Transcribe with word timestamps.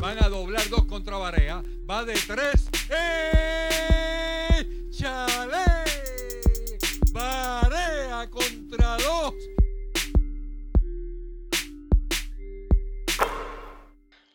Van 0.00 0.22
a 0.22 0.28
doblar 0.28 0.68
dos 0.68 0.84
contra 0.86 1.16
Barea. 1.16 1.62
Va 1.88 2.04
de 2.04 2.14
tres. 2.14 2.68
¡Eh! 2.90 4.66
¡Chale! 4.90 5.64
Barea 7.12 8.28
contra 8.30 8.96
dos. 8.96 9.34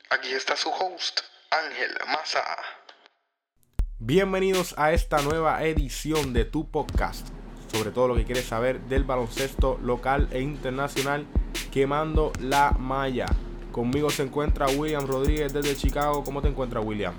Aquí 0.09 0.33
está 0.33 0.55
su 0.55 0.69
host, 0.69 1.21
Ángel 1.49 1.91
Maza. 2.07 2.43
Bienvenidos 3.99 4.75
a 4.77 4.91
esta 4.91 5.21
nueva 5.21 5.63
edición 5.63 6.33
de 6.33 6.45
tu 6.45 6.69
podcast 6.69 7.29
sobre 7.73 7.91
todo 7.91 8.07
lo 8.07 8.15
que 8.15 8.25
quieres 8.25 8.45
saber 8.45 8.81
del 8.81 9.03
baloncesto 9.03 9.79
local 9.81 10.29
e 10.31 10.41
internacional 10.41 11.25
quemando 11.71 12.31
la 12.39 12.71
malla. 12.71 13.25
Conmigo 13.73 14.11
se 14.11 14.21
encuentra 14.21 14.67
William 14.67 15.07
Rodríguez 15.07 15.51
desde 15.51 15.75
Chicago. 15.75 16.23
¿Cómo 16.23 16.43
te 16.43 16.47
encuentras, 16.47 16.85
William? 16.85 17.15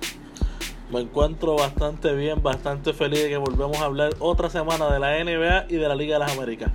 Me 0.93 1.01
encuentro 1.01 1.57
bastante 1.57 2.15
bien, 2.15 2.45
bastante 2.45 2.93
feliz 2.93 3.25
de 3.25 3.29
que 3.29 3.37
volvemos 3.37 3.77
a 3.79 3.87
hablar 3.87 4.15
otra 4.21 4.49
semana 4.49 4.89
de 4.93 5.01
la 5.01 5.25
NBA 5.25 5.67
y 5.69 5.79
de 5.79 5.89
la 5.89 5.97
Liga 5.97 6.15
de 6.15 6.21
las 6.21 6.39
Américas. 6.39 6.71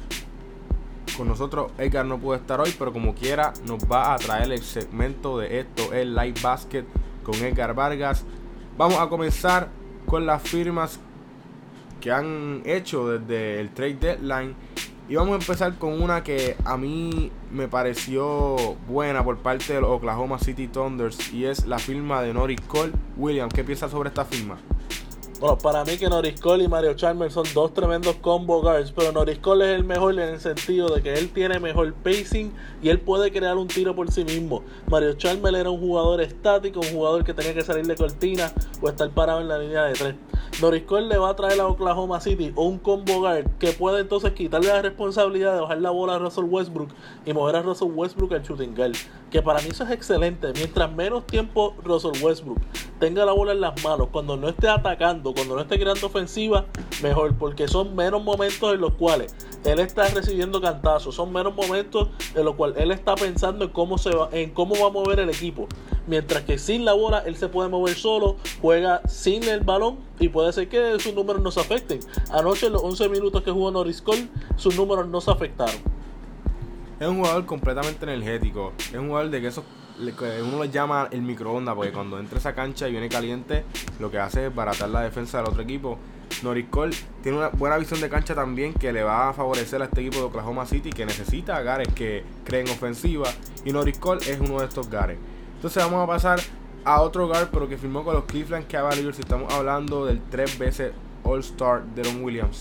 Con 1.15 1.29
nosotros 1.29 1.71
Edgar 1.77 2.05
no 2.05 2.19
puede 2.19 2.41
estar 2.41 2.59
hoy, 2.59 2.75
pero 2.77 2.91
como 2.91 3.15
quiera 3.15 3.53
nos 3.65 3.79
va 3.89 4.13
a 4.13 4.17
traer 4.17 4.51
el 4.51 4.61
segmento 4.61 5.37
de 5.37 5.61
esto, 5.61 5.93
el 5.93 6.13
Live 6.13 6.41
Basket 6.43 6.83
con 7.23 7.35
Edgar 7.35 7.73
Vargas. 7.73 8.25
Vamos 8.77 8.99
a 8.99 9.07
comenzar 9.07 9.69
con 10.05 10.25
las 10.25 10.41
firmas 10.41 10.99
que 12.01 12.11
han 12.11 12.63
hecho 12.65 13.07
desde 13.07 13.61
el 13.61 13.69
trade 13.69 13.93
deadline. 13.93 14.55
Y 15.09 15.15
vamos 15.15 15.31
a 15.31 15.41
empezar 15.41 15.75
con 15.79 15.99
una 15.99 16.21
que 16.21 16.55
a 16.65 16.77
mí 16.77 17.31
me 17.51 17.67
pareció 17.67 18.75
buena 18.87 19.23
por 19.23 19.39
parte 19.39 19.73
de 19.73 19.81
los 19.81 19.89
Oklahoma 19.89 20.37
City 20.37 20.67
Thunders 20.67 21.33
y 21.33 21.45
es 21.45 21.65
la 21.65 21.79
firma 21.79 22.21
de 22.21 22.31
Norris 22.31 22.61
Cole. 22.67 22.91
William, 23.17 23.49
¿qué 23.49 23.63
piensas 23.63 23.89
sobre 23.89 24.09
esta 24.09 24.23
firma? 24.23 24.59
Bueno, 25.39 25.57
para 25.57 25.85
mí 25.85 25.95
que 25.97 26.09
Norris 26.09 26.37
Cole 26.41 26.65
y 26.65 26.67
Mario 26.67 26.95
Chalmers 26.95 27.33
son 27.33 27.45
dos 27.53 27.73
tremendos 27.73 28.17
combo 28.17 28.61
guards, 28.61 28.91
pero 28.91 29.13
Norris 29.13 29.39
Cole 29.39 29.71
es 29.71 29.79
el 29.79 29.85
mejor 29.85 30.15
en 30.15 30.33
el 30.33 30.39
sentido 30.41 30.93
de 30.93 31.01
que 31.01 31.13
él 31.13 31.29
tiene 31.29 31.61
mejor 31.61 31.93
pacing 31.93 32.51
y 32.81 32.89
él 32.89 32.99
puede 32.99 33.31
crear 33.31 33.55
un 33.55 33.69
tiro 33.69 33.95
por 33.95 34.11
sí 34.11 34.25
mismo. 34.25 34.63
Mario 34.87 35.13
Chalmers 35.13 35.57
era 35.57 35.69
un 35.69 35.79
jugador 35.79 36.19
estático, 36.19 36.81
un 36.81 36.91
jugador 36.91 37.23
que 37.23 37.33
tenía 37.33 37.53
que 37.53 37.61
salir 37.61 37.87
de 37.87 37.95
cortina 37.95 38.51
o 38.81 38.89
estar 38.89 39.09
parado 39.11 39.39
en 39.39 39.47
la 39.47 39.57
línea 39.59 39.85
de 39.85 39.93
tres. 39.93 40.15
Norris 40.61 40.83
Cole 40.83 41.07
le 41.07 41.17
va 41.17 41.29
a 41.29 41.35
traer 41.37 41.61
a 41.61 41.67
Oklahoma 41.67 42.19
City 42.19 42.51
un 42.57 42.77
combo 42.77 43.19
guard 43.21 43.45
que 43.59 43.71
puede 43.71 44.01
entonces 44.01 44.33
quitarle 44.33 44.67
la 44.67 44.81
responsabilidad 44.81 45.53
de 45.53 45.61
bajar 45.61 45.77
la 45.77 45.91
bola 45.91 46.15
a 46.15 46.19
Russell 46.19 46.45
Westbrook 46.49 46.89
y 47.25 47.31
mover 47.31 47.55
a 47.55 47.61
Russell 47.61 47.91
Westbrook 47.95 48.33
al 48.33 48.43
shooting 48.43 48.75
guard. 48.75 48.97
Que 49.29 49.41
para 49.41 49.61
mí 49.61 49.67
eso 49.69 49.83
es 49.83 49.91
excelente. 49.91 50.51
Mientras 50.53 50.91
menos 50.91 51.25
tiempo 51.27 51.75
Russell 51.83 52.23
Westbrook 52.23 52.59
tenga 52.99 53.25
la 53.25 53.31
bola 53.31 53.51
en 53.53 53.61
las 53.61 53.81
manos, 53.83 54.09
cuando 54.11 54.35
no 54.35 54.49
esté 54.49 54.67
atacando, 54.67 55.33
cuando 55.33 55.55
no 55.55 55.61
esté 55.61 55.79
creando 55.79 56.07
ofensiva, 56.07 56.65
mejor, 57.01 57.35
porque 57.37 57.67
son 57.67 57.95
menos 57.95 58.23
momentos 58.23 58.73
en 58.73 58.81
los 58.81 58.93
cuales 58.93 59.33
él 59.63 59.79
está 59.79 60.07
recibiendo 60.07 60.59
cantazos, 60.59 61.15
son 61.15 61.31
menos 61.31 61.55
momentos 61.55 62.09
en 62.35 62.43
los 62.43 62.55
cuales 62.55 62.77
él 62.77 62.91
está 62.91 63.15
pensando 63.15 63.65
en 63.65 63.71
cómo 63.71 63.97
se 63.97 64.09
va, 64.09 64.29
en 64.31 64.49
cómo 64.51 64.75
va 64.75 64.87
a 64.87 64.91
mover 64.91 65.19
el 65.19 65.29
equipo. 65.29 65.67
Mientras 66.07 66.43
que 66.43 66.57
sin 66.57 66.85
la 66.85 66.93
bola 66.93 67.19
él 67.19 67.35
se 67.35 67.47
puede 67.47 67.69
mover 67.69 67.95
solo, 67.95 68.37
juega 68.61 69.01
sin 69.07 69.43
el 69.43 69.61
balón 69.61 69.99
y 70.19 70.29
puede 70.29 70.51
ser 70.51 70.67
que 70.67 70.99
sus 70.99 71.13
números 71.13 71.41
no 71.41 71.51
se 71.51 71.59
afecten. 71.59 71.99
Anoche 72.31 72.67
en 72.67 72.73
los 72.73 72.83
11 72.83 73.09
minutos 73.09 73.43
que 73.43 73.51
jugó 73.51 73.71
Norris 73.71 74.01
Cole, 74.01 74.27
sus 74.55 74.75
números 74.75 75.07
no 75.07 75.21
se 75.21 75.31
afectaron. 75.31 75.98
Es 76.99 77.07
un 77.07 77.15
jugador 77.15 77.45
completamente 77.45 78.03
energético. 78.03 78.73
Es 78.77 78.95
un 78.95 79.07
jugador 79.07 79.29
de 79.29 79.41
que 79.41 80.41
uno 80.41 80.57
lo 80.57 80.65
llama 80.65 81.07
el 81.11 81.21
microondas 81.21 81.73
porque 81.73 81.93
cuando 81.93 82.19
entra 82.19 82.39
esa 82.39 82.53
cancha 82.53 82.89
y 82.89 82.91
viene 82.91 83.07
caliente, 83.07 83.63
lo 83.99 84.11
que 84.11 84.19
hace 84.19 84.47
es 84.47 84.55
baratar 84.55 84.89
la 84.89 85.01
defensa 85.01 85.37
del 85.37 85.47
otro 85.47 85.61
equipo. 85.61 85.97
Norris 86.43 86.67
Cole 86.69 86.95
tiene 87.23 87.37
una 87.37 87.49
buena 87.49 87.77
visión 87.77 88.01
de 88.01 88.09
cancha 88.09 88.35
también 88.35 88.73
que 88.73 88.91
le 88.91 89.01
va 89.03 89.29
a 89.29 89.33
favorecer 89.33 89.81
a 89.81 89.85
este 89.85 90.01
equipo 90.01 90.17
de 90.17 90.23
Oklahoma 90.25 90.65
City 90.65 90.89
que 90.89 91.05
necesita 91.05 91.61
Gares 91.61 91.87
que 91.93 92.23
creen 92.43 92.69
ofensiva 92.69 93.29
y 93.63 93.71
Norris 93.71 93.97
Cole 93.97 94.19
es 94.29 94.37
uno 94.39 94.59
de 94.59 94.65
estos 94.65 94.89
Gares. 94.89 95.17
Entonces 95.55 95.81
vamos 95.81 96.03
a 96.03 96.07
pasar 96.07 96.39
a 96.83 97.01
otro 97.01 97.27
guard 97.27 97.47
pero 97.49 97.69
que 97.69 97.77
firmó 97.77 98.03
con 98.03 98.13
los 98.13 98.25
Cleveland 98.25 98.67
Cavaliers. 98.67 99.17
Estamos 99.19 99.53
hablando 99.53 100.05
del 100.05 100.21
tres 100.29 100.59
veces 100.59 100.91
All-Star 101.23 101.83
Deron 101.95 102.21
Williams. 102.23 102.59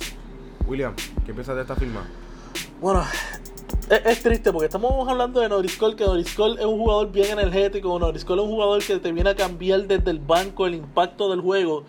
William, 0.67 0.95
¿qué 1.27 1.35
piensas 1.35 1.57
de 1.57 1.63
esta 1.63 1.75
firma? 1.75 2.07
Bueno, 2.81 3.05
es, 3.91 4.23
triste 4.23 4.53
porque 4.53 4.67
estamos 4.67 5.09
hablando 5.09 5.41
de 5.41 5.49
Norris 5.49 5.77
Cole, 5.77 5.97
que 5.97 6.05
Norris 6.05 6.35
Cole 6.35 6.61
es 6.61 6.67
un 6.67 6.79
jugador 6.79 7.11
bien 7.11 7.39
energético, 7.39 7.99
Norris 7.99 8.25
Cole 8.25 8.43
es 8.43 8.49
un 8.49 8.55
jugador 8.55 8.85
que 8.85 8.99
te 8.99 9.13
viene 9.13 9.31
a 9.31 9.35
cambiar 9.35 9.87
desde 9.87 10.11
el 10.11 10.19
banco 10.19 10.67
el 10.67 10.75
impacto 10.75 11.31
del 11.31 11.41
juego. 11.41 11.85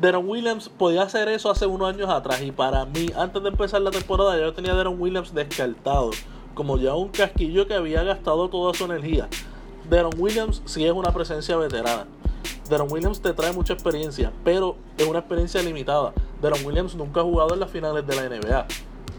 Deron 0.00 0.28
Williams 0.28 0.68
podía 0.68 1.02
hacer 1.02 1.28
eso 1.28 1.50
hace 1.50 1.66
unos 1.66 1.94
años 1.94 2.08
atrás 2.08 2.42
y 2.42 2.50
para 2.50 2.86
mí, 2.86 3.10
antes 3.16 3.42
de 3.42 3.50
empezar 3.50 3.82
la 3.82 3.90
temporada, 3.90 4.38
yo 4.38 4.52
tenía 4.52 4.72
a 4.72 4.76
Deron 4.76 5.00
Williams 5.00 5.34
descartado, 5.34 6.10
como 6.54 6.78
ya 6.78 6.94
un 6.94 7.08
casquillo 7.08 7.66
que 7.66 7.74
había 7.74 8.02
gastado 8.02 8.48
toda 8.48 8.72
su 8.72 8.84
energía. 8.84 9.28
Deron 9.88 10.12
Williams 10.16 10.62
sí 10.64 10.84
es 10.86 10.92
una 10.92 11.12
presencia 11.12 11.56
veterana. 11.56 12.06
Deron 12.70 12.90
Williams 12.90 13.20
te 13.20 13.34
trae 13.34 13.52
mucha 13.52 13.74
experiencia, 13.74 14.32
pero 14.42 14.76
es 14.96 15.06
una 15.06 15.18
experiencia 15.18 15.62
limitada. 15.62 16.14
Deron 16.40 16.64
Williams 16.64 16.94
nunca 16.94 17.20
ha 17.20 17.24
jugado 17.24 17.52
en 17.52 17.60
las 17.60 17.70
finales 17.70 18.06
de 18.06 18.16
la 18.16 18.22
NBA. 18.22 18.66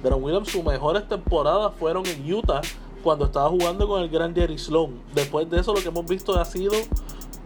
Deron 0.04 0.22
Williams, 0.22 0.52
sus 0.52 0.64
mejores 0.64 1.08
temporadas 1.08 1.72
fueron 1.80 2.06
en 2.06 2.34
Utah 2.34 2.62
cuando 3.02 3.26
estaba 3.26 3.50
jugando 3.50 3.88
con 3.88 4.02
el 4.02 4.10
gran 4.10 4.36
Jerry 4.36 4.58
Sloan. 4.58 5.02
Después 5.16 5.50
de 5.50 5.62
eso, 5.62 5.74
lo 5.74 5.82
que 5.82 5.88
hemos 5.88 6.06
visto 6.06 6.38
ha 6.38 6.44
sido 6.44 6.74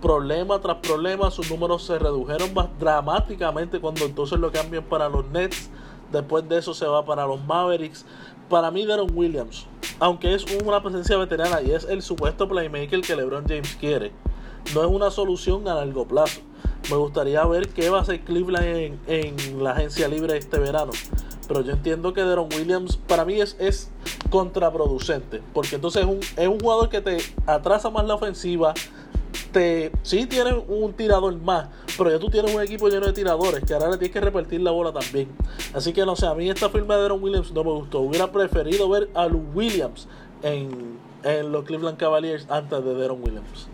problema 0.01 0.59
tras 0.59 0.77
problema. 0.77 1.29
Sus 1.29 1.51
números 1.51 1.83
se 1.83 1.99
redujeron 1.99 2.49
dramáticamente 2.79 3.79
cuando 3.79 4.05
entonces 4.05 4.39
lo 4.39 4.51
cambian 4.51 4.83
para 4.83 5.07
los 5.07 5.25
Nets. 5.27 5.69
Después 6.11 6.49
de 6.49 6.57
eso 6.57 6.73
se 6.73 6.87
va 6.87 7.05
para 7.05 7.27
los 7.27 7.39
Mavericks. 7.45 8.05
Para 8.49 8.71
mí, 8.71 8.85
Deron 8.85 9.11
Williams, 9.13 9.67
aunque 9.99 10.33
es 10.33 10.45
una 10.63 10.81
presencia 10.81 11.17
veterana 11.17 11.61
y 11.61 11.71
es 11.71 11.83
el 11.83 12.01
supuesto 12.01 12.47
playmaker 12.47 13.01
que 13.01 13.15
LeBron 13.15 13.45
James 13.47 13.75
quiere, 13.75 14.13
no 14.73 14.81
es 14.81 14.87
una 14.87 15.11
solución 15.11 15.67
a 15.67 15.75
largo 15.75 16.07
plazo. 16.07 16.41
Me 16.89 16.95
gustaría 16.95 17.45
ver 17.45 17.69
qué 17.69 17.89
va 17.89 17.99
a 17.99 18.01
hacer 18.01 18.21
Cleveland 18.21 18.99
en 19.07 19.63
la 19.63 19.71
agencia 19.71 20.07
libre 20.07 20.37
este 20.37 20.57
verano. 20.59 20.91
Pero 21.47 21.61
yo 21.61 21.73
entiendo 21.73 22.13
que 22.13 22.21
Deron 22.23 22.49
Williams 22.53 22.97
para 22.97 23.25
mí 23.25 23.39
es, 23.39 23.55
es 23.59 23.89
contraproducente. 24.29 25.41
Porque 25.53 25.75
entonces 25.75 26.03
es 26.03 26.07
un, 26.07 26.19
es 26.19 26.47
un 26.47 26.59
jugador 26.59 26.89
que 26.89 27.01
te 27.01 27.17
atrasa 27.45 27.89
más 27.89 28.05
la 28.05 28.15
ofensiva. 28.15 28.73
Te, 29.51 29.91
sí 30.03 30.25
tiene 30.25 30.53
un 30.67 30.93
tirador 30.93 31.35
más, 31.37 31.69
pero 31.97 32.09
ya 32.09 32.19
tú 32.19 32.29
tienes 32.29 32.53
un 32.53 32.61
equipo 32.61 32.89
lleno 32.89 33.05
de 33.05 33.13
tiradores 33.13 33.63
que 33.63 33.73
ahora 33.73 33.89
le 33.89 33.97
tienes 33.97 34.11
que 34.13 34.19
repartir 34.19 34.61
la 34.61 34.71
bola 34.71 34.91
también. 34.91 35.29
Así 35.73 35.93
que 35.93 36.05
no 36.05 36.15
sé, 36.15 36.25
a 36.25 36.33
mí 36.33 36.49
esta 36.49 36.69
firma 36.69 36.95
de 36.95 37.03
Deron 37.03 37.23
Williams 37.23 37.51
no 37.51 37.63
me 37.63 37.71
gustó. 37.71 37.99
Hubiera 37.99 38.31
preferido 38.31 38.89
ver 38.89 39.09
a 39.13 39.27
Lou 39.27 39.45
Williams 39.53 40.07
en, 40.43 40.97
en 41.23 41.51
los 41.51 41.65
Cleveland 41.65 41.97
Cavaliers 41.97 42.45
antes 42.49 42.83
de 42.83 42.93
Deron 42.95 43.21
Williams. 43.23 43.67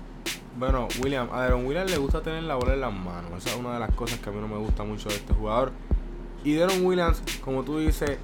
Bueno, 0.58 0.88
William, 1.02 1.30
a 1.32 1.44
Deron 1.44 1.66
Williams 1.66 1.90
le 1.90 1.98
gusta 1.98 2.22
tener 2.22 2.44
la 2.44 2.56
bola 2.56 2.74
en 2.74 2.82
las 2.82 2.94
manos. 2.94 3.32
Esa 3.38 3.52
es 3.52 3.56
una 3.56 3.74
de 3.74 3.80
las 3.80 3.92
cosas 3.96 4.20
que 4.20 4.30
a 4.30 4.32
mí 4.32 4.40
no 4.40 4.48
me 4.48 4.58
gusta 4.58 4.84
mucho 4.84 5.10
de 5.10 5.16
este 5.16 5.34
jugador. 5.34 5.72
Y 6.44 6.54
Deron 6.54 6.86
Williams, 6.86 7.22
como 7.44 7.64
tú 7.64 7.80
dices, 7.80 8.18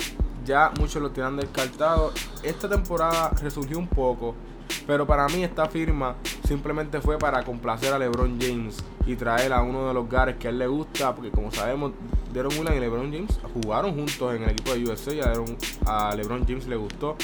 ya 0.46 0.72
muchos 0.78 1.02
lo 1.02 1.12
tienen 1.12 1.38
descartado. 1.38 2.12
Esta 2.44 2.68
temporada 2.68 3.32
resurgió 3.42 3.78
un 3.78 3.88
poco, 3.88 4.36
pero 4.86 5.08
para 5.08 5.28
mí 5.28 5.44
esta 5.44 5.68
firma 5.68 6.16
simplemente 6.46 7.00
fue 7.00 7.18
para 7.18 7.44
complacer 7.44 7.94
a 7.94 8.00
LeBron 8.00 8.40
James 8.42 8.84
y 9.06 9.16
traer 9.16 9.54
a 9.54 9.62
uno 9.62 9.88
de 9.88 9.94
los 9.94 10.10
gares 10.10 10.36
que 10.38 10.48
a 10.48 10.50
él 10.50 10.60
le 10.60 10.68
gusta, 10.68 11.16
porque 11.16 11.32
como 11.32 11.52
sabemos, 11.52 11.94
Deron 12.34 12.52
Williams 12.52 12.76
y 12.76 12.80
LeBron 12.80 13.12
James 13.12 13.40
jugaron 13.54 13.96
juntos 13.96 14.36
en 14.36 14.44
el 14.44 14.50
equipo 14.50 14.74
de 14.74 14.84
USA 14.84 15.14
y 15.14 15.22
a, 15.22 15.28
Deron, 15.28 15.58
a 15.86 16.16
LeBron 16.16 16.46
James 16.46 16.68
le 16.68 16.76
gustó 16.76 17.16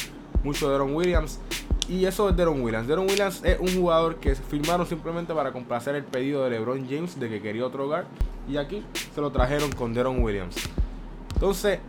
mucho 0.44 0.70
Deron 0.70 0.96
Williams. 0.96 1.40
Y 1.88 2.06
eso 2.06 2.30
es 2.30 2.36
Deron 2.36 2.62
Williams. 2.62 2.88
Deron 2.88 3.06
Williams 3.08 3.42
es 3.44 3.60
un 3.60 3.74
jugador 3.76 4.16
que 4.16 4.36
firmaron 4.36 4.88
simplemente 4.88 5.34
para 5.34 5.52
complacer 5.52 5.96
el 5.96 6.04
pedido 6.04 6.44
de 6.44 6.50
LeBron 6.52 6.88
James 6.90 7.20
de 7.20 7.30
que 7.30 7.42
quería 7.42 7.66
otro 7.66 7.86
hogar. 7.86 8.06
Y 8.48 8.58
aquí 8.58 8.84
se 9.14 9.22
lo 9.22 9.32
trajeron 9.32 9.72
con 9.72 9.94
Deron 9.94 10.24
Williams. 10.24 10.56
Entonces, 11.34 11.80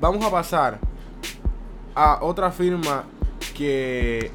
vamos 0.00 0.24
a 0.24 0.30
pasar 0.30 0.78
a 1.94 2.18
otra 2.22 2.50
firma 2.50 3.04
que 3.56 4.32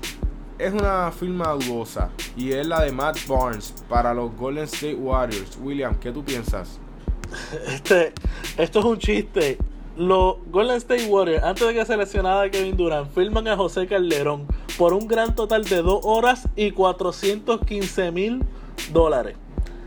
es 0.58 0.74
una 0.74 1.12
firma 1.12 1.52
dudosa 1.52 2.10
y 2.38 2.52
es 2.52 2.66
la 2.66 2.82
de 2.82 2.92
Matt 2.92 3.18
Barnes 3.28 3.74
para 3.90 4.14
los 4.14 4.36
Golden 4.36 4.64
State 4.66 4.96
Warriors. 4.96 5.58
William, 5.62 5.96
¿qué 5.96 6.12
tú 6.12 6.24
piensas? 6.24 6.80
Este, 7.68 8.14
esto 8.58 8.80
es 8.80 8.86
un 8.86 8.98
chiste. 8.98 9.58
Los 9.98 10.36
Golden 10.52 10.76
State 10.76 11.06
Warriors, 11.06 11.42
antes 11.42 11.66
de 11.66 11.74
que 11.74 11.86
seleccionara 11.86 12.52
Kevin 12.52 12.76
Durant, 12.76 13.10
firman 13.14 13.48
a 13.48 13.56
José 13.56 13.88
Calderón 13.88 14.46
por 14.78 14.94
un 14.94 15.08
gran 15.08 15.36
total 15.36 15.64
de 15.64 15.82
2 15.82 16.02
horas 16.04 16.50
y 16.58 16.72
415 16.72 18.12
mil 18.12 18.44
dólares. 18.92 19.38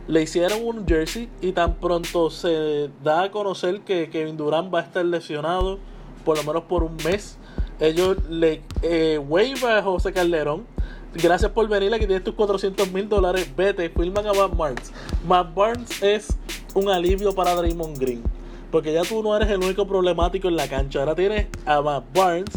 Le 0.07 0.23
hicieron 0.23 0.65
un 0.65 0.87
jersey 0.87 1.29
y 1.43 1.53
tan 1.53 1.75
pronto 1.75 2.31
se 2.31 2.89
da 3.05 3.25
a 3.25 3.31
conocer 3.31 3.83
que 3.83 4.09
Kevin 4.09 4.39
Durant 4.39 4.73
va 4.73 4.81
a 4.81 4.83
estar 4.85 5.05
lesionado 5.05 5.79
por 6.25 6.39
lo 6.39 6.45
menos 6.45 6.63
por 6.63 6.85
un 6.85 6.97
mes. 7.05 7.37
Ellos 7.79 8.17
le 8.31 8.63
eh, 8.81 9.21
a 9.69 9.83
José 9.83 10.15
Calderón. 10.15 10.65
Gracias 11.13 11.51
por 11.51 11.69
venir, 11.69 11.93
aquí 11.93 12.07
tienes 12.07 12.25
tus 12.25 12.35
400 12.35 12.91
mil 12.93 13.11
dólares. 13.11 13.51
Vete, 13.55 13.91
firman 13.91 14.27
a 14.27 14.33
Matt 14.33 14.57
Barnes. 14.57 14.93
Matt 15.27 15.55
Barnes 15.55 16.03
es 16.03 16.29
un 16.73 16.89
alivio 16.89 17.35
para 17.35 17.55
Draymond 17.55 17.99
Green. 17.99 18.38
Porque 18.71 18.93
ya 18.93 19.03
tú 19.03 19.23
no 19.23 19.37
eres 19.37 19.49
el 19.49 19.59
único 19.59 19.87
problemático 19.87 20.49
en 20.49 20.57
la 20.57 20.69
cancha. 20.69 21.01
Ahora 21.01 21.15
tienes 21.15 21.47
a 21.65 21.81
Matt 21.81 22.05
Barnes, 22.15 22.51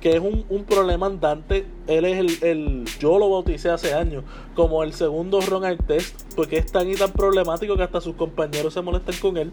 que 0.00 0.16
es 0.16 0.20
un, 0.20 0.44
un 0.48 0.64
problema 0.64 1.06
andante. 1.06 1.66
Él 1.88 2.04
es 2.04 2.18
el, 2.18 2.48
el, 2.48 2.84
Yo 3.00 3.18
lo 3.18 3.30
bauticé 3.30 3.70
hace 3.70 3.94
años 3.94 4.22
como 4.54 4.82
el 4.82 4.92
segundo 4.92 5.40
run 5.40 5.64
al 5.64 5.78
test. 5.78 6.22
Porque 6.36 6.58
es 6.58 6.70
tan 6.70 6.88
y 6.88 6.94
tan 6.94 7.12
problemático 7.12 7.76
que 7.76 7.82
hasta 7.82 8.00
sus 8.00 8.14
compañeros 8.14 8.74
se 8.74 8.82
molestan 8.82 9.16
con 9.20 9.36
él. 9.36 9.52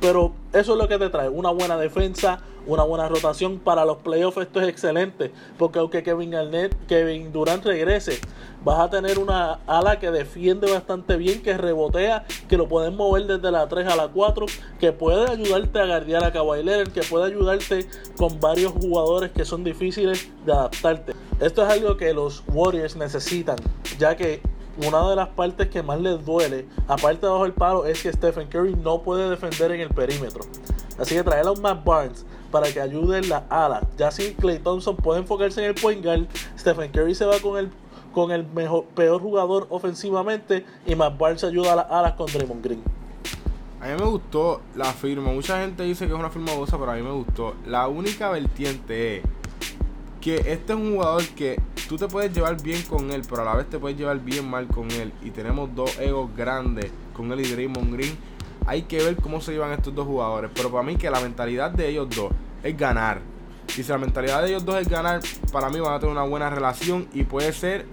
Pero 0.00 0.32
eso 0.52 0.72
es 0.72 0.78
lo 0.78 0.88
que 0.88 0.98
te 0.98 1.10
trae. 1.10 1.28
Una 1.28 1.50
buena 1.50 1.76
defensa, 1.76 2.40
una 2.66 2.84
buena 2.84 3.08
rotación. 3.08 3.58
Para 3.58 3.84
los 3.84 3.98
playoffs 3.98 4.38
esto 4.38 4.60
es 4.60 4.68
excelente. 4.68 5.32
Porque 5.58 5.80
aunque 5.80 6.02
Kevin 6.02 6.30
Garnett, 6.30 6.74
Kevin 6.86 7.32
Durant 7.32 7.64
regrese, 7.64 8.18
vas 8.64 8.80
a 8.80 8.90
tener 8.90 9.18
una 9.18 9.60
ala 9.66 9.98
que 9.98 10.10
defiende 10.10 10.70
bastante 10.72 11.16
bien, 11.16 11.42
que 11.42 11.56
rebotea, 11.56 12.24
que 12.48 12.56
lo 12.56 12.68
pueden 12.68 12.96
mover 12.96 13.26
desde 13.26 13.50
la 13.50 13.68
3 13.68 13.88
a 13.88 13.96
la 13.96 14.08
4, 14.08 14.46
que 14.78 14.92
puede 14.92 15.30
ayudarte 15.30 15.80
a 15.80 15.86
guardiar 15.86 16.24
a 16.24 16.32
Kawhi 16.32 16.62
que 16.92 17.02
puede 17.02 17.26
ayudarte 17.26 17.86
con 18.16 18.38
varios 18.40 18.72
jugadores 18.72 19.32
que 19.32 19.44
son 19.44 19.64
difíciles 19.64 20.30
de 20.46 20.52
adaptarte. 20.52 21.12
Esto 21.42 21.64
es 21.64 21.70
algo 21.70 21.96
que 21.96 22.14
los 22.14 22.44
Warriors 22.46 22.94
necesitan, 22.94 23.56
ya 23.98 24.16
que 24.16 24.40
una 24.86 25.10
de 25.10 25.16
las 25.16 25.26
partes 25.30 25.66
que 25.70 25.82
más 25.82 26.00
les 26.00 26.24
duele, 26.24 26.68
aparte 26.86 27.26
de 27.26 27.32
bajo 27.32 27.44
el 27.46 27.52
palo, 27.52 27.84
es 27.84 28.00
que 28.00 28.12
Stephen 28.12 28.46
Curry 28.46 28.76
no 28.76 29.02
puede 29.02 29.28
defender 29.28 29.72
en 29.72 29.80
el 29.80 29.88
perímetro. 29.88 30.44
Así 31.00 31.16
que 31.16 31.24
traer 31.24 31.44
a 31.44 31.50
un 31.50 31.60
Matt 31.60 31.84
Barnes 31.84 32.24
para 32.52 32.72
que 32.72 32.80
ayude 32.80 33.18
en 33.18 33.28
la 33.28 33.38
ala. 33.50 33.84
Ya 33.98 34.12
si 34.12 34.34
Clay 34.34 34.60
Thompson 34.60 34.96
puede 34.96 35.18
enfocarse 35.18 35.60
en 35.64 35.70
el 35.70 35.74
point 35.74 36.04
guard, 36.04 36.28
Stephen 36.56 36.92
Curry 36.92 37.16
se 37.16 37.24
va 37.24 37.40
con 37.40 37.58
el 37.58 37.72
con 38.12 38.30
el 38.30 38.46
mejor, 38.46 38.84
peor 38.94 39.20
jugador 39.20 39.66
ofensivamente 39.70 40.64
y 40.86 40.94
Matt 40.94 41.18
Barnes 41.18 41.42
ayuda 41.42 41.72
a 41.72 41.76
las 41.76 41.90
alas 41.90 42.12
con 42.12 42.26
Draymond 42.26 42.62
Green. 42.62 42.82
A 43.80 43.88
mí 43.88 43.94
me 43.98 44.06
gustó 44.06 44.60
la 44.76 44.92
firma. 44.92 45.32
Mucha 45.32 45.60
gente 45.60 45.82
dice 45.82 46.06
que 46.06 46.12
es 46.12 46.18
una 46.18 46.30
firma 46.30 46.54
goza, 46.54 46.78
pero 46.78 46.92
a 46.92 46.94
mí 46.94 47.02
me 47.02 47.10
gustó. 47.10 47.54
La 47.66 47.88
única 47.88 48.30
vertiente 48.30 49.16
es 49.16 49.22
que 50.22 50.36
este 50.36 50.72
es 50.72 50.78
un 50.78 50.94
jugador 50.94 51.26
que 51.34 51.60
tú 51.88 51.98
te 51.98 52.06
puedes 52.06 52.32
llevar 52.32 52.62
bien 52.62 52.80
con 52.82 53.10
él, 53.10 53.22
pero 53.28 53.42
a 53.42 53.44
la 53.44 53.56
vez 53.56 53.68
te 53.68 53.78
puedes 53.78 53.98
llevar 53.98 54.20
bien 54.20 54.48
mal 54.48 54.68
con 54.68 54.90
él. 54.92 55.12
Y 55.20 55.30
tenemos 55.30 55.74
dos 55.74 55.98
egos 55.98 56.30
grandes 56.34 56.90
con 57.12 57.30
él 57.32 57.40
y 57.40 57.50
Draymond 57.50 57.92
Green. 57.92 58.16
Hay 58.64 58.82
que 58.82 58.98
ver 58.98 59.16
cómo 59.16 59.40
se 59.40 59.52
llevan 59.52 59.72
estos 59.72 59.94
dos 59.94 60.06
jugadores. 60.06 60.50
Pero 60.54 60.70
para 60.70 60.84
mí 60.84 60.96
que 60.96 61.10
la 61.10 61.20
mentalidad 61.20 61.72
de 61.72 61.88
ellos 61.88 62.08
dos 62.08 62.32
es 62.62 62.76
ganar. 62.76 63.20
Y 63.76 63.82
si 63.82 63.90
la 63.90 63.98
mentalidad 63.98 64.42
de 64.42 64.50
ellos 64.50 64.64
dos 64.64 64.80
es 64.80 64.88
ganar, 64.88 65.20
para 65.50 65.68
mí 65.68 65.80
van 65.80 65.94
a 65.94 65.98
tener 65.98 66.12
una 66.12 66.24
buena 66.24 66.48
relación 66.48 67.08
y 67.12 67.24
puede 67.24 67.52
ser... 67.52 67.84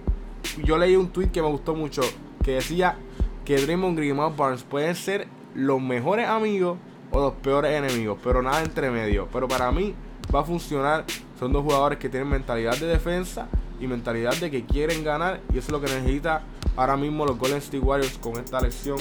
Yo 0.64 0.78
leí 0.78 0.96
un 0.96 1.10
tweet 1.10 1.30
que 1.30 1.42
me 1.42 1.48
gustó 1.48 1.74
mucho 1.74 2.02
que 2.44 2.52
decía 2.52 2.96
que 3.44 3.56
Draymond 3.56 3.96
Green 3.96 4.14
y 4.14 4.14
Matt 4.16 4.36
Barnes 4.36 4.62
pueden 4.62 4.94
ser 4.94 5.26
los 5.54 5.82
mejores 5.82 6.28
amigos 6.28 6.78
o 7.10 7.20
los 7.20 7.34
peores 7.34 7.72
enemigos, 7.72 8.18
pero 8.22 8.40
nada 8.40 8.62
entre 8.62 8.90
medio. 8.90 9.28
Pero 9.32 9.48
para 9.48 9.72
mí 9.72 9.94
va 10.34 10.40
a 10.40 10.44
funcionar 10.44 11.04
son 11.40 11.54
dos 11.54 11.64
jugadores 11.64 11.98
que 11.98 12.10
tienen 12.10 12.28
mentalidad 12.28 12.76
de 12.76 12.86
defensa 12.86 13.48
y 13.80 13.86
mentalidad 13.86 14.36
de 14.36 14.50
que 14.50 14.66
quieren 14.66 15.02
ganar. 15.02 15.40
Y 15.54 15.58
eso 15.58 15.68
es 15.68 15.72
lo 15.72 15.80
que 15.80 15.86
necesita 15.86 16.42
ahora 16.76 16.98
mismo 16.98 17.24
los 17.24 17.38
Golden 17.38 17.56
State 17.58 17.78
Warriors 17.78 18.18
con 18.18 18.36
esta 18.36 18.60
lección 18.60 18.98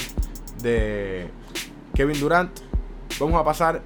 de 0.62 1.30
Kevin 1.94 2.18
Durant. 2.18 2.50
Vamos 3.20 3.42
a 3.42 3.44
pasar 3.44 3.82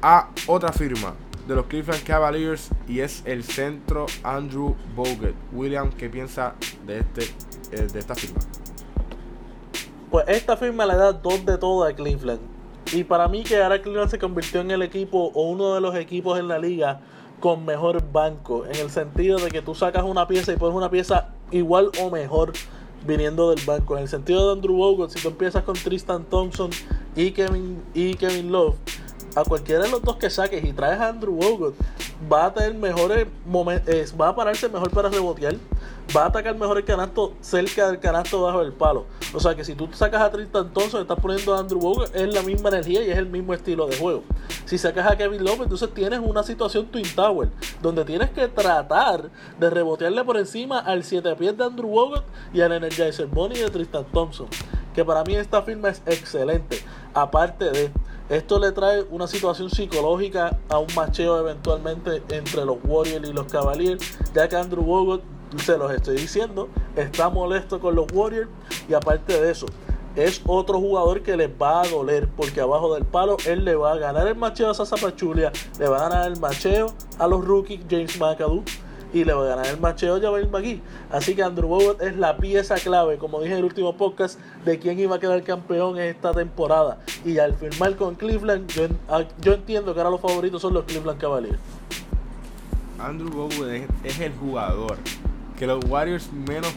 a 0.00 0.30
otra 0.46 0.72
firma 0.72 1.12
de 1.46 1.54
los 1.54 1.66
Cleveland 1.66 2.02
Cavaliers 2.02 2.70
y 2.88 3.00
es 3.00 3.22
el 3.26 3.44
centro 3.44 4.06
Andrew 4.22 4.74
Bogut. 4.96 5.34
William, 5.52 5.90
¿qué 5.90 6.08
piensa 6.08 6.54
de, 6.86 7.00
este, 7.00 7.24
eh, 7.72 7.88
de 7.92 7.98
esta 7.98 8.14
firma? 8.14 8.40
Pues 10.10 10.24
esta 10.28 10.56
firma 10.56 10.86
le 10.86 10.96
da 10.96 11.12
dos 11.12 11.44
de 11.44 11.58
todo 11.58 11.84
a 11.84 11.92
Cleveland. 11.92 12.40
Y 12.92 13.04
para 13.04 13.28
mí 13.28 13.42
que 13.42 13.56
Cleveland 13.82 14.10
se 14.10 14.18
convirtió 14.18 14.60
en 14.60 14.70
el 14.70 14.82
equipo 14.82 15.30
o 15.34 15.50
uno 15.50 15.74
de 15.74 15.80
los 15.80 15.94
equipos 15.94 16.38
en 16.38 16.48
la 16.48 16.58
liga 16.58 17.00
con 17.40 17.64
mejor 17.64 18.02
banco, 18.12 18.64
en 18.66 18.76
el 18.76 18.90
sentido 18.90 19.38
de 19.38 19.50
que 19.50 19.62
tú 19.62 19.74
sacas 19.74 20.02
una 20.04 20.26
pieza 20.26 20.52
y 20.52 20.56
pones 20.56 20.76
una 20.76 20.90
pieza 20.90 21.28
igual 21.50 21.90
o 22.00 22.10
mejor 22.10 22.52
viniendo 23.06 23.50
del 23.50 23.64
banco. 23.64 23.96
En 23.96 24.02
el 24.02 24.08
sentido 24.08 24.46
de 24.46 24.52
Andrew 24.54 24.76
Bogut, 24.76 25.10
si 25.10 25.20
tú 25.20 25.28
empiezas 25.28 25.62
con 25.62 25.74
Tristan 25.74 26.24
Thompson 26.24 26.70
y 27.14 27.30
Kevin, 27.30 27.82
y 27.94 28.14
Kevin 28.14 28.50
Love, 28.50 28.74
a 29.36 29.44
cualquiera 29.44 29.84
de 29.84 29.90
los 29.90 30.02
dos 30.02 30.16
que 30.16 30.30
saques 30.30 30.64
y 30.64 30.72
traes 30.72 30.98
a 31.00 31.08
Andrew 31.08 31.34
Bogut, 31.34 31.74
va 32.32 32.46
a 32.46 32.54
tener 32.54 32.74
mejores 32.74 33.26
momentos, 33.46 34.14
va 34.20 34.28
a 34.28 34.34
pararse 34.34 34.68
mejor 34.68 34.90
para 34.90 35.08
rebotear, 35.08 35.54
va 36.16 36.24
a 36.24 36.26
atacar 36.26 36.56
mejor 36.56 36.78
el 36.78 36.84
canasto 36.84 37.34
cerca 37.40 37.88
del 37.88 38.00
canasto 38.00 38.42
bajo 38.42 38.62
el 38.62 38.72
palo. 38.72 39.06
O 39.34 39.40
sea 39.40 39.54
que 39.54 39.64
si 39.64 39.74
tú 39.74 39.88
sacas 39.92 40.22
a 40.22 40.30
Tristan 40.30 40.72
Thompson, 40.72 41.02
estás 41.02 41.18
poniendo 41.20 41.54
a 41.54 41.58
Andrew 41.58 41.80
Bogut, 41.80 42.14
es 42.14 42.32
la 42.32 42.42
misma 42.42 42.70
energía 42.70 43.02
y 43.02 43.10
es 43.10 43.18
el 43.18 43.26
mismo 43.26 43.54
estilo 43.54 43.86
de 43.86 43.96
juego. 43.96 44.22
Si 44.64 44.78
sacas 44.78 45.10
a 45.10 45.16
Kevin 45.16 45.44
Love, 45.44 45.62
entonces 45.62 45.92
tienes 45.94 46.20
una 46.20 46.42
situación 46.42 46.86
Twin 46.86 47.06
Tower, 47.14 47.50
donde 47.82 48.04
tienes 48.04 48.30
que 48.30 48.48
tratar 48.48 49.30
de 49.58 49.70
rebotearle 49.70 50.24
por 50.24 50.36
encima 50.36 50.78
al 50.78 51.04
7 51.04 51.36
pies 51.36 51.56
de 51.56 51.64
Andrew 51.64 51.88
Bogut 51.88 52.24
y 52.52 52.60
al 52.60 52.72
Energizer 52.72 53.26
Bunny 53.26 53.58
de 53.58 53.70
Tristan 53.70 54.04
Thompson. 54.12 54.46
Que 54.94 55.04
para 55.04 55.22
mí 55.24 55.34
esta 55.34 55.62
firma 55.62 55.90
es 55.90 56.02
excelente. 56.06 56.82
Aparte 57.14 57.70
de 57.70 57.92
esto 58.28 58.58
le 58.58 58.72
trae 58.72 59.04
una 59.10 59.26
situación 59.26 59.70
psicológica 59.70 60.58
a 60.68 60.78
un 60.78 60.88
macheo 60.94 61.38
eventualmente 61.38 62.22
entre 62.28 62.64
los 62.64 62.76
Warriors 62.84 63.26
y 63.26 63.32
los 63.32 63.46
Cavaliers, 63.50 64.18
ya 64.34 64.48
que 64.48 64.56
Andrew 64.56 64.82
Bogut, 64.82 65.22
se 65.56 65.78
los 65.78 65.92
estoy 65.92 66.16
diciendo, 66.16 66.68
está 66.96 67.28
molesto 67.28 67.80
con 67.80 67.94
los 67.94 68.06
Warriors 68.12 68.48
y 68.88 68.94
aparte 68.94 69.40
de 69.40 69.50
eso, 69.50 69.66
es 70.16 70.42
otro 70.46 70.78
jugador 70.80 71.22
que 71.22 71.36
les 71.36 71.50
va 71.50 71.82
a 71.82 71.88
doler 71.88 72.28
porque 72.36 72.60
abajo 72.60 72.94
del 72.94 73.04
palo 73.04 73.36
él 73.46 73.64
le 73.64 73.74
va 73.76 73.92
a 73.92 73.96
ganar 73.96 74.26
el 74.26 74.34
macheo 74.34 74.70
a 74.70 74.74
Sasa 74.74 74.96
Pachulia, 74.96 75.52
le 75.78 75.88
va 75.88 75.98
a 75.98 76.08
ganar 76.08 76.26
el 76.26 76.38
macheo 76.40 76.92
a 77.18 77.28
los 77.28 77.44
rookies 77.44 77.80
James 77.88 78.18
McAdoo 78.18 78.64
y 79.12 79.24
le 79.24 79.32
va 79.32 79.44
a 79.44 79.48
ganar 79.48 79.66
el 79.66 79.80
macheo 79.80 80.16
a 80.16 80.20
Javel 80.20 80.48
McGee. 80.50 80.82
Así 81.10 81.34
que 81.34 81.42
Andrew 81.42 81.68
Bogut 81.68 82.00
es 82.02 82.16
la 82.16 82.36
pieza 82.36 82.76
clave, 82.76 83.18
como 83.18 83.40
dije 83.40 83.52
en 83.52 83.58
el 83.60 83.64
último 83.64 83.96
podcast, 83.96 84.38
de 84.64 84.78
quién 84.78 84.98
iba 84.98 85.16
a 85.16 85.18
quedar 85.18 85.42
campeón 85.42 85.98
en 85.98 86.04
esta 86.04 86.32
temporada. 86.32 86.98
Y 87.24 87.38
al 87.38 87.54
firmar 87.54 87.96
con 87.96 88.14
Cleveland, 88.14 88.68
yo, 88.70 88.86
ah, 89.08 89.24
entiendo 89.44 89.94
que 89.94 90.00
ahora 90.00 90.10
los 90.10 90.20
favoritos 90.20 90.60
son 90.60 90.74
los 90.74 90.84
Cleveland 90.84 91.20
Cavaliers. 91.20 91.58
Andrew 92.98 93.30
Bogut 93.30 93.68
es, 94.04 94.20
el 94.20 94.32
jugador 94.34 94.98
que 95.58 95.66
los 95.66 95.84
Warriors 95.84 96.30
menos 96.32 96.72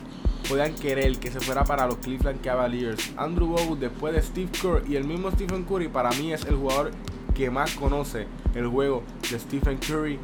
podían 0.49 0.73
querer 0.73 1.17
que 1.17 1.31
se 1.31 1.39
fuera 1.39 1.63
para 1.63 1.85
los 1.87 1.97
Cleveland 1.97 2.41
Cavaliers. 2.41 3.13
Andrew 3.17 3.47
Bogut 3.47 3.79
después 3.79 4.13
de 4.13 4.21
Steve 4.21 4.49
Kerr 4.51 4.83
y 4.89 4.95
el 4.95 5.05
mismo 5.05 5.31
Stephen 5.31 5.63
Curry 5.63 5.87
para 5.87 6.09
mí 6.11 6.33
es 6.33 6.43
el 6.45 6.55
jugador 6.55 6.91
que 7.35 7.49
más 7.49 7.75
conoce 7.75 8.27
el 8.55 8.67
juego 8.67 9.03
de 9.29 9.39
Stephen 9.39 9.77
Curry. 9.77 10.19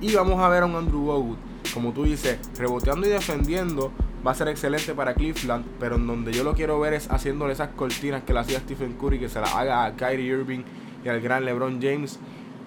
Y 0.00 0.14
vamos 0.14 0.40
a 0.40 0.48
ver 0.48 0.62
a 0.62 0.66
un 0.66 0.74
Andrew 0.74 1.02
Bogut 1.02 1.38
como 1.72 1.92
tú 1.92 2.04
dices, 2.04 2.38
reboteando 2.58 3.06
y 3.06 3.10
defendiendo 3.10 3.92
va 4.26 4.32
a 4.32 4.34
ser 4.34 4.48
excelente 4.48 4.92
para 4.94 5.14
Cleveland, 5.14 5.64
pero 5.78 5.96
en 5.96 6.06
donde 6.06 6.32
yo 6.32 6.44
lo 6.44 6.54
quiero 6.54 6.78
ver 6.80 6.94
es 6.94 7.10
haciéndole 7.10 7.52
esas 7.52 7.68
cortinas 7.70 8.22
que 8.22 8.32
le 8.32 8.40
hacía 8.40 8.58
Stephen 8.60 8.94
Curry, 8.94 9.18
que 9.18 9.28
se 9.28 9.40
las 9.40 9.54
haga 9.54 9.84
a 9.84 9.96
Kyrie 9.96 10.26
Irving 10.26 10.62
y 11.04 11.08
al 11.08 11.20
gran 11.20 11.44
LeBron 11.44 11.80
James. 11.80 12.18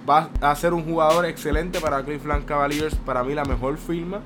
Va 0.09 0.29
a 0.41 0.55
ser 0.55 0.73
un 0.73 0.83
jugador 0.83 1.25
excelente 1.25 1.79
para 1.79 2.03
Cleveland 2.03 2.45
Cavaliers, 2.45 2.95
para 2.95 3.23
mí 3.23 3.33
la 3.33 3.45
mejor 3.45 3.77
firma 3.77 4.21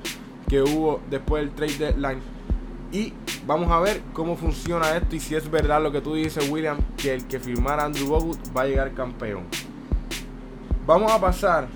que 0.48 0.62
hubo 0.62 1.00
después 1.10 1.42
del 1.42 1.54
trade 1.54 1.92
deadline. 1.92 2.20
Y 2.90 3.12
vamos 3.46 3.70
a 3.70 3.80
ver 3.80 4.00
cómo 4.12 4.36
funciona 4.36 4.96
esto 4.96 5.14
y 5.14 5.20
si 5.20 5.34
es 5.34 5.50
verdad 5.50 5.82
lo 5.82 5.92
que 5.92 6.00
tú 6.00 6.14
dices, 6.14 6.48
William, 6.50 6.78
que 6.96 7.14
el 7.14 7.26
que 7.26 7.38
firmara 7.38 7.84
Andrew 7.84 8.08
Bogut 8.08 8.38
va 8.56 8.62
a 8.62 8.66
llegar 8.66 8.92
campeón. 8.94 9.44
Vamos 10.86 11.12
a 11.12 11.20
pasar 11.20 11.68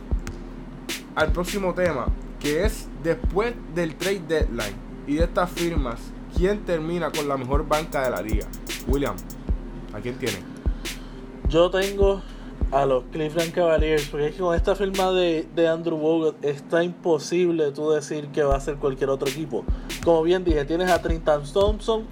al 1.15 1.33
próximo 1.33 1.75
tema, 1.75 2.07
que 2.41 2.65
es 2.65 2.89
después 3.03 3.55
del 3.75 3.95
trade 3.97 4.23
deadline 4.27 4.75
y 5.07 5.17
de 5.17 5.25
estas 5.25 5.51
firmas, 5.51 6.01
¿quién 6.35 6.65
termina 6.65 7.11
con 7.11 7.29
la 7.29 7.37
mejor 7.37 7.69
banca 7.69 8.03
de 8.03 8.11
la 8.11 8.23
liga? 8.23 8.47
William, 8.87 9.17
¿a 9.93 10.01
quién 10.01 10.17
tiene? 10.17 10.39
Yo 11.49 11.71
tengo 11.71 12.23
a 12.73 12.87
los 12.87 13.05
Cleveland 13.13 13.53
Cavaliers, 13.53 14.09
porque 14.09 14.29
es 14.29 14.35
que 14.35 14.41
con 14.41 14.55
esta 14.55 14.75
firma 14.75 15.13
de, 15.13 15.47
Andrew 15.69 15.99
Bogut 15.99 16.43
está 16.43 16.83
imposible 16.83 17.71
tú 17.71 17.91
decir 17.91 18.29
que 18.29 18.43
va 18.43 18.57
a 18.57 18.61
ser 18.61 18.77
cualquier 18.77 19.11
otro 19.11 19.29
equipo. 19.29 19.65
Como 20.03 20.23
bien 20.23 20.43
dije, 20.43 20.65
tienes 20.65 20.91
a 20.91 21.01
Trintan 21.03 21.43
Thompson 21.53 22.05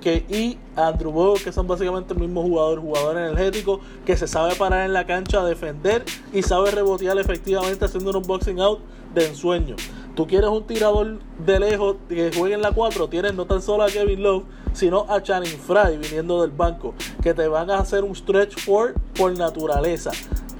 que, 0.00 0.24
y 0.28 0.56
a 0.76 0.86
Andrew 0.86 1.10
Bogut, 1.10 1.42
que 1.42 1.50
son 1.50 1.66
básicamente 1.66 2.14
el 2.14 2.20
mismo 2.20 2.42
jugador, 2.42 2.80
jugador 2.80 3.18
energético, 3.18 3.80
que 4.06 4.16
se 4.16 4.28
sabe 4.28 4.54
parar 4.54 4.86
en 4.86 4.92
la 4.92 5.04
cancha 5.04 5.40
a 5.40 5.44
defender 5.44 6.04
y 6.32 6.42
sabe 6.42 6.70
rebotear 6.70 7.18
efectivamente 7.18 7.84
haciendo 7.84 8.16
un 8.16 8.22
boxing 8.22 8.60
out 8.60 8.78
de 9.14 9.26
ensueño. 9.26 9.74
Tú 10.14 10.28
quieres 10.28 10.50
un 10.50 10.64
tirador 10.64 11.18
de 11.44 11.58
lejos 11.58 11.96
que 12.08 12.30
juegue 12.32 12.54
en 12.54 12.62
la 12.62 12.70
4, 12.70 13.08
tienes 13.08 13.34
no 13.34 13.46
tan 13.46 13.62
solo 13.62 13.82
a 13.82 13.88
Kevin 13.88 14.22
Love, 14.22 14.44
sino 14.78 15.06
a 15.08 15.20
Channing 15.20 15.58
Fry 15.58 15.96
viniendo 16.00 16.40
del 16.40 16.52
banco, 16.52 16.94
que 17.20 17.34
te 17.34 17.48
van 17.48 17.68
a 17.68 17.78
hacer 17.78 18.04
un 18.04 18.14
stretch 18.14 18.56
four 18.60 18.94
por 19.16 19.36
naturaleza. 19.36 20.12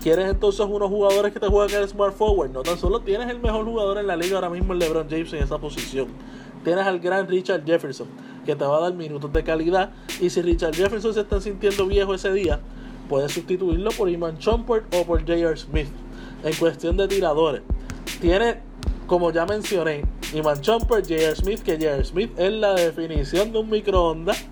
¿Quieres 0.03 0.29
entonces 0.29 0.67
unos 0.69 0.89
jugadores 0.89 1.33
que 1.33 1.39
te 1.39 1.47
jueguen 1.47 1.83
el 1.83 1.89
smart 1.89 2.17
forward? 2.17 2.51
No 2.51 2.63
tan 2.63 2.77
solo 2.79 2.99
tienes 3.01 3.31
el 3.31 3.39
mejor 3.39 3.65
jugador 3.65 3.97
en 3.99 4.09
la 4.09 4.17
liga 4.17 4.35
ahora 4.35 4.51
mismo, 4.51 4.73
el 4.73 4.81
LeBron 4.81 5.09
James, 5.09 5.33
en 5.35 5.45
esa 5.45 5.59
posición. 5.59 6.09
Tienes 6.65 6.85
al 6.85 6.99
gran 6.99 7.29
Richard 7.29 7.65
Jefferson, 7.65 8.09
que 8.45 8.57
te 8.57 8.65
va 8.65 8.79
a 8.79 8.81
dar 8.81 8.95
minutos 8.95 9.33
de 9.33 9.45
calidad. 9.45 9.91
Y 10.21 10.31
si 10.31 10.43
Richard 10.43 10.75
Jefferson 10.75 11.15
se 11.15 11.21
está 11.21 11.41
sintiendo 11.41 11.87
viejo 11.87 12.13
ese 12.13 12.33
día, 12.33 12.59
puedes 13.09 13.31
sustituirlo 13.31 13.91
por 13.93 14.09
Iman 14.09 14.39
Chompert 14.39 14.93
o 14.97 15.05
por 15.05 15.21
J.R. 15.21 15.57
Smith. 15.57 15.89
En 16.43 16.55
cuestión 16.57 16.97
de 16.97 17.07
tiradores, 17.07 17.63
tiene, 18.21 18.63
como 19.09 19.33
ya 19.33 19.47
mencioné, 19.47 20.05
Iman 20.35 20.61
Chompert, 20.61 21.09
J.R. 21.09 21.35
Smith, 21.35 21.63
que 21.63 21.73
J.R. 21.73 22.05
Smith 22.05 22.31
es 22.39 22.53
la 22.53 22.75
definición 22.75 23.51
de 23.51 23.59
un 23.59 23.71
microondas. 23.71 24.47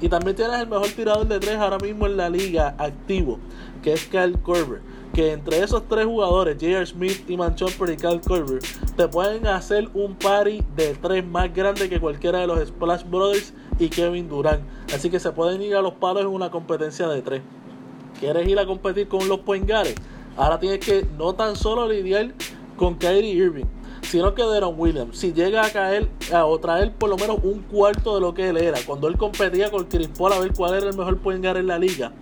Y 0.00 0.08
también 0.08 0.34
tienes 0.34 0.58
el 0.58 0.66
mejor 0.66 0.88
tirador 0.88 1.28
de 1.28 1.38
tres 1.38 1.56
ahora 1.56 1.78
mismo 1.78 2.06
en 2.06 2.16
la 2.16 2.28
liga 2.28 2.74
activo, 2.76 3.38
que 3.80 3.92
es 3.92 4.04
Kyle 4.06 4.36
Korver. 4.42 4.82
Que 5.14 5.30
entre 5.30 5.62
esos 5.62 5.86
tres 5.86 6.06
jugadores, 6.06 6.56
J.R. 6.60 6.84
Smith, 6.84 7.30
Iman 7.30 7.54
Chomper 7.54 7.90
y 7.90 7.96
Kyle 7.96 8.20
Korver, 8.20 8.60
te 8.96 9.06
pueden 9.06 9.46
hacer 9.46 9.88
un 9.94 10.16
party 10.16 10.64
de 10.74 10.94
tres 10.94 11.24
más 11.24 11.54
grande 11.54 11.88
que 11.88 12.00
cualquiera 12.00 12.40
de 12.40 12.48
los 12.48 12.58
Splash 12.66 13.04
Brothers 13.04 13.54
y 13.78 13.88
Kevin 13.88 14.28
Durant. 14.28 14.64
Así 14.92 15.10
que 15.10 15.20
se 15.20 15.30
pueden 15.30 15.62
ir 15.62 15.76
a 15.76 15.82
los 15.82 15.94
palos 15.94 16.22
en 16.22 16.28
una 16.28 16.50
competencia 16.50 17.06
de 17.06 17.22
tres. 17.22 17.42
¿Quieres 18.18 18.48
ir 18.48 18.58
a 18.58 18.66
competir 18.66 19.06
con 19.06 19.28
los 19.28 19.38
point 19.40 19.70
Ahora 20.36 20.58
tienes 20.58 20.80
que 20.80 21.06
no 21.16 21.34
tan 21.34 21.54
solo 21.54 21.86
lidiar 21.86 22.34
con 22.76 22.96
Kyrie 22.96 23.34
Irving, 23.34 23.66
sino 24.02 24.34
que 24.34 24.42
Deron 24.42 24.74
Williams, 24.76 25.16
si 25.16 25.32
llega 25.32 25.64
a 25.64 25.70
caer 25.70 26.08
o 26.44 26.58
traer 26.58 26.92
por 26.92 27.08
lo 27.08 27.16
menos 27.16 27.38
un 27.42 27.60
cuarto 27.62 28.14
de 28.14 28.20
lo 28.20 28.34
que 28.34 28.48
él 28.48 28.56
era, 28.56 28.78
cuando 28.84 29.08
él 29.08 29.16
competía 29.16 29.70
con 29.70 29.84
Chris 29.84 30.10
a 30.20 30.38
ver 30.38 30.52
cuál 30.52 30.74
era 30.74 30.88
el 30.88 30.96
mejor 30.96 31.18
point 31.18 31.44
en 31.44 31.66
la 31.66 31.78
liga, 31.78 32.12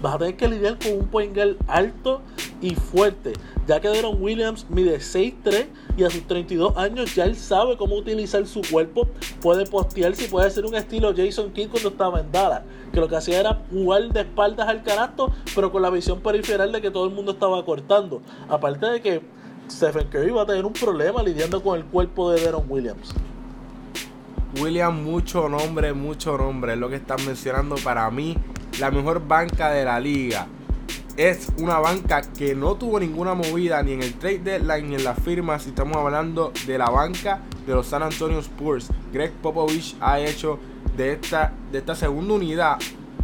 vas 0.00 0.14
a 0.14 0.18
tener 0.18 0.36
que 0.36 0.48
lidiar 0.48 0.78
con 0.78 0.92
un 0.92 1.08
point 1.08 1.36
alto 1.66 2.22
y 2.60 2.74
fuerte, 2.74 3.32
ya 3.66 3.80
que 3.80 3.88
Deron 3.88 4.22
Williams 4.22 4.66
mide 4.68 4.98
6'3 4.98 5.66
y 5.96 6.04
a 6.04 6.10
sus 6.10 6.26
32 6.26 6.76
años 6.76 7.14
ya 7.14 7.24
él 7.24 7.36
sabe 7.36 7.76
cómo 7.76 7.96
utilizar 7.96 8.46
su 8.46 8.60
cuerpo, 8.70 9.08
puede 9.40 9.66
postear 9.66 10.14
si 10.14 10.28
puede 10.28 10.46
hacer 10.46 10.66
un 10.66 10.74
estilo 10.74 11.14
Jason 11.16 11.52
King 11.52 11.68
cuando 11.68 11.88
estaba 11.88 12.20
en 12.20 12.30
Dallas, 12.30 12.62
que 12.92 13.00
lo 13.00 13.08
que 13.08 13.16
hacía 13.16 13.40
era 13.40 13.62
jugar 13.70 14.12
de 14.12 14.20
espaldas 14.20 14.68
al 14.68 14.82
canasto, 14.82 15.32
pero 15.54 15.72
con 15.72 15.80
la 15.82 15.90
visión 15.90 16.20
periferal 16.20 16.70
de 16.70 16.80
que 16.80 16.90
todo 16.90 17.06
el 17.06 17.14
mundo 17.14 17.32
estaba 17.32 17.64
cortando. 17.64 18.20
Aparte 18.48 18.86
de 18.86 19.00
que 19.00 19.22
Stephen 19.70 20.08
Curry 20.08 20.30
va 20.30 20.42
a 20.42 20.46
tener 20.46 20.64
un 20.64 20.72
problema 20.72 21.22
lidiando 21.22 21.62
con 21.62 21.78
el 21.78 21.84
cuerpo 21.84 22.32
de 22.32 22.40
Deron 22.40 22.64
Williams. 22.68 23.14
William, 24.60 25.02
mucho 25.02 25.48
nombre, 25.48 25.92
mucho 25.92 26.36
nombre. 26.36 26.72
Es 26.72 26.78
lo 26.78 26.88
que 26.88 26.96
están 26.96 27.24
mencionando 27.24 27.76
para 27.76 28.10
mí. 28.10 28.36
La 28.80 28.90
mejor 28.90 29.26
banca 29.26 29.70
de 29.70 29.84
la 29.84 30.00
liga. 30.00 30.46
Es 31.16 31.48
una 31.58 31.78
banca 31.78 32.22
que 32.22 32.54
no 32.54 32.74
tuvo 32.74 32.98
ninguna 32.98 33.34
movida 33.34 33.82
ni 33.82 33.92
en 33.92 34.02
el 34.02 34.14
trade 34.14 34.40
deadline 34.40 34.88
ni 34.88 34.94
en 34.96 35.04
las 35.04 35.18
firmas. 35.20 35.62
Si 35.62 35.68
estamos 35.68 35.96
hablando 35.96 36.52
de 36.66 36.78
la 36.78 36.90
banca 36.90 37.40
de 37.66 37.74
los 37.74 37.86
San 37.86 38.02
Antonio 38.02 38.40
Spurs. 38.40 38.88
Greg 39.12 39.32
Popovich 39.34 39.96
ha 40.00 40.18
hecho 40.18 40.58
de 40.96 41.12
esta, 41.12 41.52
de 41.70 41.78
esta 41.78 41.94
segunda 41.94 42.34
unidad 42.34 42.78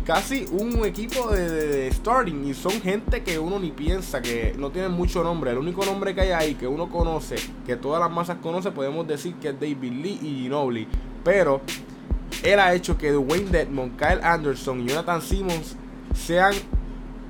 casi 0.06 0.46
un 0.52 0.86
equipo 0.86 1.28
de, 1.30 1.90
starting 1.92 2.44
y 2.44 2.54
son 2.54 2.80
gente 2.80 3.24
que 3.24 3.40
uno 3.40 3.58
ni 3.58 3.72
piensa 3.72 4.22
que 4.22 4.54
no 4.56 4.70
tienen 4.70 4.92
mucho 4.92 5.24
nombre. 5.24 5.50
El 5.50 5.58
único 5.58 5.84
nombre 5.84 6.14
que 6.14 6.20
hay 6.20 6.30
ahí 6.30 6.54
que 6.54 6.68
uno 6.68 6.88
conoce, 6.88 7.34
que 7.66 7.74
todas 7.74 8.00
las 8.00 8.10
masas 8.10 8.38
conocen, 8.40 8.72
podemos 8.72 9.06
decir 9.06 9.34
que 9.34 9.48
es 9.48 9.54
David 9.60 9.92
Lee 9.92 10.20
y 10.22 10.42
Ginobili. 10.42 10.86
Pero 11.24 11.60
él 12.44 12.60
ha 12.60 12.72
hecho 12.72 12.96
que 12.96 13.10
Dwayne 13.10 13.50
Dedmon, 13.50 13.96
Kyle 13.96 14.20
Anderson 14.22 14.80
y 14.80 14.86
Jonathan 14.86 15.20
Simmons 15.20 15.76
sean 16.14 16.54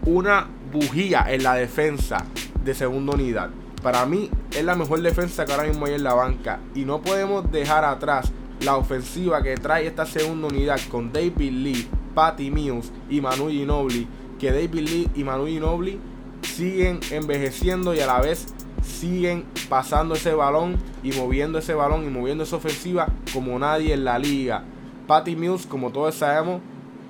una 0.05 0.47
bujía 0.71 1.25
en 1.29 1.43
la 1.43 1.55
defensa 1.55 2.27
de 2.63 2.75
segunda 2.75 3.15
unidad. 3.15 3.51
Para 3.83 4.05
mí 4.05 4.31
es 4.51 4.65
la 4.65 4.75
mejor 4.75 5.01
defensa 5.01 5.47
que 5.47 5.53
ahora 5.53 5.67
mismo 5.67 5.87
hay 5.87 5.95
en 5.95 6.05
la 6.05 6.13
banca 6.13 6.61
y 6.75 6.85
no 6.85 7.01
podemos 7.01 7.51
dejar 7.51 7.87
atrás 7.87 8.31
la 8.61 8.77
ofensiva 8.77 9.43
que 9.43 9.55
trae 9.55 9.87
esta 9.87 10.05
segunda 10.05 10.49
unidad 10.49 10.79
con 10.91 11.13
David 11.13 11.53
Lee, 11.53 11.89
Patty 12.17 12.51
Mills 12.51 12.91
y 13.11 13.21
Manu 13.21 13.51
Ginobili, 13.51 14.09
que 14.41 14.51
David 14.51 14.89
Lee 14.89 15.11
y 15.15 15.23
Manu 15.23 15.47
Ginobili 15.47 16.01
siguen 16.41 16.99
envejeciendo 17.11 17.95
y 17.95 18.01
a 18.01 18.07
la 18.07 18.21
vez 18.21 18.47
siguen 18.83 19.45
pasando 19.69 20.15
ese 20.15 20.33
balón 20.33 20.79
y 21.03 21.13
moviendo 21.13 21.59
ese 21.59 21.75
balón 21.75 22.07
y 22.07 22.11
moviendo 22.11 22.45
esa 22.45 22.57
ofensiva 22.57 23.09
como 23.35 23.59
nadie 23.59 23.93
en 23.93 24.05
la 24.05 24.19
liga. 24.19 24.65
Patty 25.07 25.37
Mills, 25.37 25.67
como 25.67 25.91
todos 25.91 26.15
sabemos, 26.15 26.63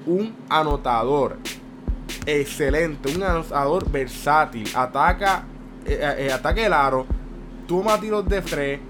un 0.06 0.34
anotador 0.48 1.36
excelente, 2.26 3.14
un 3.14 3.22
anotador 3.22 3.88
versátil, 3.88 4.68
ataca, 4.74 5.44
eh, 5.84 6.16
eh, 6.18 6.32
ataca 6.32 6.66
el 6.66 6.72
aro, 6.72 7.06
toma 7.68 8.00
tiros 8.00 8.28
de 8.28 8.42
fre. 8.42 8.80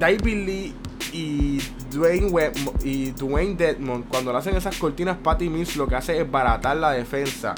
David 0.00 0.46
Lee 0.46 0.74
y 1.12 1.58
Dwayne, 1.96 2.26
Webb 2.26 2.54
y 2.84 3.12
Dwayne 3.12 3.54
Dedmon, 3.54 4.02
cuando 4.02 4.30
le 4.30 4.38
hacen 4.38 4.54
esas 4.54 4.76
cortinas, 4.76 5.16
Patty 5.16 5.48
Mills 5.48 5.76
lo 5.76 5.88
que 5.88 5.94
hace 5.94 6.20
es 6.20 6.30
baratar 6.30 6.76
la 6.76 6.90
defensa. 6.90 7.54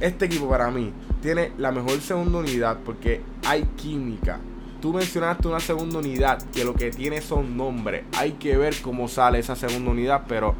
Este 0.00 0.24
equipo 0.24 0.48
para 0.48 0.68
mí 0.68 0.92
tiene 1.22 1.52
la 1.56 1.70
mejor 1.70 2.00
segunda 2.00 2.38
unidad 2.38 2.78
porque 2.84 3.20
hay 3.46 3.62
química. 3.76 4.40
Tú 4.82 4.92
mencionaste 4.92 5.46
una 5.46 5.60
segunda 5.60 5.98
unidad 5.98 6.42
que 6.52 6.64
lo 6.64 6.74
que 6.74 6.90
tiene 6.90 7.20
son 7.20 7.56
nombres. 7.56 8.02
Hay 8.16 8.32
que 8.32 8.56
ver 8.56 8.74
cómo 8.82 9.06
sale 9.06 9.38
esa 9.38 9.54
segunda 9.54 9.92
unidad, 9.92 10.24
pero 10.26 10.56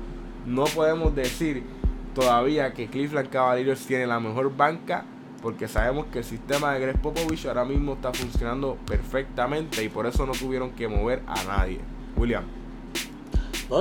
no 0.46 0.64
podemos 0.66 1.12
decir 1.12 1.64
todavía 2.14 2.72
que 2.72 2.86
Cleveland 2.86 3.30
Cavaliers 3.30 3.84
tiene 3.84 4.06
la 4.06 4.20
mejor 4.20 4.56
banca 4.56 5.04
porque 5.42 5.66
sabemos 5.66 6.06
que 6.06 6.20
el 6.20 6.24
sistema 6.24 6.72
de 6.72 6.80
Greg 6.80 7.02
Popovich 7.02 7.46
ahora 7.46 7.64
mismo 7.64 7.94
está 7.94 8.12
funcionando 8.12 8.78
perfectamente 8.86 9.82
y 9.82 9.88
por 9.88 10.06
eso 10.06 10.24
no 10.24 10.32
tuvieron 10.32 10.70
que 10.70 10.86
mover 10.86 11.22
a 11.26 11.42
nadie. 11.44 11.80
William. 12.16 12.55
No, 13.68 13.80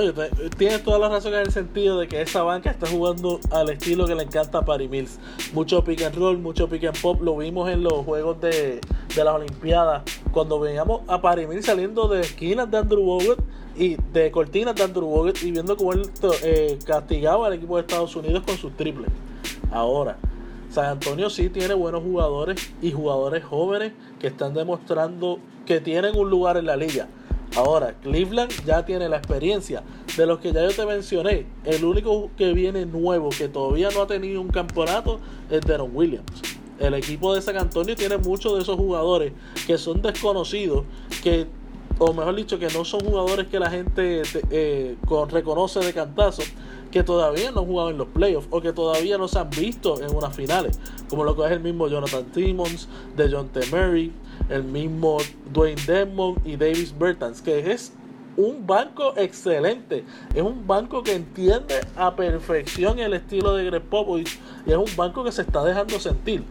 tienes 0.58 0.84
toda 0.84 0.98
la 0.98 1.10
razón 1.10 1.36
en 1.36 1.42
el 1.42 1.52
sentido 1.52 2.00
de 2.00 2.08
que 2.08 2.20
esa 2.20 2.42
banca 2.42 2.72
está 2.72 2.88
jugando 2.88 3.40
al 3.52 3.70
estilo 3.70 4.08
que 4.08 4.16
le 4.16 4.24
encanta 4.24 4.60
a 4.60 4.66
Paris 4.66 4.90
Mills. 4.90 5.20
Mucho 5.54 5.84
pick 5.84 6.02
and 6.02 6.16
roll, 6.16 6.40
mucho 6.40 6.68
pick 6.68 6.86
and 6.86 7.00
pop. 7.00 7.22
Lo 7.22 7.38
vimos 7.38 7.70
en 7.70 7.84
los 7.84 7.94
juegos 8.04 8.42
de, 8.42 8.82
de 9.16 9.24
las 9.24 9.36
Olimpiadas. 9.36 10.02
Cuando 10.32 10.60
veíamos 10.60 11.02
a 11.08 11.22
Paris 11.22 11.48
Mills 11.48 11.68
saliendo 11.68 12.08
de 12.08 12.22
esquinas 12.22 12.70
de 12.72 12.78
Andrew 12.80 13.04
Bogut 13.04 13.40
y 13.78 13.96
de 14.12 14.32
cortinas 14.32 14.74
de 14.74 14.84
Andrew 14.84 15.06
Bogut 15.06 15.44
y 15.44 15.52
viendo 15.52 15.78
cómo 15.78 15.94
él 15.94 16.10
eh, 16.44 16.80
castigaba 16.84 17.46
al 17.46 17.54
equipo 17.54 17.76
de 17.76 17.82
Estados 17.82 18.16
Unidos 18.16 18.44
con 18.44 18.58
sus 18.58 18.76
triples. 18.76 19.12
Ahora, 19.72 20.18
San 20.72 20.86
Antonio 20.86 21.30
sí 21.30 21.50
tiene 21.50 21.76
buenos 21.76 22.02
jugadores 22.02 22.74
y 22.82 22.92
jugadores 22.92 23.44
jóvenes 23.44 23.94
que 24.20 24.28
están 24.28 24.56
demostrando 24.56 25.38
que 25.68 25.80
tienen 25.80 26.18
un 26.18 26.30
lugar 26.30 26.58
en 26.58 26.66
la 26.66 26.76
liga. 26.76 27.08
Ahora, 27.56 27.94
Cleveland 28.02 28.52
ya 28.66 28.86
tiene 28.86 29.08
la 29.08 29.18
experiencia. 29.18 29.84
De 30.18 30.26
los 30.26 30.40
que 30.40 30.52
ya 30.52 30.64
yo 30.64 30.74
te 30.74 30.86
mencioné, 30.86 31.46
el 31.64 31.86
único 31.86 32.30
que 32.38 32.54
viene 32.54 32.86
nuevo, 32.86 33.30
que 33.30 33.48
todavía 33.48 33.90
no 33.94 34.02
ha 34.02 34.08
tenido 34.08 34.42
un 34.42 34.50
campeonato, 34.50 35.20
es 35.50 35.62
Deron 35.62 35.92
Williams. 35.94 36.26
El 36.80 36.94
equipo 36.94 37.34
de 37.34 37.42
San 37.42 37.58
Antonio 37.58 37.96
tiene 37.96 38.18
muchos 38.18 38.56
de 38.56 38.62
esos 38.62 38.76
jugadores 38.76 39.32
que 39.66 39.78
son 39.78 40.02
desconocidos, 40.02 40.84
que, 41.24 41.48
o 41.98 42.14
mejor 42.14 42.36
dicho, 42.36 42.60
que 42.60 42.68
no 42.68 42.84
son 42.84 43.00
jugadores 43.00 43.48
que 43.48 43.60
la 43.60 43.70
gente 43.70 44.24
eh, 44.50 44.98
reconoce 45.32 45.80
de 45.80 45.94
cantazo, 45.94 46.44
que 46.92 47.04
todavía 47.04 47.52
no 47.52 47.62
han 47.62 47.66
jugado 47.66 47.90
en 47.90 47.98
los 47.98 48.08
playoffs 48.08 48.48
o 48.52 48.62
que 48.62 48.74
todavía 48.74 49.18
no 49.18 49.28
se 49.28 49.40
han 49.40 49.50
visto 49.50 50.02
en 50.02 50.14
unas 50.14 50.36
finales, 50.36 50.80
como 51.10 51.24
lo 51.24 51.36
que 51.36 51.46
es 51.46 51.52
el 51.52 51.62
mismo 51.62 51.88
Jonathan 51.88 52.26
Timmons, 52.32 52.90
de 53.16 53.32
John 53.32 53.50
T. 53.50 53.62
Murray, 53.72 54.12
el 54.50 54.64
mismo 54.64 55.18
Dwayne 55.52 55.82
Demon 55.86 56.36
y 56.44 56.56
Davis 56.56 56.94
Bertans, 56.98 57.42
que 57.42 57.72
es 57.72 57.94
un 58.38 58.66
banco 58.68 59.14
excelente. 59.18 60.04
Es 60.34 60.42
un 60.42 60.68
banco 60.68 61.04
que 61.04 61.14
entiende 61.14 61.82
a 61.96 62.16
perfección 62.16 63.00
el 63.00 63.14
estilo 63.14 63.56
de 63.56 63.66
Greg 63.66 63.84
Popovich 63.84 64.40
y 64.66 64.72
es 64.72 64.78
un 64.78 64.96
banco 64.96 65.24
que 65.24 65.32
se 65.32 65.42
está 65.42 65.64
dejando 65.64 66.00
sentir. 66.00 66.44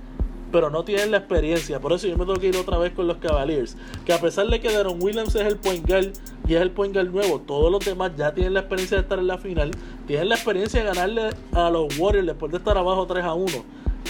Pero 0.51 0.71
no 0.71 0.85
tienen 0.85 1.11
la 1.11 1.19
experiencia. 1.19 1.81
Por 1.81 1.93
eso 1.93 2.07
yo 2.07 2.17
me 2.17 2.25
tengo 2.25 2.39
que 2.39 2.47
ir 2.47 2.57
otra 2.57 2.79
vez 2.79 2.93
con 2.93 3.09
los 3.09 3.17
Cavaliers. 3.17 3.77
Que 4.07 4.13
a 4.13 4.21
pesar 4.21 4.47
de 4.47 4.61
que 4.61 4.69
Deron 4.69 5.03
Williams 5.03 5.35
es 5.35 5.47
el 5.47 5.57
point 5.57 5.87
guard 5.87 6.13
y 6.47 6.55
es 6.55 6.61
el 6.61 6.71
point 6.71 6.95
guard 6.95 7.09
nuevo, 7.09 7.41
todos 7.41 7.73
los 7.73 7.85
demás 7.85 8.13
ya 8.17 8.33
tienen 8.33 8.55
la 8.55 8.61
experiencia 8.61 8.99
de 8.99 9.03
estar 9.03 9.19
en 9.19 9.27
la 9.27 9.39
final. 9.39 9.73
Tienen 10.07 10.29
la 10.29 10.37
experiencia 10.37 10.81
de 10.81 10.87
ganarle 10.87 11.31
a 11.53 11.71
los 11.71 11.99
Warriors 11.99 12.27
después 12.27 12.53
de 12.53 12.59
estar 12.59 12.79
abajo 12.79 13.05
3 13.05 13.25
a 13.25 13.35
1. 13.35 13.53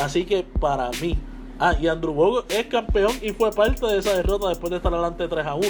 Así 0.03 0.26
que 0.26 0.45
para 0.61 0.91
mí, 1.00 1.17
Ah, 1.59 1.75
y 1.81 1.87
Andrew 1.87 2.13
Bogut 2.13 2.51
es 2.51 2.67
campeón 2.67 3.13
y 3.23 3.31
fue 3.31 3.51
parte 3.53 3.87
de 3.87 3.99
esa 3.99 4.15
derrota 4.15 4.49
después 4.49 4.71
de 4.71 4.79
estar 4.79 4.93
adelante 4.93 5.29
3 5.29 5.47
a 5.47 5.55
1. 5.55 5.67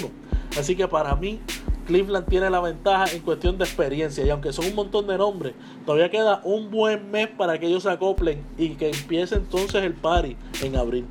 Así 0.57 0.75
que 0.75 0.87
para 0.87 1.15
mí, 1.15 1.39
Cleveland 1.85 2.27
tiene 2.27 2.49
la 2.49 2.59
ventaja 2.59 3.13
en 3.13 3.21
cuestión 3.21 3.57
de 3.57 3.65
experiencia. 3.65 4.25
Y 4.25 4.29
aunque 4.29 4.51
son 4.51 4.65
un 4.65 4.75
montón 4.75 5.07
de 5.07 5.17
nombres, 5.17 5.53
todavía 5.85 6.09
queda 6.09 6.41
un 6.43 6.71
buen 6.71 7.11
mes 7.11 7.27
para 7.27 7.59
que 7.59 7.67
ellos 7.67 7.83
se 7.83 7.89
acoplen 7.89 8.43
y 8.57 8.69
que 8.69 8.89
empiece 8.89 9.35
entonces 9.35 9.83
el 9.83 9.93
party 9.93 10.35
en 10.63 10.75
abril. 10.75 11.05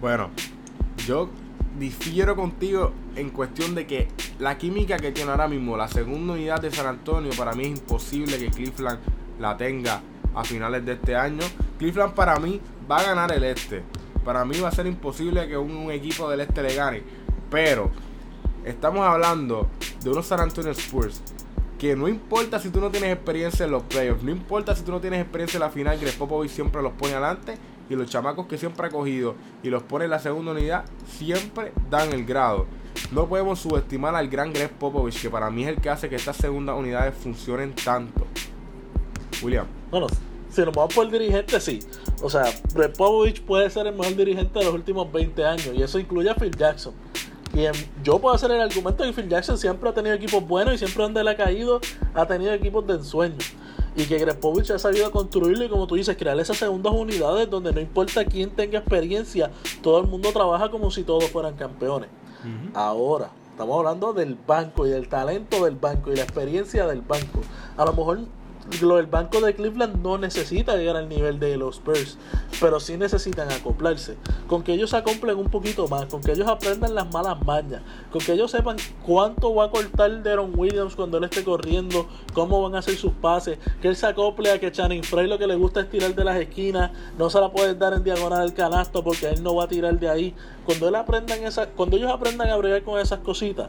Bueno, 0.00 0.30
yo 1.06 1.28
difiero 1.78 2.34
contigo 2.34 2.92
en 3.14 3.30
cuestión 3.30 3.74
de 3.74 3.86
que 3.86 4.08
la 4.38 4.58
química 4.58 4.96
que 4.96 5.12
tiene 5.12 5.30
ahora 5.30 5.46
mismo 5.46 5.76
la 5.76 5.88
segunda 5.88 6.32
unidad 6.32 6.60
de 6.60 6.70
San 6.70 6.86
Antonio, 6.86 7.30
para 7.36 7.52
mí 7.52 7.64
es 7.64 7.78
imposible 7.78 8.38
que 8.38 8.50
Cleveland 8.50 8.98
la 9.38 9.56
tenga 9.56 10.02
a 10.34 10.44
finales 10.44 10.84
de 10.84 10.92
este 10.92 11.14
año. 11.14 11.42
Cleveland 11.78 12.14
para 12.14 12.38
mí 12.38 12.60
va 12.90 12.98
a 12.98 13.02
ganar 13.02 13.32
el 13.32 13.44
este. 13.44 13.82
Para 14.24 14.44
mí 14.44 14.58
va 14.60 14.68
a 14.68 14.72
ser 14.72 14.86
imposible 14.86 15.46
que 15.48 15.56
un, 15.56 15.90
equipo 15.90 16.28
del 16.28 16.40
este 16.40 16.62
le 16.62 16.74
gane. 16.74 17.02
Pero 17.50 17.90
estamos 18.64 19.06
hablando 19.06 19.68
de 20.02 20.10
unos 20.10 20.26
San 20.26 20.40
Antonio 20.40 20.72
Spurs 20.72 21.22
que 21.78 21.96
no 21.96 22.08
importa 22.08 22.58
si 22.58 22.68
tú 22.68 22.78
no 22.78 22.90
tienes 22.90 23.14
experiencia 23.14 23.64
en 23.64 23.72
los 23.72 23.82
playoffs, 23.84 24.22
no 24.22 24.30
importa 24.30 24.76
si 24.76 24.82
tú 24.82 24.92
no 24.92 25.00
tienes 25.00 25.22
experiencia 25.22 25.56
en 25.56 25.62
la 25.62 25.70
final, 25.70 25.98
Greg 25.98 26.14
Popovich 26.18 26.50
siempre 26.50 26.82
los 26.82 26.92
pone 26.92 27.14
adelante 27.14 27.54
y 27.88 27.94
los 27.94 28.10
chamacos 28.10 28.46
que 28.46 28.58
siempre 28.58 28.86
ha 28.86 28.90
cogido 28.90 29.34
y 29.62 29.70
los 29.70 29.82
pone 29.84 30.04
en 30.04 30.10
la 30.10 30.18
segunda 30.18 30.52
unidad 30.52 30.84
siempre 31.06 31.72
dan 31.88 32.12
el 32.12 32.26
grado. 32.26 32.66
No 33.12 33.26
podemos 33.26 33.60
subestimar 33.60 34.14
al 34.14 34.28
gran 34.28 34.52
Greg 34.52 34.70
Popovich, 34.72 35.22
que 35.22 35.30
para 35.30 35.50
mí 35.50 35.62
es 35.62 35.70
el 35.70 35.76
que 35.76 35.88
hace 35.88 36.10
que 36.10 36.16
estas 36.16 36.36
segundas 36.36 36.76
unidades 36.76 37.14
funcionen 37.14 37.74
tanto. 37.74 38.26
William. 39.42 39.66
Bueno, 39.90 40.08
si 40.60 40.66
nos 40.66 40.74
vamos 40.74 40.94
por 40.94 41.06
el 41.06 41.12
dirigente, 41.12 41.60
sí. 41.60 41.80
O 42.22 42.28
sea, 42.28 42.44
Greg 42.74 42.92
Popovich 42.92 43.42
puede 43.42 43.70
ser 43.70 43.86
el 43.86 43.94
mejor 43.94 44.14
dirigente 44.14 44.58
de 44.58 44.64
los 44.64 44.74
últimos 44.74 45.10
20 45.10 45.44
años 45.44 45.70
y 45.74 45.82
eso 45.82 45.98
incluye 45.98 46.30
a 46.30 46.34
Phil 46.34 46.54
Jackson. 46.56 46.92
Y 47.52 47.64
yo 48.04 48.18
puedo 48.18 48.34
hacer 48.34 48.50
el 48.50 48.60
argumento 48.60 49.02
que 49.02 49.12
Phil 49.12 49.28
Jackson 49.28 49.58
siempre 49.58 49.88
ha 49.88 49.94
tenido 49.94 50.14
equipos 50.14 50.46
buenos 50.46 50.74
y 50.74 50.78
siempre 50.78 51.02
donde 51.02 51.20
él 51.20 51.28
ha 51.28 51.36
caído 51.36 51.80
ha 52.14 52.26
tenido 52.26 52.52
equipos 52.52 52.86
de 52.86 52.94
ensueño. 52.94 53.38
Y 53.96 54.04
que 54.04 54.18
Grepovich 54.18 54.70
ha 54.70 54.78
sabido 54.78 55.10
construirlo 55.10 55.64
y 55.64 55.68
como 55.68 55.86
tú 55.86 55.96
dices, 55.96 56.16
crear 56.16 56.38
esas 56.38 56.56
segundas 56.56 56.92
unidades 56.92 57.50
donde 57.50 57.72
no 57.72 57.80
importa 57.80 58.24
quién 58.24 58.50
tenga 58.50 58.78
experiencia, 58.78 59.50
todo 59.82 60.00
el 60.00 60.06
mundo 60.06 60.30
trabaja 60.32 60.70
como 60.70 60.90
si 60.90 61.02
todos 61.02 61.24
fueran 61.28 61.56
campeones. 61.56 62.08
Ahora, 62.72 63.30
estamos 63.50 63.78
hablando 63.78 64.12
del 64.12 64.36
banco 64.46 64.86
y 64.86 64.90
del 64.90 65.08
talento 65.08 65.64
del 65.64 65.74
banco 65.74 66.12
y 66.12 66.16
la 66.16 66.22
experiencia 66.22 66.86
del 66.86 67.00
banco. 67.00 67.40
A 67.76 67.84
lo 67.84 67.92
mejor 67.92 68.20
el 68.70 69.06
banco 69.06 69.40
de 69.40 69.54
Cleveland 69.54 70.02
no 70.02 70.18
necesita 70.18 70.76
llegar 70.76 70.96
al 70.96 71.08
nivel 71.08 71.40
de 71.40 71.56
los 71.56 71.76
Spurs, 71.76 72.18
pero 72.60 72.78
sí 72.80 72.96
necesitan 72.96 73.50
acoplarse. 73.50 74.16
Con 74.46 74.62
que 74.62 74.72
ellos 74.72 74.90
se 74.90 74.96
acoplen 74.96 75.36
un 75.38 75.48
poquito 75.48 75.88
más, 75.88 76.06
con 76.06 76.20
que 76.20 76.32
ellos 76.32 76.48
aprendan 76.48 76.94
las 76.94 77.12
malas 77.12 77.42
mañas, 77.44 77.82
con 78.10 78.20
que 78.20 78.32
ellos 78.32 78.50
sepan 78.50 78.76
cuánto 79.04 79.54
va 79.54 79.66
a 79.66 79.70
cortar 79.70 80.22
Deron 80.22 80.52
Williams 80.58 80.94
cuando 80.94 81.18
él 81.18 81.24
esté 81.24 81.44
corriendo, 81.44 82.06
cómo 82.32 82.62
van 82.62 82.74
a 82.74 82.78
hacer 82.78 82.96
sus 82.96 83.12
pases, 83.12 83.58
que 83.80 83.88
él 83.88 83.96
se 83.96 84.06
acople 84.06 84.50
a 84.50 84.58
que 84.58 84.70
Channing 84.70 85.04
Frey 85.04 85.26
lo 85.26 85.38
que 85.38 85.46
le 85.46 85.56
gusta 85.56 85.80
es 85.80 85.90
tirar 85.90 86.14
de 86.14 86.24
las 86.24 86.36
esquinas, 86.36 86.90
no 87.18 87.30
se 87.30 87.40
la 87.40 87.50
puede 87.50 87.74
dar 87.74 87.94
en 87.94 88.04
diagonal 88.04 88.40
al 88.40 88.54
canasto 88.54 89.02
porque 89.02 89.28
él 89.28 89.42
no 89.42 89.54
va 89.54 89.64
a 89.64 89.68
tirar 89.68 89.98
de 89.98 90.08
ahí. 90.08 90.34
Cuando 90.64 90.88
él 90.88 90.94
aprendan 90.94 91.42
esa, 91.44 91.66
cuando 91.66 91.96
ellos 91.96 92.10
aprendan 92.10 92.48
a 92.50 92.56
bregar 92.56 92.82
con 92.82 93.00
esas 93.00 93.20
cositas, 93.20 93.68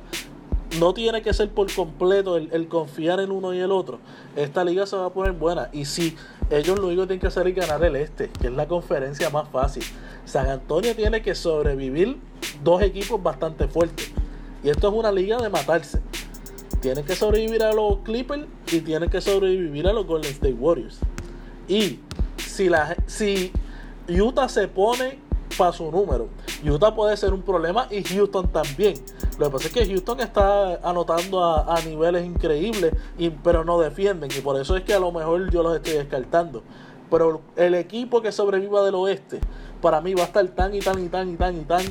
no 0.79 0.93
tiene 0.93 1.21
que 1.21 1.33
ser 1.33 1.49
por 1.49 1.73
completo 1.73 2.37
el, 2.37 2.67
confiar 2.67 3.19
en 3.19 3.31
uno 3.31 3.53
y 3.53 3.59
el 3.59 3.71
otro. 3.71 3.99
Esta 4.35 4.63
liga 4.63 4.85
se 4.85 4.95
va 4.95 5.07
a 5.07 5.09
poner 5.09 5.33
buena. 5.33 5.69
Y 5.73 5.85
si 5.85 6.15
ellos 6.49 6.79
lo 6.79 6.87
único 6.87 7.01
que 7.03 7.07
tienen 7.07 7.19
que 7.19 7.27
hacer 7.27 7.47
es 7.47 7.55
ganar 7.55 7.83
el 7.83 7.95
este, 7.95 8.29
que 8.29 8.47
es 8.47 8.53
la 8.53 8.67
conferencia 8.67 9.29
más 9.29 9.49
fácil. 9.49 9.83
San 10.25 10.49
Antonio 10.49 10.95
tiene 10.95 11.21
que 11.21 11.35
sobrevivir 11.35 12.17
dos 12.63 12.81
equipos 12.81 13.21
bastante 13.21 13.67
fuertes. 13.67 14.11
Y 14.63 14.69
esto 14.69 14.87
es 14.87 14.93
una 14.93 15.11
liga 15.11 15.37
de 15.37 15.49
matarse. 15.49 16.01
Tienen 16.81 17.05
que 17.05 17.15
sobrevivir 17.15 17.63
a 17.63 17.73
los 17.73 17.99
Clippers 17.99 18.45
y 18.71 18.81
tienen 18.81 19.09
que 19.09 19.21
sobrevivir 19.21 19.87
a 19.87 19.93
los 19.93 20.05
Golden 20.05 20.31
State 20.31 20.53
Warriors. 20.53 20.99
Y 21.67 21.99
si, 22.37 22.69
la, 22.69 22.95
si 23.05 23.51
Utah 24.07 24.49
se 24.49 24.67
pone 24.67 25.19
para 25.57 25.71
su 25.71 25.91
número, 25.91 26.27
Utah 26.63 26.93
puede 26.93 27.15
ser 27.17 27.33
un 27.33 27.41
problema 27.41 27.87
y 27.89 28.03
Houston 28.03 28.47
también. 28.51 28.95
Lo 29.37 29.47
que 29.47 29.51
pasa 29.51 29.67
es 29.67 29.73
que 29.73 29.85
Houston 29.85 30.19
está 30.19 30.75
anotando 30.87 31.43
a, 31.43 31.79
niveles 31.81 32.25
increíbles, 32.25 32.93
y, 33.17 33.29
pero 33.29 33.63
no 33.63 33.79
defienden. 33.79 34.29
Y 34.35 34.41
por 34.41 34.59
eso 34.59 34.75
es 34.75 34.83
que 34.83 34.93
a 34.93 34.99
lo 34.99 35.11
mejor 35.11 35.49
yo 35.51 35.63
los 35.63 35.75
estoy 35.75 35.93
descartando. 35.93 36.63
Pero 37.09 37.41
el 37.55 37.75
equipo 37.75 38.21
que 38.21 38.31
sobreviva 38.31 38.83
del 38.83 38.95
oeste, 38.95 39.39
para 39.81 39.99
mí 39.99 40.13
va 40.13 40.23
a 40.23 40.25
estar 40.25 40.47
tan 40.49 40.73
y 40.73 40.79
tan 40.79 41.03
y 41.03 41.09
tan 41.09 41.33
y 41.33 41.35
tan 41.35 41.57
y 41.57 41.63
tan 41.63 41.83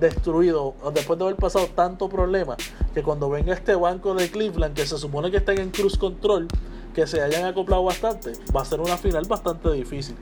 destruido 0.00 0.74
después 0.94 1.18
de 1.18 1.26
haber 1.26 1.36
pasado 1.36 1.66
tanto 1.74 2.08
problema 2.08 2.56
que 2.94 3.02
cuando 3.02 3.28
venga 3.28 3.52
este 3.52 3.74
banco 3.74 4.14
de 4.14 4.30
Cleveland 4.30 4.74
que 4.74 4.86
se 4.86 4.96
supone 4.96 5.30
que 5.30 5.36
estén 5.36 5.60
en 5.60 5.70
cruz 5.70 5.98
control 5.98 6.48
que 6.94 7.06
se 7.06 7.20
hayan 7.20 7.44
acoplado 7.44 7.84
bastante 7.84 8.32
va 8.56 8.62
a 8.62 8.64
ser 8.64 8.80
una 8.80 8.96
final 8.96 9.26
bastante 9.26 9.70
difícil 9.72 10.16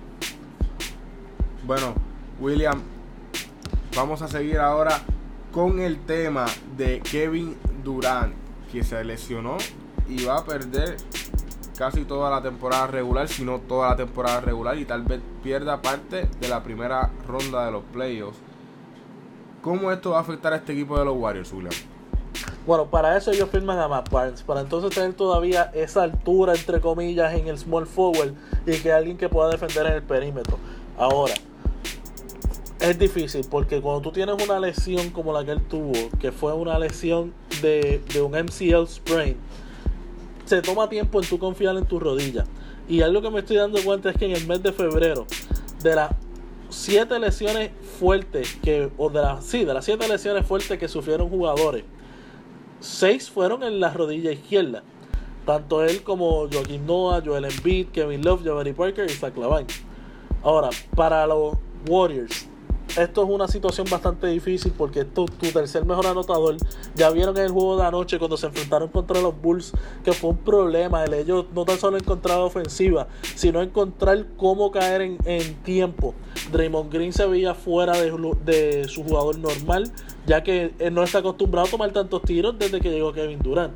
bueno 1.64 2.07
William 2.40 2.80
vamos 3.96 4.22
a 4.22 4.28
seguir 4.28 4.58
ahora 4.58 5.00
con 5.52 5.80
el 5.80 5.98
tema 5.98 6.46
de 6.76 7.00
Kevin 7.00 7.56
Durant, 7.82 8.32
que 8.70 8.84
se 8.84 9.02
lesionó 9.02 9.56
y 10.08 10.24
va 10.24 10.38
a 10.38 10.44
perder 10.44 10.96
casi 11.76 12.04
toda 12.04 12.30
la 12.30 12.40
temporada 12.40 12.86
regular, 12.86 13.28
si 13.28 13.44
no 13.44 13.58
toda 13.58 13.90
la 13.90 13.96
temporada 13.96 14.40
regular, 14.40 14.78
y 14.78 14.84
tal 14.84 15.02
vez 15.02 15.20
pierda 15.42 15.82
parte 15.82 16.28
de 16.40 16.48
la 16.48 16.62
primera 16.62 17.10
ronda 17.26 17.66
de 17.66 17.72
los 17.72 17.82
playoffs. 17.92 18.38
¿Cómo 19.62 19.90
esto 19.90 20.10
va 20.10 20.18
a 20.18 20.20
afectar 20.20 20.52
a 20.52 20.56
este 20.56 20.72
equipo 20.74 20.96
de 20.96 21.04
los 21.04 21.16
Warriors, 21.16 21.52
William? 21.52 21.74
Bueno, 22.66 22.86
para 22.86 23.16
eso 23.16 23.32
ellos 23.32 23.48
firman 23.50 23.78
a 23.78 23.88
Matt 23.88 24.10
para 24.10 24.60
entonces 24.60 24.94
tener 24.94 25.14
todavía 25.14 25.70
esa 25.74 26.04
altura, 26.04 26.54
entre 26.54 26.80
comillas, 26.80 27.34
en 27.34 27.48
el 27.48 27.58
small 27.58 27.86
forward 27.86 28.34
y 28.66 28.78
que 28.78 28.92
alguien 28.92 29.16
que 29.16 29.28
pueda 29.28 29.50
defender 29.50 29.86
en 29.86 29.92
el 29.94 30.02
perímetro. 30.02 30.58
Ahora, 30.96 31.34
es 32.80 32.98
difícil 32.98 33.44
porque 33.50 33.80
cuando 33.80 34.02
tú 34.02 34.12
tienes 34.12 34.36
una 34.42 34.60
lesión 34.60 35.10
como 35.10 35.32
la 35.32 35.44
que 35.44 35.52
él 35.52 35.62
tuvo, 35.62 35.92
que 36.20 36.32
fue 36.32 36.52
una 36.52 36.78
lesión 36.78 37.32
de, 37.60 38.00
un 38.22 38.32
MCL 38.32 38.86
sprain, 38.86 39.36
se 40.44 40.62
toma 40.62 40.88
tiempo 40.88 41.20
en 41.20 41.28
tu 41.28 41.38
confiar 41.38 41.76
en 41.76 41.86
tu 41.86 41.98
rodilla. 41.98 42.44
Y 42.88 43.02
algo 43.02 43.20
que 43.20 43.30
me 43.30 43.40
estoy 43.40 43.56
dando 43.56 43.82
cuenta 43.82 44.10
es 44.10 44.16
que 44.16 44.26
en 44.26 44.32
el 44.32 44.46
mes 44.46 44.62
de 44.62 44.72
febrero, 44.72 45.26
de 45.82 45.94
las 45.94 46.10
siete 46.70 47.18
lesiones 47.18 47.70
fuertes 47.98 48.56
que, 48.62 48.90
o 48.96 49.10
de 49.10 49.20
las, 49.20 49.44
sí, 49.44 49.64
de 49.64 49.74
las 49.74 49.84
siete 49.84 50.08
lesiones 50.08 50.46
fuertes 50.46 50.78
que 50.78 50.88
sufrieron 50.88 51.28
jugadores, 51.28 51.84
seis 52.80 53.28
fueron 53.28 53.62
en 53.62 53.80
la 53.80 53.92
rodilla 53.92 54.30
izquierda. 54.30 54.82
Tanto 55.44 55.82
él 55.82 56.02
como 56.02 56.48
Joaquín 56.50 56.86
Noah, 56.86 57.22
Joel 57.24 57.46
Embiid, 57.46 57.88
Kevin 57.88 58.22
Love, 58.22 58.44
Giovanni 58.44 58.72
Parker 58.72 59.10
y 59.10 59.14
Zach 59.14 59.36
Lavine. 59.36 59.66
Ahora, 60.42 60.68
para 60.94 61.26
los 61.26 61.54
Warriors, 61.88 62.48
esto 62.96 63.22
es 63.22 63.28
una 63.28 63.48
situación 63.48 63.86
bastante 63.90 64.26
difícil 64.28 64.72
porque 64.76 65.04
tu, 65.04 65.26
tu 65.26 65.46
tercer 65.48 65.84
mejor 65.84 66.06
anotador. 66.06 66.56
Ya 66.94 67.10
vieron 67.10 67.36
en 67.36 67.44
el 67.44 67.50
juego 67.50 67.76
de 67.76 67.84
anoche 67.84 68.18
cuando 68.18 68.36
se 68.36 68.46
enfrentaron 68.46 68.88
contra 68.88 69.20
los 69.20 69.40
Bulls 69.40 69.72
que 70.04 70.12
fue 70.12 70.30
un 70.30 70.38
problema. 70.38 71.04
El 71.04 71.14
ellos 71.14 71.46
no 71.54 71.64
tan 71.64 71.78
solo 71.78 71.96
encontrar 71.96 72.38
ofensiva, 72.38 73.08
sino 73.34 73.62
encontrar 73.62 74.26
cómo 74.36 74.70
caer 74.70 75.02
en, 75.02 75.54
tiempo. 75.62 76.14
Draymond 76.52 76.92
Green 76.92 77.12
se 77.12 77.26
veía 77.26 77.54
fuera 77.54 77.92
de, 78.00 78.86
su 78.88 79.04
jugador 79.04 79.38
normal, 79.38 79.92
ya 80.26 80.42
que 80.42 80.72
él 80.78 80.94
no 80.94 81.02
está 81.02 81.18
acostumbrado 81.18 81.66
a 81.66 81.70
tomar 81.70 81.92
tantos 81.92 82.22
tiros 82.22 82.58
desde 82.58 82.80
que 82.80 82.90
llegó 82.90 83.12
Kevin 83.12 83.40
Durant. 83.40 83.74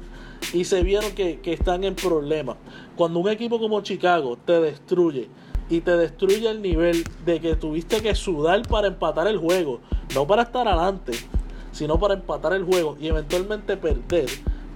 Y 0.52 0.64
se 0.64 0.82
vieron 0.82 1.12
que, 1.12 1.40
que 1.40 1.52
están 1.52 1.84
en 1.84 1.94
problemas. 1.94 2.56
Cuando 2.96 3.20
un 3.20 3.28
equipo 3.28 3.58
como 3.60 3.80
Chicago 3.82 4.36
te 4.44 4.60
destruye 4.60 5.28
y 5.72 5.80
te 5.80 5.96
destruye 5.96 6.50
el 6.50 6.60
nivel 6.60 7.02
de 7.24 7.40
que 7.40 7.56
tuviste 7.56 8.02
que 8.02 8.14
sudar 8.14 8.60
para 8.68 8.88
empatar 8.88 9.26
el 9.26 9.38
juego, 9.38 9.80
no 10.14 10.26
para 10.26 10.42
estar 10.42 10.68
adelante, 10.68 11.12
sino 11.72 11.98
para 11.98 12.12
empatar 12.12 12.52
el 12.52 12.62
juego 12.62 12.98
y 13.00 13.08
eventualmente 13.08 13.78
perder. 13.78 14.26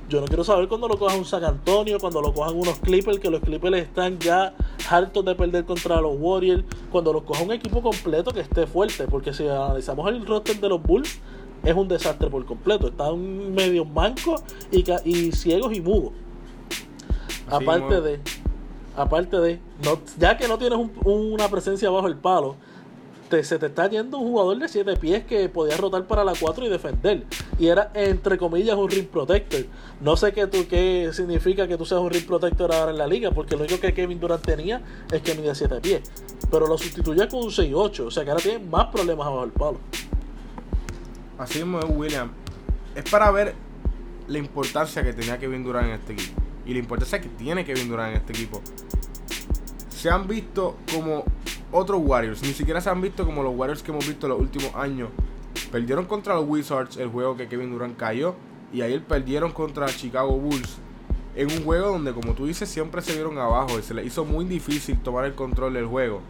Yo 0.09 0.23
no 0.23 0.27
quiero 0.27 0.43
saber 0.43 0.69
cuando 0.69 0.89
lo 0.89 0.99
cojan 0.99 1.19
un 1.19 1.27
San 1.27 1.45
Antonio, 1.45 1.99
cuando 2.01 2.23
lo 2.23 2.33
cojan 2.33 2.57
unos 2.57 2.79
Clippers, 2.79 3.19
que 3.19 3.29
los 3.29 3.43
Clippers 3.43 3.77
están 3.77 4.19
ya 4.19 4.55
hartos 4.89 5.23
de 5.23 5.35
perder 5.35 5.67
contra 5.67 6.01
los 6.01 6.15
Warriors, 6.19 6.65
cuando 6.91 7.13
lo 7.13 7.27
coja 7.27 7.43
un 7.43 7.53
equipo 7.53 7.83
completo 7.83 8.31
que 8.31 8.41
esté 8.41 8.67
fuerte, 8.67 9.07
porque 9.07 9.35
si 9.35 9.47
analizamos 9.47 10.09
el 10.09 10.25
roster 10.25 10.59
de 10.59 10.69
los 10.71 10.83
Bulls, 10.83 11.21
es 11.63 11.75
un 11.75 11.89
desastre 11.89 12.31
por 12.31 12.47
completo. 12.47 12.89
Están 12.89 13.53
medio 13.53 13.85
mancos 13.85 14.43
y, 14.71 14.83
y 15.05 15.33
ciegos 15.33 15.77
y 15.77 15.83
mudos. 15.83 16.13
Aparte 17.51 18.01
de 18.01 18.21
aparte 18.97 19.37
de, 19.39 19.61
ya 20.19 20.37
que 20.37 20.49
no 20.49 20.59
tienes 20.59 20.79
una 21.05 21.49
presencia 21.49 21.91
bajo 21.91 22.09
el 22.09 22.17
palo, 22.17 22.57
te, 23.29 23.43
se 23.43 23.59
te 23.59 23.67
está 23.67 23.89
yendo 23.89 24.19
un 24.19 24.31
jugador 24.31 24.59
de 24.59 24.69
7 24.69 24.97
pies 24.97 25.25
que 25.25 25.49
podía 25.49 25.77
rotar 25.77 26.07
para 26.07 26.25
la 26.25 26.33
4 26.39 26.67
y 26.67 26.69
defender. 26.69 27.25
Y 27.59 27.67
era, 27.67 27.91
entre 27.95 28.39
comillas, 28.39 28.77
un 28.77 28.89
ring 28.89 29.07
protector. 29.07 29.67
No 30.01 30.17
sé 30.17 30.33
qué, 30.33 30.47
tú, 30.47 30.67
qué 30.69 31.11
significa 31.13 31.67
que 31.67 31.77
tú 31.77 31.85
seas 31.85 32.01
un 32.01 32.11
ring 32.11 32.25
protector 32.27 32.73
ahora 32.73 32.93
en 32.93 32.99
la 32.99 33.07
liga, 33.07 33.31
porque 33.31 33.57
lo 33.57 33.65
único 33.65 33.81
que 33.81 33.93
Kevin 33.93 34.21
Durant 34.21 34.45
tenía 34.45 34.81
es 35.11 35.23
que 35.23 35.35
mide 35.35 35.55
7 35.55 35.81
pies. 35.81 36.03
Pero 36.51 36.67
lo 36.67 36.79
sustituye 36.79 37.29
con 37.29 37.45
un 37.45 37.51
6-8, 37.51 38.01
o 38.07 38.11
sea 38.11 38.25
que 38.25 38.31
ahora 38.31 38.43
tiene 38.43 38.65
más 38.65 38.87
problemas 38.87 39.27
bajo 39.27 39.45
el 39.45 39.53
palo. 39.53 39.79
Así 41.39 41.59
mismo 41.59 41.81
es 41.81 41.87
William. 41.89 42.31
Es 42.95 43.11
para 43.11 43.31
ver 43.31 43.55
la 44.29 44.39
importancia 44.39 45.03
que 45.03 45.13
tenía 45.13 45.39
Kevin 45.39 45.65
Durant 45.65 45.89
en 45.89 45.95
este 45.95 46.13
equipo. 46.15 46.43
Y 46.67 46.73
la 46.73 46.81
importancia 46.81 47.21
que 47.21 47.29
tiene 47.29 47.65
Kevin 47.65 47.89
Durant 47.89 48.11
en 48.11 48.21
este 48.21 48.33
equipo. 48.33 48.61
Se 49.89 50.11
han 50.11 50.27
visto 50.27 50.77
como 50.93 51.25
otros 51.73 52.01
Warriors. 52.05 52.43
Ni 52.43 52.53
siquiera 52.53 52.81
se 52.81 52.91
han 52.91 53.01
visto 53.01 53.25
como 53.25 53.43
los 53.43 53.55
Warriors 53.57 53.83
que 53.83 53.93
hemos 53.93 54.07
visto 54.07 54.27
en 54.27 54.31
los 54.31 54.41
últimos 54.41 54.75
años. 54.75 55.11
Perdieron 55.71 56.05
contra 56.07 56.35
los 56.35 56.45
Wizards 56.49 56.97
el 56.97 57.09
juego 57.09 57.37
que 57.37 57.49
Kevin 57.49 57.71
Durant 57.71 57.97
cayó. 57.97 58.35
Y 58.73 58.83
ayer 58.83 59.03
perdieron 59.03 59.53
contra 59.53 59.87
Chicago 59.87 60.39
Bulls. 60.39 60.79
En 61.35 61.51
un 61.51 61.65
juego 61.65 61.89
donde, 61.89 62.13
como 62.13 62.33
tú 62.33 62.47
dices, 62.47 62.69
siempre 62.69 63.03
se 63.03 63.15
vieron 63.15 63.39
abajo. 63.39 63.79
Y 63.79 63.83
se 63.83 63.95
les 63.95 64.07
hizo 64.07 64.25
muy 64.25 64.45
difícil 64.45 64.99
tomar 64.99 65.25
el 65.25 65.35
control 65.35 65.75
del 65.75 65.87
juego. 65.87 66.23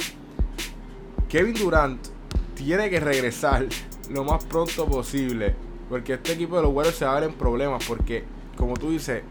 Kevin 1.28 1.54
Durant 1.54 2.06
tiene 2.54 2.90
que 2.90 3.00
regresar 3.00 3.66
lo 4.10 4.24
más 4.24 4.44
pronto 4.44 4.86
posible. 4.86 5.54
Porque 5.88 6.14
este 6.14 6.32
equipo 6.32 6.56
de 6.56 6.62
los 6.62 6.72
Warriors 6.72 6.98
se 6.98 7.04
va 7.04 7.16
a 7.16 7.20
ver 7.20 7.30
en 7.30 7.36
problemas. 7.36 7.84
Porque, 7.86 8.24
como 8.56 8.74
tú 8.74 8.90
dices, 8.90 9.22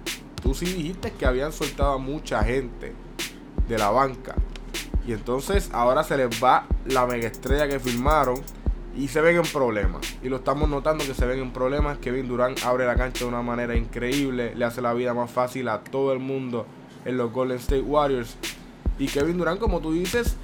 tú 0.45 0.53
sí 0.53 0.65
dijiste 0.67 1.11
que 1.11 1.25
habían 1.25 1.51
soltado 1.51 1.93
a 1.93 1.97
mucha 1.97 2.43
gente 2.43 2.93
de 3.67 3.77
la 3.79 3.89
banca. 3.89 4.35
Y 5.07 5.13
entonces 5.13 5.71
ahora 5.73 6.03
se 6.03 6.15
les 6.17 6.41
va 6.41 6.67
la 6.85 7.07
mega 7.07 7.27
estrella 7.27 7.67
que 7.67 7.79
firmaron. 7.79 8.39
Y 8.95 9.09
se 9.09 9.19
ven 9.19 9.35
en 9.35 9.41
problemas. 9.41 10.15
Y 10.23 10.29
lo 10.29 10.37
estamos 10.37 10.69
notando 10.69 11.03
que 11.03 11.15
se 11.15 11.25
ven 11.25 11.39
en 11.39 11.51
problemas. 11.51 11.97
Kevin 11.97 12.29
Durant 12.29 12.63
abre 12.63 12.85
la 12.85 12.95
cancha 12.95 13.25
de 13.25 13.25
una 13.25 13.41
manera 13.41 13.75
increíble. 13.75 14.55
Le 14.55 14.63
hace 14.63 14.81
la 14.81 14.93
vida 14.93 15.13
más 15.13 15.31
fácil 15.31 15.67
a 15.67 15.81
todo 15.81 16.13
el 16.13 16.19
mundo 16.19 16.65
en 17.03 17.17
los 17.17 17.33
Golden 17.33 17.57
State 17.57 17.81
Warriors. 17.81 18.37
Y 18.99 19.07
Kevin 19.07 19.37
Durant, 19.37 19.59
como 19.59 19.81
tú 19.81 19.91
dices, 19.93 20.37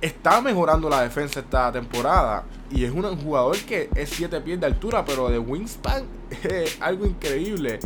está 0.00 0.40
mejorando 0.40 0.88
la 0.88 1.02
defensa 1.02 1.40
esta 1.40 1.70
temporada. 1.70 2.44
Y 2.70 2.84
es 2.84 2.90
un 2.90 3.04
jugador 3.16 3.56
que 3.58 3.90
es 3.94 4.08
7 4.08 4.40
pies 4.40 4.58
de 4.58 4.66
altura, 4.66 5.04
pero 5.04 5.28
de 5.28 5.38
wingspan 5.38 6.02
es 6.42 6.80
algo 6.80 7.04
increíble. 7.04 7.78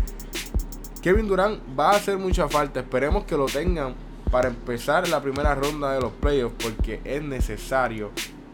Kevin 1.07 1.29
Durant 1.29 1.61
va 1.79 1.93
a 1.93 1.97
hacer 1.99 2.19
mucha 2.19 2.49
falta. 2.49 2.81
Esperemos 2.81 3.23
que 3.27 3.37
lo 3.37 3.47
tengan 3.47 3.95
para 4.29 4.49
empezar 4.49 5.09
la 5.09 5.23
primera 5.23 5.55
ronda 5.55 5.93
de 5.93 6.01
los 6.01 6.11
playoffs. 6.11 6.57
Porque 6.61 7.01
es 7.05 7.23
necesario 7.23 8.11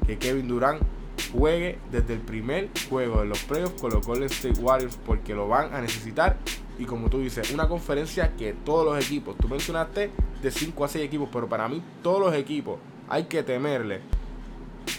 que 0.06 0.18
Kevin 0.18 0.48
Durant 0.48 0.82
juegue 1.32 1.78
desde 1.90 2.12
el 2.12 2.20
primer 2.20 2.68
juego 2.90 3.22
de 3.22 3.26
los 3.28 3.42
playoffs 3.44 3.80
con 3.80 3.90
los 3.90 4.06
Golden 4.06 4.26
State 4.26 4.60
Warriors. 4.60 4.98
Porque 5.06 5.34
lo 5.34 5.48
van 5.48 5.72
a 5.72 5.80
necesitar. 5.80 6.36
Y 6.78 6.84
como 6.84 7.08
tú 7.08 7.20
dices, 7.20 7.52
una 7.52 7.66
conferencia 7.68 8.36
que 8.36 8.52
todos 8.52 8.84
los 8.84 9.02
equipos, 9.02 9.34
tú 9.38 9.48
mencionaste 9.48 10.10
de 10.42 10.50
5 10.50 10.84
a 10.84 10.88
6 10.88 11.06
equipos, 11.06 11.30
pero 11.32 11.48
para 11.48 11.66
mí 11.68 11.82
todos 12.02 12.20
los 12.20 12.34
equipos 12.34 12.78
hay 13.08 13.24
que 13.24 13.42
temerle. 13.42 14.02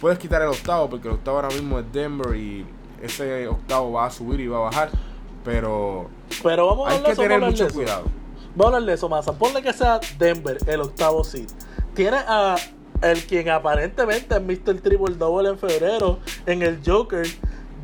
Puedes 0.01 0.17
quitar 0.17 0.41
el 0.41 0.47
octavo 0.47 0.89
porque 0.89 1.07
el 1.07 1.13
octavo 1.13 1.37
ahora 1.37 1.49
mismo 1.49 1.77
es 1.77 1.85
Denver 1.93 2.35
y 2.35 2.65
ese 2.99 3.47
octavo 3.47 3.91
va 3.91 4.07
a 4.07 4.09
subir 4.09 4.39
y 4.39 4.47
va 4.47 4.57
a 4.57 4.61
bajar. 4.61 5.12
Pero, 5.43 6.10
Pero 6.41 6.67
vamos 6.67 6.88
a 6.88 6.91
hay 6.91 6.97
hablar 6.97 7.12
que 7.12 7.15
de 7.15 7.21
eso, 7.21 7.21
tener 7.21 7.43
a 7.43 7.45
mucho 7.49 7.65
eso. 7.65 7.75
cuidado. 7.75 8.03
Vamos 8.56 8.65
a 8.73 8.77
hablar 8.77 8.88
de 8.89 8.93
eso, 8.93 9.10
Massa. 9.10 9.34
Ponle 9.34 9.62
que 9.62 9.73
sea 9.73 9.99
Denver 10.17 10.58
el 10.67 10.82
octavo 10.82 11.23
seed. 11.23 11.49
Tiene 11.93 12.17
a 12.17 12.56
el 13.01 13.23
quien 13.25 13.49
aparentemente 13.49 14.36
es 14.36 14.41
Mr. 14.41 14.79
Triple 14.82 15.15
Double 15.15 15.49
en 15.49 15.58
febrero 15.58 16.19
en 16.45 16.62
el 16.62 16.79
Joker, 16.86 17.27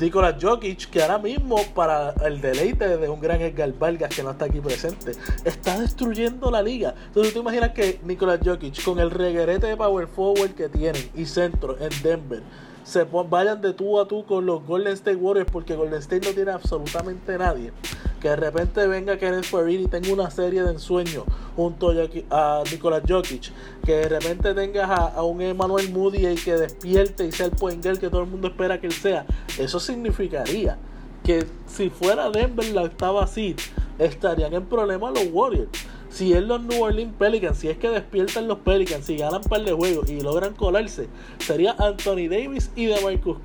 Nikola 0.00 0.34
Jokic, 0.40 0.88
que 0.88 1.02
ahora 1.02 1.18
mismo 1.18 1.56
para 1.74 2.14
el 2.24 2.40
deleite 2.40 2.96
de 2.96 3.08
un 3.10 3.20
gran 3.20 3.40
Edgar 3.42 3.70
Vargas 3.78 4.08
que 4.14 4.22
no 4.22 4.30
está 4.30 4.46
aquí 4.46 4.60
presente, 4.60 5.12
está 5.44 5.78
destruyendo 5.78 6.50
la 6.50 6.62
liga. 6.62 6.94
Entonces 7.08 7.34
tú 7.34 7.40
te 7.40 7.42
imaginas 7.42 7.72
que 7.72 8.00
Nikola 8.04 8.38
Jokic 8.42 8.82
con 8.82 8.98
el 8.98 9.10
reguerete 9.10 9.66
de 9.66 9.76
power 9.76 10.06
forward 10.06 10.52
que 10.52 10.70
tienen 10.70 11.10
y 11.14 11.26
centro 11.26 11.76
en 11.78 11.90
Denver 12.02 12.42
se 12.90 13.04
vayan 13.04 13.60
de 13.60 13.72
tú 13.72 14.00
a 14.00 14.08
tú 14.08 14.24
con 14.26 14.46
los 14.46 14.66
Golden 14.66 14.94
State 14.94 15.16
Warriors 15.16 15.48
porque 15.50 15.76
Golden 15.76 16.00
State 16.00 16.26
no 16.26 16.34
tiene 16.34 16.50
absolutamente 16.50 17.38
nadie. 17.38 17.72
Que 18.20 18.30
de 18.30 18.36
repente 18.36 18.84
venga 18.88 19.16
Kenneth 19.16 19.44
Farid 19.44 19.80
y 19.80 19.86
tenga 19.86 20.12
una 20.12 20.28
serie 20.28 20.64
de 20.64 20.72
ensueños 20.72 21.22
junto 21.54 21.92
a, 22.30 22.64
Nikola 22.68 23.00
Jokic. 23.08 23.52
Que 23.84 23.92
de 23.92 24.08
repente 24.08 24.54
tengas 24.54 24.90
a, 24.90 25.22
un 25.22 25.40
Emmanuel 25.40 25.88
Moody 25.92 26.26
y 26.26 26.34
que 26.34 26.56
despierte 26.56 27.26
y 27.26 27.32
sea 27.32 27.46
el 27.46 27.52
point 27.52 27.80
que 27.80 28.10
todo 28.10 28.22
el 28.22 28.26
mundo 28.26 28.48
espera 28.48 28.80
que 28.80 28.88
él 28.88 28.92
sea. 28.92 29.24
Eso 29.56 29.78
significaría 29.78 30.76
que 31.22 31.46
si 31.66 31.90
fuera 31.90 32.28
Denver 32.30 32.66
la 32.72 32.82
octava 32.82 33.24
seed, 33.28 33.56
estarían 34.00 34.52
en 34.52 34.66
problemas 34.66 35.14
los 35.14 35.28
Warriors. 35.32 35.68
Si 36.10 36.32
es 36.32 36.42
los 36.42 36.60
New 36.62 36.82
Orleans 36.82 37.14
Pelicans, 37.16 37.56
si 37.56 37.68
es 37.68 37.78
que 37.78 37.88
despiertan 37.88 38.48
los 38.48 38.58
Pelicans, 38.58 39.06
si 39.06 39.16
ganan 39.16 39.42
par 39.42 39.64
de 39.64 39.72
juegos 39.72 40.10
y 40.10 40.20
logran 40.20 40.54
colarse, 40.54 41.08
sería 41.38 41.76
Anthony 41.78 42.28
Davis 42.28 42.70
y 42.74 42.86
de 42.86 43.00
Marcus 43.00 43.38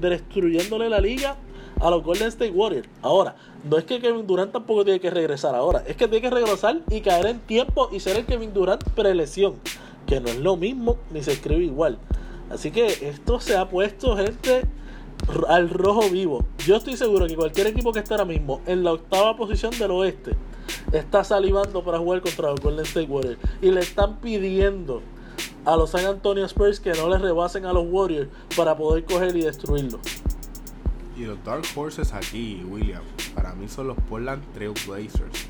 destruyéndole 0.00 0.88
la 0.88 0.98
liga 0.98 1.36
a 1.78 1.90
los 1.90 2.02
Golden 2.02 2.28
State 2.28 2.52
Warriors. 2.52 2.88
Ahora, 3.02 3.36
no 3.68 3.76
es 3.76 3.84
que 3.84 4.00
Kevin 4.00 4.26
Durant 4.26 4.50
tampoco 4.50 4.84
tiene 4.84 4.98
que 4.98 5.10
regresar 5.10 5.54
ahora, 5.54 5.84
es 5.86 5.96
que 5.96 6.08
tiene 6.08 6.22
que 6.22 6.34
regresar 6.34 6.80
y 6.90 7.02
caer 7.02 7.26
en 7.26 7.40
tiempo 7.40 7.90
y 7.92 8.00
ser 8.00 8.16
el 8.16 8.24
Kevin 8.24 8.54
Durant 8.54 8.82
prelesión, 8.90 9.56
que 10.06 10.18
no 10.18 10.28
es 10.28 10.38
lo 10.38 10.56
mismo 10.56 10.96
ni 11.12 11.22
se 11.22 11.32
escribe 11.32 11.64
igual. 11.64 11.98
Así 12.50 12.70
que 12.70 12.86
esto 12.86 13.40
se 13.40 13.56
ha 13.56 13.68
puesto, 13.68 14.16
gente, 14.16 14.62
al 15.48 15.70
rojo 15.70 16.08
vivo. 16.10 16.44
Yo 16.58 16.76
estoy 16.76 16.96
seguro 16.96 17.26
que 17.26 17.36
cualquier 17.36 17.68
equipo 17.68 17.92
que 17.92 18.00
esté 18.00 18.14
ahora 18.14 18.24
mismo 18.24 18.60
en 18.66 18.84
la 18.84 18.92
octava 18.92 19.36
posición 19.36 19.76
del 19.78 19.90
oeste 19.90 20.36
está 20.92 21.24
salivando 21.24 21.82
para 21.84 21.98
jugar 21.98 22.20
contra 22.20 22.50
los 22.50 22.60
Golden 22.60 22.84
State 22.84 23.08
Warriors 23.08 23.38
y 23.60 23.70
le 23.70 23.80
están 23.80 24.16
pidiendo 24.20 25.02
a 25.64 25.76
los 25.76 25.90
San 25.90 26.06
Antonio 26.06 26.44
Spurs 26.44 26.80
que 26.80 26.92
no 26.92 27.08
les 27.08 27.20
rebasen 27.20 27.66
a 27.66 27.72
los 27.72 27.84
Warriors 27.88 28.28
para 28.56 28.76
poder 28.76 29.04
coger 29.04 29.36
y 29.36 29.42
destruirlos. 29.42 30.00
Y 31.16 31.24
los 31.24 31.42
Dark 31.44 31.64
Horses 31.74 32.12
aquí, 32.12 32.62
William, 32.68 33.02
para 33.34 33.54
mí 33.54 33.68
son 33.68 33.88
los 33.88 33.96
Portland 34.08 34.42
Trail 34.54 34.74
Blazers. 34.86 35.48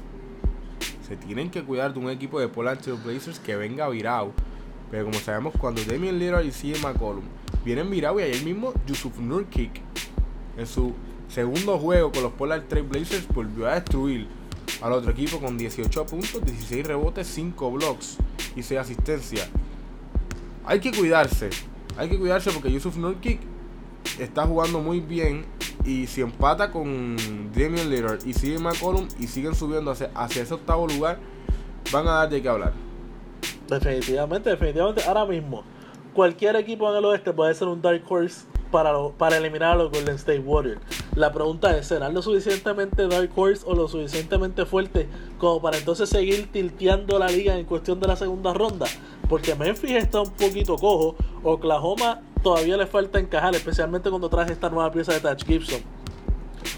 Se 1.07 1.17
tienen 1.17 1.51
que 1.51 1.63
cuidar 1.65 1.93
de 1.93 2.01
un 2.01 2.09
equipo 2.09 2.41
de 2.41 2.49
Portland 2.49 2.81
Trail 2.81 2.99
Blazers 3.05 3.39
que 3.41 3.57
venga 3.57 3.89
virado. 3.89 4.33
Pero 4.91 5.05
como 5.05 5.19
sabemos, 5.19 5.55
cuando 5.59 5.83
Damian 5.85 6.19
Lillard 6.19 6.45
y 6.45 6.51
CJ 6.51 6.83
McCollum 6.83 7.25
vienen 7.65 7.91
virados 7.91 8.21
y 8.21 8.25
ayer 8.25 8.45
mismo 8.45 8.73
Yusuf 8.87 9.19
Nurkic 9.19 9.81
en 10.57 10.67
su 10.67 10.95
segundo 11.29 11.79
juego 11.79 12.13
con 12.13 12.23
los 12.23 12.33
Portland 12.33 12.69
Trail 12.69 12.87
Blazers 12.87 13.27
volvió 13.29 13.67
a 13.67 13.75
destruir 13.75 14.29
al 14.81 14.93
otro 14.93 15.11
equipo 15.11 15.41
con 15.41 15.59
18 15.59 16.07
puntos, 16.07 16.45
16 16.45 16.87
rebotes, 16.87 17.27
5 17.27 17.71
blocks 17.73 18.19
y 18.55 18.63
6 18.63 18.81
asistencias. 18.81 19.49
Hay 20.65 20.81
que 20.81 20.93
cuidarse, 20.93 21.51
hay 21.97 22.09
que 22.09 22.19
cuidarse 22.19 22.51
porque 22.53 22.71
Yusuf 22.71 22.97
Nurkic 22.97 23.41
está 24.19 24.47
jugando 24.47 24.81
muy 24.81 25.01
bien 25.01 25.45
y 25.85 26.07
si 26.07 26.21
empata 26.21 26.71
con 26.71 27.17
Damian 27.53 27.91
Lillard 27.91 28.25
y 28.27 28.35
sigue 28.35 28.59
McCollum 28.59 29.09
y 29.19 29.27
siguen 29.27 29.55
subiendo 29.55 29.91
hacia, 29.91 30.11
hacia 30.15 30.43
ese 30.43 30.55
octavo 30.55 30.87
lugar, 30.87 31.19
van 31.93 32.07
a 32.09 32.13
dar 32.13 32.31
de 32.31 32.43
qué 32.43 32.49
hablar. 32.49 32.86
Definitivamente, 33.69 34.51
definitivamente, 34.51 35.03
ahora 35.05 35.25
mismo, 35.25 35.65
cualquier 36.15 36.57
equipo 36.57 36.91
en 36.91 36.99
el 36.99 37.05
oeste 37.05 37.33
puede 37.33 37.55
ser 37.55 37.69
un 37.69 37.83
Dark 37.83 38.03
Horse 38.09 38.47
para, 38.71 38.93
para 39.17 39.37
eliminar 39.37 39.73
a 39.73 39.77
los 39.77 39.91
Golden 39.91 40.17
State 40.17 40.41
Warriors. 40.41 40.81
La 41.15 41.33
pregunta 41.33 41.77
es, 41.77 41.87
¿serán 41.87 42.15
lo 42.15 42.23
suficientemente 42.23 43.09
Dark 43.09 43.31
Horse 43.35 43.65
o 43.67 43.75
lo 43.75 43.89
suficientemente 43.89 44.67
fuerte 44.67 45.09
como 45.39 45.61
para 45.63 45.79
entonces 45.79 46.09
seguir 46.09 46.51
tilteando 46.53 47.19
la 47.19 47.29
liga 47.29 47.57
en 47.57 47.65
cuestión 47.65 48.01
de 48.01 48.09
la 48.09 48.17
segunda 48.17 48.53
ronda? 48.53 48.87
Porque 49.29 49.55
Memphis 49.55 49.97
está 49.97 50.21
un 50.21 50.31
poquito 50.31 50.77
cojo, 50.77 51.17
Oklahoma 51.43 52.21
todavía 52.43 52.77
le 52.77 52.87
falta 52.87 53.19
encajar, 53.19 53.55
especialmente 53.55 54.09
cuando 54.09 54.29
traje 54.29 54.53
esta 54.53 54.71
nueva 54.71 54.93
pieza 54.93 55.13
de 55.13 55.21
Touch 55.21 55.45
Gibson. 55.45 55.96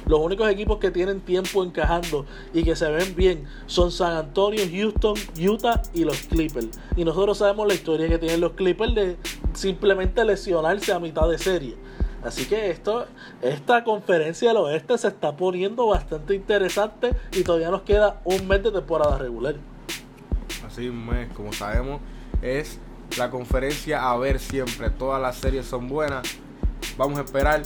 Los 0.06 0.20
únicos 0.20 0.48
equipos 0.50 0.78
que 0.78 0.90
tienen 0.90 1.20
tiempo 1.20 1.62
encajando 1.64 2.26
y 2.52 2.64
que 2.64 2.76
se 2.76 2.90
ven 2.90 3.14
bien 3.14 3.44
son 3.66 3.90
San 3.90 4.16
Antonio, 4.16 4.62
Houston, 4.70 5.14
Utah 5.40 5.82
y 5.92 6.04
los 6.04 6.18
Clippers. 6.22 6.68
Y 6.96 7.04
nosotros 7.04 7.38
sabemos 7.38 7.66
la 7.66 7.74
historia 7.74 8.08
que 8.08 8.18
tienen 8.18 8.40
los 8.40 8.52
Clippers 8.52 8.94
de 8.94 9.16
simplemente 9.54 10.24
lesionarse 10.24 10.92
a 10.92 10.98
mitad 10.98 11.28
de 11.28 11.38
serie. 11.38 11.76
Así 12.22 12.46
que 12.46 12.70
esto, 12.70 13.06
esta 13.42 13.84
conferencia 13.84 14.48
del 14.48 14.56
oeste 14.58 14.98
se 14.98 15.08
está 15.08 15.36
poniendo 15.36 15.86
bastante 15.86 16.34
interesante 16.34 17.14
y 17.32 17.42
todavía 17.42 17.70
nos 17.70 17.82
queda 17.82 18.20
un 18.24 18.48
mes 18.48 18.62
de 18.62 18.72
temporada 18.72 19.18
regular. 19.18 19.54
Así 20.66 20.90
mes, 20.90 21.28
como 21.32 21.52
sabemos, 21.52 22.00
es 22.42 22.80
la 23.16 23.30
conferencia 23.30 24.10
a 24.10 24.16
ver 24.16 24.40
siempre. 24.40 24.90
Todas 24.90 25.22
las 25.22 25.36
series 25.36 25.66
son 25.66 25.88
buenas. 25.88 26.26
Vamos 26.96 27.18
a 27.18 27.22
esperar 27.22 27.62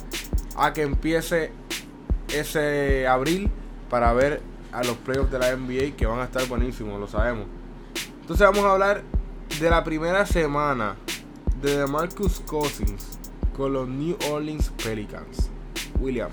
a 0.56 0.72
que 0.72 0.82
empiece 0.82 1.50
ese 2.32 3.06
abril 3.06 3.50
para 3.90 4.12
ver 4.12 4.40
a 4.72 4.82
los 4.84 4.96
playoffs 4.96 5.30
de 5.30 5.38
la 5.38 5.54
NBA 5.54 5.96
que 5.96 6.06
van 6.06 6.20
a 6.20 6.24
estar 6.24 6.46
buenísimos, 6.48 6.98
lo 6.98 7.06
sabemos. 7.06 7.46
Entonces 8.22 8.46
vamos 8.46 8.64
a 8.64 8.72
hablar 8.72 9.02
de 9.60 9.70
la 9.70 9.84
primera 9.84 10.24
semana 10.26 10.96
de 11.60 11.76
DeMarcus 11.78 12.40
Cousins 12.40 13.18
con 13.56 13.72
los 13.72 13.86
New 13.88 14.16
Orleans 14.30 14.70
Pelicans. 14.82 15.50
William, 16.00 16.30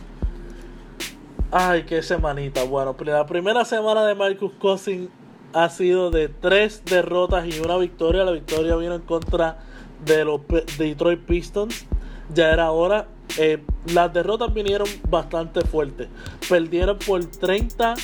Ay, 1.51 1.83
qué 1.83 2.01
semanita. 2.03 2.63
Bueno, 2.63 2.95
pri- 2.95 3.09
la 3.09 3.25
primera 3.25 3.65
semana 3.65 4.05
de 4.05 4.13
Marcus 4.15 4.51
Cousins 4.59 5.09
ha 5.53 5.69
sido 5.69 6.11
de 6.11 6.27
tres 6.29 6.83
derrotas 6.85 7.45
y 7.47 7.59
una 7.59 7.75
victoria. 7.77 8.23
La 8.23 8.31
victoria 8.31 8.75
vino 8.75 8.93
en 8.95 9.01
contra 9.01 9.57
de 10.05 10.23
los 10.25 10.41
Detroit 10.77 11.21
Pistons. 11.25 11.85
Ya 12.33 12.51
era 12.51 12.69
hora 12.71 13.07
Eh, 13.37 13.63
las 13.93 14.13
derrotas 14.13 14.53
vinieron 14.53 14.87
bastante 15.09 15.61
fuertes. 15.61 16.07
Perdieron 16.47 16.97
por 16.99 17.23
30 17.25 17.95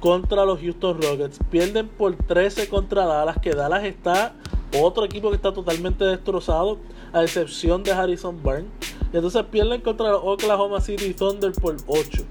contra 0.00 0.44
los 0.44 0.60
Houston 0.60 1.00
Rockets. 1.00 1.38
Pierden 1.50 1.88
por 1.88 2.14
13 2.14 2.68
contra 2.68 3.06
Dallas, 3.06 3.38
que 3.40 3.50
Dallas 3.50 3.84
está 3.84 4.34
otro 4.78 5.04
equipo 5.04 5.30
que 5.30 5.36
está 5.36 5.52
totalmente 5.52 6.04
destrozado, 6.04 6.78
a 7.12 7.22
excepción 7.22 7.82
de 7.82 7.92
Harrison 7.92 8.42
Barnes. 8.42 8.70
Entonces 9.12 9.42
pierden 9.44 9.80
contra 9.80 10.10
los 10.10 10.20
Oklahoma 10.22 10.80
City 10.80 11.14
Thunder 11.14 11.52
por 11.52 11.76
8. 11.86 12.24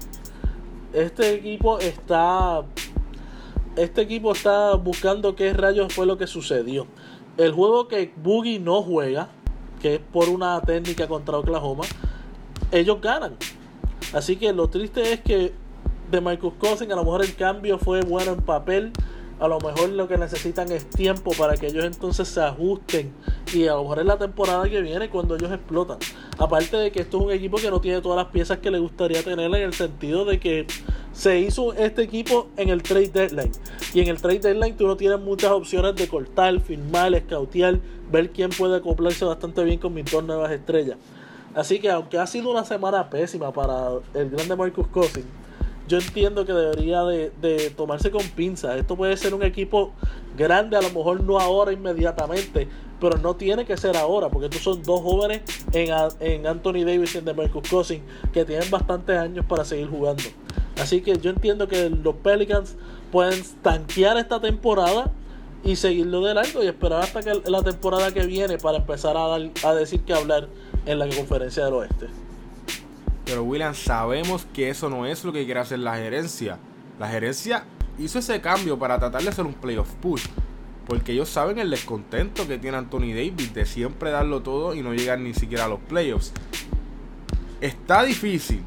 Este 0.92 1.34
equipo 1.34 1.78
está 1.78 2.64
este 3.76 4.00
equipo 4.00 4.32
está 4.32 4.74
buscando 4.74 5.36
qué 5.36 5.52
rayos 5.52 5.92
fue 5.92 6.06
lo 6.06 6.16
que 6.16 6.26
sucedió. 6.26 6.86
El 7.36 7.52
juego 7.52 7.88
que 7.88 8.10
Boogie 8.16 8.58
no 8.58 8.82
juega, 8.82 9.28
que 9.82 9.96
es 9.96 10.00
por 10.00 10.30
una 10.30 10.58
técnica 10.62 11.06
contra 11.06 11.36
Oklahoma, 11.36 11.84
ellos 12.72 13.00
ganan. 13.00 13.36
Así 14.12 14.36
que 14.36 14.52
lo 14.52 14.68
triste 14.68 15.12
es 15.12 15.20
que 15.20 15.52
de 16.10 16.20
Michael 16.20 16.52
Cousins 16.58 16.92
a 16.92 16.96
lo 16.96 17.04
mejor 17.04 17.24
el 17.24 17.34
cambio 17.34 17.78
fue 17.78 18.02
bueno 18.02 18.32
en 18.32 18.40
papel. 18.40 18.92
A 19.38 19.48
lo 19.48 19.60
mejor 19.60 19.90
lo 19.90 20.08
que 20.08 20.16
necesitan 20.16 20.72
es 20.72 20.88
tiempo 20.88 21.32
para 21.36 21.56
que 21.56 21.66
ellos 21.66 21.84
entonces 21.84 22.26
se 22.28 22.40
ajusten. 22.40 23.12
Y 23.52 23.66
a 23.66 23.74
lo 23.74 23.82
mejor 23.82 23.98
es 23.98 24.06
la 24.06 24.16
temporada 24.16 24.66
que 24.68 24.80
viene 24.80 25.10
cuando 25.10 25.36
ellos 25.36 25.52
explotan. 25.52 25.98
Aparte 26.38 26.78
de 26.78 26.90
que 26.90 27.00
esto 27.00 27.18
es 27.18 27.24
un 27.24 27.32
equipo 27.32 27.58
que 27.58 27.70
no 27.70 27.80
tiene 27.80 28.00
todas 28.00 28.16
las 28.16 28.32
piezas 28.32 28.58
que 28.58 28.70
le 28.70 28.78
gustaría 28.78 29.22
tener 29.22 29.46
en 29.46 29.62
el 29.62 29.74
sentido 29.74 30.24
de 30.24 30.40
que 30.40 30.66
se 31.12 31.38
hizo 31.38 31.74
este 31.74 32.02
equipo 32.02 32.48
en 32.56 32.70
el 32.70 32.82
trade 32.82 33.08
deadline. 33.08 33.52
Y 33.92 34.00
en 34.00 34.08
el 34.08 34.20
trade 34.20 34.38
deadline 34.38 34.76
tú 34.76 34.86
no 34.86 34.96
tienes 34.96 35.20
muchas 35.20 35.50
opciones 35.50 35.94
de 35.96 36.08
cortar, 36.08 36.58
firmar, 36.60 37.14
escautear, 37.14 37.78
ver 38.10 38.30
quién 38.30 38.48
puede 38.50 38.76
acoplarse 38.76 39.26
bastante 39.26 39.64
bien 39.64 39.78
con 39.78 39.92
mis 39.92 40.10
dos 40.10 40.24
nuevas 40.24 40.50
estrellas. 40.50 40.96
Así 41.56 41.80
que 41.80 41.90
aunque 41.90 42.18
ha 42.18 42.26
sido 42.26 42.50
una 42.50 42.64
semana 42.64 43.08
pésima 43.08 43.50
para 43.50 43.88
el 44.12 44.28
grande 44.28 44.54
Marcus 44.54 44.86
Cousins, 44.88 45.26
yo 45.88 45.98
entiendo 45.98 46.44
que 46.44 46.52
debería 46.52 47.02
de, 47.04 47.72
tomarse 47.76 48.10
con 48.10 48.22
pinzas. 48.22 48.76
Esto 48.76 48.94
puede 48.94 49.16
ser 49.16 49.32
un 49.32 49.42
equipo 49.42 49.92
grande, 50.36 50.76
a 50.76 50.82
lo 50.82 50.90
mejor 50.90 51.22
no 51.22 51.38
ahora 51.38 51.72
inmediatamente, 51.72 52.68
pero 53.00 53.16
no 53.18 53.36
tiene 53.36 53.64
que 53.64 53.76
ser 53.78 53.96
ahora, 53.96 54.28
porque 54.28 54.46
estos 54.46 54.62
son 54.62 54.82
dos 54.82 55.00
jóvenes 55.00 55.42
en, 55.72 56.46
Anthony 56.46 56.84
Davis 56.84 57.14
y 57.14 57.18
en 57.18 57.36
Marcus 57.36 57.68
Cousins 57.70 58.02
que 58.32 58.44
tienen 58.44 58.70
bastantes 58.70 59.16
años 59.16 59.46
para 59.46 59.64
seguir 59.64 59.88
jugando. 59.88 60.24
Así 60.78 61.00
que 61.00 61.16
yo 61.16 61.30
entiendo 61.30 61.68
que 61.68 61.88
los 61.88 62.16
Pelicans 62.16 62.76
pueden 63.10 63.42
tanquear 63.62 64.18
esta 64.18 64.40
temporada 64.40 65.10
y 65.64 65.76
seguirlo 65.76 66.20
de 66.20 66.34
largo 66.34 66.62
y 66.62 66.66
esperar 66.66 67.02
hasta 67.02 67.22
que 67.22 67.40
la 67.46 67.62
temporada 67.62 68.12
que 68.12 68.26
viene 68.26 68.58
para 68.58 68.78
empezar 68.78 69.16
a, 69.16 69.26
dar, 69.26 69.50
a 69.64 69.74
decir 69.74 70.00
que 70.02 70.12
hablar 70.12 70.48
en 70.86 70.98
la 70.98 71.08
conferencia 71.08 71.64
del 71.64 71.74
oeste. 71.74 72.06
Pero 73.24 73.42
William, 73.42 73.74
sabemos 73.74 74.46
que 74.54 74.70
eso 74.70 74.88
no 74.88 75.04
es 75.04 75.24
lo 75.24 75.32
que 75.32 75.44
quiere 75.44 75.60
hacer 75.60 75.80
la 75.80 75.96
gerencia. 75.96 76.58
La 76.98 77.08
gerencia 77.08 77.64
hizo 77.98 78.20
ese 78.20 78.40
cambio 78.40 78.78
para 78.78 78.98
tratar 78.98 79.22
de 79.22 79.28
hacer 79.28 79.44
un 79.44 79.54
playoff 79.54 79.92
push. 80.00 80.26
Porque 80.86 81.12
ellos 81.12 81.28
saben 81.28 81.58
el 81.58 81.68
descontento 81.68 82.46
que 82.46 82.58
tiene 82.58 82.76
Anthony 82.76 83.08
Davis 83.08 83.52
de 83.52 83.66
siempre 83.66 84.12
darlo 84.12 84.42
todo 84.42 84.74
y 84.74 84.82
no 84.82 84.94
llegar 84.94 85.18
ni 85.18 85.34
siquiera 85.34 85.64
a 85.64 85.68
los 85.68 85.80
playoffs. 85.80 86.32
Está 87.60 88.04
difícil, 88.04 88.62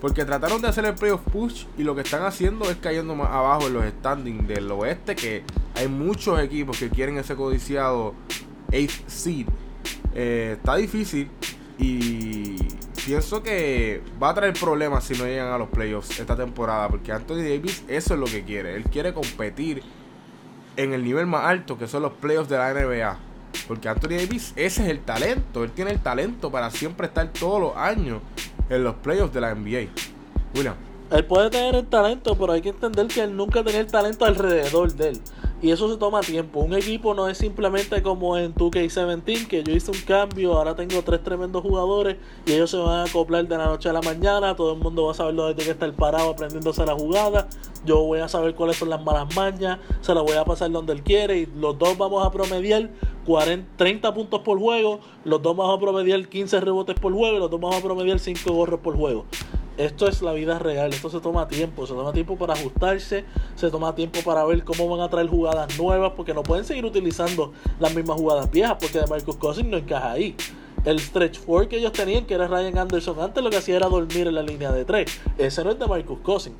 porque 0.00 0.24
trataron 0.24 0.62
de 0.62 0.68
hacer 0.68 0.86
el 0.86 0.94
playoff 0.94 1.20
push 1.30 1.66
y 1.76 1.82
lo 1.82 1.94
que 1.94 2.00
están 2.00 2.22
haciendo 2.22 2.70
es 2.70 2.76
cayendo 2.76 3.14
más 3.14 3.28
abajo 3.28 3.66
en 3.66 3.74
los 3.74 3.84
standings 3.84 4.48
del 4.48 4.70
oeste. 4.70 5.14
Que 5.14 5.44
hay 5.74 5.88
muchos 5.88 6.40
equipos 6.40 6.78
que 6.78 6.88
quieren 6.88 7.18
ese 7.18 7.36
codiciado 7.36 8.14
8 8.72 9.02
seed. 9.06 9.46
Eh, 10.14 10.56
está 10.58 10.76
difícil 10.76 11.30
y 11.78 12.56
pienso 13.06 13.42
que 13.42 14.02
va 14.22 14.30
a 14.30 14.34
traer 14.34 14.52
problemas 14.54 15.04
si 15.04 15.14
no 15.14 15.24
llegan 15.24 15.52
a 15.52 15.58
los 15.58 15.68
playoffs 15.68 16.18
esta 16.18 16.36
temporada. 16.36 16.88
Porque 16.88 17.12
Anthony 17.12 17.36
Davis 17.36 17.84
eso 17.88 18.14
es 18.14 18.20
lo 18.20 18.26
que 18.26 18.44
quiere. 18.44 18.74
Él 18.74 18.84
quiere 18.84 19.12
competir 19.14 19.82
en 20.76 20.92
el 20.92 21.04
nivel 21.04 21.26
más 21.26 21.44
alto 21.44 21.78
que 21.78 21.86
son 21.86 22.02
los 22.02 22.12
playoffs 22.12 22.48
de 22.48 22.58
la 22.58 22.72
NBA. 22.72 23.18
Porque 23.66 23.88
Anthony 23.88 24.16
Davis 24.16 24.52
ese 24.56 24.82
es 24.84 24.88
el 24.88 25.00
talento. 25.00 25.64
Él 25.64 25.70
tiene 25.72 25.92
el 25.92 26.00
talento 26.00 26.50
para 26.50 26.70
siempre 26.70 27.06
estar 27.06 27.32
todos 27.32 27.60
los 27.60 27.76
años 27.76 28.20
en 28.68 28.84
los 28.84 28.94
playoffs 28.96 29.32
de 29.32 29.40
la 29.40 29.54
NBA. 29.54 29.88
William. 30.54 30.74
Él 31.10 31.24
puede 31.24 31.48
tener 31.48 31.74
el 31.74 31.86
talento, 31.86 32.36
pero 32.36 32.52
hay 32.52 32.60
que 32.60 32.68
entender 32.68 33.06
que 33.06 33.22
él 33.22 33.34
nunca 33.34 33.64
tenía 33.64 33.80
el 33.80 33.86
talento 33.86 34.26
alrededor 34.26 34.92
de 34.92 35.08
él. 35.08 35.20
Y 35.60 35.72
eso 35.72 35.90
se 35.90 35.96
toma 35.96 36.20
tiempo. 36.20 36.60
Un 36.60 36.74
equipo 36.74 37.14
no 37.14 37.28
es 37.28 37.38
simplemente 37.38 38.00
como 38.00 38.36
en 38.36 38.54
2K17, 38.54 39.48
que 39.48 39.64
yo 39.64 39.72
hice 39.72 39.90
un 39.90 40.00
cambio, 40.02 40.54
ahora 40.54 40.76
tengo 40.76 41.02
tres 41.02 41.22
tremendos 41.24 41.62
jugadores 41.62 42.16
y 42.46 42.52
ellos 42.52 42.70
se 42.70 42.76
van 42.76 43.00
a 43.00 43.04
acoplar 43.04 43.48
de 43.48 43.58
la 43.58 43.66
noche 43.66 43.88
a 43.88 43.92
la 43.92 44.00
mañana. 44.00 44.54
Todo 44.54 44.74
el 44.74 44.78
mundo 44.78 45.06
va 45.06 45.12
a 45.12 45.14
saber 45.14 45.34
dónde 45.34 45.54
tiene 45.54 45.66
que 45.66 45.72
estar 45.72 45.92
parado 45.94 46.30
aprendiéndose 46.30 46.86
la 46.86 46.94
jugada. 46.94 47.48
Yo 47.84 48.04
voy 48.04 48.20
a 48.20 48.28
saber 48.28 48.54
cuáles 48.54 48.76
son 48.76 48.88
las 48.88 49.02
malas 49.02 49.34
mañas, 49.34 49.78
se 50.00 50.14
las 50.14 50.22
voy 50.22 50.34
a 50.34 50.44
pasar 50.44 50.70
donde 50.70 50.92
él 50.92 51.02
quiere 51.02 51.38
y 51.38 51.46
los 51.46 51.78
dos 51.78 51.96
vamos 51.96 52.24
a 52.26 52.30
promediar 52.30 52.90
40, 53.24 53.76
30 53.76 54.14
puntos 54.14 54.40
por 54.40 54.58
juego, 54.58 55.00
los 55.24 55.42
dos 55.42 55.56
vamos 55.56 55.76
a 55.76 55.80
promediar 55.80 56.26
15 56.28 56.60
rebotes 56.60 56.98
por 56.98 57.12
juego 57.12 57.36
y 57.36 57.40
los 57.40 57.50
dos 57.50 57.60
vamos 57.60 57.76
a 57.76 57.82
promediar 57.82 58.18
5 58.18 58.52
gorros 58.52 58.80
por 58.80 58.96
juego. 58.96 59.26
Esto 59.78 60.08
es 60.08 60.22
la 60.22 60.32
vida 60.32 60.58
real, 60.58 60.92
esto 60.92 61.08
se 61.08 61.20
toma 61.20 61.46
tiempo, 61.46 61.86
se 61.86 61.94
toma 61.94 62.12
tiempo 62.12 62.36
para 62.36 62.54
ajustarse, 62.54 63.24
se 63.54 63.70
toma 63.70 63.94
tiempo 63.94 64.18
para 64.24 64.44
ver 64.44 64.64
cómo 64.64 64.88
van 64.88 65.06
a 65.06 65.08
traer 65.08 65.28
jugadas 65.28 65.78
nuevas, 65.78 66.14
porque 66.16 66.34
no 66.34 66.42
pueden 66.42 66.64
seguir 66.64 66.84
utilizando 66.84 67.52
las 67.78 67.94
mismas 67.94 68.16
jugadas 68.16 68.50
viejas, 68.50 68.76
porque 68.80 68.98
de 68.98 69.06
Marcus 69.06 69.36
Cousins 69.36 69.68
no 69.68 69.76
encaja 69.76 70.10
ahí. 70.10 70.34
El 70.84 70.98
stretch 70.98 71.38
four 71.38 71.68
que 71.68 71.78
ellos 71.78 71.92
tenían, 71.92 72.26
que 72.26 72.34
era 72.34 72.48
Ryan 72.48 72.76
Anderson, 72.76 73.20
antes 73.20 73.40
lo 73.42 73.50
que 73.50 73.58
hacía 73.58 73.76
era 73.76 73.88
dormir 73.88 74.26
en 74.26 74.34
la 74.34 74.42
línea 74.42 74.72
de 74.72 74.84
3. 74.84 75.20
Ese 75.38 75.62
no 75.62 75.70
es 75.70 75.78
de 75.78 75.86
Marcus 75.86 76.18
Cousins. 76.24 76.56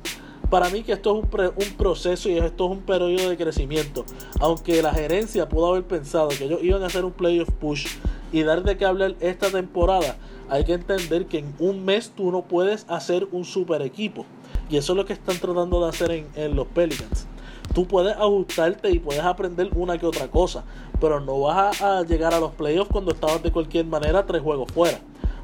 Para 0.49 0.69
mí 0.69 0.83
que 0.83 0.93
esto 0.93 1.17
es 1.17 1.23
un, 1.23 1.53
un, 1.57 1.77
proceso 1.77 2.29
y 2.29 2.37
esto 2.37 2.65
es 2.67 2.71
un 2.71 2.83
periodo 2.83 3.29
de 3.29 3.35
crecimiento. 3.35 4.05
Aunque 4.39 4.81
la 4.81 4.93
gerencia 4.93 5.49
pudo 5.49 5.71
haber 5.71 5.83
pensado 5.83 6.29
que 6.29 6.45
ellos 6.45 6.59
iban 6.63 6.83
a 6.83 6.85
hacer 6.85 7.03
un 7.03 7.11
playoff 7.11 7.49
push 7.59 7.85
y 8.31 8.43
dar 8.43 8.63
de 8.63 8.77
qué 8.77 8.85
hablar 8.85 9.15
esta 9.19 9.51
temporada, 9.51 10.17
hay 10.49 10.63
que 10.63 10.73
entender 10.73 11.27
que 11.27 11.39
en 11.39 11.53
un 11.59 11.85
mes 11.85 12.11
tú 12.15 12.31
no 12.31 12.43
puedes 12.43 12.85
hacer 12.89 13.27
un 13.31 13.45
super 13.45 13.81
equipo. 13.81 14.25
Y 14.69 14.77
eso 14.77 14.93
es 14.93 14.97
lo 14.97 15.05
que 15.05 15.13
están 15.13 15.37
tratando 15.37 15.83
de 15.83 15.89
hacer 15.89 16.25
en, 16.35 16.55
los 16.55 16.67
Pelicans. 16.67 17.27
Tú 17.73 17.87
puedes 17.87 18.15
ajustarte 18.15 18.89
y 18.91 18.99
puedes 18.99 19.21
aprender 19.21 19.69
una 19.75 19.97
que 19.97 20.05
otra 20.05 20.27
cosa, 20.27 20.63
pero 20.99 21.19
no 21.19 21.39
vas 21.41 21.81
a, 21.81 22.03
llegar 22.03 22.33
a 22.33 22.39
los 22.39 22.51
playoffs 22.51 22.91
cuando 22.91 23.11
estabas 23.11 23.43
de 23.43 23.51
cualquier 23.51 23.85
manera 23.85 24.25
tres 24.25 24.41
juegos 24.41 24.71
fuera. 24.71 24.99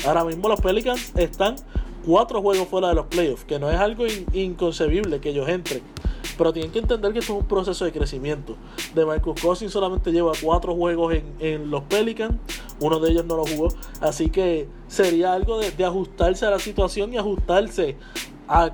Ahora 0.05 0.23
mismo 0.23 0.47
los 0.49 0.59
Pelicans 0.59 1.11
están 1.15 1.55
cuatro 2.05 2.41
juegos 2.41 2.67
fuera 2.67 2.89
de 2.89 2.95
los 2.95 3.05
playoffs, 3.07 3.45
que 3.45 3.59
no 3.59 3.69
es 3.69 3.79
algo 3.79 4.05
inconcebible 4.33 5.19
que 5.19 5.29
ellos 5.29 5.47
entren. 5.49 5.81
Pero 6.37 6.53
tienen 6.53 6.71
que 6.71 6.79
entender 6.79 7.13
que 7.13 7.19
esto 7.19 7.33
es 7.33 7.39
un 7.41 7.47
proceso 7.47 7.85
de 7.85 7.91
crecimiento. 7.91 8.55
De 8.93 9.05
Marcus 9.05 9.41
Cousins 9.41 9.71
solamente 9.71 10.11
lleva 10.11 10.31
cuatro 10.41 10.75
juegos 10.75 11.15
en, 11.39 11.69
los 11.69 11.83
Pelicans 11.83 12.35
uno 12.79 12.99
de 12.99 13.11
ellos 13.11 13.25
no 13.25 13.37
lo 13.37 13.45
jugó. 13.45 13.69
Así 14.01 14.29
que 14.29 14.67
sería 14.87 15.33
algo 15.33 15.59
de, 15.59 15.85
ajustarse 15.85 16.45
a 16.45 16.51
la 16.51 16.59
situación 16.59 17.13
y 17.13 17.17
ajustarse 17.17 17.95
a 18.47 18.71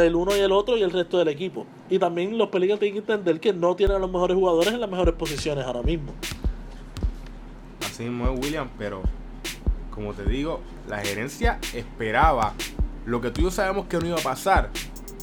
el 0.00 0.14
uno 0.14 0.34
y 0.34 0.40
el 0.40 0.52
otro 0.52 0.76
y 0.76 0.82
el 0.82 0.90
resto 0.90 1.18
del 1.18 1.28
equipo. 1.28 1.66
Y 1.90 1.98
también 1.98 2.38
los 2.38 2.48
Pelicans 2.48 2.80
tienen 2.80 2.94
que 2.94 3.12
entender 3.12 3.40
que 3.40 3.52
no 3.52 3.76
tienen 3.76 3.96
a 3.96 3.98
los 3.98 4.10
mejores 4.10 4.36
jugadores 4.36 4.72
en 4.72 4.80
las 4.80 4.90
mejores 4.90 5.14
posiciones 5.14 5.64
ahora 5.64 5.82
mismo. 5.82 6.12
Así 7.84 8.04
mismo 8.04 8.30
es 8.30 8.40
William, 8.40 8.68
pero 8.78 9.02
como 9.90 10.12
te 10.14 10.24
digo, 10.24 10.60
la 10.88 10.98
gerencia 10.98 11.58
esperaba 11.74 12.54
lo 13.06 13.20
que 13.20 13.30
tú 13.30 13.42
y 13.42 13.44
yo 13.44 13.50
sabemos 13.50 13.86
que 13.86 13.98
no 13.98 14.06
iba 14.06 14.16
a 14.18 14.22
pasar, 14.22 14.70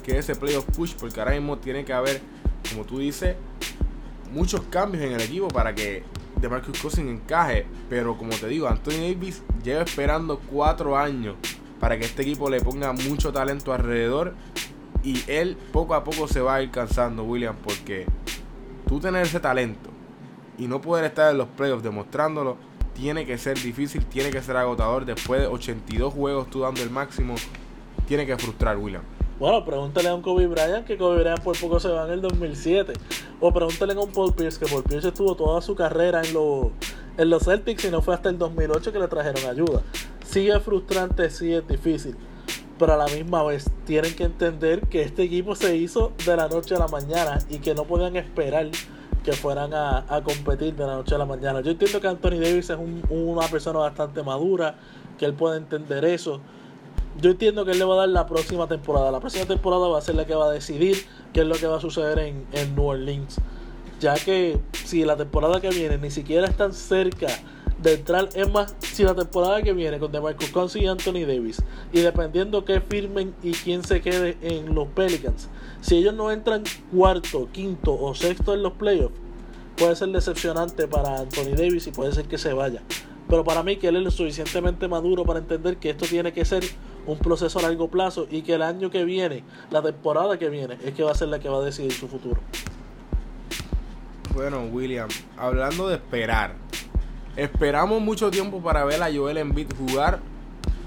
que 0.01 0.17
ese 0.17 0.35
playoff 0.35 0.65
push, 0.75 0.93
porque 0.95 1.19
ahora 1.19 1.33
mismo 1.33 1.57
tiene 1.57 1.85
que 1.85 1.93
haber, 1.93 2.21
como 2.69 2.85
tú 2.85 2.99
dices, 2.99 3.35
muchos 4.31 4.61
cambios 4.69 5.03
en 5.03 5.13
el 5.13 5.21
equipo 5.21 5.47
para 5.47 5.75
que 5.75 6.03
de 6.41 6.49
Marcus 6.49 6.79
Cousins 6.81 7.09
encaje. 7.09 7.65
Pero 7.89 8.17
como 8.17 8.31
te 8.31 8.47
digo, 8.47 8.67
Anthony 8.67 9.13
Davis 9.13 9.43
lleva 9.63 9.83
esperando 9.83 10.39
cuatro 10.39 10.97
años 10.97 11.35
para 11.79 11.97
que 11.97 12.05
este 12.05 12.23
equipo 12.23 12.49
le 12.49 12.61
ponga 12.61 12.91
mucho 12.93 13.31
talento 13.31 13.73
alrededor. 13.73 14.33
Y 15.03 15.23
él 15.27 15.57
poco 15.71 15.95
a 15.95 16.03
poco 16.03 16.27
se 16.27 16.41
va 16.41 16.55
a 16.55 16.61
ir 16.61 16.69
cansando, 16.69 17.23
William, 17.23 17.55
porque 17.63 18.05
tú 18.87 18.99
tener 18.99 19.23
ese 19.23 19.39
talento 19.39 19.89
y 20.57 20.67
no 20.67 20.79
poder 20.79 21.05
estar 21.05 21.31
en 21.31 21.39
los 21.39 21.47
playoffs 21.47 21.81
demostrándolo, 21.81 22.57
tiene 22.93 23.25
que 23.25 23.37
ser 23.39 23.59
difícil, 23.59 24.05
tiene 24.05 24.29
que 24.29 24.41
ser 24.43 24.57
agotador. 24.57 25.05
Después 25.05 25.41
de 25.41 25.47
82 25.47 26.13
juegos 26.13 26.49
tú 26.49 26.59
dando 26.59 26.83
el 26.83 26.91
máximo, 26.91 27.33
tiene 28.05 28.27
que 28.27 28.37
frustrar, 28.37 28.77
William. 28.77 29.01
Bueno, 29.41 29.65
pregúntale 29.65 30.07
a 30.07 30.13
un 30.13 30.21
Kobe 30.21 30.45
Bryant 30.45 30.85
que 30.85 30.97
Kobe 30.99 31.17
Bryant 31.17 31.41
por 31.41 31.59
poco 31.59 31.79
se 31.79 31.89
va 31.89 32.05
en 32.05 32.11
el 32.11 32.21
2007. 32.21 32.93
O 33.39 33.51
pregúntale 33.51 33.93
a 33.93 33.99
un 33.99 34.11
Paul 34.11 34.35
Pierce 34.35 34.59
que 34.59 34.67
Paul 34.67 34.83
Pierce 34.83 35.07
estuvo 35.07 35.33
toda 35.35 35.61
su 35.61 35.73
carrera 35.73 36.21
en, 36.23 36.31
los 36.33 36.67
en 37.17 37.27
los 37.31 37.45
Celtics 37.45 37.85
y 37.85 37.89
no 37.89 38.03
fue 38.03 38.13
hasta 38.13 38.29
el 38.29 38.37
2008 38.37 38.91
que 38.93 38.99
le 38.99 39.07
trajeron 39.07 39.43
ayuda. 39.49 39.81
Sí 40.23 40.47
es 40.47 40.61
frustrante, 40.61 41.31
sí 41.31 41.51
es 41.53 41.67
difícil. 41.67 42.15
Pero 42.77 42.93
a 42.93 42.97
la 42.97 43.07
misma 43.07 43.41
vez 43.41 43.65
tienen 43.85 44.15
que 44.15 44.25
entender 44.25 44.81
que 44.81 45.01
este 45.01 45.23
equipo 45.23 45.55
se 45.55 45.75
hizo 45.75 46.11
de 46.23 46.37
la 46.37 46.47
noche 46.47 46.75
a 46.75 46.79
la 46.79 46.87
mañana 46.87 47.39
y 47.49 47.57
que 47.57 47.73
no 47.73 47.85
pueden 47.85 48.17
esperar 48.17 48.69
que 49.23 49.33
fueran 49.33 49.73
a, 49.73 50.05
a 50.07 50.21
competir 50.21 50.75
de 50.75 50.85
la 50.85 50.97
noche 50.97 51.15
a 51.15 51.17
la 51.17 51.25
mañana. 51.25 51.61
Yo 51.61 51.71
entiendo 51.71 51.99
que 51.99 52.07
Anthony 52.07 52.37
Davis 52.39 52.69
es 52.69 52.77
un- 52.77 53.03
una 53.09 53.47
persona 53.47 53.79
bastante 53.79 54.21
madura, 54.21 54.75
que 55.17 55.25
él 55.25 55.33
puede 55.33 55.57
entender 55.57 56.05
eso. 56.05 56.41
Yo 57.19 57.31
entiendo 57.31 57.65
que 57.65 57.71
él 57.71 57.79
le 57.79 57.85
va 57.85 57.95
a 57.95 57.97
dar 57.97 58.09
la 58.09 58.25
próxima 58.25 58.67
temporada. 58.67 59.11
La 59.11 59.19
próxima 59.19 59.45
temporada 59.45 59.87
va 59.87 59.97
a 59.97 60.01
ser 60.01 60.15
la 60.15 60.25
que 60.25 60.35
va 60.35 60.45
a 60.45 60.51
decidir 60.51 61.05
qué 61.33 61.41
es 61.41 61.47
lo 61.47 61.55
que 61.55 61.67
va 61.67 61.77
a 61.77 61.81
suceder 61.81 62.19
en, 62.19 62.45
en 62.53 62.75
New 62.75 62.85
Orleans. 62.85 63.37
Ya 63.99 64.15
que 64.15 64.59
si 64.85 65.03
la 65.05 65.17
temporada 65.17 65.61
que 65.61 65.69
viene 65.69 65.97
ni 65.97 66.09
siquiera 66.09 66.47
están 66.47 66.73
cerca 66.73 67.27
de 67.81 67.93
entrar, 67.93 68.29
es 68.33 68.51
más, 68.51 68.75
si 68.79 69.03
la 69.03 69.15
temporada 69.15 69.61
que 69.61 69.73
viene 69.73 69.99
con 69.99 70.11
DeMarcus 70.11 70.49
Cousins 70.49 70.83
y 70.83 70.87
Anthony 70.87 71.25
Davis, 71.25 71.61
y 71.91 72.01
dependiendo 72.01 72.63
qué 72.63 72.79
firmen 72.79 73.33
y 73.41 73.51
quién 73.51 73.83
se 73.83 74.01
quede 74.01 74.37
en 74.41 74.73
los 74.75 74.87
Pelicans, 74.89 75.49
si 75.81 75.97
ellos 75.97 76.13
no 76.13 76.31
entran 76.31 76.63
cuarto, 76.93 77.49
quinto 77.51 77.99
o 77.99 78.13
sexto 78.13 78.53
en 78.53 78.61
los 78.61 78.73
playoffs, 78.73 79.15
puede 79.77 79.95
ser 79.95 80.09
decepcionante 80.09 80.87
para 80.87 81.19
Anthony 81.19 81.55
Davis 81.55 81.87
y 81.87 81.91
puede 81.91 82.13
ser 82.13 82.25
que 82.25 82.37
se 82.37 82.53
vaya. 82.53 82.83
Pero 83.27 83.43
para 83.43 83.63
mí 83.63 83.77
que 83.77 83.87
él 83.87 83.95
es 83.95 84.03
lo 84.03 84.11
suficientemente 84.11 84.87
maduro 84.87 85.25
para 85.25 85.39
entender 85.39 85.77
que 85.77 85.91
esto 85.91 86.05
tiene 86.05 86.33
que 86.33 86.45
ser 86.45 86.63
un 87.05 87.17
proceso 87.17 87.59
a 87.59 87.63
largo 87.63 87.89
plazo 87.89 88.27
y 88.29 88.41
que 88.41 88.53
el 88.53 88.61
año 88.61 88.89
que 88.89 89.03
viene, 89.03 89.43
la 89.69 89.81
temporada 89.81 90.37
que 90.37 90.49
viene, 90.49 90.77
es 90.83 90.93
que 90.93 91.03
va 91.03 91.11
a 91.11 91.15
ser 91.15 91.29
la 91.29 91.39
que 91.39 91.49
va 91.49 91.57
a 91.57 91.61
decidir 91.61 91.91
su 91.93 92.07
futuro. 92.07 92.39
Bueno, 94.33 94.63
William, 94.71 95.09
hablando 95.37 95.89
de 95.89 95.95
esperar, 95.95 96.55
esperamos 97.35 98.01
mucho 98.01 98.31
tiempo 98.31 98.61
para 98.61 98.85
ver 98.85 99.03
a 99.03 99.13
Joel 99.13 99.37
Embiid 99.37 99.67
jugar. 99.77 100.19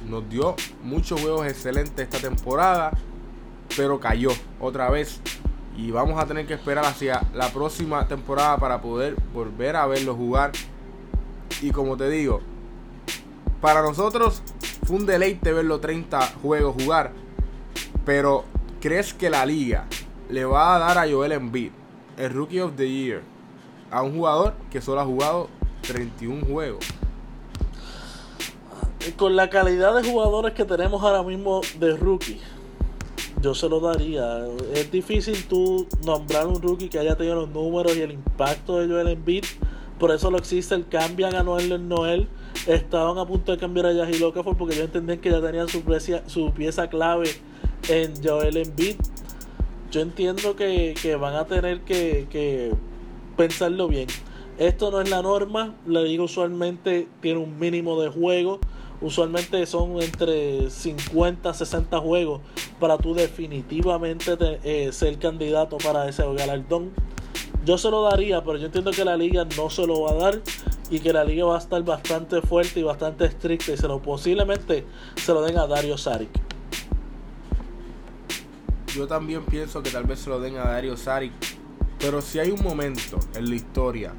Nos 0.08 0.28
dio 0.28 0.54
muchos 0.82 1.20
juegos 1.20 1.46
excelentes 1.46 2.08
esta 2.08 2.18
temporada, 2.18 2.92
pero 3.76 4.00
cayó 4.00 4.30
otra 4.60 4.90
vez. 4.90 5.20
Y 5.76 5.90
vamos 5.90 6.22
a 6.22 6.26
tener 6.26 6.46
que 6.46 6.54
esperar 6.54 6.84
hacia 6.84 7.22
la 7.34 7.48
próxima 7.50 8.06
temporada 8.06 8.56
para 8.58 8.80
poder 8.80 9.16
volver 9.32 9.76
a 9.76 9.86
verlo 9.86 10.14
jugar. 10.14 10.52
Y 11.60 11.70
como 11.70 11.96
te 11.96 12.08
digo, 12.08 12.40
para 13.60 13.82
nosotros 13.82 14.42
fue 14.84 14.96
un 14.96 15.06
deleite 15.06 15.52
verlo 15.52 15.80
30 15.80 16.20
juegos 16.42 16.82
jugar. 16.82 17.12
Pero 18.04 18.44
¿crees 18.80 19.14
que 19.14 19.30
la 19.30 19.46
liga 19.46 19.86
le 20.28 20.44
va 20.44 20.76
a 20.76 20.78
dar 20.78 20.98
a 20.98 21.10
Joel 21.10 21.32
Embiid 21.32 21.72
el 22.18 22.30
Rookie 22.30 22.60
of 22.60 22.76
the 22.76 22.88
Year 22.88 23.22
a 23.90 24.02
un 24.02 24.14
jugador 24.14 24.54
que 24.70 24.80
solo 24.80 25.00
ha 25.00 25.04
jugado 25.04 25.48
31 25.82 26.46
juegos? 26.46 26.86
Con 29.16 29.36
la 29.36 29.50
calidad 29.50 29.94
de 30.00 30.08
jugadores 30.08 30.54
que 30.54 30.64
tenemos 30.64 31.02
ahora 31.02 31.22
mismo 31.22 31.60
de 31.78 31.94
rookie, 31.94 32.40
yo 33.42 33.54
se 33.54 33.68
lo 33.68 33.80
daría. 33.80 34.46
Es 34.72 34.90
difícil 34.90 35.44
tú 35.46 35.86
nombrar 36.06 36.46
un 36.46 36.62
rookie 36.62 36.88
que 36.88 36.98
haya 36.98 37.14
tenido 37.14 37.34
los 37.34 37.50
números 37.50 37.94
y 37.96 38.00
el 38.00 38.12
impacto 38.12 38.78
de 38.78 38.88
Joel 38.88 39.08
Embiid. 39.08 39.44
Por 39.98 40.10
eso 40.10 40.30
lo 40.30 40.38
existe 40.38 40.74
el 40.74 40.86
cambian 40.88 41.34
a 41.34 41.42
Noel 41.42 41.88
Noel. 41.88 42.28
Estaban 42.66 43.18
a 43.18 43.26
punto 43.26 43.52
de 43.52 43.58
cambiar 43.58 43.86
a 43.86 43.92
Yahi 43.92 44.22
Okafor 44.22 44.56
porque 44.56 44.76
yo 44.76 44.84
entendí 44.84 45.18
que 45.18 45.30
ya 45.30 45.40
tenían 45.40 45.68
su 45.68 45.82
pieza, 46.52 46.88
clave 46.88 47.30
en 47.88 48.12
Joel 48.22 48.56
Embiid. 48.56 48.96
Yo 49.90 50.00
entiendo 50.00 50.56
que, 50.56 50.94
que 51.00 51.14
van 51.16 51.34
a 51.36 51.44
tener 51.46 51.80
que, 51.82 52.26
que 52.30 52.72
pensarlo 53.36 53.86
bien. 53.88 54.08
Esto 54.58 54.90
no 54.90 55.00
es 55.00 55.08
la 55.10 55.22
norma. 55.22 55.74
La 55.86 56.00
liga 56.02 56.24
usualmente 56.24 57.06
tiene 57.20 57.38
un 57.40 57.58
mínimo 57.58 58.00
de 58.00 58.08
juego. 58.08 58.58
Usualmente 59.00 59.64
son 59.66 60.00
entre 60.02 60.70
50 60.70 61.50
a 61.50 61.54
60 61.54 61.98
juegos 62.00 62.40
para 62.80 62.96
tú 62.98 63.14
definitivamente 63.14 64.36
te- 64.36 64.60
eh, 64.64 64.92
ser 64.92 65.18
candidato 65.18 65.76
para 65.78 66.08
ese 66.08 66.22
galardón. 66.34 66.90
Yo 67.64 67.78
se 67.78 67.90
lo 67.90 68.02
daría, 68.02 68.44
pero 68.44 68.58
yo 68.58 68.66
entiendo 68.66 68.90
que 68.90 69.04
la 69.04 69.16
liga 69.16 69.46
no 69.56 69.70
se 69.70 69.86
lo 69.86 70.02
va 70.02 70.10
a 70.10 70.14
dar 70.14 70.42
y 70.90 71.00
que 71.00 71.12
la 71.12 71.24
liga 71.24 71.46
va 71.46 71.56
a 71.56 71.58
estar 71.58 71.82
bastante 71.82 72.42
fuerte 72.42 72.80
y 72.80 72.82
bastante 72.82 73.24
estricta 73.24 73.72
y 73.72 73.76
se 73.76 73.88
lo 73.88 74.02
posiblemente 74.02 74.84
se 75.16 75.32
lo 75.32 75.40
den 75.40 75.56
a 75.56 75.66
Dario 75.66 75.96
Saric. 75.96 76.28
Yo 78.94 79.06
también 79.06 79.44
pienso 79.44 79.82
que 79.82 79.90
tal 79.90 80.04
vez 80.04 80.20
se 80.20 80.30
lo 80.30 80.40
den 80.40 80.56
a 80.56 80.64
Dario 80.64 80.96
Saric. 80.96 81.32
Pero 81.98 82.20
si 82.20 82.38
hay 82.38 82.50
un 82.50 82.62
momento 82.62 83.18
en 83.34 83.48
la 83.48 83.54
historia 83.54 84.12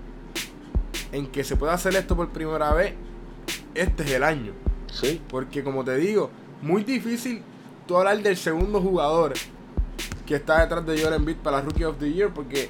en 1.12 1.28
que 1.28 1.44
se 1.44 1.56
puede 1.56 1.72
hacer 1.72 1.96
esto 1.96 2.16
por 2.16 2.30
primera 2.30 2.74
vez, 2.74 2.96
este 3.76 4.04
es 4.04 4.12
el 4.12 4.24
año. 4.24 4.54
Sí. 4.92 5.22
Porque 5.30 5.64
como 5.64 5.84
te 5.84 5.96
digo, 5.98 6.32
muy 6.64 6.84
difícil 6.84 7.44
tú 7.86 7.96
hablar 7.96 8.22
del 8.24 8.38
segundo 8.38 8.82
jugador 8.82 9.34
que 10.26 10.36
está 10.36 10.62
detrás 10.62 10.84
de 10.86 11.00
Joel 11.00 11.14
Embiid 11.14 11.38
para 11.38 11.58
la 11.58 11.64
Rookie 11.64 11.84
of 11.84 11.98
the 12.00 12.12
Year 12.12 12.34
porque 12.34 12.70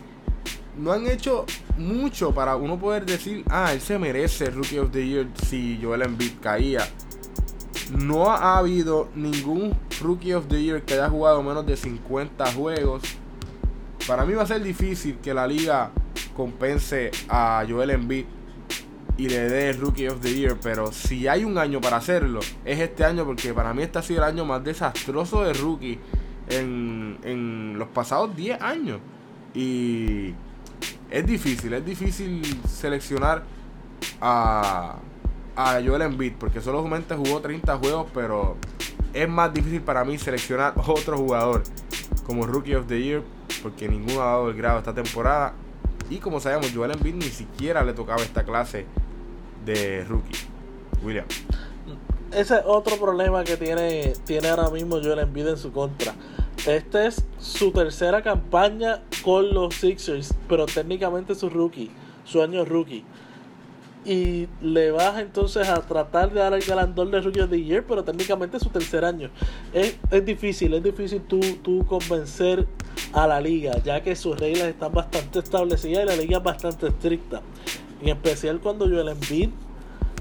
no 0.77 0.91
han 0.91 1.07
hecho 1.07 1.45
mucho 1.77 2.33
para 2.33 2.55
uno 2.55 2.79
poder 2.79 3.05
decir, 3.05 3.43
ah, 3.49 3.73
él 3.73 3.81
se 3.81 3.97
merece 3.97 4.49
Rookie 4.49 4.79
of 4.79 4.91
the 4.91 5.05
Year 5.05 5.27
si 5.47 5.79
Joel 5.81 6.03
Embiid 6.03 6.33
caía. 6.41 6.87
No 7.97 8.31
ha 8.31 8.57
habido 8.57 9.09
ningún 9.15 9.77
Rookie 10.01 10.33
of 10.33 10.47
the 10.47 10.61
Year 10.61 10.81
que 10.83 10.95
haya 10.95 11.09
jugado 11.09 11.41
menos 11.43 11.65
de 11.65 11.77
50 11.77 12.53
juegos. 12.53 13.03
Para 14.07 14.25
mí 14.25 14.33
va 14.33 14.43
a 14.43 14.47
ser 14.47 14.61
difícil 14.61 15.17
que 15.17 15.33
la 15.33 15.47
liga 15.47 15.91
compense 16.35 17.11
a 17.29 17.63
Joel 17.67 17.91
Embiid 17.91 18.25
y 19.17 19.29
le 19.29 19.49
dé 19.49 19.69
el 19.69 19.79
Rookie 19.79 20.07
of 20.07 20.19
the 20.21 20.33
Year. 20.33 20.57
Pero 20.61 20.91
si 20.91 21.27
hay 21.27 21.43
un 21.43 21.57
año 21.57 21.79
para 21.79 21.97
hacerlo, 21.97 22.39
es 22.63 22.79
este 22.79 23.05
año 23.05 23.25
porque 23.25 23.53
para 23.53 23.73
mí 23.73 23.83
este 23.83 23.99
ha 23.99 24.01
sido 24.01 24.23
el 24.23 24.29
año 24.29 24.45
más 24.45 24.63
desastroso 24.63 25.43
de 25.43 25.53
rookie 25.53 25.99
en, 26.49 27.17
en 27.23 27.77
los 27.77 27.87
pasados 27.89 28.35
10 28.35 28.61
años. 28.61 28.99
Y 29.53 30.33
es 31.11 31.25
difícil, 31.25 31.73
es 31.73 31.85
difícil 31.85 32.41
seleccionar 32.67 33.43
a, 34.21 34.97
a 35.55 35.81
Joel 35.85 36.01
Embiid 36.01 36.33
porque 36.39 36.61
solamente 36.61 37.15
jugó 37.15 37.41
30 37.41 37.77
juegos, 37.77 38.07
pero 38.13 38.57
es 39.13 39.29
más 39.29 39.53
difícil 39.53 39.81
para 39.81 40.03
mí 40.03 40.17
seleccionar 40.17 40.73
otro 40.87 41.17
jugador 41.17 41.63
como 42.25 42.45
Rookie 42.45 42.75
of 42.75 42.87
the 42.87 43.01
Year 43.01 43.23
porque 43.61 43.87
ninguno 43.87 44.21
ha 44.21 44.25
dado 44.25 44.49
el 44.49 44.55
grado 44.55 44.79
esta 44.79 44.93
temporada. 44.93 45.53
Y 46.09 46.17
como 46.17 46.39
sabemos, 46.39 46.71
Joel 46.73 46.91
Embiid 46.91 47.15
ni 47.15 47.23
siquiera 47.23 47.83
le 47.83 47.93
tocaba 47.93 48.21
esta 48.21 48.43
clase 48.43 48.85
de 49.65 50.03
rookie. 50.03 50.37
William. 51.03 51.25
Ese 52.31 52.55
es 52.55 52.61
otro 52.65 52.97
problema 52.97 53.43
que 53.43 53.57
tiene, 53.57 54.13
tiene 54.25 54.49
ahora 54.49 54.69
mismo 54.69 54.97
Joel 55.01 55.19
Embiid 55.19 55.47
en 55.47 55.57
su 55.57 55.71
contra. 55.71 56.13
Esta 56.65 57.05
es 57.05 57.23
su 57.39 57.71
tercera 57.71 58.23
campaña 58.23 59.01
con 59.23 59.53
los 59.53 59.75
Sixers, 59.75 60.33
pero 60.49 60.65
técnicamente 60.65 61.35
su 61.35 61.49
rookie, 61.49 61.91
su 62.23 62.41
año 62.41 62.65
rookie. 62.65 63.03
Y 64.03 64.47
le 64.61 64.91
vas 64.91 65.19
entonces 65.19 65.67
a 65.67 65.81
tratar 65.81 66.31
de 66.31 66.39
dar 66.39 66.53
el 66.53 66.61
galardón 66.61 67.11
de 67.11 67.21
Rookie 67.21 67.41
of 67.41 67.49
the 67.49 67.63
Year, 67.63 67.83
pero 67.87 68.03
técnicamente 68.03 68.57
es 68.57 68.63
su 68.63 68.69
tercer 68.69 69.03
año. 69.03 69.29
Es, 69.73 69.97
es 70.11 70.25
difícil, 70.25 70.73
es 70.75 70.83
difícil 70.83 71.21
tú, 71.21 71.39
tú 71.63 71.85
convencer 71.85 72.67
a 73.13 73.25
la 73.27 73.41
liga, 73.41 73.73
ya 73.83 74.01
que 74.01 74.15
sus 74.15 74.39
reglas 74.39 74.67
están 74.67 74.93
bastante 74.93 75.39
establecidas 75.39 76.03
y 76.03 76.07
la 76.07 76.15
liga 76.15 76.37
es 76.37 76.43
bastante 76.43 76.87
estricta. 76.87 77.41
En 78.01 78.09
especial 78.09 78.59
cuando 78.59 78.85
Joel 78.85 79.09
Embiid 79.09 79.49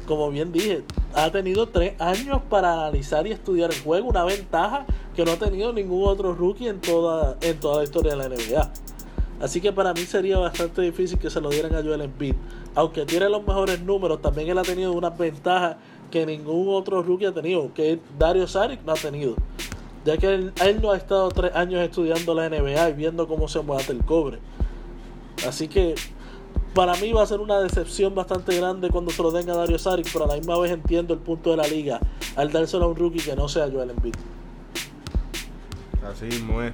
como 0.07 0.31
bien 0.31 0.53
dije, 0.53 0.85
ha 1.14 1.31
tenido 1.31 1.68
tres 1.68 1.99
años 2.01 2.42
para 2.49 2.75
analizar 2.75 3.27
y 3.27 3.33
estudiar 3.33 3.73
el 3.73 3.81
juego, 3.81 4.09
una 4.09 4.25
ventaja 4.25 4.87
que 5.14 5.24
no 5.24 5.33
ha 5.33 5.37
tenido 5.37 5.72
ningún 5.72 6.09
otro 6.09 6.35
rookie 6.35 6.68
en 6.68 6.81
toda, 6.81 7.37
en 7.40 7.59
toda 7.61 7.79
la 7.79 7.85
historia 7.85 8.16
de 8.16 8.16
la 8.16 8.29
NBA. 8.29 8.72
Así 9.40 9.61
que 9.61 9.72
para 9.72 9.92
mí 9.92 10.00
sería 10.00 10.38
bastante 10.38 10.83
difícil 10.83 11.18
que 11.18 11.31
se 11.31 11.40
lo 11.40 11.50
dieran 11.50 11.74
a 11.74 11.83
Joel 11.83 12.03
Embiid. 12.03 12.35
Aunque 12.74 13.05
tiene 13.05 13.29
los 13.29 13.46
mejores 13.46 13.81
números, 13.81 14.22
también 14.22 14.48
él 14.48 14.59
ha 14.59 14.62
tenido 14.62 14.92
unas 14.92 15.16
ventajas 15.16 15.77
que 16.11 16.24
ningún 16.24 16.68
otro 16.68 17.03
rookie 17.03 17.27
ha 17.27 17.33
tenido, 17.33 17.72
que 17.74 17.98
Dario 18.18 18.46
Saric 18.46 18.83
no 18.85 18.92
ha 18.92 18.96
tenido. 18.96 19.35
Ya 20.05 20.16
que 20.18 20.35
él, 20.35 20.53
no 20.83 20.92
ha 20.92 20.96
estado 20.96 21.29
tres 21.31 21.55
años 21.55 21.81
estudiando 21.81 22.35
la 22.35 22.48
NBA 22.48 22.90
y 22.90 22.92
viendo 22.92 23.27
cómo 23.27 23.48
se 23.48 23.61
mueve 23.61 23.85
el 23.88 24.05
cobre. 24.05 24.38
Así 25.46 25.66
que 25.66 25.94
para 26.74 26.94
mí 26.96 27.12
va 27.12 27.22
a 27.22 27.27
ser 27.27 27.40
una 27.40 27.59
decepción 27.61 28.14
bastante 28.14 28.57
grande 28.57 28.90
cuando 28.90 29.11
se 29.11 29.22
lo 29.22 29.31
den 29.31 29.48
a 29.50 29.57
Dario 29.57 29.79
Saric, 29.79 30.09
pero 30.12 30.24
a 30.24 30.29
la 30.29 30.35
misma 30.37 30.59
vez 30.59 30.72
entiendo 30.72 31.14
el 31.14 31.20
punto 31.20 31.50
de 31.50 31.57
la 31.57 31.66
liga 31.66 32.00
al 32.37 32.53
dárselo 32.53 32.85
a 32.85 32.88
un 32.88 32.96
rookie 32.96 33.20
que 33.20 33.35
no 33.35 33.48
sea 33.48 33.70
Joel 33.70 33.90
Embiid. 33.90 34.14
Así 36.05 36.27
mismo 36.27 36.62
es. 36.62 36.73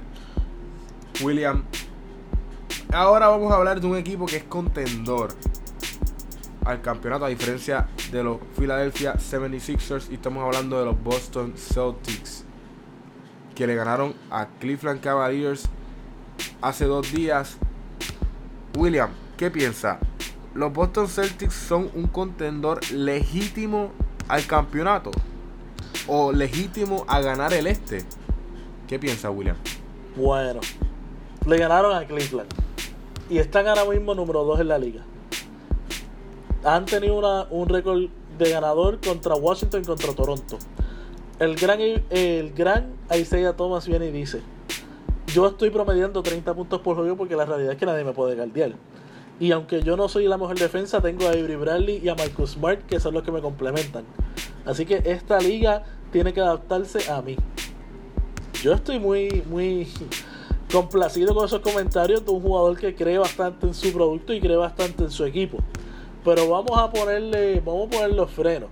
William. 1.21 1.63
Ahora 2.93 3.27
vamos 3.27 3.51
a 3.51 3.55
hablar 3.55 3.79
de 3.79 3.87
un 3.87 3.97
equipo 3.97 4.25
que 4.25 4.37
es 4.37 4.43
contendor 4.43 5.33
al 6.65 6.81
campeonato, 6.81 7.25
a 7.25 7.29
diferencia 7.29 7.87
de 8.11 8.23
los 8.23 8.39
Philadelphia 8.57 9.13
76ers. 9.15 10.09
Y 10.11 10.15
estamos 10.15 10.43
hablando 10.43 10.77
de 10.77 10.85
los 10.85 11.01
Boston 11.01 11.53
Celtics, 11.55 12.43
que 13.55 13.65
le 13.65 13.75
ganaron 13.75 14.13
a 14.29 14.47
Cleveland 14.59 14.99
Cavaliers 14.99 15.69
hace 16.61 16.85
dos 16.85 17.11
días. 17.11 17.57
William, 18.77 19.11
¿qué 19.37 19.49
piensa? 19.49 19.99
¿Los 20.53 20.73
Boston 20.73 21.07
Celtics 21.07 21.53
son 21.53 21.89
un 21.93 22.07
contendor 22.07 22.79
legítimo 22.91 23.91
al 24.27 24.45
campeonato? 24.45 25.11
¿O 26.07 26.31
legítimo 26.31 27.05
a 27.07 27.21
ganar 27.21 27.53
el 27.53 27.67
este? 27.67 28.05
¿Qué 28.91 28.99
piensa 28.99 29.31
William? 29.31 29.55
Bueno, 30.17 30.59
le 31.47 31.57
ganaron 31.57 31.95
a 31.95 32.05
Cleveland. 32.05 32.49
y 33.29 33.37
están 33.37 33.65
ahora 33.69 33.85
mismo 33.85 34.13
número 34.13 34.43
2 34.43 34.59
en 34.59 34.67
la 34.67 34.77
liga. 34.77 35.01
Han 36.65 36.83
tenido 36.83 37.17
una, 37.17 37.47
un 37.51 37.69
récord 37.69 38.09
de 38.37 38.49
ganador 38.49 38.99
contra 38.99 39.33
Washington 39.35 39.83
y 39.83 39.85
contra 39.85 40.13
Toronto. 40.13 40.57
El 41.39 41.55
gran, 41.55 41.79
el 41.79 42.51
gran 42.51 42.91
Isaiah 43.17 43.55
Thomas 43.55 43.87
viene 43.87 44.07
y 44.07 44.11
dice, 44.11 44.41
yo 45.27 45.47
estoy 45.47 45.69
promediando 45.69 46.21
30 46.21 46.53
puntos 46.53 46.81
por 46.81 46.97
juego 46.97 47.15
porque 47.15 47.37
la 47.37 47.45
realidad 47.45 47.71
es 47.71 47.77
que 47.77 47.85
nadie 47.85 48.03
me 48.03 48.11
puede 48.11 48.35
guardiar. 48.35 48.73
Y 49.39 49.53
aunque 49.53 49.83
yo 49.83 49.95
no 49.95 50.09
soy 50.09 50.27
la 50.27 50.37
mejor 50.37 50.59
defensa, 50.59 50.99
tengo 50.99 51.27
a 51.27 51.29
Avery 51.29 51.55
Bradley 51.55 52.01
y 52.03 52.09
a 52.09 52.15
Marcus 52.15 52.51
Smart 52.51 52.81
que 52.87 52.99
son 52.99 53.13
los 53.13 53.23
que 53.23 53.31
me 53.31 53.39
complementan. 53.39 54.03
Así 54.65 54.85
que 54.85 55.01
esta 55.05 55.39
liga 55.39 55.85
tiene 56.11 56.33
que 56.33 56.41
adaptarse 56.41 57.09
a 57.09 57.21
mí. 57.21 57.37
Yo 58.61 58.73
estoy 58.73 58.99
muy, 58.99 59.43
muy 59.49 59.87
complacido 60.71 61.33
con 61.33 61.45
esos 61.45 61.61
comentarios 61.61 62.23
de 62.23 62.31
un 62.31 62.41
jugador 62.41 62.77
que 62.77 62.93
cree 62.93 63.17
bastante 63.17 63.65
en 63.65 63.73
su 63.73 63.91
producto 63.91 64.33
y 64.33 64.39
cree 64.39 64.55
bastante 64.55 65.03
en 65.03 65.09
su 65.09 65.25
equipo. 65.25 65.57
Pero 66.23 66.47
vamos 66.47 66.77
a 66.77 66.91
ponerle, 66.91 67.59
vamos 67.59 67.87
a 67.87 67.89
poner 67.89 68.13
los 68.13 68.29
frenos. 68.29 68.69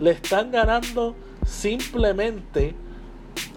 Le 0.00 0.12
están 0.12 0.50
ganando 0.50 1.14
simplemente 1.44 2.74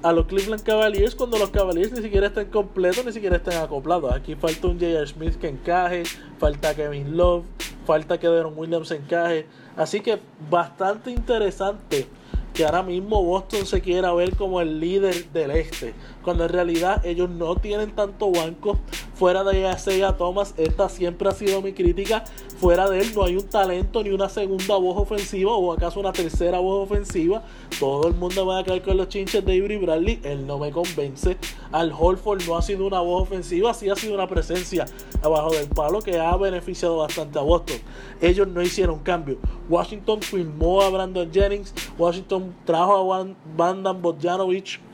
a 0.03 0.11
los 0.11 0.25
Cleveland 0.25 0.63
Cavaliers 0.63 1.15
cuando 1.15 1.37
los 1.37 1.49
Cavaliers 1.49 1.93
ni 1.93 2.01
siquiera 2.01 2.27
están 2.27 2.47
completos, 2.47 3.05
ni 3.05 3.13
siquiera 3.13 3.37
están 3.37 3.63
acoplados. 3.63 4.13
Aquí 4.13 4.35
falta 4.35 4.67
un 4.67 4.73
J.R. 4.73 5.07
Smith 5.07 5.35
que 5.35 5.47
encaje, 5.47 6.03
falta 6.39 6.75
Kevin 6.75 7.15
Love, 7.15 7.45
falta 7.85 8.19
que 8.19 8.27
Deron 8.27 8.53
Williams 8.57 8.91
encaje. 8.91 9.45
Así 9.77 10.01
que 10.01 10.19
bastante 10.49 11.09
interesante 11.09 12.05
que 12.53 12.65
ahora 12.65 12.83
mismo 12.83 13.23
Boston 13.23 13.65
se 13.65 13.81
quiera 13.81 14.13
ver 14.13 14.35
como 14.35 14.61
el 14.61 14.79
líder 14.79 15.31
del 15.31 15.51
este, 15.51 15.93
cuando 16.29 16.45
en 16.45 16.51
realidad 16.51 17.03
ellos 17.07 17.27
no 17.27 17.55
tienen 17.55 17.89
tanto 17.95 18.29
banco. 18.29 18.77
Fuera 19.15 19.43
de 19.43 19.67
Isaiah 19.67 20.15
Thomas, 20.15 20.53
esta 20.57 20.87
siempre 20.87 21.27
ha 21.27 21.31
sido 21.31 21.59
mi 21.63 21.73
crítica. 21.73 22.23
Fuera 22.59 22.87
de 22.87 23.01
él 23.01 23.11
no 23.15 23.23
hay 23.23 23.35
un 23.35 23.47
talento 23.47 24.03
ni 24.03 24.11
una 24.11 24.29
segunda 24.29 24.75
voz 24.75 24.95
ofensiva 24.95 25.53
o 25.53 25.73
acaso 25.73 25.99
una 25.99 26.13
tercera 26.13 26.59
voz 26.59 26.87
ofensiva. 26.87 27.41
Todo 27.79 28.07
el 28.07 28.13
mundo 28.13 28.45
va 28.45 28.59
a 28.59 28.63
caer 28.63 28.83
con 28.83 28.95
los 28.95 29.09
chinches 29.09 29.43
de 29.43 29.57
Avery 29.57 29.77
Bradley. 29.77 30.19
Él 30.21 30.45
no 30.45 30.59
me 30.59 30.69
convence. 30.69 31.35
Al 31.71 31.91
Holford 31.97 32.43
no 32.45 32.57
ha 32.57 32.61
sido 32.61 32.85
una 32.85 32.99
voz 32.99 33.23
ofensiva, 33.23 33.73
sí 33.73 33.89
ha 33.89 33.95
sido 33.95 34.13
una 34.13 34.27
presencia 34.27 34.85
abajo 35.23 35.49
del 35.49 35.67
palo 35.67 35.99
que 35.99 36.19
ha 36.19 36.37
beneficiado 36.37 36.97
bastante 36.97 37.39
a 37.39 37.41
Boston. 37.41 37.77
Ellos 38.21 38.47
no 38.47 38.61
hicieron 38.61 38.99
cambio. 38.99 39.39
Washington 39.67 40.21
firmó 40.21 40.83
a 40.83 40.91
Brandon 40.91 41.33
Jennings. 41.33 41.73
Washington 41.97 42.53
trajo 42.65 43.15
a 43.15 43.25
Bandan 43.57 43.99
Bojanovic 43.99 44.88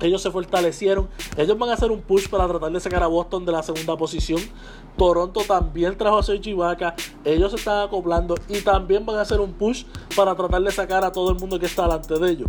ellos 0.00 0.22
se 0.22 0.30
fortalecieron. 0.30 1.08
Ellos 1.36 1.58
van 1.58 1.70
a 1.70 1.74
hacer 1.74 1.90
un 1.90 2.00
push 2.00 2.28
para 2.28 2.46
tratar 2.46 2.70
de 2.70 2.80
sacar 2.80 3.02
a 3.02 3.06
Boston 3.06 3.44
de 3.44 3.52
la 3.52 3.62
segunda 3.62 3.96
posición. 3.96 4.40
Toronto 4.96 5.42
también 5.46 5.96
trajo 5.96 6.18
a 6.18 6.22
Sergi. 6.22 6.56
Ellos 7.24 7.50
se 7.50 7.56
están 7.56 7.86
acoplando 7.86 8.34
y 8.48 8.60
también 8.60 9.06
van 9.06 9.16
a 9.16 9.22
hacer 9.22 9.40
un 9.40 9.52
push 9.52 9.84
para 10.14 10.34
tratar 10.34 10.62
de 10.62 10.70
sacar 10.70 11.04
a 11.04 11.12
todo 11.12 11.30
el 11.30 11.36
mundo 11.36 11.58
que 11.58 11.66
está 11.66 11.82
delante 11.82 12.18
de 12.18 12.30
ellos. 12.30 12.48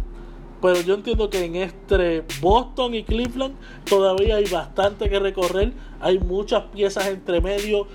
Pero 0.61 0.81
yo 0.81 0.95
entiendo 0.95 1.29
que 1.29 1.45
en 1.45 1.55
este 1.55 2.25
Boston 2.41 2.95
y 2.95 3.03
Cleveland 3.03 3.55
todavía 3.85 4.37
hay 4.37 4.45
bastante 4.45 5.09
que 5.09 5.19
recorrer. 5.19 5.73
Hay 5.99 6.19
muchas 6.19 6.63
piezas 6.73 7.07
entre 7.07 7.41
medio. 7.41 7.87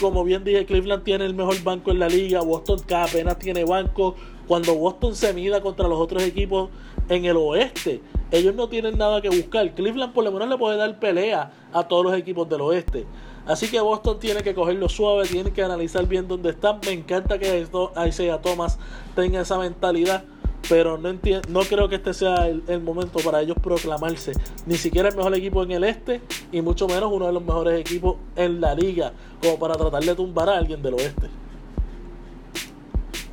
Como 0.00 0.24
bien 0.24 0.44
dije, 0.44 0.66
Cleveland 0.66 1.04
tiene 1.04 1.24
el 1.24 1.34
mejor 1.34 1.62
banco 1.62 1.90
en 1.90 1.98
la 1.98 2.08
liga. 2.08 2.42
Boston 2.42 2.80
apenas 2.94 3.38
tiene 3.38 3.64
banco. 3.64 4.14
Cuando 4.46 4.74
Boston 4.74 5.14
se 5.14 5.32
mida 5.32 5.60
contra 5.60 5.88
los 5.88 5.98
otros 5.98 6.22
equipos 6.22 6.68
en 7.08 7.24
el 7.24 7.36
oeste, 7.36 8.00
ellos 8.30 8.54
no 8.54 8.68
tienen 8.68 8.98
nada 8.98 9.20
que 9.20 9.28
buscar. 9.28 9.74
Cleveland 9.74 10.12
por 10.12 10.24
lo 10.24 10.32
menos 10.32 10.48
le 10.48 10.58
puede 10.58 10.76
dar 10.76 10.98
pelea 10.98 11.52
a 11.72 11.86
todos 11.86 12.04
los 12.04 12.14
equipos 12.14 12.48
del 12.48 12.60
oeste. 12.60 13.06
Así 13.46 13.68
que 13.68 13.80
Boston 13.80 14.18
tiene 14.18 14.42
que 14.42 14.54
cogerlo 14.54 14.88
suave, 14.88 15.26
tiene 15.28 15.52
que 15.52 15.62
analizar 15.62 16.06
bien 16.06 16.26
dónde 16.26 16.50
están. 16.50 16.80
Me 16.84 16.92
encanta 16.92 17.38
que 17.38 17.64
Isaiah 18.08 18.42
Thomas 18.42 18.78
tenga 19.14 19.40
esa 19.40 19.56
mentalidad, 19.58 20.24
pero 20.68 20.98
no, 20.98 21.12
no 21.48 21.60
creo 21.60 21.88
que 21.88 21.94
este 21.94 22.12
sea 22.12 22.48
el, 22.48 22.64
el, 22.66 22.80
momento 22.80 23.20
para 23.20 23.40
ellos 23.40 23.56
proclamarse. 23.62 24.32
Ni 24.66 24.74
siquiera 24.74 25.10
el 25.10 25.16
mejor 25.16 25.32
equipo 25.36 25.62
en 25.62 25.70
el 25.70 25.84
este 25.84 26.20
y 26.50 26.60
mucho 26.60 26.88
menos 26.88 27.12
uno 27.12 27.26
de 27.26 27.32
los 27.32 27.42
mejores 27.42 27.80
equipos 27.80 28.16
en 28.34 28.60
la 28.60 28.74
liga, 28.74 29.12
como 29.40 29.60
para 29.60 29.74
tratar 29.74 30.02
de 30.02 30.14
tumbar 30.16 30.48
a 30.48 30.58
alguien 30.58 30.82
del 30.82 30.94
oeste. 30.94 31.28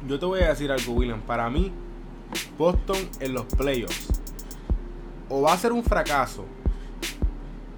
Yo 0.07 0.19
te 0.19 0.26
voy 0.28 0.41
a 0.41 0.49
decir 0.49 0.71
algo, 0.71 0.93
William. 0.93 1.21
Para 1.21 1.49
mí, 1.49 1.71
Boston 2.58 2.98
en 3.20 3.34
los 3.34 3.46
playoffs 3.46 4.22
o 5.30 5.42
va 5.42 5.54
a 5.54 5.58
ser 5.58 5.72
un 5.72 5.84
fracaso 5.84 6.46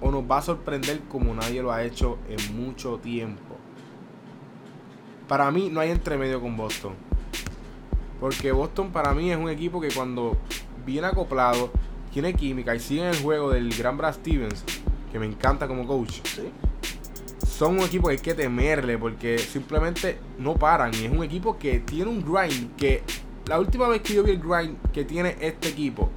o 0.00 0.10
nos 0.10 0.22
va 0.30 0.38
a 0.38 0.42
sorprender 0.42 1.00
como 1.08 1.34
nadie 1.34 1.62
lo 1.62 1.72
ha 1.72 1.82
hecho 1.82 2.18
en 2.28 2.56
mucho 2.56 2.98
tiempo. 2.98 3.56
Para 5.26 5.50
mí 5.50 5.70
no 5.72 5.80
hay 5.80 5.90
entremedio 5.90 6.40
con 6.40 6.56
Boston. 6.56 6.94
Porque 8.20 8.52
Boston 8.52 8.92
para 8.92 9.12
mí 9.12 9.30
es 9.30 9.38
un 9.38 9.48
equipo 9.48 9.80
que 9.80 9.88
cuando 9.88 10.36
viene 10.84 11.06
acoplado, 11.06 11.70
tiene 12.12 12.34
química 12.34 12.74
y 12.74 12.80
sigue 12.80 13.02
en 13.02 13.08
el 13.08 13.22
juego 13.22 13.50
del 13.50 13.74
gran 13.76 13.96
Brad 13.96 14.14
Stevens, 14.14 14.64
que 15.10 15.18
me 15.18 15.26
encanta 15.26 15.66
como 15.66 15.86
coach. 15.86 16.20
Son 17.46 17.78
un 17.78 17.84
equipo 17.84 18.08
que 18.08 18.12
hay 18.12 18.18
que 18.18 18.34
temerle 18.34 18.98
porque 18.98 19.38
simplemente 19.38 20.18
no 20.38 20.54
paran. 20.54 20.92
Y 20.94 21.06
es 21.06 21.10
un 21.10 21.24
equipo 21.24 21.58
que 21.58 21.80
tiene 21.80 22.10
un 22.10 22.22
grind 22.22 22.76
que 22.76 23.02
la 23.46 23.60
última 23.60 23.88
vez 23.88 24.02
que 24.02 24.14
yo 24.14 24.22
vi 24.22 24.32
el 24.32 24.40
grind 24.40 24.76
que 24.92 25.04
tiene 25.04 25.36
este 25.40 25.68
equipo 25.68 26.10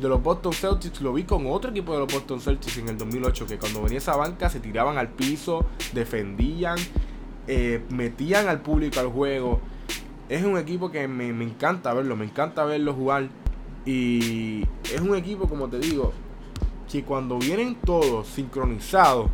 de 0.00 0.08
los 0.08 0.22
Boston 0.22 0.52
Celtics 0.52 1.00
lo 1.02 1.12
vi 1.12 1.24
con 1.24 1.46
otro 1.46 1.70
equipo 1.70 1.92
de 1.92 1.98
los 2.00 2.12
Boston 2.12 2.40
Celtics 2.40 2.78
en 2.78 2.88
el 2.88 2.96
2008 2.96 3.46
que 3.46 3.58
cuando 3.58 3.82
venía 3.82 3.98
esa 3.98 4.16
banca 4.16 4.48
se 4.48 4.60
tiraban 4.60 4.96
al 4.96 5.08
piso, 5.08 5.66
defendían, 5.92 6.78
eh, 7.46 7.84
metían 7.90 8.48
al 8.48 8.62
público 8.62 8.98
al 8.98 9.08
juego. 9.08 9.60
Es 10.30 10.42
un 10.44 10.56
equipo 10.56 10.90
que 10.90 11.06
me, 11.06 11.32
me 11.32 11.44
encanta 11.44 11.92
verlo, 11.92 12.16
me 12.16 12.24
encanta 12.24 12.64
verlo 12.64 12.94
jugar. 12.94 13.28
Y 13.84 14.62
es 14.84 15.00
un 15.00 15.14
equipo, 15.16 15.48
como 15.48 15.68
te 15.68 15.78
digo, 15.78 16.12
que 16.90 17.02
cuando 17.02 17.38
vienen 17.38 17.74
todos 17.74 18.26
sincronizados, 18.28 19.28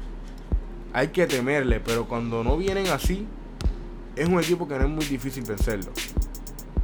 hay 0.92 1.08
que 1.08 1.26
temerle. 1.26 1.80
Pero 1.80 2.08
cuando 2.08 2.42
no 2.42 2.56
vienen 2.56 2.88
así, 2.88 3.26
es 4.16 4.26
un 4.26 4.40
equipo 4.40 4.66
que 4.66 4.78
no 4.78 4.84
es 4.84 4.90
muy 4.90 5.04
difícil 5.04 5.44
vencerlo. 5.44 5.92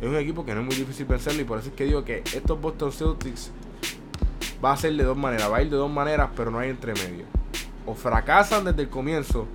Es 0.03 0.09
un 0.09 0.17
equipo 0.17 0.45
que 0.45 0.53
no 0.53 0.63
es 0.63 0.67
muy 0.67 0.75
difícil 0.75 1.07
vencerlo. 1.07 1.41
Y 1.43 1.45
por 1.45 1.61
eso 1.61 1.69
es 1.69 1.75
que 1.75 1.85
digo 1.85 2.05
que 2.05 2.25
estos 2.35 2.61
Boston 2.61 2.91
Celtics 2.91 3.53
va 4.63 4.73
a 4.73 4.77
ser 4.77 4.95
de 4.97 5.05
dos 5.05 5.17
maneras, 5.17 5.51
va 5.51 5.59
a 5.59 5.63
ir 5.63 5.71
de 5.71 5.77
dos 5.77 5.91
maneras, 5.91 6.31
pero 6.37 6.51
no 6.51 6.59
hay 6.59 6.71
entre 6.71 6.93
medio. 6.93 7.25
O 7.87 7.95
fracasan 7.95 8.65
desde 8.65 8.83
el 8.83 8.89
comienzo, 8.89 9.47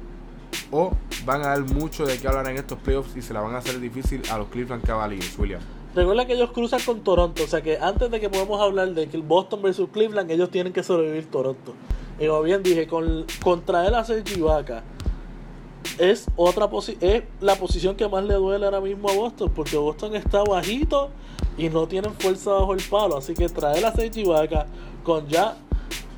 o 0.71 0.93
van 1.25 1.41
a 1.41 1.47
dar 1.47 1.65
mucho 1.65 2.05
de 2.05 2.17
qué 2.17 2.29
hablar 2.29 2.47
en 2.47 2.55
estos 2.55 2.79
playoffs 2.79 3.17
y 3.17 3.21
se 3.21 3.33
la 3.33 3.41
van 3.41 3.55
a 3.55 3.57
hacer 3.57 3.77
difícil 3.81 4.21
a 4.31 4.37
los 4.37 4.47
Cleveland 4.47 4.85
Cavaliers, 4.85 5.37
William. 5.37 5.59
Recuerda 5.93 6.25
que 6.25 6.33
ellos 6.33 6.51
cruzan 6.51 6.79
con 6.85 7.01
Toronto, 7.01 7.43
o 7.43 7.47
sea 7.47 7.61
que 7.61 7.77
antes 7.77 8.09
de 8.09 8.21
que 8.21 8.29
podamos 8.29 8.61
hablar 8.61 8.93
de 8.93 9.09
que 9.09 9.17
Boston 9.17 9.61
versus 9.61 9.89
Cleveland, 9.89 10.31
ellos 10.31 10.49
tienen 10.49 10.71
que 10.71 10.81
sobrevivir 10.81 11.25
Toronto. 11.25 11.73
Y 12.19 12.27
como 12.27 12.41
bien 12.43 12.63
dije, 12.63 12.87
con, 12.87 13.25
contra 13.43 13.85
él 13.85 13.95
a 13.95 14.05
Sergi 14.05 14.35
Ibaka 14.35 14.83
es 15.97 16.27
otra 16.35 16.69
es 17.01 17.23
la 17.41 17.55
posición 17.55 17.95
que 17.95 18.07
más 18.07 18.23
le 18.23 18.35
duele 18.35 18.65
ahora 18.65 18.81
mismo 18.81 19.09
a 19.09 19.13
Boston, 19.13 19.51
porque 19.55 19.77
Boston 19.77 20.15
está 20.15 20.43
bajito 20.43 21.09
y 21.57 21.69
no 21.69 21.88
tienen 21.88 22.13
fuerza 22.13 22.51
bajo 22.51 22.73
el 22.73 22.81
palo, 22.83 23.17
así 23.17 23.33
que 23.33 23.49
traer 23.49 23.85
a 23.85 23.93
Sergi 23.93 24.21
Ibaka 24.21 24.67
con 25.03 25.27
ya 25.27 25.57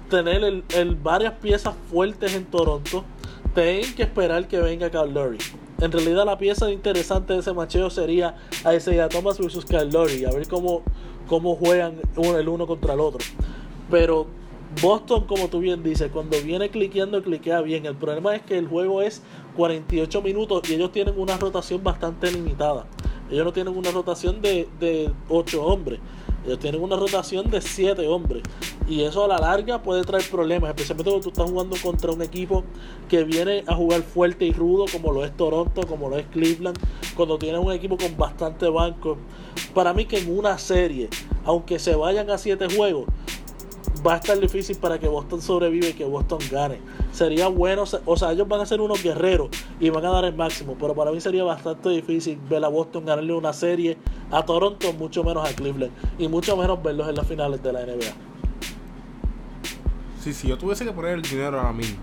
tener 0.10 0.44
el, 0.44 0.96
varias 0.96 1.34
piezas 1.34 1.76
fuertes 1.90 2.34
en 2.34 2.46
Toronto, 2.46 3.04
tienen 3.54 3.94
que 3.96 4.04
esperar 4.04 4.48
que 4.48 4.60
venga 4.60 4.90
Kyle 4.90 5.14
Lowry. 5.14 5.38
En 5.80 5.92
realidad 5.92 6.26
la 6.26 6.38
pieza 6.38 6.70
interesante 6.72 7.34
de 7.34 7.40
ese 7.40 7.54
macheo 7.54 7.90
sería 7.90 8.36
a 8.66 8.76
Isaiah 8.76 9.08
Thomas 9.08 9.38
versus 9.38 9.66
Kyle 9.66 9.90
Lowry, 9.90 10.26
a 10.26 10.32
ver 10.32 10.48
cómo, 10.48 10.84
cómo 11.28 11.56
juegan 11.56 11.96
el 12.18 12.50
uno 12.50 12.68
contra 12.68 12.96
el 12.96 13.00
otro. 13.00 13.20
Pero 13.90 14.28
Boston, 14.82 15.26
como 15.26 15.48
tú 15.48 15.60
bien 15.60 15.82
dices, 15.82 16.12
cuando 16.12 16.40
viene 16.42 16.70
cliqueando, 16.70 17.22
cliquea 17.24 17.62
bien. 17.62 17.86
El 17.86 17.96
problema 17.96 18.36
es 18.36 18.44
que 18.44 18.58
el 18.58 18.68
juego 18.68 19.02
es 19.02 19.22
48 19.56 20.22
minutos 20.22 20.70
y 20.70 20.76
ellos 20.76 20.92
tienen 20.92 21.20
una 21.20 21.38
rotación 21.38 21.84
bastante 21.84 22.32
limitada. 22.32 22.86
Ellos 23.32 23.46
no 23.46 23.52
tienen 23.54 23.76
una 23.76 23.92
rotación 23.92 24.42
de, 24.42 24.68
de 24.80 25.12
8 25.28 25.66
hombres. 25.66 26.00
Ellos 26.46 26.60
tienen 26.60 26.82
una 26.82 26.96
rotación 26.96 27.50
de 27.50 27.62
7 27.62 28.08
hombres. 28.08 28.44
Y 28.88 29.04
eso 29.04 29.26
a 29.26 29.28
la 29.28 29.38
larga 29.38 29.82
puede 29.84 30.04
traer 30.04 30.24
problemas, 30.30 30.70
especialmente 30.70 31.12
cuando 31.12 31.24
tú 31.24 31.30
estás 31.30 31.50
jugando 31.50 31.76
contra 31.82 32.12
un 32.12 32.22
equipo 32.22 32.64
que 33.08 33.24
viene 33.24 33.64
a 33.68 33.76
jugar 33.76 34.02
fuerte 34.02 34.46
y 34.46 34.52
rudo, 34.52 34.86
como 34.92 35.12
lo 35.12 35.26
es 35.26 35.36
Toronto, 35.36 35.82
como 35.88 36.10
lo 36.10 36.18
es 36.18 36.26
Cleveland. 36.28 36.78
Cuando 37.16 37.38
tienes 37.38 37.60
un 37.60 37.72
equipo 37.72 37.98
con 37.98 38.16
bastante 38.18 38.68
banco. 38.70 39.18
Para 39.74 39.94
mí 39.94 40.06
que 40.06 40.20
en 40.20 40.38
una 40.38 40.58
serie, 40.58 41.10
aunque 41.44 41.78
se 41.78 41.96
vayan 41.96 42.30
a 42.30 42.38
7 42.38 42.68
juegos, 42.76 43.06
va 44.06 44.14
a 44.14 44.18
estar 44.18 44.40
difícil 44.40 44.78
para 44.78 45.00
que 45.00 45.08
Boston 45.08 45.42
sobreviva 45.42 45.88
y 45.88 45.94
que 45.94 46.06
Boston 46.06 46.40
gane. 46.52 46.80
Sería 47.12 47.48
bueno, 47.48 47.84
o 48.06 48.18
sea, 48.18 48.32
ellos 48.32 48.48
van 48.48 48.62
a 48.62 48.66
ser 48.66 48.82
unos 48.82 49.02
guerreros 49.04 49.50
y 49.80 49.90
van 49.90 50.06
a 50.06 50.10
dar 50.10 50.26
el 50.26 50.36
máximo, 50.36 50.76
pero 50.80 50.96
para 50.96 51.12
mí 51.12 51.20
sería 51.22 51.44
bastante 51.44 51.90
difícil 51.90 52.40
ver 52.50 52.64
a 52.64 52.68
Boston 52.68 53.06
ganarle 53.06 53.34
una 53.34 53.54
serie 53.54 53.98
a 54.32 54.44
Toronto, 54.44 54.94
mucho 54.94 55.24
menos 55.24 55.50
a 55.50 55.54
Cleveland 55.54 55.92
y 56.18 56.28
mucho 56.28 56.56
menos 56.56 56.82
verlos 56.82 57.10
en 57.10 57.16
las 57.16 57.28
finales 57.28 57.62
de 57.62 57.74
la 57.74 57.82
NBA. 57.82 58.14
Sí, 60.22 60.34
si 60.34 60.48
yo 60.48 60.58
tuviese 60.58 60.86
que 60.86 60.92
poner 60.92 61.14
el 61.14 61.22
dinero 61.22 61.58
ahora 61.58 61.72
mismo 61.72 61.98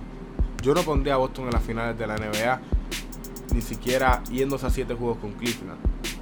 Yo 0.63 0.73
no 0.75 0.81
pondría 0.83 1.15
a 1.15 1.17
Boston 1.19 1.45
en 1.45 1.51
las 1.51 1.63
finales 1.63 1.99
de 1.99 2.07
la 2.07 2.17
NBA, 2.17 2.61
ni 3.55 3.61
siquiera 3.61 4.23
yéndose 4.33 4.67
a 4.67 4.71
siete 4.71 4.95
juegos 4.95 5.19
con 5.19 5.33
Cleveland. 5.33 5.79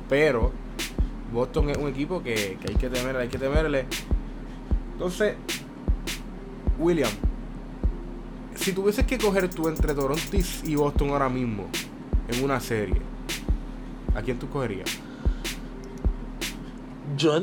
Pero 0.09 0.53
Boston 1.33 1.71
es 1.71 1.79
un 1.79 1.89
equipo 1.89 2.23
que, 2.23 2.59
que 2.61 2.73
hay 2.73 2.77
que 2.77 2.91
temerle, 2.91 3.23
hay 3.23 3.29
que 3.29 3.39
temerle. 3.39 3.87
Entonces, 4.93 5.35
William, 6.79 7.11
si 8.55 8.73
tuvieses 8.73 9.07
que 9.07 9.19
coger 9.19 9.49
tú 9.49 9.69
entre 9.69 9.95
Toronto 9.95 10.37
y 10.65 10.75
Boston 10.75 11.11
ahora 11.11 11.29
mismo 11.29 11.67
en 12.29 12.45
una 12.45 12.61
serie, 12.61 13.01
¿a 14.15 14.23
quién 14.23 14.39
tú 14.39 14.49
cogerías? 14.49 14.89
Yo 17.17 17.43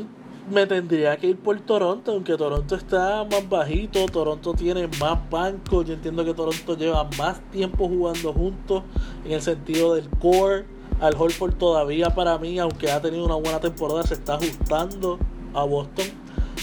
me 0.50 0.66
tendría 0.66 1.16
que 1.16 1.28
ir 1.28 1.38
por 1.38 1.58
Toronto, 1.60 2.12
aunque 2.12 2.36
Toronto 2.36 2.74
está 2.74 3.24
más 3.30 3.48
bajito, 3.48 4.04
Toronto 4.06 4.54
tiene 4.54 4.88
más 5.00 5.18
banco, 5.30 5.82
yo 5.82 5.94
entiendo 5.94 6.24
que 6.24 6.34
Toronto 6.34 6.76
lleva 6.76 7.08
más 7.16 7.40
tiempo 7.50 7.88
jugando 7.88 8.32
juntos 8.32 8.82
en 9.24 9.32
el 9.32 9.42
sentido 9.42 9.94
del 9.94 10.08
core. 10.10 10.66
Al 11.00 11.14
Holford 11.16 11.54
todavía 11.54 12.10
para 12.10 12.38
mí, 12.38 12.58
aunque 12.58 12.90
ha 12.90 13.00
tenido 13.00 13.24
una 13.24 13.34
buena 13.34 13.58
temporada, 13.58 14.04
se 14.04 14.14
está 14.14 14.34
ajustando 14.34 15.18
a 15.54 15.64
Boston. 15.64 16.06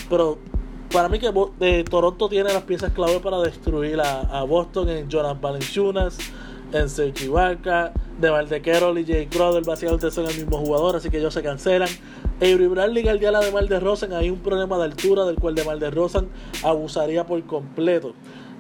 Pero 0.09 0.39
para 0.91 1.09
mí 1.09 1.19
que 1.19 1.31
de 1.59 1.83
Toronto 1.83 2.29
tiene 2.29 2.51
las 2.51 2.63
piezas 2.63 2.91
clave 2.91 3.19
para 3.19 3.39
destruir 3.39 3.99
a, 4.01 4.43
Boston 4.43 4.89
en 4.89 5.09
Jonas 5.09 5.39
Valenciunas, 5.39 6.17
en 6.73 6.89
Sergi 6.89 7.27
Barca, 7.27 7.93
de 8.19 8.29
Valdequero 8.29 8.97
y 8.97 9.05
Jay 9.05 9.27
Crowder 9.27 9.63
básicamente 9.63 10.11
son 10.11 10.27
el 10.27 10.35
mismo 10.35 10.57
jugador, 10.57 10.95
así 10.95 11.09
que 11.09 11.17
ellos 11.17 11.33
se 11.33 11.41
cancelan. 11.41 11.89
Avery 12.37 12.67
Bradley 12.67 13.07
y 13.07 13.19
la 13.19 13.39
de 13.39 13.51
Mal 13.51 13.67
de 13.67 13.79
Rosen, 13.79 14.13
hay 14.13 14.29
un 14.29 14.39
problema 14.39 14.77
de 14.77 14.85
altura 14.85 15.25
del 15.25 15.35
cual 15.35 15.55
de 15.55 15.63
Mal 15.63 15.79
de 15.79 15.91
Rosen 15.91 16.29
abusaría 16.63 17.25
por 17.25 17.41
completo. 17.43 18.13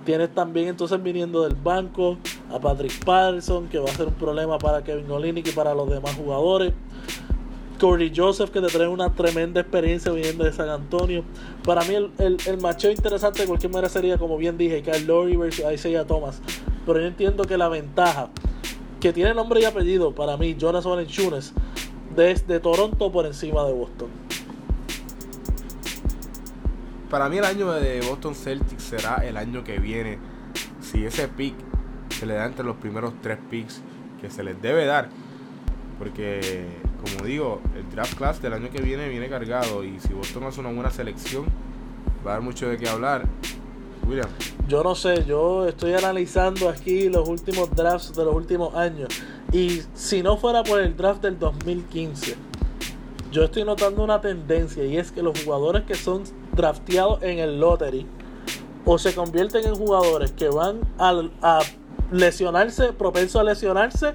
Tienes 0.05 0.33
también 0.33 0.69
entonces 0.69 1.01
viniendo 1.01 1.43
del 1.43 1.55
banco 1.55 2.17
a 2.51 2.59
Patrick 2.59 3.03
Patterson, 3.03 3.67
que 3.67 3.79
va 3.79 3.89
a 3.89 3.93
ser 3.93 4.07
un 4.07 4.13
problema 4.13 4.57
para 4.57 4.83
Kevin 4.83 5.11
Olinick 5.11 5.47
y 5.47 5.51
para 5.51 5.73
los 5.73 5.89
demás 5.89 6.15
jugadores. 6.15 6.73
Corey 7.79 8.11
Joseph, 8.15 8.51
que 8.51 8.61
te 8.61 8.67
trae 8.67 8.87
una 8.87 9.15
tremenda 9.15 9.61
experiencia 9.61 10.11
viniendo 10.11 10.43
de 10.43 10.53
San 10.53 10.69
Antonio. 10.69 11.23
Para 11.63 11.81
mí, 11.85 11.95
el, 11.95 12.11
el, 12.19 12.37
el 12.45 12.61
macho 12.61 12.91
interesante 12.91 13.41
de 13.41 13.47
cualquier 13.47 13.71
manera 13.71 13.89
sería, 13.89 14.17
como 14.17 14.37
bien 14.37 14.57
dije, 14.57 14.83
Kyle 14.83 15.07
Lowry 15.07 15.37
versus 15.37 15.65
Isaiah 15.73 16.05
Thomas. 16.05 16.41
Pero 16.85 16.99
yo 16.99 17.07
entiendo 17.07 17.43
que 17.45 17.57
la 17.57 17.69
ventaja 17.69 18.29
que 18.99 19.13
tiene 19.13 19.33
nombre 19.33 19.61
y 19.61 19.65
apellido 19.65 20.13
para 20.13 20.37
mí, 20.37 20.55
Jonas 20.59 20.85
Valanciunas, 20.85 21.53
desde 22.15 22.59
Toronto 22.59 23.11
por 23.11 23.25
encima 23.25 23.63
de 23.65 23.73
Boston. 23.73 24.09
Para 27.09 27.29
mí 27.29 27.37
el 27.37 27.45
año 27.45 27.71
de 27.71 28.01
Boston 28.01 28.35
Celtics 28.35 28.83
será 28.83 29.15
el 29.25 29.37
año 29.37 29.63
que 29.63 29.79
viene. 29.79 30.19
Si 30.81 31.05
ese 31.05 31.27
pick 31.27 31.55
se 32.09 32.25
le 32.25 32.33
da 32.33 32.45
entre 32.45 32.65
los 32.65 32.75
primeros 32.75 33.13
tres 33.21 33.37
picks 33.49 33.81
que 34.19 34.29
se 34.29 34.43
les 34.43 34.61
debe 34.61 34.85
dar. 34.85 35.09
Porque, 35.97 36.67
como 37.01 37.25
digo, 37.25 37.61
el 37.75 37.89
draft 37.89 38.15
class 38.15 38.41
del 38.41 38.53
año 38.53 38.69
que 38.69 38.81
viene 38.81 39.09
viene 39.09 39.29
cargado. 39.29 39.83
Y 39.83 39.99
si 39.99 40.13
Boston 40.13 40.43
hace 40.43 40.59
una 40.59 40.71
buena 40.71 40.91
selección, 40.91 41.45
va 42.25 42.31
a 42.31 42.33
dar 42.35 42.41
mucho 42.41 42.67
de 42.67 42.77
qué 42.77 42.87
hablar. 42.87 43.25
William. 44.07 44.29
Yo 44.67 44.83
no 44.83 44.95
sé, 44.95 45.25
yo 45.25 45.67
estoy 45.67 45.93
analizando 45.93 46.69
aquí 46.69 47.09
los 47.09 47.27
últimos 47.27 47.69
drafts 47.71 48.13
de 48.13 48.25
los 48.25 48.35
últimos 48.35 48.75
años. 48.75 49.09
Y 49.51 49.81
si 49.93 50.21
no 50.21 50.37
fuera 50.37 50.63
por 50.63 50.79
el 50.79 50.95
draft 50.95 51.21
del 51.21 51.37
2015, 51.39 52.35
yo 53.31 53.43
estoy 53.43 53.63
notando 53.63 54.03
una 54.03 54.21
tendencia 54.21 54.83
y 54.85 54.97
es 54.97 55.11
que 55.11 55.21
los 55.21 55.43
jugadores 55.43 55.83
que 55.83 55.95
son 55.95 56.23
drafteados 56.55 57.21
en 57.23 57.39
el 57.39 57.59
lottery 57.59 58.05
o 58.85 58.97
se 58.97 59.13
convierten 59.13 59.65
en 59.65 59.75
jugadores 59.75 60.31
que 60.31 60.49
van 60.49 60.79
a, 60.97 61.21
a 61.41 61.59
lesionarse, 62.11 62.93
propensos 62.93 63.41
a 63.41 63.43
lesionarse, 63.43 64.13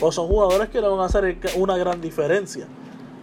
o 0.00 0.12
son 0.12 0.28
jugadores 0.28 0.68
que 0.68 0.80
le 0.80 0.88
van 0.88 1.00
a 1.00 1.04
hacer 1.04 1.38
una 1.56 1.76
gran 1.76 2.00
diferencia. 2.00 2.66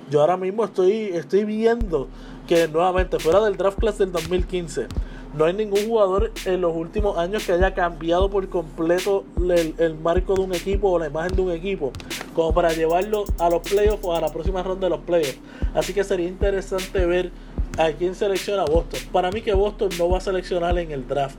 Yo 0.09 0.22
ahora 0.22 0.38
mismo 0.38 0.63
estoy, 0.63 1.09
estoy 1.13 1.45
viendo 1.45 2.07
que 2.47 2.68
nuevamente 2.68 3.20
fuera 3.20 3.41
del 3.41 3.57
draft 3.57 3.80
class 3.80 3.97
del 3.97 4.11
2015 4.11 4.88
no 5.36 5.43
hay 5.43 5.53
ningún 5.53 5.86
jugador 5.86 6.32
en 6.45 6.61
los 6.61 6.74
últimos 6.74 7.18
años 7.18 7.45
que 7.45 7.51
haya 7.51 7.74
cambiado 7.74 8.30
por 8.30 8.47
completo 8.47 9.26
el, 9.38 9.95
marco 9.95 10.34
de 10.34 10.41
un 10.41 10.55
equipo 10.55 10.91
o 10.91 10.99
la 10.99 11.07
imagen 11.07 11.36
de 11.36 11.41
un 11.41 11.51
equipo 11.51 11.91
como 12.34 12.53
para 12.53 12.72
llevarlo 12.72 13.26
a 13.39 13.49
los 13.49 13.61
playoffs 13.61 13.99
o 14.03 14.16
a 14.16 14.22
la 14.22 14.32
próxima 14.32 14.63
ronda 14.63 14.86
de 14.86 14.91
los 14.91 15.01
playoffs. 15.01 15.38
Así 15.74 15.93
que 15.93 16.05
sería 16.05 16.28
interesante 16.28 17.05
ver 17.05 17.32
a 17.78 17.91
quién 17.91 18.16
selecciona 18.16 18.63
Boston. 18.63 18.99
Para 19.11 19.30
mí 19.30 19.41
que 19.41 19.53
Boston 19.53 19.89
no 19.99 20.09
va 20.09 20.20
a 20.20 20.22
seleccionar 20.22 20.78
en 20.80 20.91
el 20.91 21.05
draft. 21.05 21.38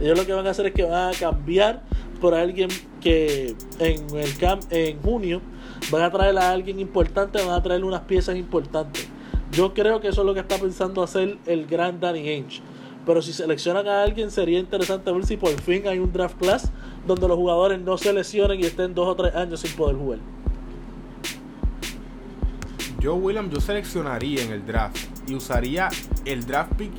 Ellos 0.00 0.18
lo 0.18 0.24
que 0.24 0.32
van 0.32 0.46
a 0.46 0.50
hacer 0.50 0.66
es 0.66 0.72
que 0.72 0.84
van 0.84 1.14
a 1.14 1.18
cambiar 1.18 1.82
por 2.20 2.34
alguien 2.34 2.68
que 3.00 3.54
en 3.78 4.16
el 4.16 4.36
camp 4.38 4.62
en 4.70 5.00
junio 5.00 5.40
van 5.90 6.02
a 6.02 6.10
traer 6.10 6.36
a 6.38 6.50
alguien 6.50 6.80
importante, 6.80 7.44
van 7.44 7.54
a 7.54 7.62
traer 7.62 7.84
unas 7.84 8.02
piezas 8.02 8.36
importantes. 8.36 9.08
Yo 9.52 9.74
creo 9.74 10.00
que 10.00 10.08
eso 10.08 10.22
es 10.22 10.26
lo 10.26 10.34
que 10.34 10.40
está 10.40 10.58
pensando 10.58 11.02
hacer 11.02 11.38
el 11.46 11.66
gran 11.66 12.00
Danny 12.00 12.28
Ainge 12.28 12.62
pero 13.06 13.20
si 13.20 13.32
seleccionan 13.32 13.86
a 13.86 14.02
alguien, 14.02 14.30
sería 14.30 14.58
interesante 14.58 15.12
ver 15.12 15.26
si 15.26 15.36
por 15.36 15.50
fin 15.60 15.86
hay 15.86 15.98
un 15.98 16.12
draft 16.12 16.38
class 16.38 16.70
donde 17.06 17.28
los 17.28 17.36
jugadores 17.36 17.80
no 17.80 17.98
se 17.98 18.12
lesionen 18.12 18.60
y 18.60 18.64
estén 18.64 18.94
dos 18.94 19.08
o 19.08 19.14
tres 19.14 19.34
años 19.34 19.60
sin 19.60 19.72
poder 19.72 19.96
jugar. 19.96 20.18
Yo, 23.00 23.14
William, 23.16 23.50
yo 23.50 23.60
seleccionaría 23.60 24.42
en 24.42 24.52
el 24.52 24.64
draft 24.64 24.96
y 25.28 25.34
usaría 25.34 25.88
el 26.24 26.46
draft 26.46 26.72
pick 26.76 26.92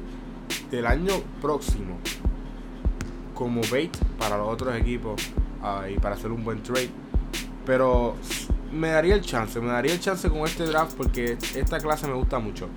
del 0.70 0.86
año 0.86 1.14
próximo 1.42 1.98
como 3.36 3.62
bait 3.72 3.96
para 4.18 4.38
los 4.38 4.48
otros 4.48 4.76
equipos 4.76 5.22
ah, 5.62 5.84
y 5.88 6.00
para 6.00 6.16
hacer 6.16 6.32
un 6.32 6.44
buen 6.44 6.64
trade. 6.64 6.90
Pero 7.66 8.16
me 8.72 8.90
daría 8.90 9.14
el 9.14 9.22
chance, 9.22 9.60
me 9.60 9.68
daría 9.68 9.94
el 9.94 10.00
chance 10.00 10.28
con 10.30 10.40
este 10.40 10.66
draft 10.66 10.96
porque 10.98 11.38
esta 11.54 11.80
clase 11.80 12.08
me 12.08 12.14
gusta 12.14 12.40
mucho. 12.40 12.68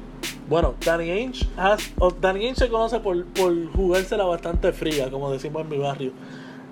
Bueno, 0.48 0.74
Danny 0.84 1.10
Ainge, 1.10 1.46
Danny 2.20 2.46
Ainge 2.46 2.58
se 2.58 2.68
conoce 2.68 3.00
por, 3.00 3.24
por 3.26 3.72
jugársela 3.72 4.24
bastante 4.24 4.72
fría, 4.72 5.10
como 5.10 5.30
decimos 5.30 5.62
en 5.62 5.68
mi 5.68 5.78
barrio. 5.78 6.12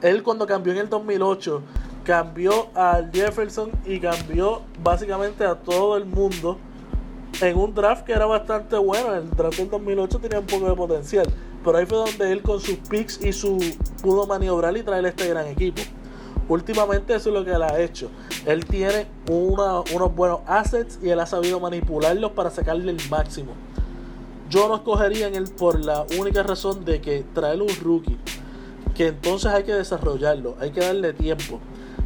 Él 0.03 0.23
cuando 0.23 0.47
cambió 0.47 0.73
en 0.73 0.79
el 0.81 0.89
2008, 0.89 1.63
cambió 2.05 2.69
a 2.75 3.03
Jefferson 3.13 3.71
y 3.85 3.99
cambió 4.01 4.63
básicamente 4.83 5.45
a 5.45 5.57
todo 5.57 5.97
el 5.97 6.07
mundo 6.07 6.59
en 7.41 7.57
un 7.57 7.75
draft 7.75 8.05
que 8.05 8.13
era 8.13 8.27
bastante 8.27 8.77
bueno. 8.77 9.15
El 9.15 9.31
draft 9.31 9.59
del 9.59 9.71
2008 9.71 10.19
tenía 10.21 10.39
un 10.39 10.47
poco 10.47 10.69
de 10.69 10.75
potencial. 10.75 11.27
Pero 11.67 11.79
ahí 11.79 11.87
fue 11.87 11.99
donde 11.99 12.31
él 12.31 12.43
con 12.43 12.61
sus 12.61 12.77
picks 12.77 13.21
y 13.25 13.33
su 13.33 13.59
pudo 14.01 14.25
maniobrar 14.25 14.77
y 14.77 14.85
traer 14.85 15.05
este 15.05 15.27
gran 15.27 15.49
equipo. 15.49 15.83
Últimamente 16.49 17.13
eso 17.13 17.31
es 17.31 17.35
lo 17.35 17.45
que 17.45 17.51
él 17.51 17.63
ha 17.65 17.81
hecho. 17.81 18.09
Él 18.47 18.65
tiene 18.65 19.09
unos 19.29 20.15
buenos 20.15 20.43
assets 20.47 21.01
y 21.03 21.09
él 21.09 21.19
ha 21.19 21.27
sabido 21.27 21.59
manipularlos 21.59 22.31
para 22.31 22.51
sacarle 22.51 22.93
el 22.93 23.01
máximo. 23.11 23.51
Yo 24.49 24.69
no 24.69 24.77
escogería 24.77 25.27
en 25.27 25.35
él 25.35 25.49
por 25.59 25.85
la 25.85 26.07
única 26.21 26.45
razón 26.45 26.85
de 26.85 27.01
que 27.01 27.25
traer 27.35 27.61
un 27.61 27.75
rookie, 27.83 28.17
que 28.95 29.09
entonces 29.09 29.51
hay 29.51 29.65
que 29.65 29.75
desarrollarlo, 29.75 30.55
hay 30.61 30.71
que 30.71 30.79
darle 30.79 31.15
tiempo. 31.15 31.59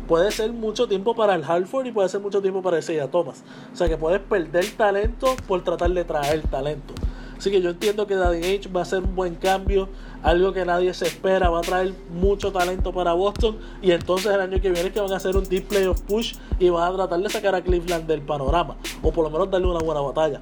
Puede 0.08 0.30
ser 0.30 0.54
mucho 0.54 0.88
tiempo 0.88 1.14
para 1.14 1.34
el 1.34 1.44
Halford 1.44 1.84
y 1.84 1.92
puede 1.92 2.08
ser 2.08 2.22
mucho 2.22 2.40
tiempo 2.40 2.62
para 2.62 2.78
ese 2.78 2.98
Thomas. 3.08 3.44
O 3.74 3.76
sea 3.76 3.90
que 3.90 3.98
puedes 3.98 4.20
perder 4.20 4.64
talento 4.70 5.36
por 5.46 5.62
tratar 5.62 5.90
de 5.90 6.04
traer 6.04 6.40
talento. 6.48 6.94
Así 7.40 7.50
que 7.50 7.62
yo 7.62 7.70
entiendo 7.70 8.06
que 8.06 8.16
Daddy 8.16 8.56
H 8.56 8.68
va 8.68 8.82
a 8.82 8.84
ser 8.84 9.02
un 9.02 9.16
buen 9.16 9.34
cambio, 9.34 9.88
algo 10.22 10.52
que 10.52 10.62
nadie 10.66 10.92
se 10.92 11.06
espera, 11.06 11.48
va 11.48 11.60
a 11.60 11.62
traer 11.62 11.94
mucho 12.12 12.52
talento 12.52 12.92
para 12.92 13.14
Boston 13.14 13.56
y 13.80 13.92
entonces 13.92 14.30
el 14.30 14.42
año 14.42 14.60
que 14.60 14.68
viene 14.68 14.92
que 14.92 15.00
van 15.00 15.10
a 15.10 15.16
hacer 15.16 15.34
un 15.34 15.44
deep 15.44 15.66
playoff 15.66 16.02
push 16.02 16.34
y 16.58 16.68
van 16.68 16.92
a 16.92 16.94
tratar 16.94 17.18
de 17.18 17.30
sacar 17.30 17.54
a 17.54 17.62
Cleveland 17.62 18.06
del 18.06 18.20
panorama 18.20 18.76
o 19.02 19.10
por 19.10 19.24
lo 19.24 19.30
menos 19.30 19.50
darle 19.50 19.68
una 19.68 19.78
buena 19.78 20.02
batalla. 20.02 20.38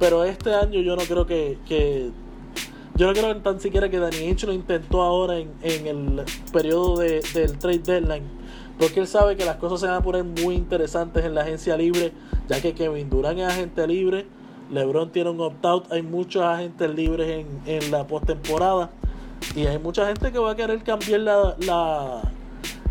Pero 0.00 0.24
este 0.24 0.52
año 0.52 0.80
yo 0.80 0.96
no 0.96 1.02
creo 1.02 1.24
que, 1.28 2.10
yo 2.96 3.06
no 3.06 3.12
creo 3.12 3.36
tan 3.36 3.60
siquiera 3.60 3.88
que 3.88 4.00
Danny 4.00 4.30
H 4.30 4.44
lo 4.44 4.52
intentó 4.52 5.02
ahora 5.02 5.38
en, 5.38 5.52
el 5.62 6.24
periodo 6.52 6.98
del 6.98 7.56
trade 7.60 7.78
deadline. 7.78 8.24
Porque 8.80 8.98
él 8.98 9.06
sabe 9.06 9.36
que 9.36 9.44
las 9.44 9.58
cosas 9.58 9.78
se 9.78 9.86
van 9.86 9.94
a 9.94 10.02
poner 10.02 10.24
muy 10.24 10.56
interesantes 10.56 11.24
en 11.24 11.36
la 11.36 11.42
agencia 11.42 11.76
libre, 11.76 12.12
ya 12.48 12.60
que 12.60 12.74
Kevin 12.74 13.08
Durant 13.08 13.38
es 13.38 13.46
agente 13.46 13.86
libre, 13.86 14.26
LeBron 14.72 15.12
tiene 15.12 15.30
un 15.30 15.40
opt-out. 15.40 15.92
Hay 15.92 16.02
muchos 16.02 16.42
agentes 16.42 16.90
libres 16.94 17.28
en, 17.28 17.60
en 17.66 17.90
la 17.90 18.06
postemporada. 18.06 18.90
Y 19.54 19.66
hay 19.66 19.78
mucha 19.78 20.06
gente 20.06 20.32
que 20.32 20.38
va 20.38 20.52
a 20.52 20.56
querer 20.56 20.82
cambiar 20.82 21.20
la, 21.20 21.56
la, 21.58 22.22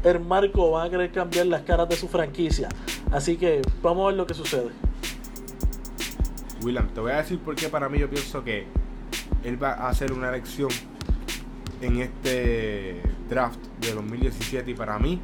el 0.04 0.20
marco, 0.20 0.72
va 0.72 0.84
a 0.84 0.90
querer 0.90 1.12
cambiar 1.12 1.48
las 1.48 1.64
caras 1.64 1.90
de 1.90 1.96
su 1.96 2.08
franquicia. 2.08 2.70
Así 3.12 3.36
que 3.36 3.62
vamos 3.82 4.04
a 4.04 4.08
ver 4.08 4.16
lo 4.16 4.28
que 4.28 4.36
sucede. 4.36 4.70
William, 6.62 6.88
te 6.90 7.02
voy 7.02 7.12
a 7.14 7.18
decir 7.18 7.40
por 7.40 7.56
qué 7.56 7.68
para 7.70 7.90
mí 7.90 7.98
yo 7.98 8.10
pienso 8.10 8.44
que 8.44 8.68
él 9.44 9.62
va 9.62 9.72
a 9.72 9.90
hacer 9.90 10.12
una 10.12 10.30
elección 10.30 10.70
en 11.82 12.02
este 12.02 13.02
draft 13.28 13.60
de 13.80 13.94
2017 13.94 14.70
y 14.70 14.74
para 14.76 15.00
mí 15.00 15.20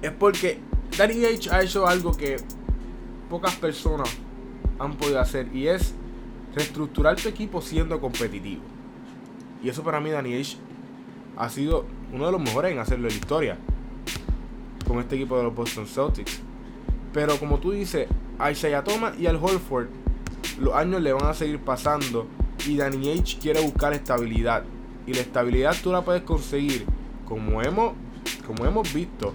es 0.00 0.10
porque 0.12 0.58
Danny 0.96 1.26
H 1.26 1.50
ha 1.50 1.60
hecho 1.60 1.86
algo 1.86 2.12
que 2.12 2.38
pocas 3.28 3.54
personas 3.56 4.08
han 4.80 4.94
podido 4.94 5.20
hacer 5.20 5.54
y 5.54 5.68
es 5.68 5.94
reestructurar 6.54 7.16
tu 7.16 7.28
equipo 7.28 7.60
siendo 7.60 8.00
competitivo. 8.00 8.62
Y 9.62 9.68
eso 9.68 9.84
para 9.84 10.00
mí, 10.00 10.10
Dani 10.10 10.42
ha 11.36 11.48
sido 11.48 11.84
uno 12.12 12.26
de 12.26 12.32
los 12.32 12.40
mejores 12.40 12.72
en 12.72 12.78
hacerlo 12.78 13.06
en 13.06 13.14
la 13.14 13.18
historia 13.18 13.58
con 14.86 14.98
este 14.98 15.14
equipo 15.16 15.36
de 15.36 15.44
los 15.44 15.54
Boston 15.54 15.86
Celtics. 15.86 16.40
Pero 17.12 17.36
como 17.38 17.58
tú 17.58 17.72
dices, 17.72 18.08
a 18.38 18.50
Isaiah 18.50 18.82
Thomas 18.82 19.18
y 19.18 19.26
al 19.26 19.36
Holford 19.36 19.88
los 20.58 20.74
años 20.74 21.00
le 21.00 21.12
van 21.12 21.26
a 21.26 21.34
seguir 21.34 21.60
pasando 21.60 22.26
y 22.66 22.76
Danny 22.76 23.18
H 23.18 23.38
quiere 23.40 23.60
buscar 23.60 23.92
estabilidad. 23.92 24.64
Y 25.06 25.14
la 25.14 25.20
estabilidad 25.20 25.76
tú 25.82 25.92
la 25.92 26.02
puedes 26.02 26.22
conseguir 26.22 26.86
como 27.26 27.62
hemos, 27.62 27.92
como 28.46 28.64
hemos 28.64 28.92
visto. 28.92 29.32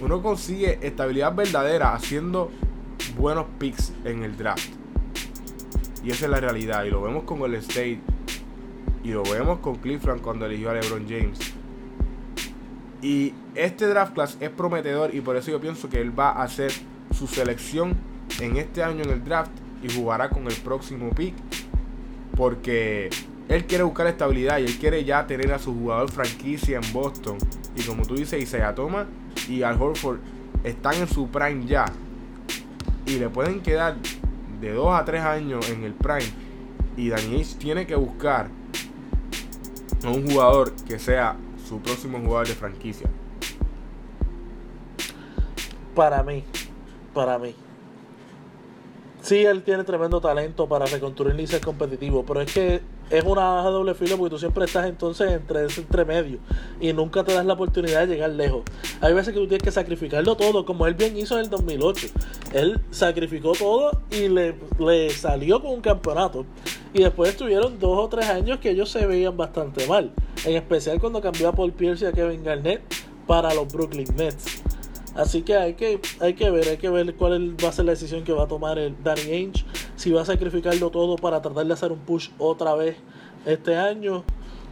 Uno 0.00 0.22
consigue 0.22 0.78
estabilidad 0.82 1.34
verdadera 1.34 1.94
haciendo 1.94 2.50
buenos 3.16 3.46
picks 3.58 3.92
en 4.04 4.22
el 4.22 4.36
draft. 4.36 4.68
Y 6.04 6.10
esa 6.10 6.26
es 6.26 6.30
la 6.30 6.40
realidad. 6.40 6.84
Y 6.84 6.90
lo 6.90 7.02
vemos 7.02 7.24
con 7.24 7.42
el 7.42 7.54
State. 7.56 8.00
Y 9.02 9.10
lo 9.10 9.22
vemos 9.24 9.58
con 9.58 9.76
Cleveland 9.76 10.20
cuando 10.20 10.46
eligió 10.46 10.70
a 10.70 10.74
LeBron 10.74 11.06
James. 11.08 11.38
Y 13.02 13.34
este 13.54 13.86
draft 13.86 14.14
class 14.14 14.36
es 14.40 14.50
prometedor 14.50 15.14
y 15.14 15.20
por 15.20 15.36
eso 15.36 15.50
yo 15.50 15.60
pienso 15.60 15.88
que 15.88 16.00
él 16.00 16.18
va 16.18 16.30
a 16.30 16.42
hacer 16.42 16.72
su 17.16 17.26
selección 17.26 17.96
en 18.40 18.56
este 18.56 18.82
año 18.82 19.04
en 19.04 19.10
el 19.10 19.24
draft 19.24 19.50
y 19.82 19.92
jugará 19.92 20.28
con 20.28 20.46
el 20.46 20.54
próximo 20.54 21.10
pick. 21.10 21.34
Porque 22.36 23.10
él 23.48 23.64
quiere 23.66 23.84
buscar 23.84 24.06
estabilidad 24.06 24.58
y 24.58 24.64
él 24.64 24.76
quiere 24.78 25.04
ya 25.04 25.26
tener 25.26 25.52
a 25.52 25.58
su 25.58 25.72
jugador 25.72 26.10
franquicia 26.10 26.80
en 26.82 26.92
Boston. 26.92 27.38
Y 27.76 27.82
como 27.82 28.04
tú 28.04 28.14
dices, 28.14 28.42
Isaiah 28.42 28.74
Thomas 28.74 29.06
y 29.48 29.62
Al 29.62 29.80
Horford 29.80 30.18
están 30.64 30.94
en 30.94 31.08
su 31.08 31.28
prime 31.28 31.66
ya. 31.66 31.86
Y 33.06 33.18
le 33.18 33.28
pueden 33.28 33.62
quedar 33.62 33.96
de 34.60 34.72
2 34.72 34.94
a 34.94 35.04
3 35.04 35.22
años 35.22 35.70
en 35.70 35.84
el 35.84 35.94
prime. 35.94 36.30
Y 36.96 37.08
Danny 37.08 37.44
tiene 37.58 37.86
que 37.86 37.94
buscar 37.94 38.48
a 40.04 40.08
un 40.08 40.28
jugador 40.28 40.72
que 40.88 40.98
sea 40.98 41.36
su 41.68 41.80
próximo 41.80 42.18
jugador 42.18 42.48
de 42.48 42.54
franquicia. 42.54 43.08
Para 45.94 46.22
mí, 46.22 46.44
para 47.14 47.38
mí. 47.38 47.54
Sí, 49.22 49.44
él 49.44 49.62
tiene 49.62 49.82
tremendo 49.82 50.20
talento 50.20 50.68
para 50.68 50.86
reconstruir 50.86 51.38
y 51.40 51.46
ser 51.46 51.60
competitivo, 51.60 52.24
pero 52.24 52.42
es 52.42 52.52
que 52.52 52.80
es 53.10 53.24
una 53.24 53.62
doble 53.62 53.94
filo 53.94 54.16
porque 54.16 54.30
tú 54.30 54.38
siempre 54.38 54.64
estás 54.64 54.86
entonces 54.86 55.30
entre 55.30 55.66
ese 55.66 55.80
entremedio 55.80 56.38
y 56.80 56.92
nunca 56.92 57.22
te 57.24 57.32
das 57.32 57.46
la 57.46 57.54
oportunidad 57.54 58.00
de 58.00 58.14
llegar 58.14 58.30
lejos. 58.30 58.62
Hay 59.00 59.14
veces 59.14 59.32
que 59.32 59.40
tú 59.40 59.46
tienes 59.46 59.62
que 59.62 59.70
sacrificarlo 59.70 60.36
todo, 60.36 60.64
como 60.64 60.86
él 60.86 60.94
bien 60.94 61.16
hizo 61.16 61.38
en 61.38 61.44
el 61.44 61.50
2008. 61.50 62.08
Él 62.52 62.80
sacrificó 62.90 63.52
todo 63.52 64.00
y 64.10 64.28
le, 64.28 64.56
le 64.78 65.10
salió 65.10 65.60
con 65.62 65.72
un 65.72 65.80
campeonato. 65.80 66.44
Y 66.92 67.02
después 67.02 67.30
estuvieron 67.30 67.78
dos 67.78 67.98
o 67.98 68.08
tres 68.08 68.26
años 68.28 68.58
que 68.58 68.70
ellos 68.70 68.90
se 68.90 69.06
veían 69.06 69.36
bastante 69.36 69.86
mal. 69.86 70.12
En 70.44 70.56
especial 70.56 70.98
cuando 71.00 71.20
cambió 71.20 71.48
a 71.48 71.52
Paul 71.52 71.72
Pierce 71.72 72.04
y 72.04 72.08
a 72.08 72.12
Kevin 72.12 72.42
Garnett 72.42 72.82
para 73.26 73.54
los 73.54 73.72
Brooklyn 73.72 74.08
Nets. 74.16 74.62
Así 75.16 75.42
que 75.42 75.56
hay 75.56 75.74
que, 75.74 75.98
hay 76.20 76.34
que 76.34 76.50
ver, 76.50 76.68
hay 76.68 76.76
que 76.76 76.90
ver 76.90 77.14
cuál 77.14 77.56
va 77.64 77.70
a 77.70 77.72
ser 77.72 77.86
la 77.86 77.92
decisión 77.92 78.22
que 78.22 78.32
va 78.32 78.44
a 78.44 78.48
tomar 78.48 78.78
el 78.78 79.02
Danny 79.02 79.30
Ainge. 79.32 79.64
Si 79.96 80.10
va 80.10 80.20
a 80.20 80.24
sacrificarlo 80.26 80.90
todo 80.90 81.16
para 81.16 81.40
tratar 81.40 81.66
de 81.66 81.72
hacer 81.72 81.90
un 81.90 82.00
push 82.00 82.28
otra 82.38 82.74
vez 82.74 82.96
este 83.46 83.76
año. 83.76 84.24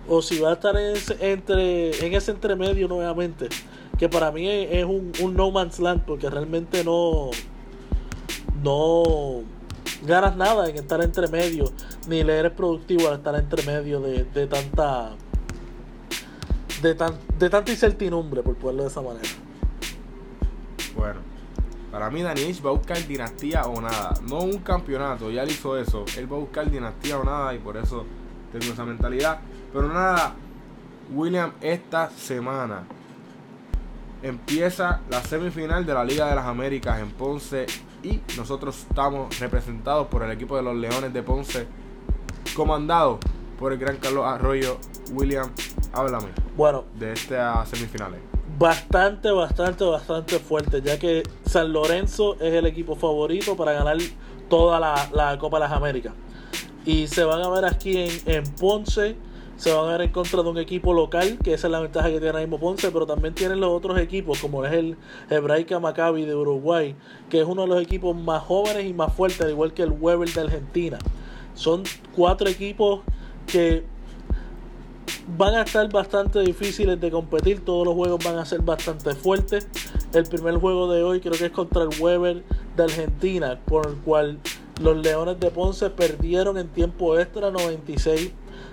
O 0.06 0.20
si 0.20 0.38
va 0.38 0.50
a 0.50 0.52
estar 0.54 0.76
en 0.76 0.96
ese, 0.96 1.32
entre, 1.32 2.06
en 2.06 2.12
ese 2.12 2.30
entremedio 2.30 2.88
nuevamente. 2.88 3.48
Que 3.98 4.10
para 4.10 4.30
mí 4.32 4.46
es, 4.46 4.84
un, 4.84 5.12
no 5.34 5.50
man's 5.50 5.80
land. 5.80 6.04
Porque 6.04 6.28
realmente 6.28 6.84
no. 6.84 7.30
No 8.62 9.42
ganas 10.06 10.36
nada 10.36 10.68
en 10.68 10.76
estar 10.76 11.02
entre 11.02 11.26
medio. 11.28 11.72
Ni 12.06 12.22
le 12.22 12.36
eres 12.36 12.52
productivo 12.52 13.08
al 13.08 13.14
estar 13.14 13.34
entre 13.34 13.62
medio 13.62 13.98
de, 14.00 14.24
de 14.24 14.46
tanta. 14.46 15.12
De, 16.82 16.94
tan, 16.94 17.14
de 17.38 17.48
tanta 17.48 17.72
incertidumbre, 17.72 18.42
por 18.42 18.56
ponerlo 18.56 18.82
de 18.82 18.88
esa 18.90 19.00
manera. 19.00 19.43
Bueno, 20.96 21.20
para 21.90 22.10
mí 22.10 22.22
Daniel 22.22 22.54
va 22.64 22.70
a 22.70 22.72
buscar 22.72 23.06
dinastía 23.06 23.62
o 23.62 23.80
nada. 23.80 24.14
No 24.28 24.40
un 24.40 24.58
campeonato, 24.58 25.30
ya 25.30 25.44
le 25.44 25.52
hizo 25.52 25.78
eso. 25.78 26.04
Él 26.16 26.30
va 26.30 26.36
a 26.36 26.40
buscar 26.40 26.70
dinastía 26.70 27.18
o 27.18 27.24
nada 27.24 27.54
y 27.54 27.58
por 27.58 27.76
eso 27.76 28.04
tengo 28.52 28.72
esa 28.72 28.84
mentalidad. 28.84 29.38
Pero 29.72 29.88
nada, 29.88 30.34
William, 31.12 31.52
esta 31.60 32.10
semana 32.10 32.84
empieza 34.22 35.02
la 35.10 35.22
semifinal 35.22 35.84
de 35.84 35.94
la 35.94 36.04
Liga 36.04 36.28
de 36.28 36.34
las 36.34 36.46
Américas 36.46 36.98
en 36.98 37.10
Ponce 37.10 37.66
y 38.02 38.20
nosotros 38.36 38.86
estamos 38.88 39.38
representados 39.38 40.08
por 40.08 40.22
el 40.22 40.30
equipo 40.30 40.56
de 40.56 40.62
los 40.62 40.74
Leones 40.74 41.12
de 41.12 41.22
Ponce, 41.22 41.66
comandado 42.56 43.18
por 43.58 43.72
el 43.72 43.78
gran 43.78 43.98
Carlos 43.98 44.26
Arroyo. 44.26 44.78
William, 45.12 45.50
háblame. 45.92 46.28
Bueno, 46.56 46.84
de 46.98 47.12
estas 47.12 47.68
semifinales 47.68 48.33
bastante, 48.58 49.30
bastante, 49.30 49.84
bastante 49.84 50.38
fuerte, 50.38 50.80
ya 50.82 50.98
que 50.98 51.22
San 51.46 51.72
Lorenzo 51.72 52.34
es 52.40 52.54
el 52.54 52.66
equipo 52.66 52.96
favorito 52.96 53.56
para 53.56 53.72
ganar 53.72 53.96
toda 54.48 54.80
la, 54.80 55.38
Copa 55.38 55.58
de 55.58 55.64
las 55.64 55.72
Américas. 55.72 56.12
Y 56.84 57.06
se 57.06 57.24
van 57.24 57.42
a 57.42 57.48
ver 57.48 57.64
aquí 57.64 57.96
en, 57.96 58.10
en, 58.26 58.44
Ponce, 58.54 59.16
se 59.56 59.72
van 59.72 59.88
a 59.88 59.92
ver 59.92 60.02
en 60.02 60.10
contra 60.10 60.42
de 60.42 60.48
un 60.48 60.58
equipo 60.58 60.92
local, 60.92 61.38
que 61.42 61.54
esa 61.54 61.66
es 61.66 61.70
la 61.70 61.80
ventaja 61.80 62.08
que 62.08 62.14
tiene 62.14 62.28
ahora 62.28 62.40
mismo 62.40 62.58
Ponce, 62.58 62.90
pero 62.90 63.06
también 63.06 63.34
tienen 63.34 63.60
los 63.60 63.70
otros 63.70 63.98
equipos, 63.98 64.38
como 64.38 64.64
es 64.64 64.72
el 64.72 64.96
Hebraica 65.30 65.78
Maccabi 65.80 66.24
de 66.24 66.34
Uruguay, 66.34 66.94
que 67.30 67.40
es 67.40 67.46
uno 67.46 67.62
de 67.62 67.68
los 67.68 67.82
equipos 67.82 68.14
más 68.14 68.42
jóvenes 68.42 68.84
y 68.84 68.92
más 68.92 69.12
fuertes, 69.12 69.40
al 69.40 69.50
igual 69.50 69.72
que 69.72 69.82
el 69.82 69.90
Weber 69.90 70.30
de 70.30 70.40
Argentina. 70.40 70.98
Son 71.54 71.84
cuatro 72.14 72.48
equipos 72.48 73.00
que 73.46 73.84
van 75.36 75.54
a 75.54 75.62
estar 75.62 75.90
bastante 75.90 76.40
difíciles 76.40 77.00
de 77.00 77.10
competir. 77.10 77.64
Todos 77.64 77.86
los 77.86 77.94
juegos 77.94 78.24
van 78.24 78.38
a 78.38 78.44
ser 78.44 78.60
bastante 78.62 79.14
fuertes. 79.14 79.68
El 80.12 80.24
primer 80.24 80.56
juego 80.56 80.92
de 80.92 81.02
hoy 81.02 81.20
creo 81.20 81.32
que 81.32 81.46
es 81.46 81.52
contra 81.52 81.82
el 81.82 81.90
Weber 82.00 82.44
de 82.76 82.82
Argentina, 82.82 83.58
por 83.64 83.86
el 83.86 83.94
cual 83.96 84.38
los 84.80 84.96
Leones 84.96 85.38
de 85.40 85.50
Ponce 85.50 85.90
perdieron 85.90 86.58
en 86.58 86.68
tiempo 86.68 87.18
extra 87.18 87.50
96 87.50 88.32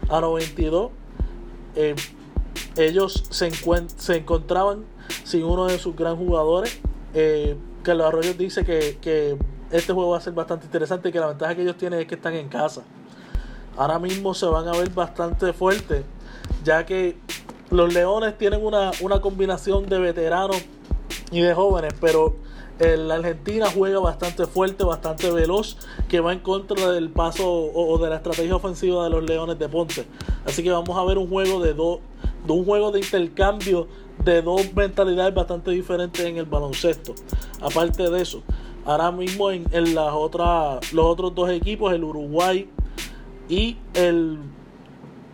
a 0.10 0.22
92. 0.22 0.92
Eh, 1.76 1.96
ellos 2.76 3.24
se, 3.30 3.52
se, 3.98 4.18
encontraban 4.18 4.86
sin 5.24 5.44
uno 5.44 5.68
de 5.68 5.80
sus 5.80 5.96
gran 5.96 6.18
jugadores. 6.18 6.80
Eh, 7.14 7.56
los 7.86 8.02
Arroyos 8.02 8.38
dice 8.38 8.64
que, 8.64 8.98
que 9.02 9.38
este 9.72 9.94
juego 9.94 10.12
va 10.12 10.18
a 10.18 10.22
ser 10.22 10.34
bastante 10.34 10.66
interesante 10.66 11.10
y 11.10 11.12
que 11.12 11.20
la 11.20 11.28
ventaja 11.28 11.56
que 11.56 11.64
ellos 11.64 11.78
tienen 11.78 12.00
es 12.00 12.08
que 12.08 12.16
están 12.16 12.34
en 12.34 12.50
casa. 12.50 12.84
Ahora 13.78 14.00
mismo 14.00 14.34
se 14.34 14.46
van 14.46 14.68
a 14.68 14.74
ver 14.74 14.90
bastante 14.90 15.54
fuertes 15.54 16.04
ya 16.64 16.86
que 16.86 17.18
los 17.70 17.94
Leones 17.94 18.38
tienen 18.38 18.64
una, 18.64 18.92
combinación 19.22 19.88
de 19.88 19.98
veteranos 19.98 20.58
y 21.32 21.40
de 21.40 21.54
jóvenes, 21.54 21.94
pero 22.00 22.36
la 22.80 23.16
Argentina 23.16 23.68
juega 23.74 24.00
bastante 24.00 24.46
fuerte, 24.46 24.84
bastante 24.84 25.32
veloz, 25.32 25.78
que 26.10 26.20
va 26.20 26.34
en 26.34 26.40
contra 26.40 26.92
del 26.92 27.10
paso 27.10 27.48
o, 27.50 27.98
de 28.00 28.10
la 28.10 28.18
estrategia 28.18 28.56
ofensiva 28.56 29.04
de 29.04 29.12
los 29.12 29.24
Leones 29.24 29.58
de 29.58 29.70
Ponce. 29.70 30.06
Así 30.46 30.64
que 30.64 30.72
vamos 30.72 30.98
a 30.98 31.04
ver 31.06 31.18
un 31.18 31.30
juego 31.30 31.62
de 31.62 31.74
dos, 31.74 32.00
un 32.48 32.66
juego 32.66 32.92
de 32.92 33.00
intercambio 33.00 33.88
de 34.26 34.42
dos 34.42 34.74
mentalidades 34.74 35.34
bastante 35.34 35.72
diferentes 35.72 36.26
en 36.26 36.38
el 36.38 36.46
baloncesto. 36.46 37.14
Aparte 37.62 38.10
de 38.10 38.22
eso, 38.22 38.42
ahora 38.84 39.12
mismo 39.12 39.52
en, 39.52 39.66
en 39.72 39.96
las 39.96 40.12
otras, 40.14 40.92
los 40.92 41.06
otros 41.06 41.36
dos 41.36 41.50
equipos, 41.52 41.94
el 41.94 42.04
Uruguay 42.04 42.68
y 43.48 43.78
el 43.94 44.40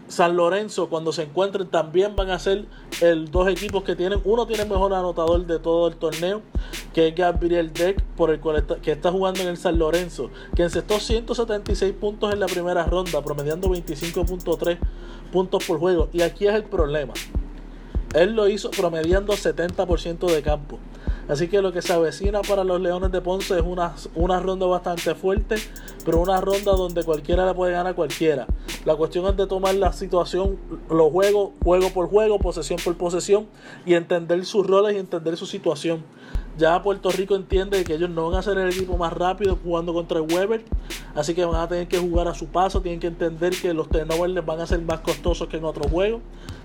San 0.07 0.37
Lorenzo, 0.37 0.89
cuando 0.89 1.11
se 1.11 1.23
encuentren, 1.23 1.67
también 1.67 2.15
van 2.15 2.29
a 2.29 2.39
ser 2.39 2.65
el 3.01 3.29
dos 3.29 3.47
equipos 3.49 3.83
que 3.83 3.95
tienen. 3.95 4.21
Uno 4.23 4.47
tiene 4.47 4.63
el 4.63 4.69
mejor 4.69 4.93
anotador 4.93 5.45
de 5.45 5.59
todo 5.59 5.87
el 5.87 5.97
torneo, 5.97 6.41
que 6.93 7.09
es 7.09 7.15
Gabriel 7.15 7.73
Deck, 7.73 8.01
por 8.15 8.31
el 8.31 8.39
cual 8.39 8.57
está, 8.57 8.77
que 8.77 8.93
está 8.93 9.11
jugando 9.11 9.41
en 9.41 9.49
el 9.49 9.57
San 9.57 9.77
Lorenzo, 9.77 10.29
que 10.55 10.63
encestó 10.63 10.99
176 10.99 11.93
puntos 11.93 12.31
en 12.31 12.39
la 12.39 12.47
primera 12.47 12.85
ronda, 12.85 13.21
promediando 13.21 13.67
25.3 13.69 14.77
puntos 15.31 15.65
por 15.65 15.77
juego. 15.79 16.09
Y 16.13 16.21
aquí 16.21 16.47
es 16.47 16.55
el 16.55 16.63
problema. 16.63 17.13
Él 18.13 18.33
lo 18.33 18.47
hizo 18.47 18.71
promediando 18.71 19.33
70% 19.33 20.31
de 20.31 20.41
campo. 20.41 20.79
Así 21.27 21.49
que 21.49 21.61
lo 21.61 21.73
que 21.73 21.81
se 21.81 21.91
avecina 21.91 22.41
para 22.41 22.63
los 22.63 22.79
Leones 22.79 23.11
de 23.11 23.21
Ponce 23.21 23.55
es 23.55 23.63
una, 23.65 23.93
una 24.15 24.39
ronda 24.39 24.65
bastante 24.65 25.13
fuerte, 25.13 25.55
pero 26.05 26.19
una 26.19 26.39
ronda 26.39 26.71
donde 26.71 27.03
cualquiera 27.03 27.45
le 27.45 27.53
puede 27.53 27.73
ganar 27.73 27.91
a 27.91 27.95
cualquiera. 27.95 28.47
La 28.85 28.95
cuestión 28.95 29.25
es 29.25 29.35
de 29.35 29.45
tomar 29.47 29.75
la 29.75 29.91
situación, 29.91 30.57
los 30.89 31.11
juegos, 31.11 31.51
juego 31.63 31.89
por 31.89 32.09
juego, 32.09 32.39
posesión 32.39 32.79
por 32.83 32.95
posesión, 32.95 33.47
y 33.85 33.95
entender 33.95 34.45
sus 34.45 34.65
roles 34.65 34.95
y 34.95 34.99
entender 34.99 35.35
su 35.35 35.45
situación. 35.45 36.03
Ya 36.57 36.81
Puerto 36.81 37.11
Rico 37.11 37.35
entiende 37.35 37.83
que 37.83 37.93
ellos 37.93 38.09
no 38.09 38.29
van 38.29 38.39
a 38.39 38.41
ser 38.41 38.57
el 38.57 38.69
equipo 38.69 38.97
más 38.97 39.13
rápido 39.13 39.59
jugando 39.63 39.93
contra 39.93 40.17
el 40.17 40.33
Weber, 40.33 40.63
así 41.13 41.35
que 41.35 41.45
van 41.45 41.61
a 41.61 41.67
tener 41.67 41.87
que 41.87 41.99
jugar 41.99 42.27
a 42.27 42.33
su 42.33 42.47
paso, 42.47 42.81
tienen 42.81 42.99
que 42.99 43.07
entender 43.07 43.53
que 43.61 43.75
los 43.75 43.87
turnovers 43.89 44.43
van 44.43 44.61
a 44.61 44.65
ser 44.65 44.81
más 44.81 45.01
costosos 45.01 45.47
que 45.49 45.57
en 45.57 45.65
otros 45.65 45.91
juegos, 45.91 46.21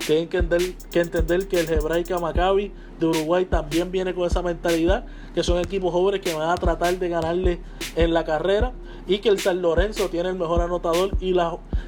tienen 0.07 0.29
que 0.29 0.37
entender 0.37 1.47
que, 1.47 1.59
el 1.59 1.71
Hebraica 1.71 2.17
Maccabi 2.17 2.71
de 2.99 3.05
Uruguay 3.05 3.45
también 3.45 3.91
viene 3.91 4.15
con 4.15 4.25
esa 4.25 4.41
mentalidad, 4.41 5.05
que 5.35 5.43
son 5.43 5.59
equipos 5.59 5.91
jóvenes 5.91 6.21
que 6.21 6.33
van 6.33 6.49
a 6.49 6.55
tratar 6.55 6.97
de 6.97 7.09
ganarle 7.09 7.61
en 7.95 8.15
la 8.15 8.25
carrera 8.25 8.73
y 9.05 9.19
que 9.19 9.29
el 9.29 9.39
San 9.39 9.61
Lorenzo 9.61 10.09
tiene 10.09 10.29
el 10.29 10.35
mejor 10.35 10.61
anotador 10.61 11.11
y 11.21 11.35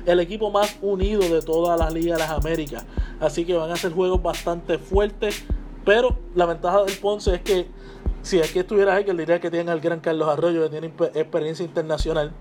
el 0.06 0.20
equipo 0.20 0.52
más 0.52 0.78
unido 0.84 1.22
de 1.22 1.42
todas 1.42 1.80
las 1.80 1.92
ligas 1.92 2.20
de 2.20 2.24
las 2.28 2.32
Américas. 2.32 2.86
Así 3.20 3.46
que 3.46 3.56
van 3.56 3.72
a 3.72 3.76
ser 3.78 3.94
juegos 3.94 4.22
bastante 4.22 4.78
fuertes. 4.78 5.44
Pero 5.86 6.18
la 6.34 6.48
ventaja 6.48 6.84
del 6.84 6.98
Ponce 6.98 7.36
es 7.36 7.42
que 7.42 7.68
si 8.26 8.42
aquí 8.42 8.58
estuviera 8.58 9.00
Hekel 9.00 9.18
diría 9.18 9.40
que 9.40 9.52
tienen 9.52 9.70
al 9.70 9.80
gran 9.80 10.00
Carlos 10.00 10.28
Arroyo, 10.28 10.64
que 10.64 10.70
tiene 10.70 10.92
experiencia 11.14 11.64
internacional, 11.64 12.32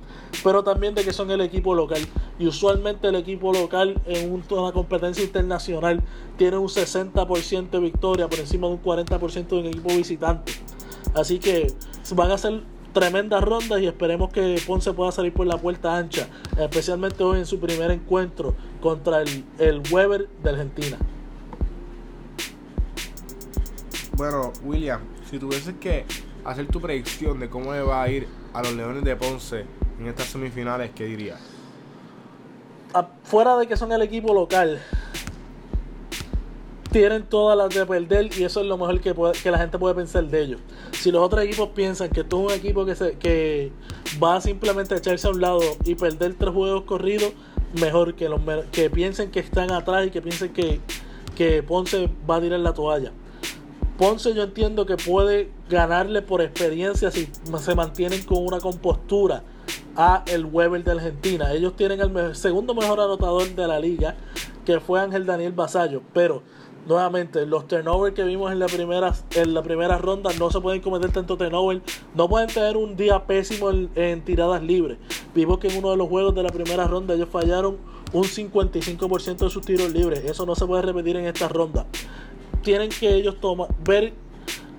pero 0.43 0.65
también 0.65 0.95
de 0.95 1.05
que 1.05 1.13
son 1.13 1.31
el 1.31 1.43
equipo 1.43 1.75
local. 1.75 2.01
Y 2.39 2.47
usualmente 2.47 3.09
el 3.09 3.17
equipo 3.17 3.53
local 3.53 4.01
en 4.07 4.33
una 4.33 4.73
competencia 4.73 5.23
internacional 5.23 6.03
tiene 6.39 6.57
un 6.57 6.69
60% 6.69 7.69
de 7.69 7.81
victoria 7.81 8.29
por 8.29 8.39
encima 8.39 8.67
de 8.67 8.73
un 8.73 8.83
40% 8.83 9.47
de 9.47 9.57
un 9.59 9.67
equipo 9.67 9.91
visitante. 9.91 10.53
Así 11.15 11.39
que 11.39 11.67
van 12.15 12.31
a 12.31 12.39
ser 12.39 12.63
tremendas 12.95 13.45
rondas 13.45 13.79
y 13.83 13.87
esperemos 13.87 14.33
que 14.33 14.59
Ponce 14.67 14.95
pueda 14.95 15.13
salir 15.13 15.35
por 15.35 15.47
la 15.47 15.59
puerta 15.59 15.99
ancha, 15.99 16.29
especialmente 16.57 17.23
hoy 17.23 17.41
en 17.41 17.47
su 17.47 17.61
primer 17.61 17.91
encuentro 17.91 18.55
contra 18.81 19.21
el, 19.21 19.45
el 19.59 19.83
Weber 19.91 20.31
de 20.43 20.49
Argentina. 20.49 20.97
Bueno, 24.17 24.51
William, 24.63 25.01
si 25.35 25.41
tuvieses 25.41 25.75
que 25.81 26.05
hacer 26.45 26.69
tu 26.69 26.81
predicción 26.81 27.41
de 27.41 27.51
cómo 27.51 27.73
le 27.73 27.83
va 27.83 28.05
a 28.05 28.09
ir 28.09 28.29
a 28.53 28.63
los 28.63 28.73
Leones 28.75 29.03
de 29.03 29.17
Ponce 29.17 29.65
en 29.99 30.07
estas 30.07 30.29
semifinales, 30.29 30.93
¿qué 30.95 31.07
dirías? 31.07 31.41
Fuera 33.25 33.57
de 33.57 33.67
que 33.67 33.77
son 33.77 33.91
el 33.91 34.03
equipo 34.03 34.33
local, 34.33 34.81
tienen 36.93 37.25
todas 37.25 37.59
las 37.59 37.75
de 37.75 37.85
perder 37.85 38.31
y 38.39 38.45
eso 38.45 38.61
es 38.61 38.67
lo 38.69 38.79
mejor 38.79 39.01
que, 39.01 39.51
la 39.51 39.59
gente 39.59 39.77
puede 39.77 39.97
pensar 39.97 40.25
de 40.25 40.41
ellos. 40.41 40.61
Si 40.93 41.11
los 41.11 41.21
otros 41.21 41.43
equipos 41.43 41.71
piensan 41.71 42.11
que 42.11 42.23
tú 42.23 42.49
es 42.49 42.53
un 42.53 42.59
equipo 42.61 42.87
que, 42.87 42.95
se, 42.95 43.19
que 43.19 43.73
va 44.23 44.37
a 44.37 44.41
simplemente 44.41 44.95
echarse 44.95 45.27
a 45.27 45.31
un 45.31 45.41
lado 45.41 45.61
y 45.85 45.97
perder 45.97 46.35
tres 46.35 46.55
juegos 46.55 46.85
corridos, 46.85 47.33
mejor 47.81 48.15
que, 48.15 48.29
los, 48.29 48.41
que 48.71 48.89
piensen 48.89 49.33
que 49.33 49.41
están 49.41 49.73
atrás 49.73 50.07
y 50.07 50.11
que 50.11 50.23
piensen 50.23 50.53
que 50.53 51.63
Ponce 51.65 52.09
va 52.31 52.37
a 52.37 52.41
tirar 52.41 52.61
la 52.61 52.73
toalla. 52.73 53.11
Ponce 53.99 54.35
yo 54.35 54.43
entiendo 54.43 54.87
que 54.87 54.97
puede 54.97 55.51
ganarle 55.71 56.21
por 56.21 56.43
experiencia 56.43 57.13
si 57.13 57.29
se 57.59 57.75
mantienen 57.77 58.25
con 58.25 58.45
una 58.45 58.59
compostura 58.59 59.45
a 59.97 60.25
el 60.27 60.47
Weber 60.47 60.83
de 60.83 60.91
Argentina. 60.91 61.53
Ellos 61.53 61.77
tienen 61.77 62.01
el 62.01 62.35
segundo 62.35 62.75
mejor 62.75 62.99
anotador 62.99 63.55
de 63.55 63.69
la 63.69 63.79
liga, 63.79 64.17
que 64.65 64.81
fue 64.81 65.01
Ángel 65.01 65.27
Daniel 65.27 65.53
Basallo, 65.53 66.03
pero 66.13 66.43
nuevamente 66.89 67.47
los 67.47 67.69
turnovers 67.69 68.17
que 68.17 68.25
vimos 68.25 68.51
en 68.51 68.59
la 68.59 68.67
primera 68.67 69.15
en 69.37 69.55
la 69.55 69.63
primera 69.63 69.97
ronda 69.97 70.31
no 70.39 70.51
se 70.51 70.61
pueden 70.61 70.83
cometer 70.83 71.13
tanto 71.13 71.37
turnover, 71.37 71.81
no 72.17 72.29
pueden 72.29 72.49
tener 72.49 72.77
un 72.77 72.97
día 72.97 73.25
pésimo 73.27 73.71
en, 73.71 73.91
en 73.95 74.25
tiradas 74.25 74.61
libres. 74.61 74.99
Vimos 75.37 75.59
que 75.59 75.69
en 75.69 75.79
uno 75.79 75.93
de 75.93 75.97
los 75.97 76.09
juegos 76.09 76.35
de 76.35 76.43
la 76.43 76.51
primera 76.51 76.89
ronda 76.89 77.15
ellos 77.15 77.29
fallaron 77.31 77.77
un 78.13 78.25
55% 78.25 79.37
de 79.37 79.51
sus 79.51 79.65
tiros 79.65 79.93
libres. 79.93 80.25
Eso 80.25 80.45
no 80.47 80.57
se 80.57 80.67
puede 80.67 80.83
repetir 80.83 81.17
en 81.17 81.27
esta 81.27 81.47
ronda 81.47 81.87
tienen 82.65 82.89
que 82.89 83.15
ellos 83.15 83.37
tomar, 83.41 83.69
ver 83.85 84.13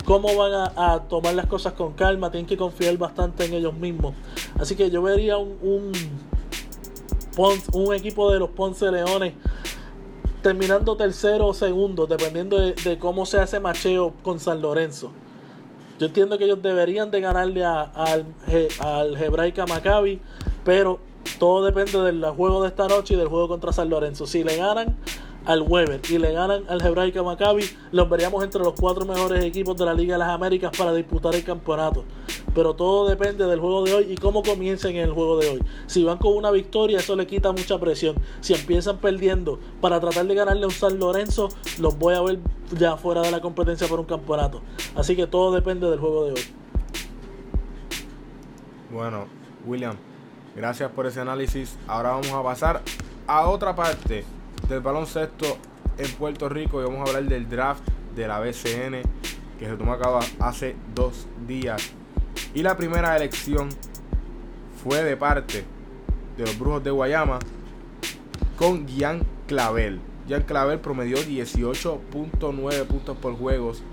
cómo 0.03 0.35
van 0.35 0.71
a, 0.75 1.03
tomar 1.07 1.33
las 1.33 1.45
cosas 1.45 1.73
con 1.73 1.93
calma, 1.93 2.31
tienen 2.31 2.47
que 2.47 2.57
confiar 2.57 2.97
bastante 2.97 3.45
en 3.45 3.53
ellos 3.53 3.73
mismos. 3.73 4.13
Así 4.59 4.75
que 4.75 4.89
yo 4.89 5.01
vería 5.01 5.37
un, 5.37 5.57
un, 5.61 5.91
un 7.73 7.93
equipo 7.93 8.31
de 8.31 8.39
los 8.39 8.49
Ponce 8.49 8.91
Leones 8.91 9.33
terminando 10.41 10.95
tercero 10.95 11.47
o 11.47 11.53
segundo, 11.53 12.05
dependiendo 12.05 12.59
de, 12.59 12.99
cómo 12.99 13.25
se 13.25 13.39
hace 13.39 13.59
macheo 13.59 14.13
con 14.21 14.39
San 14.39 14.61
Lorenzo. 14.61 15.11
Yo 15.97 16.07
entiendo 16.07 16.37
que 16.37 16.43
ellos 16.43 16.61
deberían 16.61 17.09
de 17.09 17.21
ganarle 17.21 17.63
al, 17.65 18.25
al 18.79 19.17
Hebraica 19.17 19.65
Maccabi, 19.65 20.21
pero 20.63 20.99
todo 21.39 21.65
depende 21.65 21.99
del 21.99 22.23
juego 22.25 22.61
de 22.61 22.67
esta 22.67 22.87
noche 22.87 23.15
y 23.15 23.17
del 23.17 23.27
juego 23.27 23.47
contra 23.47 23.71
San 23.71 23.89
Lorenzo. 23.89 24.27
Si 24.27 24.43
le 24.43 24.57
ganan, 24.57 24.97
al 25.45 25.61
Weber 25.61 26.01
y 26.09 26.17
le 26.17 26.33
ganan 26.33 26.63
al 26.67 26.85
Hebraica 26.85 27.23
Maccabi, 27.23 27.63
los 27.91 28.09
veríamos 28.09 28.43
entre 28.43 28.61
los 28.61 28.73
cuatro 28.73 29.05
mejores 29.05 29.43
equipos 29.43 29.77
de 29.77 29.85
la 29.85 29.93
Liga 29.93 30.15
de 30.15 30.19
las 30.19 30.29
Américas 30.29 30.71
para 30.77 30.93
disputar 30.93 31.35
el 31.35 31.43
campeonato. 31.43 32.03
Pero 32.53 32.73
todo 32.73 33.07
depende 33.07 33.45
del 33.45 33.59
juego 33.59 33.83
de 33.83 33.93
hoy 33.93 34.13
y 34.13 34.15
cómo 34.15 34.41
comiencen 34.41 34.95
en 34.95 35.03
el 35.03 35.11
juego 35.11 35.37
de 35.37 35.49
hoy. 35.49 35.63
Si 35.87 36.03
van 36.03 36.17
con 36.17 36.35
una 36.35 36.51
victoria, 36.51 36.99
eso 36.99 37.15
le 37.15 37.27
quita 37.27 37.51
mucha 37.51 37.77
presión. 37.79 38.15
Si 38.39 38.53
empiezan 38.53 38.97
perdiendo 38.97 39.59
para 39.81 39.99
tratar 39.99 40.25
de 40.25 40.35
ganarle 40.35 40.63
a 40.63 40.67
un 40.67 40.73
San 40.73 40.97
Lorenzo, 40.97 41.49
los 41.79 41.97
voy 41.99 42.15
a 42.15 42.21
ver 42.21 42.39
ya 42.71 42.95
fuera 42.95 43.21
de 43.21 43.31
la 43.31 43.41
competencia 43.41 43.87
por 43.87 43.99
un 43.99 44.05
campeonato. 44.05 44.61
Así 44.95 45.15
que 45.15 45.27
todo 45.27 45.53
depende 45.53 45.89
del 45.89 45.99
juego 45.99 46.25
de 46.25 46.31
hoy. 46.31 46.41
Bueno, 48.91 49.25
William, 49.65 49.97
gracias 50.55 50.89
por 50.91 51.05
ese 51.05 51.19
análisis. 51.19 51.77
Ahora 51.87 52.11
vamos 52.11 52.31
a 52.31 52.41
pasar 52.41 52.81
a 53.27 53.49
otra 53.49 53.75
parte 53.75 54.23
del 54.67 54.81
baloncesto 54.81 55.57
en 55.97 56.11
Puerto 56.13 56.49
Rico 56.49 56.81
y 56.81 56.85
vamos 56.85 56.99
a 57.01 57.11
hablar 57.11 57.29
del 57.29 57.47
draft 57.47 57.83
de 58.15 58.27
la 58.27 58.39
BCN 58.39 59.01
que 59.59 59.65
se 59.65 59.75
tomó 59.77 59.93
a 59.93 59.99
cabo 59.99 60.19
hace 60.39 60.75
dos 60.93 61.27
días. 61.47 61.93
Y 62.53 62.63
la 62.63 62.75
primera 62.75 63.15
elección 63.15 63.69
fue 64.83 65.03
de 65.03 65.17
parte 65.17 65.65
de 66.37 66.45
los 66.45 66.57
Brujos 66.59 66.83
de 66.83 66.91
Guayama 66.91 67.39
con 68.57 68.87
Gian 68.87 69.25
Clavel. 69.47 69.99
Gian 70.27 70.43
Clavel 70.43 70.79
promedió 70.79 71.17
18.9 71.17 72.85
puntos 72.85 73.17
por 73.17 73.37
juegos 73.37 73.83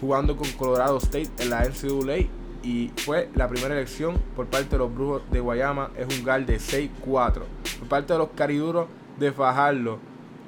jugando 0.00 0.36
con 0.36 0.50
Colorado 0.52 0.98
State 0.98 1.30
en 1.38 1.50
la 1.50 1.64
NCAA 1.64 2.28
y 2.62 2.92
fue 2.96 3.28
la 3.34 3.48
primera 3.48 3.74
elección 3.74 4.16
por 4.36 4.46
parte 4.46 4.70
de 4.70 4.78
los 4.78 4.94
Brujos 4.94 5.22
de 5.30 5.40
Guayama. 5.40 5.90
Es 5.96 6.16
un 6.16 6.24
gal 6.24 6.46
de 6.46 6.58
6-4. 6.58 6.90
Por 7.04 7.88
parte 7.88 8.12
de 8.12 8.18
los 8.18 8.28
Cariduros 8.30 8.86
de 9.18 9.32
Fajardo 9.32 9.98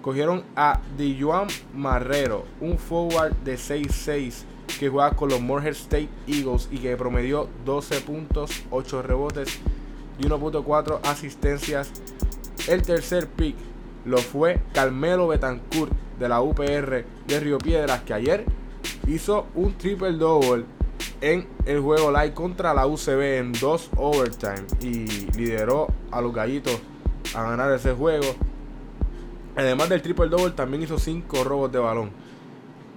Cogieron 0.05 0.45
a 0.55 0.81
Dijuan 0.99 1.47
Marrero, 1.75 2.45
un 2.61 2.77
forward 2.77 3.33
de 3.43 3.55
6'6 3.55 4.45
que 4.79 4.91
juega 4.91 5.13
con 5.13 5.31
los 5.31 5.41
Morehead 5.41 5.73
State 5.73 6.11
Eagles 6.27 6.69
y 6.71 6.77
que 6.77 6.95
promedió 6.95 7.49
12 7.65 8.03
puntos, 8.03 8.65
8 8.71 9.01
rebotes 9.01 9.61
y 10.19 10.25
1.4 10.25 11.01
asistencias. 11.05 11.91
El 12.69 12.83
tercer 12.83 13.29
pick 13.29 13.57
lo 14.05 14.19
fue 14.19 14.61
Carmelo 14.75 15.29
Betancourt 15.29 15.91
de 16.19 16.29
la 16.29 16.43
UPR 16.43 17.07
de 17.27 17.41
Río 17.41 17.57
Piedras 17.57 18.03
que 18.03 18.13
ayer 18.13 18.45
hizo 19.07 19.47
un 19.55 19.73
triple 19.79 20.13
double 20.13 20.67
en 21.23 21.49
el 21.65 21.81
juego 21.81 22.11
live 22.13 22.35
contra 22.35 22.75
la 22.75 22.87
UCB 22.87 23.39
en 23.39 23.53
dos 23.55 23.89
overtime 23.97 24.67
y 24.83 25.07
lideró 25.35 25.87
a 26.11 26.21
los 26.21 26.35
gallitos 26.35 26.79
a 27.35 27.43
ganar 27.43 27.73
ese 27.73 27.95
juego. 27.95 28.27
Además 29.57 29.89
del 29.89 30.03
triple 30.03 30.29
double, 30.29 30.51
también 30.51 30.83
hizo 30.83 30.99
5 30.99 31.45
robos 31.45 31.71
de 31.71 31.79
balón. 31.79 32.11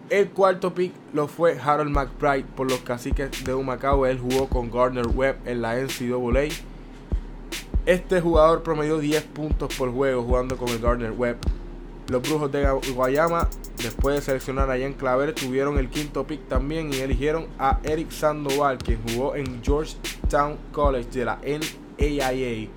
El 0.09 0.29
cuarto 0.29 0.73
pick 0.73 0.93
lo 1.13 1.27
fue 1.27 1.59
Harold 1.59 1.91
McBride 1.91 2.45
por 2.55 2.69
los 2.69 2.79
caciques 2.79 3.43
de 3.43 3.53
Humacao. 3.53 4.05
Él 4.05 4.19
jugó 4.19 4.47
con 4.47 4.71
Gardner 4.71 5.05
Webb 5.05 5.39
en 5.45 5.61
la 5.61 5.75
NCAA. 5.75 6.47
Este 7.85 8.21
jugador 8.21 8.63
promedió 8.63 8.99
10 8.99 9.23
puntos 9.23 9.75
por 9.75 9.91
juego 9.91 10.23
jugando 10.23 10.57
con 10.57 10.69
el 10.69 10.79
Gardner 10.79 11.11
Webb. 11.11 11.37
Los 12.07 12.21
Brujos 12.21 12.49
de 12.53 12.65
Guayama, 12.93 13.49
después 13.77 14.15
de 14.15 14.21
seleccionar 14.21 14.71
a 14.71 14.77
Ian 14.77 14.93
Claver, 14.93 15.35
tuvieron 15.35 15.77
el 15.77 15.89
quinto 15.89 16.25
pick 16.25 16.47
también 16.47 16.93
y 16.93 16.99
eligieron 16.99 17.47
a 17.59 17.79
Eric 17.83 18.11
Sandoval, 18.11 18.77
quien 18.77 18.99
jugó 19.09 19.35
en 19.35 19.61
Georgetown 19.61 20.57
College 20.71 21.09
de 21.19 21.25
la 21.25 21.37
NAIA. 21.43 22.69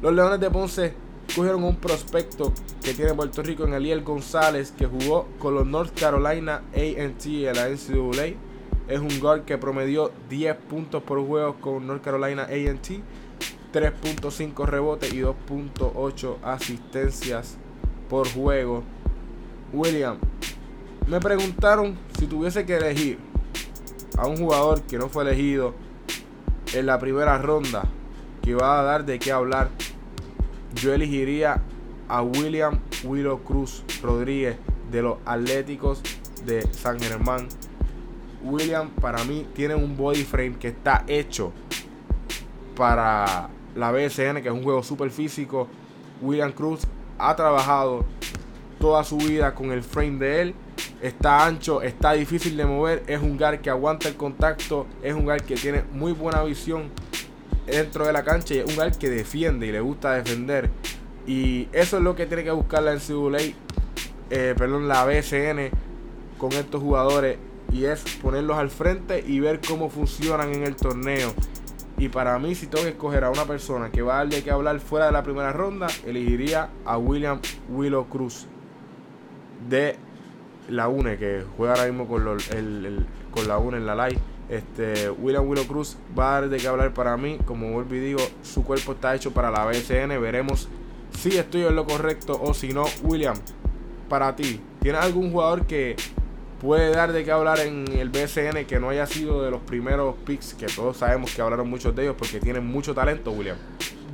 Los 0.00 0.12
Leones 0.14 0.38
de 0.38 0.50
Ponce 0.50 0.94
cogieron 1.34 1.64
un 1.64 1.76
prospecto 1.76 2.52
que 2.82 2.94
tiene 2.94 3.14
Puerto 3.14 3.42
Rico 3.42 3.64
en 3.64 3.74
Eliel 3.74 4.02
González, 4.02 4.72
que 4.76 4.86
jugó 4.86 5.28
con 5.38 5.54
los 5.54 5.66
North 5.66 5.98
Carolina 5.98 6.62
AT 6.72 7.26
en 7.26 7.54
la 7.54 7.68
NCAA. 7.68 8.36
Es 8.88 9.00
un 9.00 9.20
guard 9.20 9.44
que 9.44 9.56
promedió 9.58 10.12
10 10.28 10.56
puntos 10.68 11.02
por 11.02 11.24
juego 11.26 11.54
con 11.60 11.86
North 11.86 12.02
Carolina 12.02 12.42
AT, 12.42 12.88
3.5 13.72 14.66
rebotes 14.66 15.12
y 15.12 15.20
2.8 15.20 16.36
asistencias 16.42 17.56
por 18.10 18.28
juego. 18.28 18.82
William, 19.72 20.18
me 21.06 21.18
preguntaron 21.20 21.96
si 22.18 22.26
tuviese 22.26 22.66
que 22.66 22.76
elegir 22.76 23.18
a 24.18 24.26
un 24.26 24.36
jugador 24.36 24.82
que 24.82 24.98
no 24.98 25.08
fue 25.08 25.24
elegido 25.24 25.74
en 26.74 26.86
la 26.86 26.98
primera 26.98 27.38
ronda, 27.38 27.84
que 28.42 28.54
va 28.54 28.80
a 28.80 28.82
dar 28.82 29.04
de 29.04 29.18
qué 29.18 29.32
hablar 29.32 29.70
yo 30.74 30.92
elegiría 30.92 31.60
a 32.08 32.22
William 32.22 32.78
Willow 33.04 33.42
Cruz 33.42 33.84
Rodríguez 34.02 34.56
de 34.90 35.02
los 35.02 35.18
Atléticos 35.24 36.02
de 36.44 36.62
San 36.72 37.00
Germán. 37.00 37.48
William 38.42 38.90
para 38.90 39.24
mí 39.24 39.46
tiene 39.54 39.74
un 39.74 39.96
body 39.96 40.24
frame 40.24 40.56
que 40.58 40.68
está 40.68 41.04
hecho 41.06 41.52
para 42.76 43.48
la 43.74 43.92
BSN, 43.92 44.42
que 44.42 44.48
es 44.48 44.52
un 44.52 44.62
juego 44.62 44.82
súper 44.82 45.10
físico. 45.10 45.68
William 46.20 46.52
Cruz 46.52 46.80
ha 47.18 47.34
trabajado 47.36 48.04
toda 48.78 49.04
su 49.04 49.16
vida 49.16 49.54
con 49.54 49.72
el 49.72 49.82
frame 49.82 50.18
de 50.18 50.42
él. 50.42 50.54
Está 51.00 51.46
ancho, 51.46 51.82
está 51.82 52.12
difícil 52.12 52.56
de 52.56 52.64
mover. 52.64 53.02
Es 53.06 53.20
un 53.20 53.36
guard 53.36 53.60
que 53.60 53.70
aguanta 53.70 54.08
el 54.08 54.16
contacto. 54.16 54.86
Es 55.02 55.14
un 55.14 55.24
guard 55.24 55.42
que 55.42 55.54
tiene 55.54 55.84
muy 55.92 56.12
buena 56.12 56.42
visión 56.42 56.90
dentro 57.66 58.06
de 58.06 58.12
la 58.12 58.24
cancha 58.24 58.54
y 58.54 58.58
es 58.58 58.66
un 58.66 58.74
guard 58.74 58.96
que 58.96 59.10
defiende 59.10 59.66
y 59.66 59.72
le 59.72 59.80
gusta 59.80 60.14
defender. 60.14 60.70
Y 61.26 61.68
eso 61.72 61.98
es 61.98 62.02
lo 62.02 62.16
que 62.16 62.26
tiene 62.26 62.44
que 62.44 62.50
buscar 62.50 62.82
la 62.82 62.94
NCAA 62.94 63.54
eh, 64.34 64.54
perdón, 64.56 64.88
la 64.88 65.04
BSN 65.04 65.68
con 66.38 66.52
estos 66.52 66.80
jugadores 66.80 67.36
y 67.70 67.84
es 67.84 68.02
ponerlos 68.22 68.56
al 68.56 68.70
frente 68.70 69.22
y 69.26 69.40
ver 69.40 69.60
cómo 69.60 69.90
funcionan 69.90 70.54
en 70.54 70.62
el 70.62 70.74
torneo. 70.74 71.34
Y 71.98 72.08
para 72.08 72.38
mí, 72.38 72.54
si 72.54 72.66
tengo 72.66 72.84
que 72.84 72.92
escoger 72.92 73.24
a 73.24 73.30
una 73.30 73.44
persona 73.44 73.90
que 73.90 74.00
va 74.00 74.14
a 74.14 74.16
darle 74.18 74.42
que 74.42 74.50
hablar 74.50 74.80
fuera 74.80 75.04
de 75.04 75.12
la 75.12 75.22
primera 75.22 75.52
ronda, 75.52 75.86
elegiría 76.06 76.70
a 76.86 76.96
William 76.96 77.40
Willow 77.68 78.08
Cruz 78.08 78.46
de 79.68 79.96
la 80.70 80.88
UNE, 80.88 81.18
que 81.18 81.44
juega 81.58 81.74
ahora 81.74 81.86
mismo 81.86 82.08
con, 82.08 82.24
con 83.30 83.48
la 83.48 83.58
UNE 83.58 83.76
en 83.76 83.86
la 83.86 84.08
live. 84.08 84.20
Este, 84.48 85.10
William 85.10 85.48
Willow 85.48 85.66
Cruz 85.66 85.96
va 86.18 86.36
a 86.36 86.40
dar 86.40 86.50
de 86.50 86.58
qué 86.58 86.68
hablar 86.68 86.92
para 86.92 87.16
mí. 87.16 87.38
Como 87.44 87.70
vuelvo 87.72 87.94
y 87.94 88.00
digo, 88.00 88.20
su 88.42 88.64
cuerpo 88.64 88.92
está 88.92 89.14
hecho 89.14 89.32
para 89.32 89.50
la 89.50 89.64
BSN. 89.64 90.20
Veremos 90.20 90.68
si 91.18 91.36
estoy 91.36 91.62
en 91.62 91.76
lo 91.76 91.86
correcto 91.86 92.38
o 92.42 92.54
si 92.54 92.68
no. 92.72 92.84
William, 93.02 93.36
para 94.08 94.34
ti, 94.36 94.60
¿tienes 94.80 95.00
algún 95.00 95.32
jugador 95.32 95.66
que 95.66 95.96
puede 96.60 96.90
dar 96.90 97.12
de 97.12 97.24
qué 97.24 97.32
hablar 97.32 97.58
en 97.58 97.86
el 97.92 98.08
BSN 98.08 98.64
que 98.66 98.78
no 98.78 98.90
haya 98.90 99.04
sido 99.06 99.42
de 99.42 99.50
los 99.50 99.60
primeros 99.62 100.14
picks, 100.24 100.54
que 100.54 100.66
todos 100.66 100.96
sabemos 100.96 101.34
que 101.34 101.42
hablaron 101.42 101.68
muchos 101.68 101.94
de 101.94 102.04
ellos 102.04 102.14
porque 102.16 102.38
tienen 102.38 102.64
mucho 102.64 102.94
talento, 102.94 103.32
William. 103.32 103.56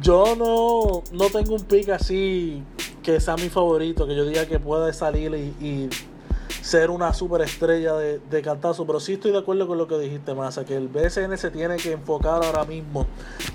Yo 0.00 0.34
no, 0.34 1.02
no 1.12 1.30
tengo 1.30 1.54
un 1.54 1.64
pick 1.64 1.90
así 1.90 2.62
que 3.02 3.20
sea 3.20 3.36
mi 3.36 3.48
favorito, 3.48 4.06
que 4.06 4.16
yo 4.16 4.24
diga 4.24 4.46
que 4.46 4.58
puede 4.58 4.92
salir 4.92 5.34
y, 5.60 5.88
ser 6.68 6.90
una 6.90 7.14
superestrella 7.14 7.94
de, 7.94 8.18
de 8.18 8.42
cantazo, 8.42 8.86
pero 8.86 9.00
sí 9.00 9.14
estoy 9.14 9.32
de 9.32 9.38
acuerdo 9.38 9.66
con 9.66 9.78
lo 9.78 9.88
que 9.88 9.98
dijiste, 9.98 10.34
Massa, 10.34 10.66
que 10.66 10.76
el 10.76 10.88
BSN 10.88 11.38
se 11.38 11.50
tiene 11.50 11.78
que 11.78 11.92
enfocar 11.92 12.44
ahora 12.44 12.66
mismo 12.66 13.06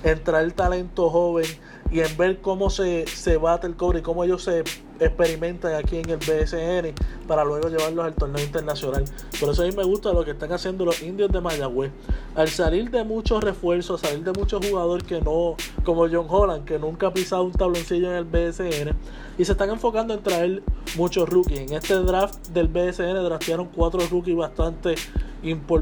en 0.03 0.23
traer 0.23 0.51
talento 0.53 1.11
joven 1.11 1.45
y 1.91 1.99
en 1.99 2.17
ver 2.17 2.41
cómo 2.41 2.71
se, 2.71 3.05
se 3.05 3.37
bate 3.37 3.67
el 3.67 3.75
cobre 3.75 3.99
y 3.99 4.01
cómo 4.01 4.23
ellos 4.23 4.43
se 4.43 4.63
experimentan 4.99 5.75
aquí 5.75 5.97
en 5.97 6.09
el 6.09 6.17
BSN 6.17 6.93
para 7.27 7.43
luego 7.43 7.69
llevarlos 7.69 8.05
al 8.05 8.15
torneo 8.15 8.43
internacional. 8.43 9.05
Por 9.39 9.49
eso 9.49 9.61
a 9.61 9.65
mí 9.67 9.73
me 9.75 9.83
gusta 9.83 10.11
lo 10.11 10.25
que 10.25 10.31
están 10.31 10.51
haciendo 10.51 10.85
los 10.85 11.03
indios 11.03 11.31
de 11.31 11.39
Mayagüez. 11.39 11.91
Al 12.35 12.47
salir 12.49 12.89
de 12.89 13.03
muchos 13.03 13.43
refuerzos, 13.43 14.01
salir 14.01 14.23
de 14.23 14.31
muchos 14.31 14.65
jugadores 14.65 15.05
que 15.05 15.21
no, 15.21 15.55
como 15.83 16.07
John 16.09 16.25
Holland, 16.27 16.65
que 16.65 16.79
nunca 16.79 17.07
ha 17.07 17.13
pisado 17.13 17.43
un 17.43 17.51
tabloncillo 17.51 18.09
en 18.09 18.15
el 18.15 18.25
BSN, 18.25 18.95
y 19.37 19.45
se 19.45 19.51
están 19.51 19.69
enfocando 19.69 20.15
en 20.15 20.23
traer 20.23 20.63
muchos 20.95 21.29
rookies. 21.29 21.59
En 21.59 21.73
este 21.73 21.95
draft 21.95 22.47
del 22.47 22.67
BSN 22.69 23.02
draftearon 23.05 23.67
cuatro 23.67 24.01
rookies 24.09 24.35
bastante 24.35 24.95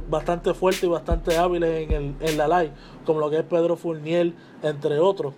bastante 0.09 0.53
fuertes 0.53 0.83
y 0.83 0.87
bastante 0.87 1.37
hábiles 1.37 1.87
en, 1.87 1.91
el, 1.91 2.15
en 2.19 2.37
la 2.37 2.47
live, 2.47 2.73
como 3.05 3.19
lo 3.19 3.29
que 3.29 3.37
es 3.37 3.43
Pedro 3.43 3.75
Fournier, 3.75 4.33
entre 4.63 4.99
otros. 4.99 5.33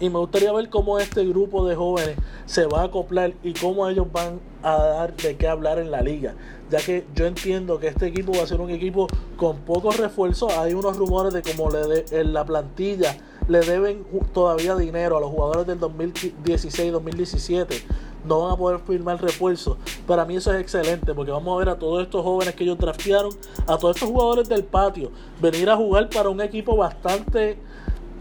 Y 0.00 0.10
me 0.10 0.18
gustaría 0.18 0.52
ver 0.52 0.68
cómo 0.68 1.00
este 1.00 1.24
grupo 1.24 1.66
de 1.66 1.74
jóvenes 1.74 2.16
se 2.46 2.66
va 2.66 2.82
a 2.82 2.84
acoplar 2.84 3.32
y 3.42 3.52
cómo 3.52 3.88
ellos 3.88 4.06
van 4.12 4.38
a 4.62 4.76
dar 4.76 5.16
de 5.16 5.36
qué 5.36 5.48
hablar 5.48 5.80
en 5.80 5.90
la 5.90 6.02
liga. 6.02 6.34
Ya 6.70 6.78
que 6.78 7.04
yo 7.16 7.26
entiendo 7.26 7.80
que 7.80 7.88
este 7.88 8.06
equipo 8.06 8.32
va 8.32 8.44
a 8.44 8.46
ser 8.46 8.60
un 8.60 8.70
equipo 8.70 9.08
con 9.36 9.56
pocos 9.58 9.96
refuerzos. 9.96 10.52
Hay 10.52 10.74
unos 10.74 10.96
rumores 10.96 11.32
de 11.32 11.42
cómo 11.42 11.68
le 11.70 12.04
en 12.12 12.32
la 12.32 12.44
plantilla 12.44 13.16
le 13.48 13.60
deben 13.60 14.04
todavía 14.32 14.76
dinero 14.76 15.16
a 15.16 15.20
los 15.20 15.30
jugadores 15.30 15.66
del 15.66 15.80
2016-2017. 15.80 17.82
No 18.24 18.42
van 18.42 18.52
a 18.52 18.56
poder 18.56 18.80
firmar 18.80 19.20
refuerzos. 19.20 19.76
Para 20.06 20.24
mí 20.24 20.36
eso 20.36 20.52
es 20.52 20.60
excelente 20.60 21.14
porque 21.14 21.30
vamos 21.30 21.54
a 21.54 21.58
ver 21.58 21.68
a 21.68 21.78
todos 21.78 22.02
estos 22.02 22.22
jóvenes 22.22 22.54
que 22.54 22.64
ellos 22.64 22.78
draftearon, 22.78 23.32
a 23.66 23.76
todos 23.78 23.96
estos 23.96 24.10
jugadores 24.10 24.48
del 24.48 24.64
patio, 24.64 25.10
venir 25.40 25.70
a 25.70 25.76
jugar 25.76 26.08
para 26.10 26.28
un 26.28 26.40
equipo 26.40 26.76
bastante 26.76 27.58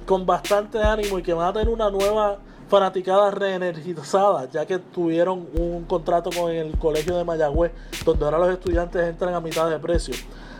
con 0.06 0.26
bastante 0.26 0.82
ánimo 0.82 1.20
y 1.20 1.24
que 1.24 1.34
van 1.34 1.50
a 1.50 1.54
tener 1.54 1.70
una 1.70 1.90
nueva 1.90 2.40
fanaticada 2.70 3.32
reenergizada, 3.32 4.50
ya 4.50 4.66
que 4.66 4.80
tuvieron 4.80 5.48
un 5.54 5.84
contrato 5.86 6.30
con 6.32 6.52
el 6.52 6.78
colegio 6.78 7.16
de 7.18 7.24
Mayagüez, 7.24 7.72
donde 8.06 8.26
ahora 8.26 8.40
los 8.40 8.50
estudiantes 8.50 9.02
entran 9.08 9.34
a 9.34 9.40
mitad 9.40 9.70
de 9.70 9.80
precio. 9.80 10.16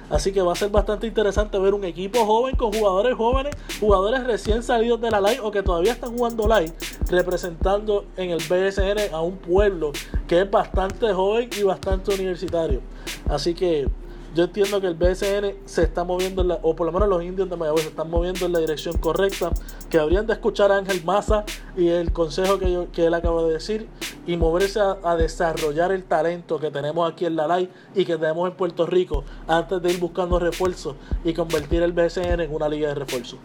Así 0.10 0.32
que 0.32 0.42
va 0.42 0.54
a 0.54 0.56
ser 0.56 0.70
bastante 0.70 1.08
interesante 1.08 1.60
ver 1.60 1.74
un 1.74 1.84
equipo 1.84 2.26
joven 2.26 2.56
con 2.56 2.72
jugadores 2.72 3.16
jóvenes, 3.16 3.56
jugadores 3.80 4.24
recién 4.24 4.64
salidos 4.64 5.02
de 5.02 5.12
la 5.12 5.20
live 5.20 5.40
o 5.42 5.52
que 5.52 5.64
todavía 5.64 5.92
están 5.92 6.18
jugando 6.18 6.48
live, 6.48 6.74
representando 7.10 8.06
en 8.16 8.32
el 8.32 8.38
BSN 8.40 9.14
a 9.14 9.22
un 9.22 9.38
pueblo 9.38 9.92
que 10.28 10.42
es 10.42 10.50
bastante 10.50 11.14
joven 11.14 11.50
y 11.58 11.64
bastante 11.64 12.14
universitario. 12.14 12.82
Así 13.30 13.54
que 13.54 13.88
yo 14.36 14.44
entiendo 14.44 14.80
que 14.82 14.88
el 14.88 14.96
BSN 14.96 15.66
se 15.66 15.84
está 15.84 16.04
moviendo, 16.04 16.44
o 16.62 16.76
por 16.76 16.86
lo 16.86 16.92
menos 16.92 17.10
los 17.10 17.24
indios 17.24 17.50
de 17.50 17.56
Mayagüez 17.56 17.84
se 17.84 17.90
están 17.90 18.10
moviendo 18.10 18.46
en 18.46 18.52
la 18.52 18.60
dirección 18.60 18.98
correcta, 18.98 19.52
que 19.90 19.98
habrían 19.98 20.28
de 20.28 20.34
escuchar 20.34 20.72
a 20.72 20.78
Ángel 20.78 21.04
Maza 21.04 21.46
y 21.76 21.88
el 21.88 22.12
consejo 22.12 22.60
que, 22.60 23.06
él 23.06 23.14
acaba 23.14 23.44
de 23.44 23.54
decir 23.54 23.88
y 24.26 24.38
moverse 24.38 24.80
a, 24.80 25.16
desarrollar 25.16 25.92
el 25.92 26.04
talento 26.04 26.60
que 26.60 26.70
tenemos 26.70 27.12
aquí 27.12 27.26
en 27.26 27.36
la 27.36 27.48
LAI 27.48 27.70
y 27.96 28.06
que 28.06 28.18
tenemos 28.18 28.50
en 28.50 28.56
Puerto 28.56 28.86
Rico 28.86 29.24
antes 29.48 29.82
de 29.82 29.92
ir 29.92 30.00
buscando 30.00 30.38
refuerzos 30.40 30.96
y 31.24 31.34
convertir 31.34 31.82
el 31.82 31.94
BSN 31.94 32.42
en 32.42 32.54
una 32.54 32.70
liga 32.70 32.90
de 32.90 32.96
refuerzos. 32.96 33.40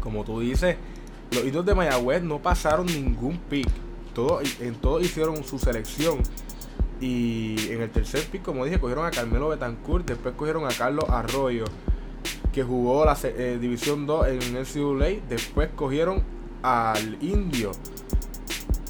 Como 0.00 0.24
tú 0.24 0.40
dices, 0.40 0.76
los 1.32 1.44
indios 1.44 1.64
de 1.66 1.74
Mayagüez 1.74 2.22
no 2.22 2.38
pasaron 2.38 2.86
ningún 2.86 3.38
pick. 3.38 3.68
En 4.60 4.74
todo 4.74 5.00
hicieron 5.00 5.44
su 5.44 5.60
selección 5.60 6.18
y 7.00 7.70
en 7.70 7.82
el 7.82 7.90
tercer 7.90 8.24
pick, 8.24 8.42
como 8.42 8.64
dije, 8.64 8.80
cogieron 8.80 9.06
a 9.06 9.10
Carmelo 9.10 9.48
Betancourt, 9.48 10.06
después 10.06 10.34
cogieron 10.34 10.64
a 10.64 10.68
Carlos 10.68 11.04
Arroyo, 11.08 11.64
que 12.52 12.62
jugó 12.62 13.04
la 13.04 13.16
eh, 13.22 13.58
División 13.60 14.06
2 14.06 14.28
en 14.28 14.42
el 14.42 14.52
NCAA, 14.62 15.28
después 15.28 15.70
cogieron 15.76 16.22
al 16.62 17.22
Indio, 17.22 17.72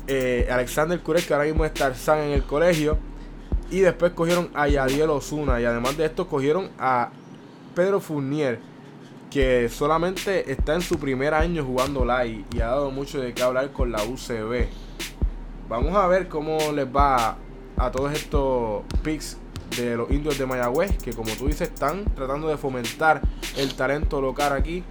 eh, 0.06 0.48
Alexander 0.50 0.98
Curez, 1.00 1.26
que 1.26 1.34
ahora 1.34 1.46
mismo 1.46 1.64
es 1.64 1.74
Tarzán 1.74 2.20
en 2.20 2.30
el 2.30 2.44
colegio, 2.44 2.98
y 3.70 3.80
después 3.80 4.12
cogieron 4.12 4.50
a 4.54 4.68
Yadiel 4.68 5.10
Osuna, 5.10 5.60
y 5.60 5.66
además 5.66 5.96
de 5.98 6.06
esto 6.06 6.26
cogieron 6.26 6.70
a 6.78 7.10
Pedro 7.74 8.00
Fournier, 8.00 8.58
que 9.30 9.68
solamente 9.68 10.50
está 10.50 10.74
en 10.74 10.80
su 10.80 10.98
primer 10.98 11.34
año 11.34 11.62
jugando 11.64 12.04
live 12.04 12.44
y 12.54 12.60
ha 12.60 12.68
dado 12.68 12.90
mucho 12.90 13.20
de 13.20 13.34
qué 13.34 13.42
hablar 13.42 13.72
con 13.72 13.92
la 13.92 14.02
UCB. 14.02 14.66
Vamos 15.68 15.94
a 15.94 16.06
ver 16.06 16.28
cómo 16.28 16.72
les 16.72 16.86
va 16.86 17.36
a 17.78 17.90
todos 17.90 18.12
estos 18.12 18.82
picks 19.02 19.36
de 19.76 19.96
los 19.96 20.10
indios 20.10 20.38
de 20.38 20.46
Mayagüez, 20.46 20.96
que 20.98 21.12
como 21.12 21.30
tú 21.32 21.46
dices, 21.46 21.68
están 21.68 22.04
tratando 22.14 22.48
de 22.48 22.56
fomentar 22.56 23.20
el 23.56 23.74
talento 23.74 24.20
local 24.20 24.52
aquí 24.52 24.82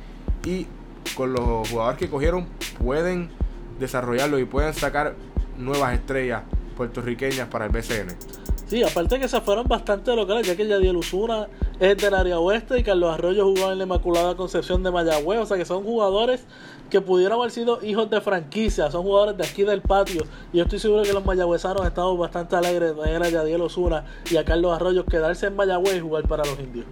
y 0.46 0.68
con 1.16 1.34
los 1.34 1.70
jugadores 1.70 1.98
que 1.98 2.10
cogieron 2.10 2.48
pueden 2.78 3.30
desarrollarlo 3.80 4.40
y 4.40 4.46
pueden 4.46 4.74
sacar 4.74 5.16
nuevas 5.58 5.94
estrellas 5.94 6.44
puertorriqueñas 6.76 7.48
para 7.48 7.66
el 7.66 7.72
BCN. 7.72 8.16
Sí, 8.68 8.84
aparte 8.84 9.20
que 9.20 9.28
se 9.28 9.40
fueron 9.42 9.66
bastante 9.68 10.16
locales, 10.16 10.46
ya 10.46 10.56
que 10.56 10.68
Yadiel 10.68 10.98
Usuna 10.98 11.48
es 11.80 11.98
del 11.98 12.14
área 12.16 12.40
oeste 12.40 12.80
y 12.80 12.84
Carlos 12.84 13.14
Arroyo 13.14 13.46
jugó 13.46 13.72
en 13.72 13.78
la 13.78 13.84
Inmaculada 13.84 14.36
Concepción 14.36 14.82
de 14.82 14.90
Mayagüez, 14.90 15.40
o 15.40 15.46
sea 15.46 15.58
que 15.58 15.66
son 15.66 15.84
jugadores 15.84 16.46
que 16.90 17.02
pudieron 17.02 17.40
haber 17.40 17.52
sido 17.52 17.84
hijos 17.84 18.10
de 18.10 18.20
franquicia, 18.20 18.90
son 18.90 19.04
jugadores 19.04 19.38
de 19.38 19.46
aquí 19.46 19.64
del 19.64 19.82
patio. 19.82 20.24
Y 20.54 20.58
yo 20.58 20.64
estoy 20.64 20.80
seguro 20.80 21.04
que 21.04 21.14
los 21.14 21.26
mayagüezanos 21.26 21.82
han 21.82 21.88
estado 21.88 22.18
bastante 22.18 22.56
alegres 22.56 22.96
de 22.96 23.02
ver 23.02 23.24
a 23.24 23.30
Yadiel 23.30 23.62
Osuna 23.62 24.06
y 24.32 24.38
a 24.38 24.46
Carlos 24.46 24.74
Arroyo 24.74 25.06
quedarse 25.06 25.48
en 25.48 25.56
Mayagüez 25.56 25.98
y 25.98 26.00
jugar 26.00 26.28
para 26.28 26.46
los 26.46 26.60
indios. 26.60 26.86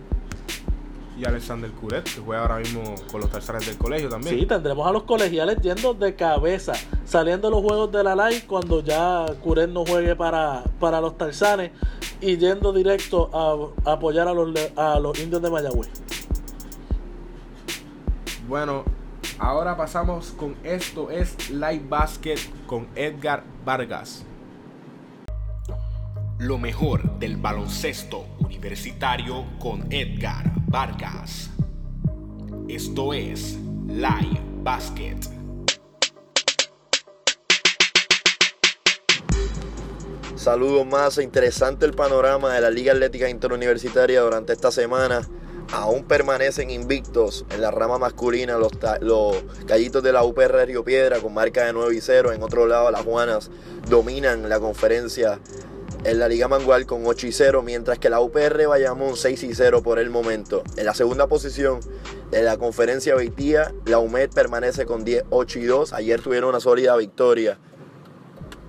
Y 1.17 1.25
Alexander 1.25 1.71
Curet, 1.71 2.03
que 2.03 2.19
juega 2.19 2.41
ahora 2.41 2.57
mismo 2.57 2.95
con 3.11 3.21
los 3.21 3.29
terceros 3.29 3.65
del 3.65 3.77
colegio 3.77 4.09
también. 4.09 4.37
Sí, 4.37 4.45
tendremos 4.45 4.85
a 4.85 4.91
los 4.91 5.03
colegiales 5.03 5.57
yendo 5.61 5.93
de 5.93 6.15
cabeza, 6.15 6.73
saliendo 7.05 7.49
los 7.49 7.61
juegos 7.61 7.91
de 7.91 8.03
la 8.03 8.15
live 8.15 8.43
cuando 8.45 8.81
ya 8.81 9.25
Curet 9.41 9.69
no 9.69 9.85
juegue 9.85 10.15
para, 10.15 10.63
para 10.79 10.99
los 10.99 11.17
tarzanes 11.17 11.71
y 12.19 12.37
yendo 12.37 12.73
directo 12.73 13.29
a, 13.85 13.93
apoyar 13.93 14.27
a 14.27 14.33
los, 14.33 14.53
a 14.75 14.99
los 14.99 15.17
indios 15.19 15.41
de 15.41 15.49
Mayagüez. 15.49 15.89
Bueno, 18.47 18.83
Ahora 19.37 19.75
pasamos 19.75 20.31
con 20.31 20.55
esto 20.63 21.11
es 21.11 21.49
Live 21.49 21.83
Basket 21.89 22.37
con 22.65 22.87
Edgar 22.95 23.43
Vargas. 23.65 24.25
Lo 26.39 26.57
mejor 26.57 27.17
del 27.17 27.37
baloncesto 27.37 28.25
universitario 28.39 29.45
con 29.57 29.89
Edgar 29.89 30.51
Vargas. 30.67 31.49
Esto 32.67 33.13
es 33.13 33.55
Live 33.87 34.41
Basket. 34.61 35.15
Saludos 40.35 40.85
más, 40.85 41.19
interesante 41.19 41.85
el 41.85 41.93
panorama 41.93 42.53
de 42.53 42.59
la 42.59 42.69
Liga 42.69 42.91
Atlética 42.91 43.29
Interuniversitaria 43.29 44.19
durante 44.19 44.51
esta 44.51 44.71
semana 44.71 45.25
aún 45.71 46.03
permanecen 46.03 46.69
invictos 46.69 47.45
en 47.49 47.61
la 47.61 47.71
rama 47.71 47.97
masculina 47.97 48.57
los, 48.57 48.71
los 49.01 49.43
gallitos 49.65 50.03
de 50.03 50.13
la 50.13 50.23
UPR 50.23 50.65
Río 50.65 50.83
Piedra 50.83 51.19
con 51.19 51.33
marca 51.33 51.65
de 51.65 51.73
9 51.73 51.95
y 51.95 52.01
0. 52.01 52.33
En 52.33 52.43
otro 52.43 52.67
lado, 52.67 52.91
las 52.91 53.01
Juanas 53.01 53.49
dominan 53.89 54.47
la 54.49 54.59
conferencia 54.59 55.39
en 56.05 56.19
la 56.19 56.29
Liga 56.29 56.47
Mangual 56.47 56.85
con 56.85 57.05
8 57.05 57.27
y 57.27 57.31
0, 57.31 57.63
mientras 57.63 57.97
que 57.97 58.11
la 58.11 58.19
UPR 58.19 58.67
Bayamón 58.67 59.17
6 59.17 59.43
y 59.43 59.55
0 59.55 59.81
por 59.81 59.97
el 59.97 60.11
momento. 60.11 60.63
En 60.77 60.85
la 60.85 60.93
segunda 60.93 61.25
posición 61.25 61.79
de 62.29 62.43
la 62.43 62.57
conferencia 62.57 63.15
Beitía, 63.15 63.73
la 63.85 63.97
UMED 63.97 64.29
permanece 64.29 64.85
con 64.85 65.03
10, 65.03 65.25
8 65.31 65.59
y 65.59 65.65
2. 65.65 65.93
Ayer 65.93 66.21
tuvieron 66.21 66.49
una 66.49 66.59
sólida 66.59 66.95
victoria 66.95 67.57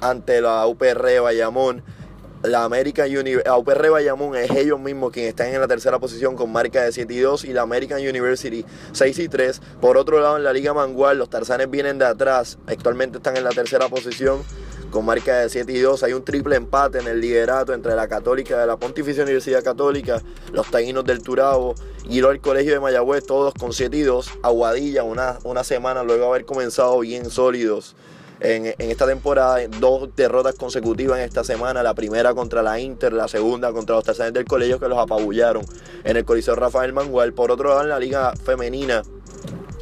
ante 0.01 0.41
la 0.41 0.67
UPR 0.67 1.21
Bayamón. 1.21 1.83
La 2.43 2.65
American 2.65 3.15
Uni 3.15 3.35
la 3.45 3.59
UPR 3.59 3.91
Bayamón 3.91 4.37
es 4.37 4.51
ellos 4.53 4.81
mismos 4.81 5.11
quienes 5.11 5.31
están 5.31 5.49
en 5.49 5.61
la 5.61 5.67
tercera 5.69 5.99
posición 5.99 6.37
con 6.37 6.51
marca 6.53 6.85
de 6.85 6.93
7 6.93 7.13
y 7.13 7.19
2 7.19 7.45
y 7.45 7.53
la 7.53 7.63
American 7.63 8.01
University 8.01 8.65
6 8.93 9.19
y 9.19 9.29
3. 9.29 9.61
Por 9.81 9.99
otro 9.99 10.21
lado, 10.21 10.39
en 10.39 10.45
la 10.45 10.55
Liga 10.55 10.73
Mangual, 10.73 11.19
los 11.19 11.29
Tarzanes 11.29 11.69
vienen 11.71 11.99
de 11.99 12.07
atrás. 12.07 12.57
Actualmente 12.67 13.19
están 13.19 13.37
en 13.37 13.45
la 13.45 13.51
tercera 13.51 13.89
posición 13.89 14.43
con 14.97 15.05
marca 15.05 15.41
de 15.41 15.51
7 15.51 15.71
y 15.75 15.81
2. 15.81 16.05
Hay 16.05 16.15
un 16.15 16.25
triple 16.25 16.57
empate 16.57 17.01
en 17.01 17.07
el 17.07 17.21
liderato 17.21 17.75
entre 17.75 17.95
la 17.95 18.09
Católica 18.09 18.59
de 18.59 18.67
la 18.67 18.79
Pontificia 18.79 19.25
Universidad 19.25 19.63
Católica, 19.63 20.23
los 20.55 20.71
Taínos 20.71 21.05
del 21.05 21.23
Turabo 21.23 21.75
y 22.09 22.21
el 22.21 22.41
Colegio 22.41 22.73
de 22.73 22.81
Mayagüez, 22.81 23.27
todos 23.27 23.53
con 23.53 23.75
7 23.75 23.95
y 23.95 24.01
2. 24.01 24.39
Aguadilla, 24.43 25.03
una, 25.03 25.39
una 25.45 25.65
semana 25.65 26.03
luego 26.03 26.23
de 26.23 26.29
haber 26.29 26.45
comenzado 26.47 26.99
bien 27.01 27.29
sólidos 27.29 27.95
en, 28.41 28.75
esta 28.79 29.07
temporada. 29.07 29.59
Dos 29.69 30.09
derrotas 30.17 30.55
consecutivas 30.55 31.19
en 31.19 31.27
esta 31.27 31.45
semana. 31.45 31.83
La 31.83 31.93
primera 31.93 32.33
contra 32.33 32.63
la 32.63 32.81
Inter, 32.81 33.13
la 33.13 33.29
segunda 33.29 33.73
contra 33.73 33.97
los 33.97 34.05
terceros 34.05 34.33
del 34.33 34.47
colegio 34.47 34.81
que 34.81 34.89
los 34.89 34.99
apabullaron 34.99 35.67
en 36.05 36.17
el 36.17 36.25
Coliseo 36.25 36.55
Rafael 36.55 36.95
Mangual. 36.95 37.35
Por 37.35 37.51
otro 37.51 37.69
lado, 37.69 37.83
en 37.83 37.91
la 37.91 37.99
Liga 37.99 38.33
Femenina. 38.47 39.03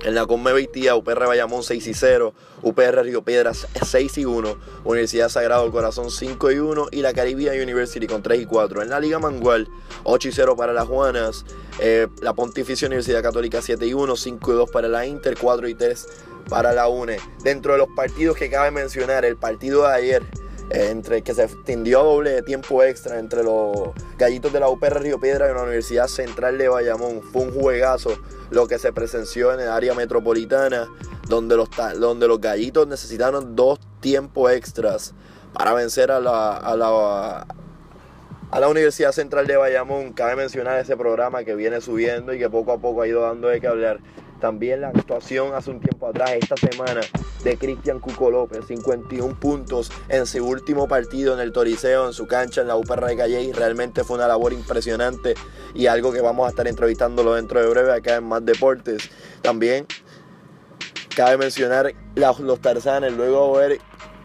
En 0.04 0.14
la 0.14 0.26
Conme 0.26 0.52
Beitía, 0.52 0.96
UPR 0.96 1.26
Bayamón 1.26 1.62
6 1.62 1.86
y 1.86 1.94
0, 1.94 2.34
UPR 2.62 3.02
Río 3.02 3.22
Piedras 3.22 3.66
6 3.82 4.18
y 4.18 4.26
1, 4.26 4.56
Universidad 4.84 5.30
Sagrado 5.30 5.72
Corazón 5.72 6.10
5 6.10 6.52
y 6.52 6.58
1 6.58 6.88
y 6.92 7.00
la 7.00 7.14
Caribbean 7.14 7.58
University 7.58 8.06
con 8.06 8.22
3 8.22 8.42
y 8.42 8.44
4. 8.44 8.82
En 8.82 8.90
la 8.90 9.00
Liga 9.00 9.18
Mangual 9.18 9.66
8 10.02 10.28
y 10.28 10.32
0 10.32 10.56
para 10.56 10.74
las 10.74 10.86
Juanas, 10.86 11.46
eh, 11.80 12.06
la 12.20 12.34
Pontificia 12.34 12.86
Universidad 12.86 13.22
Católica 13.22 13.62
7 13.62 13.86
y 13.86 13.94
1, 13.94 14.14
5 14.14 14.52
y 14.52 14.54
2 14.54 14.70
para 14.70 14.88
la 14.88 15.06
Inter, 15.06 15.38
4 15.40 15.68
y 15.68 15.74
3 15.74 16.06
para 16.50 16.74
la 16.74 16.86
UNE. 16.88 17.16
Dentro 17.42 17.72
de 17.72 17.78
los 17.78 17.88
partidos 17.96 18.36
que 18.36 18.50
cabe 18.50 18.70
mencionar, 18.70 19.24
el 19.24 19.38
partido 19.38 19.88
de 19.88 19.94
ayer, 19.94 20.22
entre 20.70 21.22
que 21.22 21.34
se 21.34 21.44
extendió 21.44 22.02
doble 22.02 22.30
de 22.30 22.42
tiempo 22.42 22.82
extra 22.82 23.18
entre 23.18 23.42
los 23.42 23.90
gallitos 24.18 24.52
de 24.52 24.60
la 24.60 24.68
UPR 24.68 25.00
Río 25.00 25.20
Piedra 25.20 25.50
y 25.50 25.54
la 25.54 25.62
Universidad 25.62 26.08
Central 26.08 26.58
de 26.58 26.68
Bayamón, 26.68 27.22
fue 27.22 27.42
un 27.42 27.52
juegazo 27.52 28.16
lo 28.50 28.66
que 28.66 28.78
se 28.78 28.92
presenció 28.92 29.52
en 29.52 29.60
el 29.60 29.68
área 29.68 29.94
metropolitana, 29.94 30.88
donde 31.28 31.56
los, 31.56 31.68
donde 31.98 32.28
los 32.28 32.40
gallitos 32.40 32.86
necesitaron 32.86 33.56
dos 33.56 33.78
tiempos 34.00 34.52
extras 34.52 35.14
para 35.52 35.72
vencer 35.72 36.10
a 36.10 36.20
la, 36.20 36.56
a 36.56 36.76
la, 36.76 37.46
a 38.50 38.60
la 38.60 38.68
Universidad 38.68 39.12
Central 39.12 39.46
de 39.46 39.56
Bayamón. 39.56 40.12
Cabe 40.12 40.36
mencionar 40.36 40.78
ese 40.78 40.96
programa 40.96 41.44
que 41.44 41.54
viene 41.54 41.80
subiendo 41.80 42.34
y 42.34 42.38
que 42.38 42.50
poco 42.50 42.72
a 42.72 42.78
poco 42.78 43.02
ha 43.02 43.08
ido 43.08 43.22
dando 43.22 43.48
de 43.48 43.60
qué 43.60 43.66
hablar. 43.66 44.00
También 44.44 44.82
la 44.82 44.88
actuación 44.88 45.54
hace 45.54 45.70
un 45.70 45.80
tiempo 45.80 46.06
atrás, 46.06 46.32
esta 46.32 46.54
semana, 46.58 47.00
de 47.42 47.56
Cristian 47.56 47.98
Cuco 47.98 48.30
López, 48.30 48.66
51 48.66 49.40
puntos 49.40 49.90
en 50.10 50.26
su 50.26 50.46
último 50.46 50.86
partido 50.86 51.32
en 51.32 51.40
el 51.40 51.50
Toriceo, 51.50 52.08
en 52.08 52.12
su 52.12 52.26
cancha 52.26 52.60
en 52.60 52.68
la 52.68 52.76
UPR 52.76 53.06
de 53.06 53.16
Calle. 53.16 53.52
Realmente 53.54 54.04
fue 54.04 54.18
una 54.18 54.28
labor 54.28 54.52
impresionante 54.52 55.32
y 55.72 55.86
algo 55.86 56.12
que 56.12 56.20
vamos 56.20 56.44
a 56.44 56.50
estar 56.50 56.68
entrevistándolo 56.68 57.32
dentro 57.32 57.58
de 57.58 57.70
breve 57.70 57.90
acá 57.94 58.16
en 58.16 58.24
Más 58.24 58.44
Deportes. 58.44 59.08
También 59.40 59.86
cabe 61.16 61.38
mencionar 61.38 61.94
los 62.14 62.60
Tarzanes, 62.60 63.14
luego 63.14 63.56
haber 63.56 63.78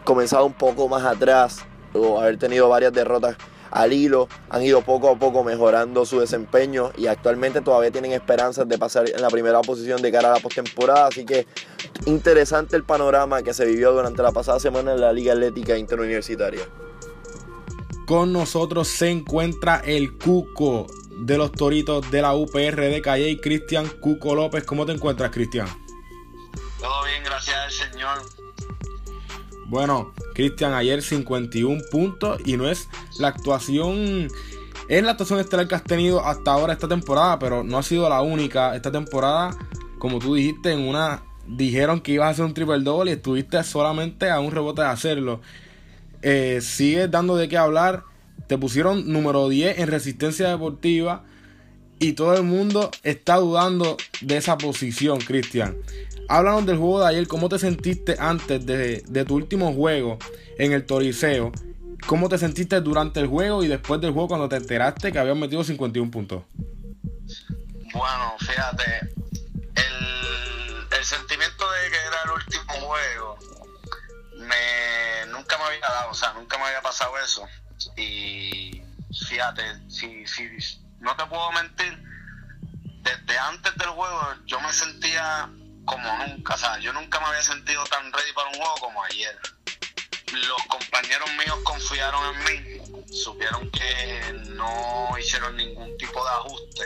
comenzado 0.04 0.44
un 0.44 0.52
poco 0.52 0.86
más 0.86 1.02
atrás 1.02 1.60
o 1.94 2.20
haber 2.20 2.36
tenido 2.36 2.68
varias 2.68 2.92
derrotas 2.92 3.38
al 3.70 3.92
hilo, 3.92 4.28
han 4.48 4.62
ido 4.62 4.82
poco 4.82 5.10
a 5.10 5.18
poco 5.18 5.44
mejorando 5.44 6.04
su 6.04 6.20
desempeño 6.20 6.92
y 6.96 7.06
actualmente 7.06 7.60
todavía 7.60 7.90
tienen 7.90 8.12
esperanzas 8.12 8.68
de 8.68 8.78
pasar 8.78 9.08
en 9.08 9.20
la 9.20 9.28
primera 9.28 9.60
posición 9.60 10.02
de 10.02 10.10
cara 10.10 10.30
a 10.30 10.34
la 10.36 10.40
postemporada. 10.40 11.06
Así 11.06 11.24
que 11.24 11.46
interesante 12.06 12.76
el 12.76 12.84
panorama 12.84 13.42
que 13.42 13.54
se 13.54 13.64
vivió 13.64 13.92
durante 13.92 14.22
la 14.22 14.32
pasada 14.32 14.58
semana 14.58 14.92
en 14.92 15.00
la 15.00 15.12
Liga 15.12 15.32
Atlética 15.32 15.76
Interuniversitaria. 15.76 16.62
Con 18.06 18.32
nosotros 18.32 18.88
se 18.88 19.08
encuentra 19.10 19.82
el 19.84 20.18
Cuco 20.18 20.88
de 21.20 21.38
los 21.38 21.52
Toritos 21.52 22.10
de 22.10 22.22
la 22.22 22.34
UPR 22.34 22.80
de 22.80 23.00
Calle, 23.02 23.40
Cristian 23.40 23.86
Cuco 24.00 24.34
López. 24.34 24.64
¿Cómo 24.64 24.84
te 24.84 24.92
encuentras, 24.92 25.30
Cristian? 25.30 25.68
Todo 26.80 27.04
bien, 27.04 27.22
gracias 27.22 27.56
al 27.56 27.70
Señor. 27.70 28.39
Bueno, 29.70 30.12
Cristian, 30.34 30.74
ayer 30.74 31.00
51 31.00 31.80
puntos 31.92 32.40
y 32.44 32.56
no 32.56 32.68
es 32.68 32.88
la 33.20 33.28
actuación, 33.28 34.26
es 34.88 35.02
la 35.04 35.12
actuación 35.12 35.38
estelar 35.38 35.68
que 35.68 35.76
has 35.76 35.84
tenido 35.84 36.26
hasta 36.26 36.50
ahora 36.50 36.72
esta 36.72 36.88
temporada, 36.88 37.38
pero 37.38 37.62
no 37.62 37.78
ha 37.78 37.84
sido 37.84 38.08
la 38.08 38.20
única. 38.20 38.74
Esta 38.74 38.90
temporada, 38.90 39.56
como 40.00 40.18
tú 40.18 40.34
dijiste, 40.34 40.72
en 40.72 40.80
una 40.80 41.22
dijeron 41.46 42.00
que 42.00 42.10
ibas 42.10 42.26
a 42.26 42.30
hacer 42.30 42.44
un 42.46 42.52
triple 42.52 42.80
double 42.80 43.12
y 43.12 43.14
estuviste 43.14 43.62
solamente 43.62 44.28
a 44.28 44.40
un 44.40 44.50
rebote 44.50 44.82
de 44.82 44.88
hacerlo. 44.88 45.40
Eh, 46.22 46.58
sigues 46.60 47.08
dando 47.08 47.36
de 47.36 47.48
qué 47.48 47.56
hablar. 47.56 48.02
Te 48.48 48.58
pusieron 48.58 49.12
número 49.12 49.48
10 49.48 49.78
en 49.78 49.86
resistencia 49.86 50.48
deportiva 50.48 51.22
y 52.00 52.14
todo 52.14 52.34
el 52.34 52.42
mundo 52.42 52.90
está 53.04 53.36
dudando 53.36 53.96
de 54.20 54.36
esa 54.36 54.58
posición, 54.58 55.18
Cristian. 55.20 55.76
Háblanos 56.30 56.64
del 56.64 56.76
juego 56.76 57.00
de 57.00 57.08
ayer, 57.08 57.26
cómo 57.26 57.48
te 57.48 57.58
sentiste 57.58 58.14
antes 58.20 58.64
de, 58.64 59.24
tu 59.26 59.34
último 59.34 59.74
juego 59.74 60.16
en 60.58 60.72
el 60.72 60.86
Toriceo. 60.86 61.50
¿Cómo 62.06 62.28
te 62.28 62.38
sentiste 62.38 62.80
durante 62.80 63.18
el 63.18 63.26
juego 63.26 63.64
y 63.64 63.66
después 63.66 64.00
del 64.00 64.12
juego 64.12 64.28
cuando 64.28 64.48
te 64.48 64.54
enteraste 64.54 65.10
que 65.10 65.18
habían 65.18 65.40
metido 65.40 65.64
51 65.64 66.08
puntos? 66.08 66.44
Bueno, 67.92 68.36
fíjate, 68.38 69.12
el, 69.74 71.04
sentimiento 71.04 71.64
de 71.68 71.90
que 71.90 71.96
era 71.96 72.22
el 72.26 72.30
último 72.30 72.86
juego 72.86 73.38
me, 74.36 75.32
nunca 75.32 75.58
me 75.58 75.64
había 75.64 75.80
dado, 75.80 76.12
o 76.12 76.14
sea, 76.14 76.32
nunca 76.34 76.58
me 76.58 76.64
había 76.66 76.80
pasado 76.80 77.10
eso. 77.18 77.44
Y 77.96 78.80
fíjate, 79.28 79.62
si, 79.88 80.24
si 80.28 80.48
no 81.00 81.16
te 81.16 81.26
puedo 81.26 81.50
mentir, 81.50 82.00
desde 83.02 83.36
antes 83.36 83.74
del 83.74 83.88
juego 83.88 84.20
yo 84.46 84.60
me 84.60 84.72
sentía 84.72 85.50
como 85.90 86.26
nunca. 86.26 86.54
O 86.54 86.58
sea, 86.58 86.78
yo 86.78 86.92
nunca 86.92 87.18
me 87.20 87.26
había 87.26 87.42
sentido 87.42 87.84
tan 87.86 88.12
ready 88.12 88.32
para 88.32 88.48
un 88.48 88.54
juego 88.54 88.74
como 88.76 89.04
ayer. 89.04 89.36
Los 90.32 90.62
compañeros 90.68 91.28
míos 91.32 91.58
confiaron 91.64 92.34
en 92.34 92.44
mí, 92.44 93.04
supieron 93.12 93.68
que 93.72 94.32
no 94.50 95.18
hicieron 95.18 95.56
ningún 95.56 95.96
tipo 95.98 96.24
de 96.24 96.30
ajuste, 96.30 96.84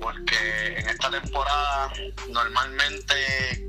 porque 0.00 0.78
en 0.78 0.88
esta 0.88 1.10
temporada 1.10 1.92
normalmente 2.30 3.68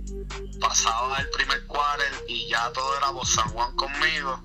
pasaba 0.62 1.18
el 1.20 1.30
primer 1.32 1.68
quarter 1.68 2.14
y 2.30 2.48
ya 2.48 2.72
todo 2.72 2.98
era 2.98 3.12
por 3.12 3.28
San 3.28 3.50
Juan 3.50 3.76
conmigo. 3.76 4.42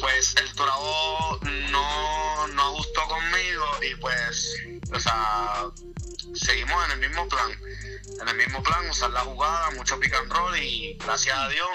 Pues 0.00 0.34
el 0.36 0.52
Turabo 0.54 1.38
no, 1.70 2.46
no 2.48 2.62
ajustó 2.62 3.02
conmigo 3.08 3.64
y 3.82 3.94
pues, 3.96 4.56
o 4.92 4.98
sea, 4.98 5.66
seguimos 6.34 6.84
en 6.86 6.92
el 6.92 7.08
mismo 7.08 7.28
plan 7.28 7.50
en 8.20 8.28
el 8.28 8.36
mismo 8.36 8.62
plan, 8.62 8.88
usar 8.88 9.10
la 9.10 9.20
jugada, 9.20 9.70
mucho 9.72 9.98
pick 9.98 10.14
and 10.14 10.32
roll 10.32 10.56
y 10.56 10.96
gracias 11.04 11.36
a 11.36 11.48
Dios 11.48 11.68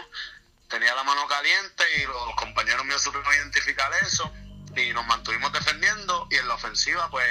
tenía 0.70 0.94
la 0.96 1.04
mano 1.04 1.22
caliente 1.28 1.84
y 1.98 2.08
los 2.08 2.36
compañeros 2.36 2.86
míos 2.86 3.02
supieron 3.02 3.28
identificar 3.34 3.92
eso 4.06 4.32
y 4.76 4.94
nos 4.94 5.06
mantuvimos 5.08 5.52
defendiendo 5.52 6.28
y 6.32 6.36
en 6.36 6.48
la 6.48 6.56
ofensiva 6.56 7.10
pues 7.12 7.26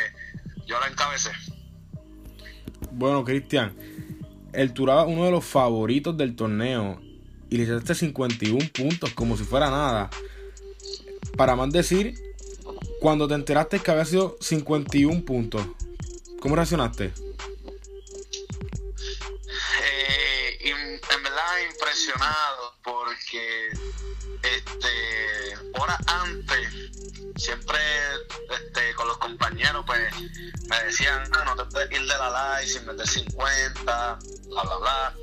yo 0.67 0.79
la 0.81 0.89
encabecé. 0.89 1.31
Bueno, 2.91 3.25
Cristian, 3.25 3.77
el 4.53 4.73
Turaba 4.73 5.05
uno 5.05 5.25
de 5.25 5.31
los 5.31 5.45
favoritos 5.45 6.17
del 6.17 6.37
torneo 6.37 7.01
y 7.49 7.57
le 7.57 7.63
hiciste 7.63 7.95
51 7.95 8.59
puntos 8.73 9.13
como 9.15 9.37
si 9.37 9.45
fuera 9.45 9.71
nada. 9.71 10.11
Para 11.37 11.55
más 11.57 11.71
decir, 11.71 12.15
cuando 13.01 13.29
te 13.29 13.35
enteraste 13.35 13.79
que 13.79 13.91
había 13.91 14.05
sido 14.05 14.37
51 14.41 15.25
puntos, 15.25 15.63
¿cómo 16.41 16.57
reaccionaste? 16.57 17.13
porque 22.83 23.69
este 24.43 25.55
horas 25.79 25.99
antes 26.07 26.69
siempre 27.37 27.79
este, 28.51 28.95
con 28.95 29.09
los 29.09 29.19
compañeros 29.19 29.85
pues 29.87 30.01
me 30.69 30.85
decían 30.85 31.29
no, 31.31 31.45
no 31.45 31.57
te 31.57 31.65
puedes 31.67 31.91
ir 31.93 32.01
de 32.01 32.07
la 32.07 32.61
live 32.61 32.73
sin 32.73 32.87
meter 32.87 33.07
50 33.07 33.85
bla 33.85 34.63
bla 34.63 34.77
bla 34.77 35.15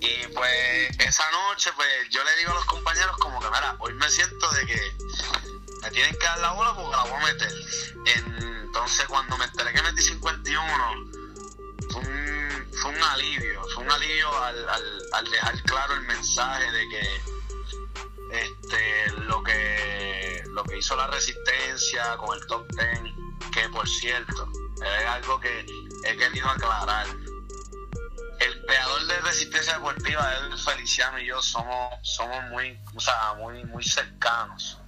y 0.00 0.26
pues 0.34 0.98
esa 0.98 1.24
noche 1.30 1.70
pues 1.76 1.88
yo 2.10 2.22
le 2.24 2.36
digo 2.36 2.50
a 2.50 2.54
los 2.54 2.64
compañeros 2.66 3.16
como 3.18 3.40
que 3.40 3.46
mira 3.46 3.76
hoy 3.78 3.94
me 3.94 4.08
siento 4.10 4.50
de 4.52 4.66
que 4.66 4.80
me 5.82 5.90
tienen 5.90 6.16
que 6.18 6.26
dar 6.26 6.38
la 6.40 6.52
bola 6.52 6.74
porque 6.74 6.96
la 6.96 7.02
voy 7.04 7.12
a 7.12 7.26
meter 7.32 7.52
entonces 8.68 9.06
cuando 9.06 9.36
me 9.38 9.44
enteré 9.44 9.72
que 9.72 9.82
metí 9.82 10.02
51 10.02 10.64
fue 11.90 12.00
un 12.00 12.38
fue 12.80 12.90
un 12.90 13.02
alivio, 13.02 13.62
fue 13.74 13.82
un 13.82 13.90
alivio 13.90 14.44
al, 14.44 15.30
dejar 15.30 15.62
claro 15.64 15.94
el 15.94 16.02
mensaje 16.02 16.70
de 16.70 16.88
que 16.88 17.20
este 18.30 19.10
lo 19.22 19.42
que 19.42 20.44
lo 20.48 20.64
que 20.64 20.78
hizo 20.78 20.96
la 20.96 21.08
resistencia 21.08 22.16
con 22.18 22.38
el 22.38 22.46
top 22.46 22.66
ten, 22.76 23.14
que 23.52 23.68
por 23.70 23.88
cierto, 23.88 24.48
es 24.76 25.06
algo 25.06 25.40
que 25.40 25.66
he 26.04 26.16
querido 26.16 26.48
aclarar. 26.48 27.06
El 28.40 28.64
pegador 28.66 29.06
de 29.06 29.20
Resistencia 29.22 29.74
Deportiva, 29.74 30.32
él, 30.36 30.56
Feliciano 30.58 31.18
y 31.18 31.26
yo 31.26 31.42
somos, 31.42 31.94
somos 32.02 32.40
muy, 32.50 32.80
o 32.94 33.00
sea, 33.00 33.34
muy, 33.36 33.64
muy 33.64 33.82
cercanos. 33.82 34.78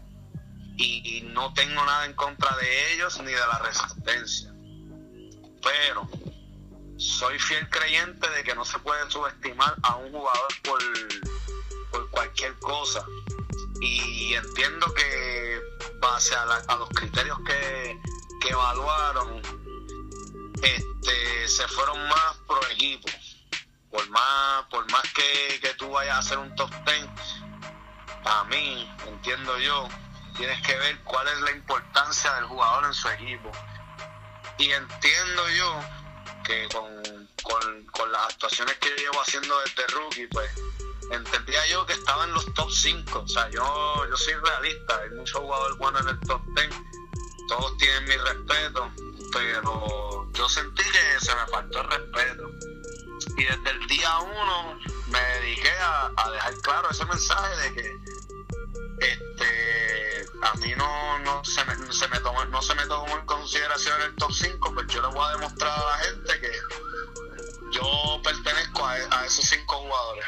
Y, 0.83 1.21
no 1.33 1.53
tengo 1.53 1.85
nada 1.85 2.07
en 2.07 2.15
contra 2.15 2.57
de 2.57 2.95
ellos 2.95 3.19
ni 3.21 3.27
de 3.33 3.39
la 3.39 3.59
resistencia. 3.59 4.51
Pero 5.63 6.09
soy 6.97 7.39
fiel 7.39 7.69
creyente 7.69 8.29
de 8.31 8.43
que 8.43 8.55
no 8.55 8.65
se 8.65 8.79
puede 8.79 9.11
subestimar 9.11 9.75
a 9.83 9.97
un 9.97 10.11
jugador 10.11 10.49
por, 10.65 10.81
por 11.91 12.11
cualquier 12.11 12.59
cosa. 12.61 13.05
Y 13.83 14.33
entiendo 14.35 14.93
que 14.95 15.61
base 16.01 16.35
a, 16.35 16.45
la- 16.47 16.65
a 16.69 16.77
los 16.77 16.89
criterios 16.91 17.39
que, 17.47 17.99
que 18.41 18.49
evaluaron, 18.49 19.41
este, 20.63 21.49
se 21.49 21.69
fueron 21.69 22.09
más 22.09 22.37
pro 22.47 22.61
equipo. 22.71 23.09
Por 23.91 24.09
más, 24.09 24.65
por 24.71 24.91
más 24.93 25.03
que, 25.13 25.61
que 25.61 25.75
tú 25.75 25.91
vayas 25.91 26.17
a 26.17 26.19
hacer 26.21 26.39
un 26.39 26.55
top 26.55 26.71
10, 26.87 27.07
a 28.25 28.45
mí, 28.45 28.89
entiendo 29.09 29.59
yo, 29.59 29.89
tienes 30.41 30.67
que 30.67 30.75
ver 30.75 30.99
cuál 31.05 31.29
es 31.29 31.41
la 31.43 31.51
importancia 31.51 32.33
del 32.37 32.45
jugador 32.45 32.87
en 32.87 32.95
su 32.95 33.09
equipo. 33.11 33.53
Y 34.57 34.71
entiendo 34.71 35.51
yo 35.51 35.81
que 36.45 36.67
con, 36.73 37.29
con, 37.43 37.85
con 37.93 38.11
las 38.11 38.33
actuaciones 38.33 38.75
que 38.79 38.89
yo 38.89 38.97
llevo 38.97 39.21
haciendo 39.21 39.55
desde 39.61 39.87
rookie, 39.89 40.27
pues 40.29 40.51
entendía 41.11 41.67
yo 41.67 41.85
que 41.85 41.93
estaba 41.93 42.25
en 42.25 42.33
los 42.33 42.55
top 42.55 42.71
5. 42.71 43.19
O 43.19 43.29
sea, 43.29 43.51
yo, 43.51 44.07
yo 44.09 44.17
soy 44.17 44.33
realista, 44.33 44.99
hay 45.03 45.11
muchos 45.11 45.41
jugadores 45.41 45.77
buenos 45.77 46.01
en 46.01 46.09
el 46.09 46.21
top 46.21 46.41
10, 46.57 46.71
todos 47.49 47.77
tienen 47.77 48.05
mi 48.05 48.17
respeto, 48.17 48.91
pero 49.35 50.27
yo 50.33 50.49
sentí 50.49 50.85
que 50.85 51.21
se 51.21 51.35
me 51.35 51.47
faltó 51.49 51.83
el 51.83 51.91
respeto. 51.91 52.51
Y 53.37 53.45
desde 53.45 53.71
el 53.73 53.87
día 53.89 54.19
uno 54.21 54.79
me 55.09 55.21
dediqué 55.21 55.71
a, 55.81 56.11
a 56.17 56.31
dejar 56.31 56.55
claro 56.63 56.91
ese 56.91 57.05
mensaje 57.05 57.57
de 57.57 57.75
que 57.75 57.97
este 59.01 60.10
a 60.43 60.55
mí 60.59 60.73
no, 60.77 61.19
no 61.21 61.45
se 61.45 61.65
me, 61.65 61.93
se 61.93 62.09
me 62.09 62.19
tomó, 62.21 62.45
no 62.47 62.63
se 62.63 62.75
me 62.75 62.87
tomó 62.87 63.19
en 63.19 63.27
consideración 63.27 64.01
el 64.03 64.15
top 64.17 64.33
5, 64.33 64.73
pues 64.75 64.87
yo 64.89 65.03
le 65.03 65.09
voy 65.09 65.25
a 65.27 65.37
demostrar 65.37 65.71
a 65.71 65.85
la 65.85 66.05
gente 66.05 66.41
que 66.41 66.51
yo 67.73 68.21
pertenezco 68.23 68.85
a, 68.85 68.93
a 68.93 69.27
esos 69.27 69.45
cinco 69.45 69.77
jugadores. 69.77 70.25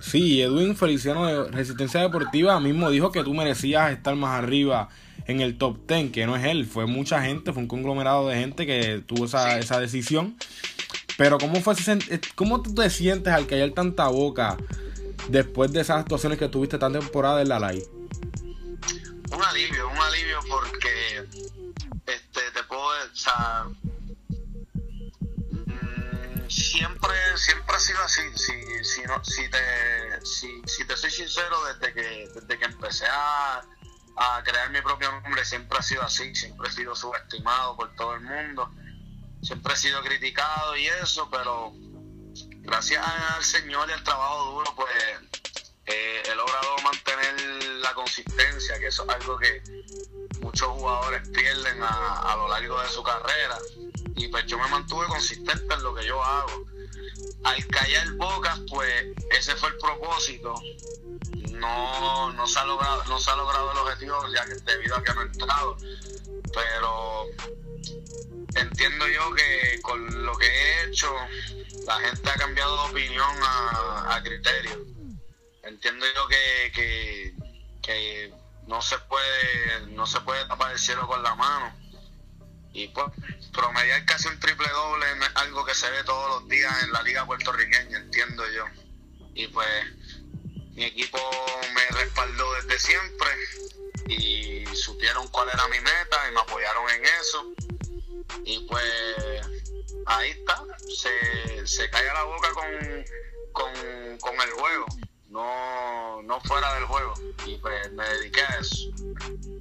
Sí, 0.00 0.40
Edwin 0.40 0.76
Feliciano 0.76 1.26
de 1.26 1.50
Resistencia 1.50 2.00
Deportiva 2.00 2.58
mismo 2.60 2.90
dijo 2.90 3.12
que 3.12 3.24
tú 3.24 3.34
merecías 3.34 3.90
estar 3.92 4.14
más 4.14 4.38
arriba 4.38 4.88
en 5.26 5.40
el 5.40 5.58
top 5.58 5.86
10, 5.86 6.12
que 6.12 6.26
no 6.26 6.36
es 6.36 6.44
él, 6.44 6.66
fue 6.66 6.86
mucha 6.86 7.20
gente, 7.20 7.52
fue 7.52 7.62
un 7.62 7.68
conglomerado 7.68 8.28
de 8.28 8.36
gente 8.36 8.64
que 8.64 9.02
tuvo 9.06 9.26
esa, 9.26 9.58
esa 9.58 9.78
decisión. 9.78 10.36
Pero 11.18 11.36
¿cómo, 11.38 11.60
fue 11.60 11.74
eh, 11.74 12.20
¿cómo 12.34 12.62
tú 12.62 12.74
te 12.74 12.88
sientes 12.90 13.32
al 13.32 13.46
callar 13.46 13.70
tanta 13.70 14.08
boca 14.08 14.56
después 15.28 15.72
de 15.72 15.80
esas 15.80 15.98
actuaciones 15.98 16.38
que 16.38 16.48
tuviste 16.48 16.78
tan 16.78 16.92
temporada 16.92 17.42
en 17.42 17.48
la 17.48 17.58
live? 17.58 17.97
Un 19.32 19.42
alivio, 19.42 19.88
un 19.88 19.98
alivio 19.98 20.40
porque 20.48 21.28
este 22.06 22.50
te 22.52 22.62
puedo, 22.64 22.82
o 22.82 23.14
sea, 23.14 23.66
mm, 25.50 26.48
siempre, 26.48 27.36
siempre 27.36 27.76
ha 27.76 27.80
sido 27.80 28.02
así. 28.02 28.22
Si, 28.36 28.84
si 28.84 29.02
no, 29.02 29.22
si 29.24 29.48
te, 29.50 30.24
si, 30.24 30.62
si 30.66 30.84
te 30.86 30.96
soy 30.96 31.10
sincero, 31.10 31.56
desde 31.64 31.92
que, 31.92 32.28
desde 32.34 32.58
que 32.58 32.64
empecé 32.64 33.06
a, 33.06 33.62
a 34.16 34.42
crear 34.44 34.70
mi 34.70 34.80
propio 34.80 35.10
nombre, 35.12 35.44
siempre 35.44 35.78
ha 35.78 35.82
sido 35.82 36.02
así, 36.02 36.34
siempre 36.34 36.68
he 36.68 36.72
sido 36.72 36.94
subestimado 36.96 37.76
por 37.76 37.94
todo 37.96 38.14
el 38.14 38.22
mundo, 38.22 38.72
siempre 39.42 39.74
he 39.74 39.76
sido 39.76 40.02
criticado 40.02 40.76
y 40.76 40.86
eso, 40.86 41.28
pero 41.30 41.72
gracias 42.62 43.06
al 43.06 43.44
Señor 43.44 43.88
y 43.88 43.92
al 43.92 44.02
trabajo 44.02 44.52
duro, 44.52 44.74
pues 44.74 44.90
eh, 45.88 46.22
he 46.26 46.34
logrado 46.34 46.76
mantener 46.84 47.64
la 47.80 47.94
consistencia, 47.94 48.78
que 48.78 48.88
eso 48.88 49.04
es 49.04 49.08
algo 49.08 49.38
que 49.38 49.62
muchos 50.40 50.68
jugadores 50.68 51.26
pierden 51.30 51.82
a, 51.82 52.32
a 52.32 52.36
lo 52.36 52.48
largo 52.48 52.80
de 52.82 52.88
su 52.88 53.02
carrera. 53.02 53.58
Y 54.16 54.28
pues 54.28 54.44
yo 54.46 54.58
me 54.58 54.68
mantuve 54.68 55.06
consistente 55.06 55.74
en 55.74 55.82
lo 55.82 55.94
que 55.94 56.04
yo 56.04 56.22
hago. 56.22 56.64
Al 57.44 57.66
callar 57.68 58.12
bocas, 58.16 58.60
pues 58.68 59.06
ese 59.30 59.54
fue 59.56 59.70
el 59.70 59.78
propósito. 59.78 60.54
No, 61.52 62.32
no, 62.34 62.46
se 62.46 62.58
ha 62.58 62.64
logrado, 62.66 63.04
no 63.04 63.18
se 63.18 63.30
ha 63.30 63.36
logrado 63.36 63.72
el 63.72 63.78
objetivo 63.78 64.16
ya 64.34 64.44
que 64.44 64.54
debido 64.54 64.96
a 64.96 65.02
que 65.02 65.14
no 65.14 65.22
he 65.22 65.24
entrado. 65.24 65.76
Pero 66.52 67.24
entiendo 68.56 69.08
yo 69.08 69.34
que 69.34 69.80
con 69.82 70.24
lo 70.24 70.36
que 70.36 70.46
he 70.46 70.84
hecho, 70.84 71.10
la 71.86 71.98
gente 72.00 72.28
ha 72.28 72.34
cambiado 72.34 72.76
de 72.76 72.90
opinión 72.90 73.42
a, 73.42 74.16
a 74.16 74.22
criterio 74.22 74.97
entiendo 75.68 76.06
yo 76.14 76.26
que, 76.28 76.72
que, 76.74 77.34
que 77.82 78.34
no 78.66 78.80
se 78.82 78.98
puede 79.00 79.86
no 79.88 80.06
se 80.06 80.20
puede 80.20 80.44
tapar 80.46 80.72
el 80.72 80.78
cielo 80.78 81.06
con 81.06 81.22
la 81.22 81.34
mano. 81.34 81.74
Y 82.72 82.88
pues 82.88 83.06
promediar 83.52 84.04
casi 84.04 84.28
un 84.28 84.38
triple 84.40 84.68
doble 84.68 85.06
es 85.10 85.36
algo 85.36 85.64
que 85.64 85.74
se 85.74 85.90
ve 85.90 86.04
todos 86.04 86.40
los 86.40 86.48
días 86.48 86.72
en 86.84 86.92
la 86.92 87.02
liga 87.02 87.26
puertorriqueña 87.26 87.98
entiendo 87.98 88.44
yo. 88.50 88.64
Y 89.34 89.46
pues 89.48 89.68
mi 90.74 90.84
equipo 90.84 91.18
me 91.74 91.98
respaldó 91.98 92.54
desde 92.54 92.78
siempre 92.78 93.28
y 94.08 94.64
supieron 94.74 95.28
cuál 95.28 95.48
era 95.48 95.66
mi 95.68 95.80
meta 95.80 96.28
y 96.28 96.34
me 96.34 96.40
apoyaron 96.40 96.90
en 96.90 97.04
eso. 97.20 97.52
Y 98.44 98.60
pues 98.66 98.84
ahí 100.06 100.30
está 100.30 100.62
se, 100.96 101.66
se 101.66 101.90
calla 101.90 102.14
la 102.14 102.24
boca 102.24 102.52
con, 102.52 103.04
con, 103.52 104.18
con 104.18 104.40
el 104.40 104.50
juego 104.52 104.86
no, 105.28 106.22
no 106.22 106.40
fuera 106.40 106.74
del 106.74 106.84
juego. 106.84 107.14
Y 107.46 107.56
pues 107.58 107.92
me 107.92 108.04
dediqué 108.08 108.40
a 108.42 108.58
eso. 108.60 108.88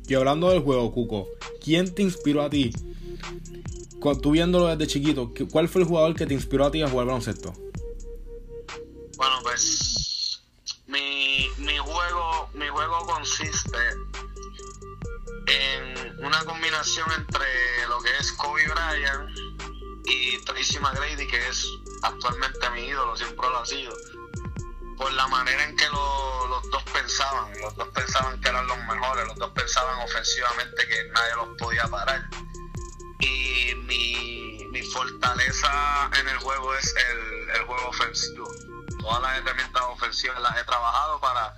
Y 0.07 0.13
hablando 0.15 0.49
del 0.49 0.61
juego, 0.61 0.91
Cuco, 0.91 1.27
¿quién 1.63 1.93
te 1.93 2.01
inspiró 2.03 2.41
a 2.41 2.49
ti? 2.49 2.73
Tú 4.21 4.31
viéndolo 4.31 4.67
desde 4.67 4.87
chiquito, 4.87 5.33
¿qué- 5.33 5.45
¿cuál 5.47 5.67
fue 5.67 5.81
el 5.81 5.87
jugador 5.87 6.15
que 6.15 6.25
te 6.25 6.33
inspiró 6.33 6.65
a 6.65 6.71
ti 6.71 6.81
a 6.81 6.89
jugar 6.89 7.07
baloncesto? 7.07 7.51
Bueno, 9.17 9.35
pues 9.43 10.41
mi, 10.85 11.47
mi 11.57 11.77
juego, 11.77 12.49
mi 12.53 12.67
juego 12.69 12.99
consiste 13.05 13.77
en 15.47 16.25
una 16.25 16.43
combinación 16.45 17.07
entre 17.17 17.45
lo 17.89 17.99
que 18.01 18.09
es 18.19 18.31
Kobe 18.33 18.63
Bryant 18.65 19.29
y 20.05 20.37
Tracy 20.45 20.79
McGrady, 20.79 21.27
que 21.27 21.47
es 21.49 21.67
actualmente 22.03 22.69
mi 22.75 22.81
ídolo, 22.85 23.15
siempre 23.17 23.47
lo 23.49 23.57
ha 23.57 23.65
sido. 23.65 23.91
Por 24.97 25.11
la 25.13 25.27
manera 25.27 25.63
en 25.63 25.75
que 25.75 25.87
lo- 25.89 26.47
los 26.47 26.69
dos 26.71 26.83
pensaban, 26.91 27.51
los 27.61 27.75
dos 27.75 27.87
pensaban 27.89 28.39
que 28.41 28.49
eran 28.49 28.65
los 28.67 28.77
mejores, 28.79 29.27
los 29.27 29.37
dos 29.37 29.51
pensaban 29.51 29.99
ofensivamente 29.99 30.87
que 30.87 31.03
nadie 31.13 31.35
los 31.35 31.49
podía 31.57 31.87
parar. 31.87 32.23
Y 33.19 33.73
mi, 33.85 34.65
mi 34.71 34.81
fortaleza 34.83 36.09
en 36.19 36.27
el 36.29 36.37
juego 36.37 36.73
es 36.75 36.93
el, 36.95 37.49
el 37.55 37.61
juego 37.65 37.87
ofensivo. 37.89 38.49
Todas 38.99 39.21
las 39.21 39.37
herramientas 39.37 39.83
ofensivas 39.83 40.41
las 40.41 40.57
he 40.57 40.63
trabajado 40.63 41.19
para 41.19 41.53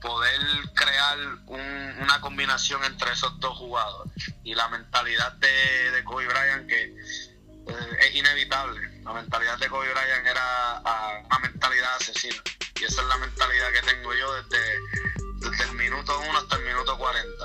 poder 0.00 0.40
crear 0.74 1.18
un- 1.46 1.96
una 2.00 2.20
combinación 2.20 2.84
entre 2.84 3.12
esos 3.12 3.38
dos 3.40 3.56
jugadores. 3.56 4.12
Y 4.44 4.54
la 4.54 4.68
mentalidad 4.68 5.32
de, 5.32 5.90
de 5.90 6.04
Kobe 6.04 6.26
Bryant 6.26 6.68
que 6.68 6.82
eh, 6.84 7.96
es 8.00 8.14
inevitable. 8.14 9.00
La 9.02 9.12
mentalidad 9.14 9.56
de 9.58 9.68
Kobe 9.68 9.90
Bryant 9.92 10.26
era 10.26 10.76
ah, 10.84 11.20
una 11.24 11.38
mentalidad 11.38 11.96
asesina. 11.96 12.42
Y 12.80 12.84
esa 12.84 13.02
es 13.02 13.08
la 13.08 13.18
mentalidad 13.18 13.66
que 13.72 13.94
tengo 13.94 14.10
yo 14.14 14.34
desde, 14.34 15.50
desde 15.50 15.64
el 15.70 15.76
minuto 15.76 16.12
1 16.28 16.38
hasta 16.38 16.56
el 16.56 16.64
minuto 16.64 16.98
40. 16.98 17.44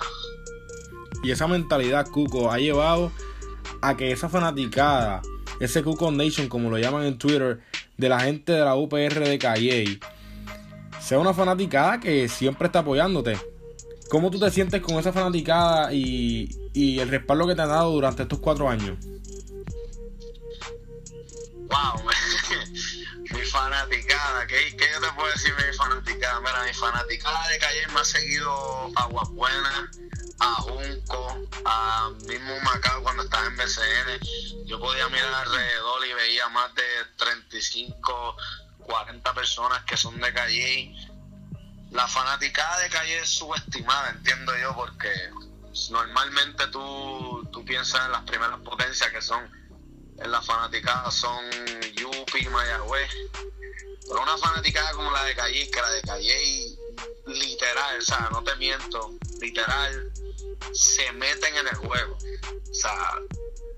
Y 1.24 1.32
esa 1.32 1.48
mentalidad, 1.48 2.08
Cuco, 2.08 2.52
ha 2.52 2.58
llevado 2.58 3.12
a 3.82 3.96
que 3.96 4.12
esa 4.12 4.30
fanaticada, 4.30 5.22
ese 5.60 5.84
Cuco 5.84 6.12
Nation, 6.12 6.48
como 6.48 6.70
lo 6.70 6.78
llaman 6.78 7.06
en 7.06 7.18
Twitter, 7.18 7.62
de 7.98 8.10
la 8.10 8.22
gente 8.22 8.54
de 8.54 8.62
la 8.62 8.76
UPR 8.76 9.20
de 9.20 9.38
Calle, 9.38 10.00
sea 11.00 11.20
una 11.20 11.34
fanaticada 11.34 12.00
que 12.00 12.28
siempre 12.30 12.68
está 12.68 12.80
apoyándote. 12.80 13.38
¿Cómo 14.10 14.32
tú 14.32 14.40
te 14.40 14.50
sientes 14.50 14.82
con 14.82 14.96
esa 14.96 15.14
fanaticada 15.14 15.94
y, 15.94 16.50
y 16.74 17.00
el 17.00 17.10
respaldo 17.10 17.46
que 17.46 17.56
te 17.56 17.62
han 17.62 17.70
dado 17.70 17.92
durante 17.92 18.24
estos 18.24 18.40
cuatro 18.40 18.68
años? 18.70 18.98
Wow, 21.70 22.02
fanaticada, 23.50 24.48
¿qué, 24.48 24.76
¿qué 24.78 24.90
yo 24.92 25.02
te 25.02 25.12
puedo 25.14 25.32
decir 25.32 25.56
de 25.56 25.68
mi 25.68 25.74
fanaticada? 25.78 26.40
Mira, 26.40 26.64
mi 26.64 26.74
fanaticada 26.74 27.48
de 27.50 27.60
Calle 27.60 27.88
me 27.88 28.00
ha 28.00 28.06
seguido 28.06 28.92
a 28.96 29.04
Aguas 29.04 29.30
Buenas, 29.30 29.90
a 30.40 30.54
Junco, 30.56 31.48
a 31.66 32.10
mismo 32.28 32.60
Macao 32.62 33.04
cuando 33.04 33.24
estaba 33.24 33.48
en 33.48 33.58
BCN. 33.58 34.66
Yo 34.66 34.80
podía 34.80 35.10
mirar 35.10 35.34
alrededor 35.34 36.06
y 36.06 36.14
veía 36.14 36.50
más 36.50 36.74
de 36.76 36.84
35, 37.18 38.38
40 38.80 39.34
personas 39.34 39.84
que 39.84 39.98
son 39.98 40.20
de 40.20 40.34
Calle. 40.34 40.96
La 41.92 42.08
fanaticada 42.08 42.80
de 42.80 42.90
Calle 42.90 43.20
es 43.20 43.30
subestimada, 43.30 44.12
entiendo 44.12 44.56
yo, 44.58 44.76
porque 44.76 45.10
normalmente 45.90 46.68
tú, 46.68 47.48
tú 47.52 47.66
piensas 47.66 48.06
en 48.06 48.12
las 48.12 48.24
primeras 48.24 48.60
potencias 48.60 49.10
que 49.12 49.22
son 49.22 49.59
en 50.22 50.32
la 50.32 50.42
fanaticada 50.42 51.10
son 51.12 51.44
Yupi, 51.96 52.48
Mayagüez. 52.50 53.10
Pero 54.08 54.22
una 54.24 54.38
fanaticada 54.38 54.92
como 54.94 55.12
la 55.12 55.24
de 55.24 55.36
Calle, 55.36 55.70
que 55.70 55.82
la 55.82 55.90
de 55.92 56.02
Calle, 56.02 56.78
literal, 57.28 58.00
o 58.00 58.02
sea, 58.02 58.30
no 58.32 58.44
te 58.44 58.56
miento, 58.56 59.14
literal, 59.40 60.12
se 60.74 61.12
meten 61.14 61.56
en 61.56 61.68
el 61.68 61.76
juego. 61.76 62.18
O 62.18 62.74
sea, 62.74 63.14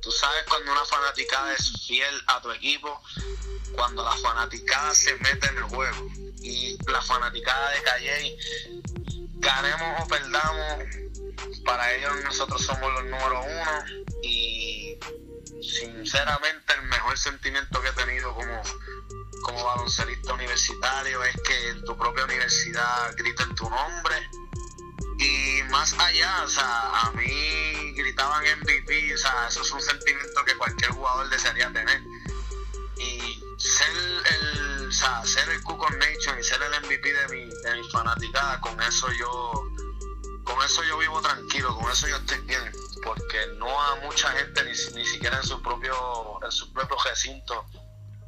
tú 0.02 0.12
sabes 0.12 0.44
cuando 0.48 0.72
una 0.72 0.86
fanaticada 0.86 1.54
es 1.54 1.74
fiel 1.86 2.22
a 2.28 2.42
tu 2.42 2.52
equipo, 2.52 3.02
cuando 3.76 4.04
la 4.04 4.16
fanaticada 4.18 4.96
se 4.96 5.16
mete 5.16 5.48
en 5.48 5.58
el 5.58 5.64
juego. 5.64 6.08
Y 6.42 6.78
la 6.90 7.02
fanaticada 7.02 7.72
de 7.72 7.82
Calle, 7.84 8.38
ganemos 9.34 10.04
o 10.04 10.08
perdamos, 10.08 10.86
para 11.66 11.94
ellos 11.94 12.12
nosotros 12.24 12.62
somos 12.64 12.92
los 12.94 13.04
número 13.06 13.42
uno 13.44 13.84
y 14.24 14.81
sinceramente 15.62 16.74
el 16.74 16.84
mejor 16.84 17.18
sentimiento 17.18 17.82
que 17.82 17.90
he 17.90 17.94
tenido 17.94 18.34
como, 18.34 18.62
como 19.44 19.64
baloncelista 19.64 20.34
universitario 20.34 21.24
es 21.24 21.36
que 21.42 21.70
en 21.70 21.84
tu 21.84 21.98
propia 21.98 22.26
universidad 22.26 23.16
griten 23.18 23.56
tu 23.56 23.70
nombre 23.70 24.30
y 25.22 25.62
más 25.70 25.94
allá, 26.00 26.44
o 26.44 26.48
sea, 26.48 27.02
a 27.02 27.12
mí 27.12 27.94
gritaban 27.94 28.44
MVP, 28.60 29.14
o 29.14 29.18
sea, 29.18 29.48
eso 29.48 29.62
es 29.62 29.72
un 29.72 29.82
sentimiento 29.82 30.44
que 30.44 30.56
cualquier 30.56 30.92
jugador 30.92 31.30
desearía 31.30 31.72
tener. 31.72 32.02
Y 32.98 33.44
ser 33.58 33.90
el, 34.32 34.88
o 34.88 34.92
sea, 34.92 35.24
ser 35.24 35.48
el 35.50 35.62
Cuco 35.62 35.88
Nation 35.92 36.40
y 36.40 36.44
ser 36.44 36.60
el 36.64 36.86
MVP 36.86 37.14
de 37.14 37.28
mi, 37.30 37.46
de 37.46 37.76
mi 37.76 37.90
fanaticada, 37.92 38.60
con 38.62 38.82
eso 38.82 39.12
yo, 39.14 39.71
con 40.54 40.64
eso 40.66 40.84
yo 40.84 40.98
vivo 40.98 41.22
tranquilo, 41.22 41.76
con 41.76 41.92
eso 41.92 42.08
yo 42.08 42.18
estoy 42.18 42.40
bien, 42.42 42.72
porque 43.04 43.48
no 43.58 43.82
a 43.82 43.96
mucha 43.98 44.30
gente 44.32 44.64
ni, 44.64 44.72
ni 44.72 45.06
siquiera 45.06 45.38
en 45.38 45.44
su 45.44 45.62
propio, 45.62 46.40
en 46.44 46.52
su 46.52 46.72
propio 46.74 46.98
recinto 47.06 47.66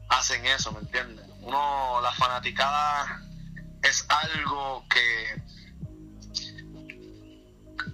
hacen 0.09 0.45
eso, 0.45 0.71
¿me 0.71 0.79
entiendes? 0.79 1.25
Uno, 1.41 1.99
la 2.01 2.11
fanaticada 2.13 3.21
es 3.81 4.05
algo 4.09 4.85
que 4.89 5.43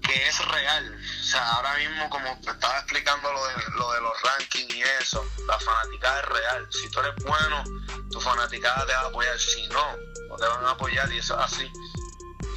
que 0.02 0.28
es 0.28 0.48
real. 0.48 1.00
O 1.22 1.24
sea, 1.24 1.52
ahora 1.54 1.76
mismo, 1.78 2.10
como 2.10 2.40
te 2.42 2.52
estaba 2.52 2.80
explicando 2.80 3.32
lo 3.32 3.46
de, 3.46 3.54
lo 3.76 3.92
de 3.92 4.02
los 4.02 4.22
rankings 4.22 4.76
y 4.76 4.82
eso, 5.02 5.26
la 5.48 5.60
fanaticada 5.60 6.20
es 6.20 6.26
real. 6.26 6.68
Si 6.72 6.90
tú 6.90 7.00
eres 7.00 7.16
bueno, 7.24 7.64
tu 8.12 8.20
fanaticada 8.20 8.86
te 8.86 8.94
va 8.94 9.02
a 9.02 9.08
apoyar. 9.08 9.40
Si 9.40 9.68
no, 9.68 9.96
no 10.30 10.36
te 10.36 10.48
van 10.48 10.66
a 10.66 10.72
apoyar 10.72 11.12
y 11.12 11.18
eso 11.20 11.36
es 11.36 11.54
así. 11.54 11.72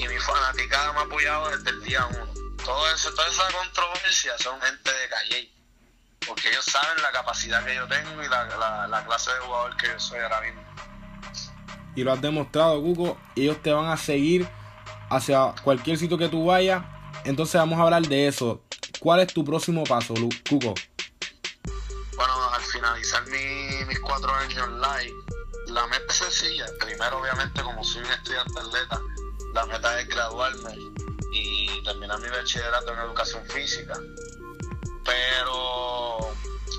Y 0.02 0.08
mi 0.08 0.18
fanaticada 0.18 0.92
me 0.94 0.98
ha 0.98 1.02
apoyado 1.02 1.48
desde 1.56 1.70
el 1.70 1.82
día 1.84 2.06
uno. 2.06 2.26
Todo 2.64 2.90
eso, 2.92 3.12
toda 3.14 3.28
esa 3.28 3.44
controversia 3.56 4.32
son 4.38 4.60
gente 4.60 4.90
de 4.92 5.08
Calle. 5.08 5.52
Porque 6.26 6.48
ellos 6.50 6.64
saben 6.64 7.02
la 7.02 7.10
capacidad 7.12 7.64
que 7.64 7.74
yo 7.74 7.86
tengo 7.88 8.22
y 8.22 8.28
la, 8.28 8.44
la, 8.56 8.86
la 8.88 9.04
clase 9.04 9.32
de 9.32 9.40
jugador 9.40 9.76
que 9.76 9.88
yo 9.88 10.00
soy 10.00 10.18
ahora 10.20 10.40
mismo. 10.40 10.62
Y 11.94 12.02
lo 12.04 12.12
has 12.12 12.20
demostrado, 12.20 12.80
Cuco. 12.80 13.18
Ellos 13.36 13.60
te 13.62 13.72
van 13.72 13.90
a 13.90 13.96
seguir 13.96 14.48
hacia 15.10 15.54
cualquier 15.62 15.98
sitio 15.98 16.16
que 16.18 16.28
tú 16.28 16.46
vayas. 16.46 16.82
Entonces 17.24 17.54
vamos 17.56 17.78
a 17.78 17.82
hablar 17.82 18.02
de 18.02 18.26
eso. 18.28 18.62
¿Cuál 18.98 19.20
es 19.20 19.32
tu 19.32 19.44
próximo 19.44 19.84
paso, 19.84 20.14
Cuco? 20.48 20.74
Bueno, 22.16 22.50
al 22.52 22.62
finalizar 22.62 23.24
mi- 23.26 23.84
mis 23.86 24.00
cuatro 24.00 24.32
años 24.34 24.68
live, 24.68 25.12
la 25.68 25.86
meta 25.88 26.04
es 26.08 26.16
sencilla. 26.16 26.66
Primero, 26.80 27.18
obviamente, 27.20 27.62
como 27.62 27.82
soy 27.84 28.02
un 28.02 28.10
estudiante 28.12 28.58
atleta, 28.60 29.00
la 29.52 29.66
meta 29.66 30.00
es 30.00 30.08
graduarme 30.08 30.74
y 31.32 31.82
terminar 31.84 32.18
mi 32.20 32.28
bachillerato 32.28 32.92
en 32.92 32.98
educación 33.00 33.44
física. 33.46 33.94
Pero, 35.04 36.34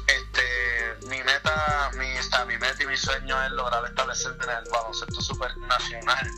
este, 0.08 1.08
mi 1.08 1.22
meta, 1.24 1.92
mi, 1.98 2.08
está, 2.12 2.46
mi 2.46 2.58
meta 2.58 2.84
y 2.84 2.88
mi 2.88 2.98
sueño 2.98 3.44
es 3.44 3.52
lograr 3.52 3.86
establecerme 3.86 4.44
en 4.46 4.50
el 4.50 4.72
baloncesto 4.72 5.22
supernacional 5.22 6.32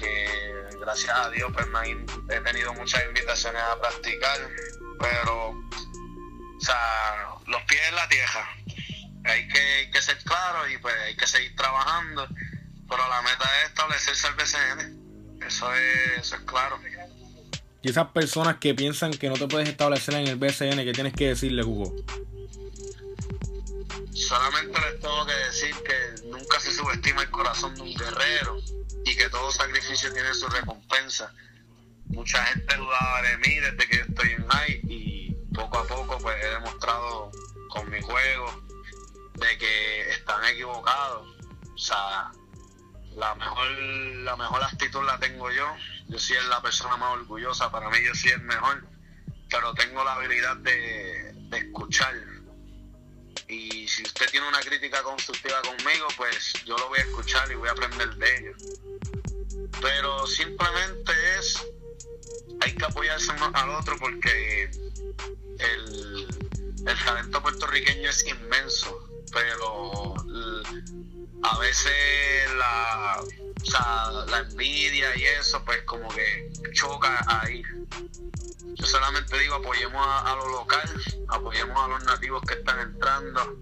que 0.00 0.64
gracias 0.80 1.16
a 1.16 1.30
Dios 1.30 1.50
pues 1.52 1.66
me 1.66 1.90
he 2.34 2.40
tenido 2.40 2.72
muchas 2.74 3.04
invitaciones 3.06 3.62
a 3.62 3.80
practicar, 3.80 4.38
pero 4.98 5.50
o 5.50 6.60
sea, 6.60 7.28
los 7.46 7.62
pies 7.62 7.82
en 7.88 7.94
la 7.94 8.08
tierra. 8.08 8.48
Hay 9.24 9.48
que, 9.48 9.58
hay 9.58 9.90
que 9.90 10.00
ser 10.00 10.18
claro 10.24 10.68
y 10.68 10.78
pues 10.78 10.94
hay 11.04 11.16
que 11.16 11.26
seguir 11.26 11.54
trabajando, 11.56 12.26
pero 12.88 13.08
la 13.08 13.22
meta 13.22 13.44
es 13.62 13.68
establecerse 13.68 14.26
el 14.28 14.34
BCN. 14.34 15.07
Eso 15.46 15.72
es, 15.74 16.20
eso 16.20 16.36
es 16.36 16.42
claro. 16.42 16.78
Y 17.80 17.90
esas 17.90 18.08
personas 18.08 18.56
que 18.56 18.74
piensan 18.74 19.12
que 19.12 19.28
no 19.28 19.34
te 19.34 19.46
puedes 19.46 19.68
establecer 19.68 20.14
en 20.14 20.26
el 20.26 20.36
BCN, 20.36 20.84
¿qué 20.84 20.92
tienes 20.92 21.14
que 21.14 21.28
decirle, 21.28 21.64
Cuco? 21.64 21.94
Solamente 24.12 24.80
les 24.80 25.00
tengo 25.00 25.24
que 25.26 25.32
decir 25.32 25.74
que 25.84 26.26
nunca 26.26 26.58
se 26.58 26.72
subestima 26.72 27.22
el 27.22 27.30
corazón 27.30 27.74
de 27.76 27.82
un 27.82 27.94
guerrero 27.94 28.58
y 29.04 29.16
que 29.16 29.28
todo 29.30 29.50
sacrificio 29.52 30.12
tiene 30.12 30.34
su 30.34 30.48
recompensa. 30.48 31.32
Mucha 32.08 32.44
gente 32.46 32.76
dudaba 32.76 33.22
de 33.22 33.36
mí 33.38 33.54
desde 33.60 33.76
que 33.76 33.96
yo 33.96 34.04
estoy 34.04 34.30
en 34.32 34.48
high 34.48 34.80
y 34.88 35.36
poco 35.54 35.78
a 35.78 35.86
poco 35.86 36.18
pues 36.18 36.36
he 36.44 36.48
demostrado 36.48 37.30
con 37.68 37.88
mi 37.90 38.00
juego 38.00 38.62
de 39.34 39.58
que 39.58 40.10
están 40.10 40.44
equivocados. 40.46 41.28
O 41.74 41.78
sea, 41.78 42.32
la 43.18 43.34
mejor, 43.34 43.70
la 44.24 44.36
mejor 44.36 44.62
actitud 44.62 45.04
la 45.04 45.18
tengo 45.18 45.50
yo. 45.50 45.66
Yo 46.08 46.16
es 46.16 46.48
la 46.48 46.62
persona 46.62 46.96
más 46.96 47.14
orgullosa, 47.14 47.70
para 47.70 47.90
mí 47.90 47.98
yo 48.04 48.14
sí 48.14 48.28
es 48.28 48.40
mejor, 48.40 48.86
pero 49.50 49.74
tengo 49.74 50.02
la 50.04 50.14
habilidad 50.14 50.56
de, 50.56 51.32
de 51.34 51.58
escuchar 51.58 52.14
y 53.48 53.88
si 53.88 54.02
usted 54.02 54.30
tiene 54.30 54.46
una 54.46 54.60
crítica 54.60 55.02
constructiva 55.02 55.60
conmigo, 55.62 56.06
pues 56.16 56.52
yo 56.66 56.76
lo 56.76 56.88
voy 56.88 56.98
a 56.98 57.02
escuchar 57.02 57.50
y 57.50 57.54
voy 57.54 57.68
a 57.68 57.72
aprender 57.72 58.14
de 58.16 58.36
ello. 58.36 58.52
Pero 59.80 60.26
simplemente 60.26 61.12
es, 61.38 61.66
hay 62.60 62.74
que 62.74 62.84
apoyarse 62.84 63.32
uno 63.32 63.50
al 63.54 63.70
otro 63.70 63.96
porque 63.98 64.70
el, 65.58 66.28
el 66.86 67.04
talento 67.04 67.42
puertorriqueño 67.42 68.10
es 68.10 68.26
inmenso, 68.26 69.08
pero 69.32 70.14
a 71.42 71.58
veces 71.58 72.54
la, 72.56 73.20
o 73.20 73.64
sea, 73.64 74.10
la 74.26 74.38
envidia 74.38 75.14
y 75.16 75.24
eso, 75.24 75.64
pues 75.64 75.82
como 75.82 76.08
que 76.08 76.50
choca 76.72 77.24
ahí. 77.28 77.62
Yo 78.74 78.86
solamente 78.86 79.38
digo 79.38 79.56
apoyemos 79.56 80.04
a, 80.06 80.32
a 80.32 80.36
lo 80.36 80.48
local, 80.48 81.02
apoyemos 81.28 81.84
a 81.84 81.88
los 81.88 82.04
nativos 82.04 82.42
que 82.42 82.54
están 82.54 82.80
entrando 82.80 83.56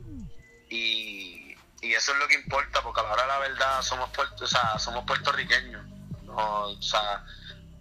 y, 0.69 1.55
y 1.81 1.95
eso 1.95 2.13
es 2.13 2.19
lo 2.19 2.29
que 2.29 2.35
importa 2.35 2.83
porque 2.83 3.01
a 3.01 3.05
la 3.05 3.13
hora 3.13 3.23
de 3.23 3.29
la 3.29 3.39
verdad 3.39 3.83
somos 3.83 4.11
puerto, 4.11 4.45
o 4.45 4.49
sea, 4.49 4.79
somos 4.79 5.05
puertorriqueños, 5.05 5.85
o 6.29 6.77
sea, 6.83 7.25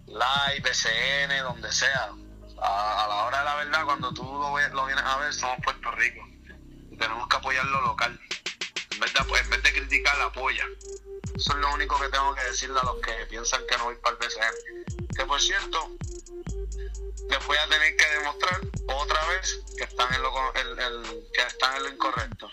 live, 0.06 0.60
BCN, 0.60 1.42
donde 1.42 1.72
sea. 1.72 2.10
A, 2.58 3.06
la 3.08 3.24
hora 3.24 3.38
de 3.40 3.44
la 3.44 3.54
verdad, 3.56 3.84
cuando 3.84 4.14
tú 4.14 4.22
lo, 4.22 4.54
vienes 4.86 5.04
a 5.04 5.18
ver, 5.18 5.34
somos 5.34 5.58
Puerto 5.62 5.90
Rico 5.90 6.26
tenemos 6.98 7.28
que 7.28 7.36
apoyar 7.36 7.64
lo 7.66 7.80
local. 7.82 8.18
En 8.96 9.00
vez, 9.00 9.12
de, 9.12 9.20
en 9.20 9.50
vez 9.50 9.62
de 9.62 9.72
criticar, 9.72 10.20
apoya. 10.22 10.64
Eso 11.34 11.52
es 11.52 11.58
lo 11.58 11.74
único 11.74 12.00
que 12.00 12.08
tengo 12.08 12.34
que 12.34 12.44
decirle 12.44 12.78
a 12.80 12.84
los 12.84 12.96
que 12.96 13.12
piensan 13.28 13.60
que 13.68 13.76
no 13.76 13.84
voy 13.84 13.94
para 13.96 14.16
el 14.16 14.18
BCN. 14.26 15.06
Que 15.14 15.24
por 15.26 15.40
cierto, 15.40 15.78
les 17.28 17.46
voy 17.46 17.56
a 17.58 17.68
tener 17.68 17.94
que 17.96 18.04
demostrar 18.18 18.60
otra 19.02 19.26
vez 19.28 19.60
que 19.76 19.84
están 19.84 20.14
en 20.14 20.22
lo, 20.22 20.30
co- 20.30 20.52
el- 20.54 20.78
el- 20.78 21.24
que 21.34 21.42
están 21.42 21.76
en 21.76 21.82
lo 21.82 21.88
incorrecto. 21.90 22.48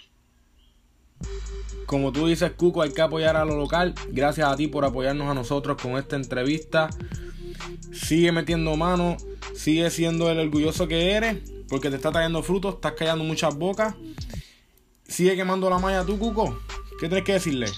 Como 1.86 2.12
tú 2.12 2.28
dices, 2.28 2.52
Cuco, 2.58 2.82
hay 2.82 2.92
que 2.94 3.02
apoyar 3.02 3.38
a 3.38 3.46
lo 3.46 3.56
local. 3.56 3.94
Gracias 4.10 4.48
a 4.50 4.56
ti 4.58 4.68
por 4.68 4.84
apoyarnos 4.84 5.30
a 5.30 5.34
nosotros 5.34 5.82
con 5.82 5.98
esta 5.98 6.16
entrevista. 6.18 6.90
Sigue 7.94 8.32
metiendo 8.34 8.76
mano, 8.76 9.16
sigue 9.56 9.90
siendo 9.92 10.30
el 10.30 10.40
orgulloso 10.40 10.88
que 10.88 11.12
eres, 11.14 11.38
porque 11.70 11.90
te 11.90 11.96
está 11.98 12.12
trayendo 12.12 12.44
frutos, 12.44 12.76
estás 12.76 12.94
callando 12.94 13.24
muchas 13.24 13.56
bocas. 13.56 13.96
Sigue 15.14 15.36
quemando 15.36 15.70
la 15.70 15.78
malla 15.78 16.04
tú, 16.04 16.18
Cuco. 16.18 16.58
¿Qué 17.00 17.08
tienes 17.08 17.24
que 17.24 17.34
decirle? 17.34 17.72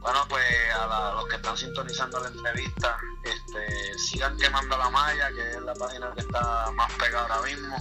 Bueno, 0.00 0.20
pues 0.26 0.42
a, 0.74 0.86
la- 0.86 1.10
a 1.10 1.14
los 1.16 1.26
que 1.28 1.36
están 1.36 1.54
sintonizando 1.54 2.18
la 2.18 2.28
entrevista, 2.28 2.96
este, 3.22 3.98
sigan 3.98 4.34
quemando 4.38 4.74
la 4.78 4.88
malla, 4.88 5.28
que 5.32 5.50
es 5.50 5.60
la 5.60 5.74
página 5.74 6.10
que 6.14 6.20
está 6.20 6.70
más 6.74 6.90
pegada 6.94 7.34
ahora 7.34 7.46
mismo. 7.46 7.76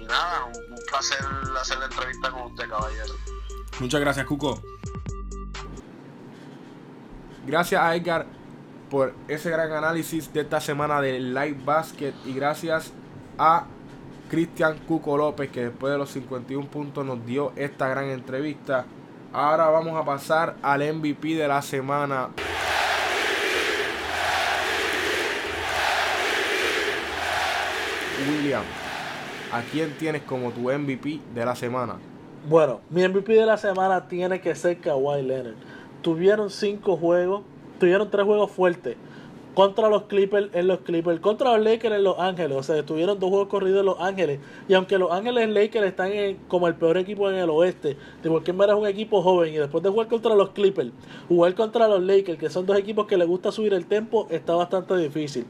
Y 0.00 0.04
nada, 0.06 0.44
un, 0.46 0.72
un 0.72 0.78
placer 0.88 1.18
hacer 1.60 1.78
la 1.78 1.84
entrevista 1.84 2.32
con 2.32 2.42
usted, 2.50 2.68
caballero. 2.68 3.14
Muchas 3.78 4.00
gracias, 4.00 4.26
Cuco. 4.26 4.60
Gracias 7.46 7.80
a 7.80 7.94
Edgar 7.94 8.26
por 8.90 9.14
ese 9.28 9.50
gran 9.50 9.70
análisis 9.72 10.32
de 10.32 10.40
esta 10.40 10.60
semana 10.60 11.00
de 11.00 11.20
Live 11.20 11.60
Basket. 11.64 12.12
Y 12.24 12.34
gracias 12.34 12.92
a 13.38 13.66
Cristian 14.32 14.78
Cuco 14.88 15.18
López, 15.18 15.50
que 15.50 15.64
después 15.64 15.92
de 15.92 15.98
los 15.98 16.08
51 16.08 16.66
puntos 16.68 17.04
nos 17.04 17.26
dio 17.26 17.52
esta 17.54 17.88
gran 17.88 18.06
entrevista. 18.06 18.86
Ahora 19.30 19.68
vamos 19.68 19.94
a 19.94 20.06
pasar 20.06 20.56
al 20.62 20.80
MVP 20.94 21.34
de 21.34 21.46
la 21.46 21.60
semana. 21.60 22.30
William, 28.26 28.62
¿a 29.52 29.60
quién 29.70 29.94
tienes 29.98 30.22
como 30.22 30.50
tu 30.50 30.62
MVP 30.62 31.20
de 31.34 31.44
la 31.44 31.54
semana? 31.54 31.96
Bueno, 32.48 32.80
mi 32.88 33.06
MVP 33.06 33.34
de 33.34 33.44
la 33.44 33.58
semana 33.58 34.08
tiene 34.08 34.40
que 34.40 34.54
ser 34.54 34.78
Kawhi 34.78 35.24
Leonard. 35.24 35.56
Tuvieron 36.00 36.48
cinco 36.48 36.96
juegos, 36.96 37.42
tuvieron 37.78 38.10
tres 38.10 38.24
juegos 38.24 38.50
fuertes 38.50 38.96
contra 39.54 39.88
los 39.88 40.04
Clippers 40.04 40.48
en 40.54 40.66
los 40.66 40.80
Clippers, 40.80 41.20
contra 41.20 41.56
los 41.56 41.64
Lakers 41.64 41.96
en 41.96 42.04
Los 42.04 42.18
Ángeles. 42.18 42.56
O 42.56 42.62
sea, 42.62 42.82
tuvieron 42.84 43.18
dos 43.18 43.30
juegos 43.30 43.48
corridos 43.48 43.80
en 43.80 43.86
Los 43.86 44.00
Ángeles. 44.00 44.40
Y 44.68 44.74
aunque 44.74 44.98
Los 44.98 45.12
Ángeles 45.12 45.48
Lakers 45.50 45.86
están 45.86 46.10
como 46.48 46.68
el 46.68 46.74
peor 46.74 46.96
equipo 46.96 47.30
en 47.30 47.36
el 47.36 47.50
oeste, 47.50 47.96
de 48.22 48.28
cualquier 48.28 48.56
manera 48.56 48.76
es 48.76 48.82
un 48.82 48.88
equipo 48.88 49.22
joven. 49.22 49.52
Y 49.52 49.58
después 49.58 49.82
de 49.82 49.90
jugar 49.90 50.08
contra 50.08 50.34
los 50.34 50.50
Clippers, 50.50 50.90
jugar 51.28 51.54
contra 51.54 51.88
los 51.88 52.02
Lakers, 52.02 52.38
que 52.38 52.50
son 52.50 52.66
dos 52.66 52.78
equipos 52.78 53.06
que 53.06 53.16
les 53.16 53.28
gusta 53.28 53.52
subir 53.52 53.74
el 53.74 53.86
tempo, 53.86 54.26
está 54.30 54.54
bastante 54.54 54.96
difícil. 54.96 55.46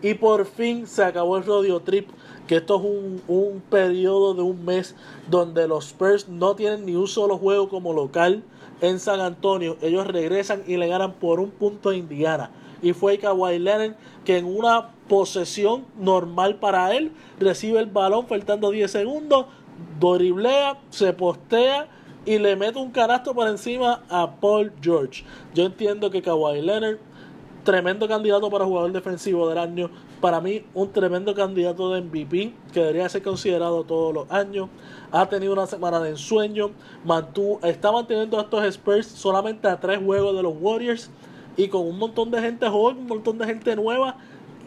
Y 0.00 0.14
por 0.14 0.46
fin 0.46 0.86
se 0.86 1.04
acabó 1.04 1.36
el 1.36 1.44
rodeo 1.44 1.80
trip 1.80 2.08
que 2.46 2.56
esto 2.56 2.76
es 2.76 2.82
un, 2.82 3.22
un 3.28 3.62
periodo 3.70 4.34
de 4.34 4.42
un 4.42 4.64
mes 4.64 4.96
donde 5.30 5.68
los 5.68 5.86
Spurs 5.86 6.28
no 6.28 6.56
tienen 6.56 6.84
ni 6.84 6.96
un 6.96 7.06
solo 7.06 7.38
juego 7.38 7.68
como 7.68 7.92
local 7.92 8.42
en 8.80 8.98
San 8.98 9.20
Antonio. 9.20 9.76
Ellos 9.80 10.06
regresan 10.06 10.62
y 10.66 10.76
le 10.76 10.88
ganan 10.88 11.12
por 11.14 11.38
un 11.38 11.50
punto 11.50 11.90
a 11.90 11.94
Indiana. 11.94 12.50
Y 12.82 12.92
fue 12.92 13.18
Kawhi 13.18 13.58
Leonard 13.58 13.94
que 14.24 14.38
en 14.38 14.44
una 14.44 14.90
posesión 15.08 15.86
normal 15.98 16.56
para 16.56 16.94
él 16.94 17.12
recibe 17.38 17.78
el 17.80 17.86
balón 17.86 18.26
faltando 18.26 18.70
10 18.70 18.90
segundos, 18.90 19.46
doriblea, 19.98 20.78
se 20.90 21.12
postea 21.12 21.88
y 22.24 22.38
le 22.38 22.56
mete 22.56 22.78
un 22.78 22.90
canasto 22.90 23.34
por 23.34 23.48
encima 23.48 24.02
a 24.08 24.30
Paul 24.36 24.72
George. 24.80 25.24
Yo 25.54 25.64
entiendo 25.64 26.10
que 26.10 26.22
Kawhi 26.22 26.60
Leonard 26.60 26.98
tremendo 27.64 28.08
candidato 28.08 28.50
para 28.50 28.64
jugador 28.64 28.92
defensivo 28.92 29.48
del 29.48 29.58
año. 29.58 29.90
Para 30.20 30.40
mí, 30.40 30.64
un 30.74 30.92
tremendo 30.92 31.34
candidato 31.34 31.92
de 31.92 32.02
MVP 32.02 32.54
que 32.72 32.80
debería 32.80 33.08
ser 33.08 33.22
considerado 33.22 33.84
todos 33.84 34.14
los 34.14 34.30
años. 34.30 34.68
Ha 35.10 35.28
tenido 35.28 35.52
una 35.52 35.66
semana 35.66 36.00
de 36.00 36.10
ensueño. 36.10 36.70
Mantuvo, 37.04 37.60
está 37.62 37.90
manteniendo 37.90 38.38
a 38.38 38.42
estos 38.42 38.64
Spurs 38.64 39.06
solamente 39.06 39.68
a 39.68 39.80
tres 39.80 39.98
juegos 39.98 40.36
de 40.36 40.42
los 40.42 40.54
Warriors. 40.60 41.10
Y 41.56 41.68
con 41.68 41.86
un 41.86 41.98
montón 41.98 42.30
de 42.30 42.40
gente 42.40 42.68
joven, 42.68 42.98
un 42.98 43.06
montón 43.06 43.38
de 43.38 43.46
gente 43.46 43.76
nueva. 43.76 44.16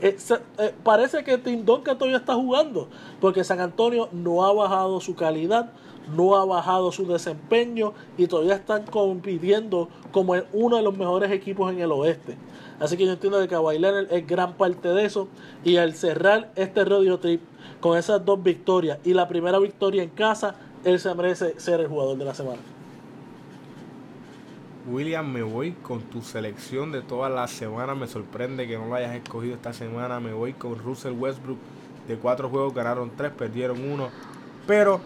Eh, 0.02 0.18
eh, 0.60 0.76
parece 0.84 1.24
que 1.24 1.38
Tim 1.38 1.66
Duncan 1.66 1.98
todavía 1.98 2.18
está 2.18 2.36
jugando. 2.36 2.90
Porque 3.20 3.44
San 3.44 3.60
Antonio 3.60 4.10
no 4.12 4.46
ha 4.46 4.54
bajado 4.54 5.00
su 5.02 5.16
calidad 5.16 5.72
no 6.14 6.36
ha 6.36 6.46
bajado 6.46 6.92
su 6.92 7.06
desempeño 7.06 7.94
y 8.18 8.28
todavía 8.28 8.56
están 8.56 8.84
compitiendo 8.86 9.90
como 10.12 10.36
uno 10.54 10.78
de 10.78 10.84
los 10.84 10.98
mejores 10.98 11.32
equipos 11.32 11.72
en 11.72 11.80
el 11.80 11.92
oeste. 11.92 12.38
Así 12.80 12.98
que 12.98 13.06
yo 13.06 13.14
entiendo 13.14 13.40
que 13.40 13.48
Kawhi 13.48 13.80
Leonard 13.80 14.12
es 14.12 14.28
gran 14.28 14.54
parte 14.54 14.90
de 14.90 15.06
eso. 15.06 15.28
Y 15.64 15.78
al 15.78 15.94
cerrar 15.94 16.52
este 16.56 16.84
rodeo 16.86 17.20
trip 17.20 17.42
con 17.80 17.98
esas 17.98 18.24
dos 18.26 18.42
victorias 18.42 19.00
y 19.04 19.14
la 19.14 19.28
primera 19.28 19.60
victoria 19.60 20.04
en 20.04 20.10
casa, 20.10 20.56
él 20.84 21.00
se 21.00 21.14
merece 21.16 21.60
ser 21.60 21.80
el 21.80 21.88
jugador 21.88 22.18
de 22.18 22.26
la 22.26 22.34
semana. 22.34 22.75
William, 24.88 25.32
me 25.32 25.42
voy 25.42 25.72
con 25.72 26.02
tu 26.02 26.22
selección 26.22 26.92
de 26.92 27.02
toda 27.02 27.30
la 27.30 27.48
semana. 27.48 27.96
Me 27.96 28.08
sorprende 28.08 28.68
que 28.68 28.78
no 28.78 28.88
lo 28.88 28.96
hayas 28.96 29.16
escogido 29.16 29.56
esta 29.56 29.74
semana. 29.74 30.20
Me 30.20 30.34
voy 30.34 30.54
con 30.54 30.78
Russell 30.78 31.14
Westbrook. 31.14 31.58
De 32.08 32.18
cuatro 32.18 32.50
juegos 32.50 32.74
ganaron 32.74 33.12
tres, 33.16 33.32
perdieron 33.32 33.84
uno. 33.84 34.10
Pero 34.68 35.02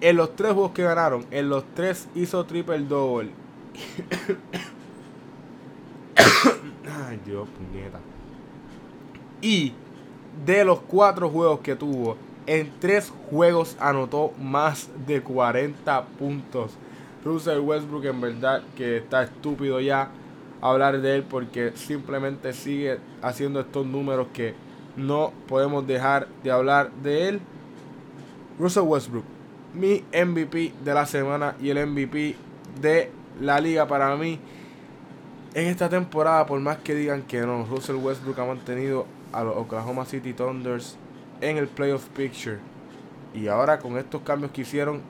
en 0.00 0.16
los 0.16 0.34
tres 0.34 0.52
juegos 0.52 0.72
que 0.72 0.82
ganaron, 0.82 1.26
en 1.30 1.50
los 1.50 1.64
tres 1.74 2.08
hizo 2.14 2.44
triple 2.44 2.78
double. 2.80 3.30
Ay, 7.08 7.20
Dios, 7.24 7.48
puñeta. 7.48 8.00
Y 9.42 9.74
de 10.46 10.64
los 10.64 10.80
cuatro 10.80 11.28
juegos 11.28 11.60
que 11.60 11.76
tuvo, 11.76 12.16
en 12.46 12.72
tres 12.80 13.12
juegos 13.30 13.76
anotó 13.78 14.32
más 14.40 14.88
de 15.06 15.22
40 15.22 16.04
puntos. 16.18 16.72
Russell 17.24 17.60
Westbrook 17.60 18.04
en 18.04 18.20
verdad 18.20 18.62
que 18.76 18.98
está 18.98 19.22
estúpido 19.22 19.80
ya 19.80 20.10
hablar 20.60 21.00
de 21.00 21.16
él 21.16 21.22
porque 21.22 21.72
simplemente 21.74 22.52
sigue 22.52 22.98
haciendo 23.20 23.60
estos 23.60 23.86
números 23.86 24.28
que 24.32 24.54
no 24.96 25.32
podemos 25.48 25.86
dejar 25.86 26.28
de 26.42 26.50
hablar 26.50 26.90
de 27.02 27.28
él. 27.28 27.40
Russell 28.58 28.82
Westbrook, 28.82 29.24
mi 29.74 30.04
MVP 30.12 30.72
de 30.84 30.94
la 30.94 31.06
semana 31.06 31.56
y 31.60 31.70
el 31.70 31.86
MVP 31.86 32.36
de 32.80 33.10
la 33.40 33.60
liga 33.60 33.86
para 33.86 34.14
mí 34.16 34.38
en 35.54 35.66
esta 35.66 35.88
temporada, 35.88 36.46
por 36.46 36.58
más 36.60 36.78
que 36.78 36.94
digan 36.94 37.22
que 37.22 37.40
no, 37.42 37.66
Russell 37.66 37.96
Westbrook 37.96 38.38
ha 38.40 38.46
mantenido 38.46 39.06
a 39.32 39.44
los 39.44 39.54
Oklahoma 39.56 40.06
City 40.06 40.32
Thunders 40.32 40.96
en 41.42 41.58
el 41.58 41.68
playoff 41.68 42.08
picture. 42.08 42.58
Y 43.34 43.48
ahora 43.48 43.78
con 43.78 43.98
estos 43.98 44.22
cambios 44.22 44.52
que 44.52 44.62
hicieron, 44.62 45.02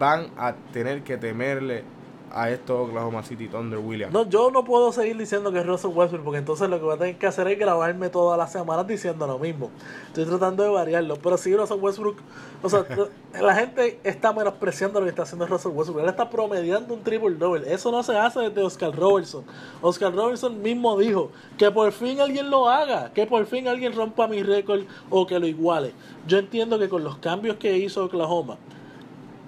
van 0.00 0.30
a 0.38 0.54
tener 0.72 1.04
que 1.04 1.18
temerle 1.18 1.84
a 2.32 2.48
estos 2.48 2.88
Oklahoma 2.88 3.22
City 3.22 3.48
Thunder 3.48 3.78
Williams. 3.78 4.14
No, 4.14 4.26
yo 4.26 4.50
no 4.50 4.64
puedo 4.64 4.92
seguir 4.92 5.16
diciendo 5.18 5.52
que 5.52 5.58
es 5.58 5.66
Russell 5.66 5.90
Westbrook, 5.92 6.24
porque 6.24 6.38
entonces 6.38 6.70
lo 6.70 6.78
que 6.78 6.84
voy 6.84 6.94
a 6.94 6.98
tener 6.98 7.18
que 7.18 7.26
hacer 7.26 7.46
es 7.48 7.58
grabarme 7.58 8.08
todas 8.08 8.38
las 8.38 8.50
semanas 8.50 8.86
diciendo 8.86 9.26
lo 9.26 9.38
mismo. 9.38 9.70
Estoy 10.06 10.24
tratando 10.24 10.62
de 10.62 10.70
variarlo, 10.70 11.16
pero 11.16 11.36
sí 11.36 11.54
Russell 11.54 11.78
Westbrook, 11.78 12.16
o 12.62 12.68
sea, 12.70 12.86
la 13.40 13.54
gente 13.54 14.00
está 14.04 14.32
menospreciando 14.32 15.00
lo 15.00 15.06
que 15.06 15.10
está 15.10 15.24
haciendo 15.24 15.46
Russell 15.46 15.72
Westbrook. 15.72 16.02
Él 16.02 16.08
está 16.08 16.30
promediando 16.30 16.94
un 16.94 17.02
triple 17.02 17.34
double. 17.34 17.70
Eso 17.70 17.90
no 17.90 18.02
se 18.02 18.16
hace 18.16 18.40
desde 18.40 18.62
Oscar 18.62 18.96
Robertson. 18.96 19.44
Oscar 19.82 20.14
Robertson 20.14 20.62
mismo 20.62 20.96
dijo 20.96 21.30
que 21.58 21.70
por 21.70 21.92
fin 21.92 22.20
alguien 22.20 22.48
lo 22.48 22.70
haga, 22.70 23.12
que 23.12 23.26
por 23.26 23.44
fin 23.44 23.68
alguien 23.68 23.92
rompa 23.92 24.26
mi 24.28 24.42
récord 24.42 24.82
o 25.10 25.26
que 25.26 25.38
lo 25.38 25.46
iguale. 25.46 25.92
Yo 26.26 26.38
entiendo 26.38 26.78
que 26.78 26.88
con 26.88 27.04
los 27.04 27.18
cambios 27.18 27.56
que 27.56 27.76
hizo 27.76 28.04
Oklahoma, 28.04 28.56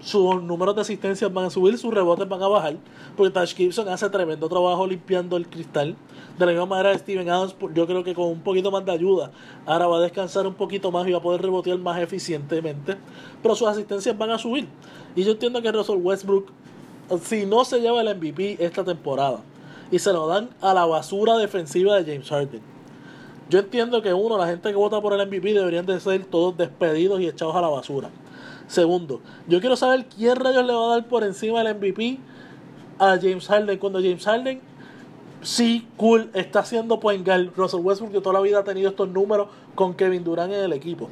sus 0.03 0.43
números 0.43 0.75
de 0.75 0.81
asistencia 0.81 1.29
van 1.29 1.45
a 1.45 1.51
subir, 1.51 1.79
sus 1.79 1.95
rebotes 1.95 2.29
van 2.29 2.43
a 2.43 2.49
bajar, 2.49 2.77
porque 3.17 3.31
Tash 3.33 3.55
Gibson 3.55 3.89
hace 3.89 4.11
tremendo 4.11 4.49
trabajo 4.49 4.85
limpiando 4.87 5.37
el 5.37 5.49
cristal. 5.49 5.95
De 6.37 6.45
la 6.45 6.53
misma 6.53 6.67
manera, 6.67 6.99
Steven 6.99 7.29
Adams, 7.29 7.55
yo 7.73 7.87
creo 7.87 8.03
que 8.03 8.13
con 8.13 8.27
un 8.27 8.41
poquito 8.41 8.71
más 8.73 8.85
de 8.85 8.91
ayuda, 8.91 9.31
ahora 9.65 9.87
va 9.87 9.99
a 9.99 10.01
descansar 10.01 10.47
un 10.47 10.55
poquito 10.55 10.91
más 10.91 11.07
y 11.07 11.13
va 11.13 11.19
a 11.19 11.23
poder 11.23 11.41
rebotear 11.41 11.79
más 11.79 12.01
eficientemente, 12.01 12.97
pero 13.43 13.55
sus 13.55 13.69
asistencias 13.69 14.19
van 14.19 14.31
a 14.31 14.39
subir. 14.39 14.67
Y 15.15 15.23
yo 15.23 15.33
entiendo 15.33 15.63
que 15.63 15.71
Russell 15.71 15.99
Westbrook, 16.01 16.47
si 17.23 17.47
no 17.47 17.65
se 17.65 17.81
lleva 17.81 18.01
el 18.01 18.17
MVP 18.17 18.57
esta 18.59 18.83
temporada, 18.83 19.41
y 19.93 19.99
se 20.01 20.13
lo 20.13 20.27
dan 20.27 20.49
a 20.61 20.75
la 20.75 20.85
basura 20.87 21.37
defensiva 21.37 22.01
de 22.01 22.11
James 22.11 22.29
Harden. 22.29 22.63
Yo 23.51 23.59
entiendo 23.59 24.01
que 24.01 24.13
uno, 24.15 24.39
la 24.39 24.47
gente 24.47 24.71
que 24.71 24.75
vota 24.75 25.01
por 25.01 25.13
el 25.13 25.29
MVP 25.29 25.53
deberían 25.53 25.85
de 25.85 26.01
ser 26.01 26.25
todos 26.25 26.57
despedidos 26.57 27.21
y 27.21 27.29
echados 27.29 27.55
a 27.55 27.61
la 27.61 27.69
basura. 27.69 28.09
Segundo, 28.67 29.21
yo 29.49 29.61
quiero 29.61 29.77
saber 29.77 30.07
quién 30.07 30.37
rayos 30.37 30.65
le 30.65 30.73
va 30.73 30.85
a 30.87 30.89
dar 30.97 31.09
por 31.09 31.25
encima 31.25 31.63
del 31.63 31.77
MVP 31.77 32.19
a 32.99 33.19
James 33.21 33.47
Harden 33.47 33.79
cuando 33.79 34.01
James 34.01 34.25
Harden 34.25 34.61
sí, 35.43 35.89
cool, 35.97 36.31
está 36.35 36.61
haciendo 36.61 37.01
point 37.01 37.27
guard. 37.27 37.51
Russell 37.57 37.81
Westbrook 37.81 38.13
que 38.13 38.21
toda 38.21 38.35
la 38.35 38.41
vida 38.41 38.61
ha 38.61 38.65
tenido 38.65 38.91
estos 38.91 39.09
números 39.09 39.49
con 39.75 39.95
Kevin 39.95 40.25
Durant 40.25 40.53
en 40.53 40.61
el 40.65 40.73
equipo. 40.73 41.11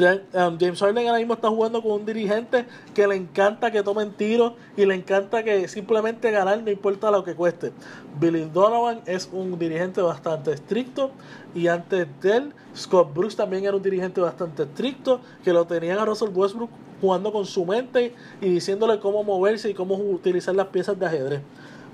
Um, 0.00 0.56
James 0.58 0.80
Harden 0.80 1.06
ahora 1.06 1.18
mismo 1.18 1.34
está 1.34 1.48
jugando 1.48 1.82
con 1.82 1.92
un 1.92 2.06
dirigente 2.06 2.64
que 2.94 3.06
le 3.06 3.16
encanta 3.16 3.70
que 3.70 3.82
tomen 3.82 4.12
tiros 4.12 4.54
y 4.76 4.86
le 4.86 4.94
encanta 4.94 5.42
que 5.42 5.68
simplemente 5.68 6.30
ganar 6.30 6.62
no 6.62 6.70
importa 6.70 7.10
lo 7.10 7.22
que 7.22 7.34
cueste. 7.34 7.72
Billy 8.18 8.48
Donovan 8.52 9.02
es 9.04 9.28
un 9.32 9.58
dirigente 9.58 10.00
bastante 10.00 10.52
estricto 10.52 11.10
y 11.54 11.66
antes 11.66 12.06
de 12.22 12.36
él 12.36 12.54
Scott 12.74 13.12
Brooks 13.12 13.36
también 13.36 13.64
era 13.64 13.76
un 13.76 13.82
dirigente 13.82 14.20
bastante 14.20 14.62
estricto 14.62 15.20
que 15.44 15.52
lo 15.52 15.66
tenían 15.66 15.98
a 15.98 16.04
Russell 16.06 16.30
Westbrook 16.32 16.70
jugando 17.00 17.32
con 17.32 17.44
su 17.44 17.66
mente 17.66 18.14
y 18.40 18.48
diciéndole 18.48 19.00
cómo 19.00 19.22
moverse 19.22 19.70
y 19.70 19.74
cómo 19.74 19.96
utilizar 19.96 20.54
las 20.54 20.68
piezas 20.68 20.98
de 20.98 21.06
ajedrez. 21.06 21.42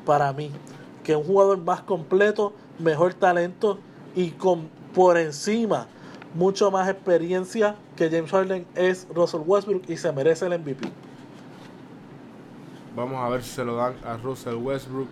Para 0.04 0.32
mí, 0.32 0.50
que 1.02 1.16
un 1.16 1.24
jugador 1.24 1.58
más 1.58 1.80
completo, 1.80 2.52
mejor 2.78 3.14
talento 3.14 3.78
y 4.14 4.30
con 4.30 4.68
por 4.94 5.18
encima 5.18 5.88
mucho 6.34 6.70
más 6.70 6.88
experiencia 6.88 7.76
que 7.96 8.08
James 8.10 8.30
Harden 8.30 8.66
es 8.74 9.06
Russell 9.14 9.42
Westbrook 9.44 9.82
y 9.88 9.96
se 9.96 10.12
merece 10.12 10.46
el 10.46 10.58
MVP. 10.58 10.88
Vamos 12.94 13.22
a 13.22 13.28
ver 13.28 13.42
si 13.42 13.50
se 13.50 13.64
lo 13.64 13.74
dan 13.76 13.94
a 14.04 14.16
Russell 14.16 14.54
Westbrook. 14.54 15.08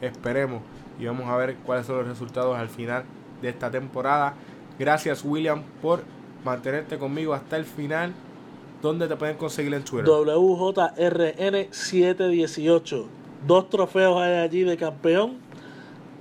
Esperemos 0.00 0.62
y 0.98 1.06
vamos 1.06 1.28
a 1.28 1.36
ver 1.36 1.54
cuáles 1.64 1.86
son 1.86 1.98
los 1.98 2.06
resultados 2.06 2.56
al 2.56 2.68
final 2.68 3.04
de 3.40 3.48
esta 3.48 3.70
temporada. 3.70 4.34
Gracias 4.78 5.24
William 5.24 5.62
por 5.80 6.04
mantenerte 6.44 6.98
conmigo 6.98 7.32
hasta 7.34 7.56
el 7.56 7.64
final. 7.64 8.12
¿Dónde 8.82 9.08
te 9.08 9.16
pueden 9.16 9.36
conseguir 9.36 9.74
en 9.74 9.84
Twitter? 9.84 10.06
WJRN718. 10.06 13.06
Dos 13.46 13.70
trofeos 13.70 14.20
hay 14.20 14.38
allí 14.38 14.64
de 14.64 14.76
campeón 14.76 15.38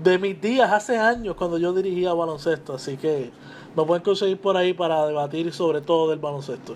de 0.03 0.17
mis 0.17 0.39
días 0.39 0.71
hace 0.71 0.97
años 0.97 1.35
cuando 1.35 1.57
yo 1.57 1.73
dirigía 1.73 2.13
baloncesto. 2.13 2.75
Así 2.75 2.97
que 2.97 3.31
me 3.75 3.83
pueden 3.83 4.03
conseguir 4.03 4.39
por 4.39 4.57
ahí 4.57 4.73
para 4.73 5.05
debatir 5.05 5.51
sobre 5.53 5.81
todo 5.81 6.09
del 6.09 6.19
baloncesto. 6.19 6.75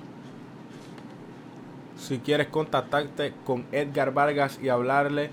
Si 1.98 2.20
quieres 2.20 2.48
contactarte 2.48 3.34
con 3.46 3.66
Edgar 3.72 4.14
Vargas 4.14 4.60
y 4.62 4.70
hablarle 4.70 5.30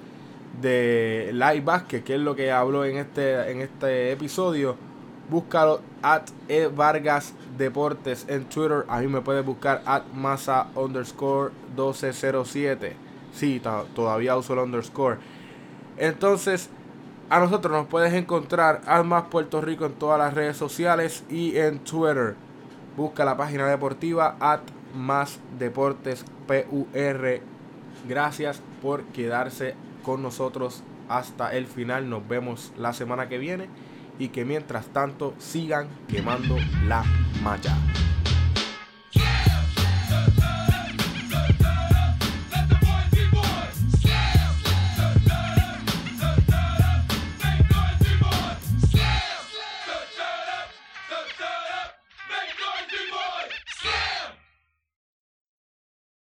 de 0.60 1.30
Live 1.32 1.62
Basket, 1.62 2.02
que 2.02 2.14
es 2.14 2.20
lo 2.20 2.34
que 2.34 2.50
habló 2.50 2.84
en 2.84 2.96
este, 2.96 3.50
en 3.50 3.60
este 3.60 4.12
episodio, 4.12 4.76
Búscalo 5.28 5.80
at 6.02 6.24
Vargas 6.74 7.32
Deportes 7.56 8.26
en 8.28 8.44
Twitter. 8.44 8.84
A 8.88 9.00
mí 9.00 9.06
me 9.06 9.20
puedes 9.20 9.44
buscar 9.44 9.82
at 9.86 10.02
masa 10.14 10.66
underscore 10.74 11.52
1207. 11.76 12.94
Sí, 13.32 13.62
todavía 13.94 14.36
uso 14.36 14.52
el 14.52 14.58
underscore. 14.58 15.18
Entonces, 15.96 16.68
a 17.32 17.40
nosotros 17.40 17.72
nos 17.72 17.86
puedes 17.86 18.12
encontrar 18.12 18.82
al 18.84 19.06
más 19.06 19.24
Puerto 19.24 19.62
Rico 19.62 19.86
en 19.86 19.94
todas 19.94 20.18
las 20.18 20.34
redes 20.34 20.54
sociales 20.54 21.24
y 21.30 21.56
en 21.56 21.78
Twitter. 21.78 22.36
Busca 22.94 23.24
la 23.24 23.38
página 23.38 23.66
deportiva 23.66 24.36
at 24.38 24.60
deportes 25.58 26.26
PUR. 26.46 27.40
Gracias 28.06 28.60
por 28.82 29.04
quedarse 29.04 29.74
con 30.02 30.20
nosotros 30.22 30.82
hasta 31.08 31.54
el 31.54 31.64
final. 31.64 32.10
Nos 32.10 32.28
vemos 32.28 32.70
la 32.76 32.92
semana 32.92 33.30
que 33.30 33.38
viene 33.38 33.70
y 34.18 34.28
que 34.28 34.44
mientras 34.44 34.88
tanto 34.88 35.32
sigan 35.38 35.88
quemando 36.08 36.58
la 36.84 37.02
malla. 37.42 37.74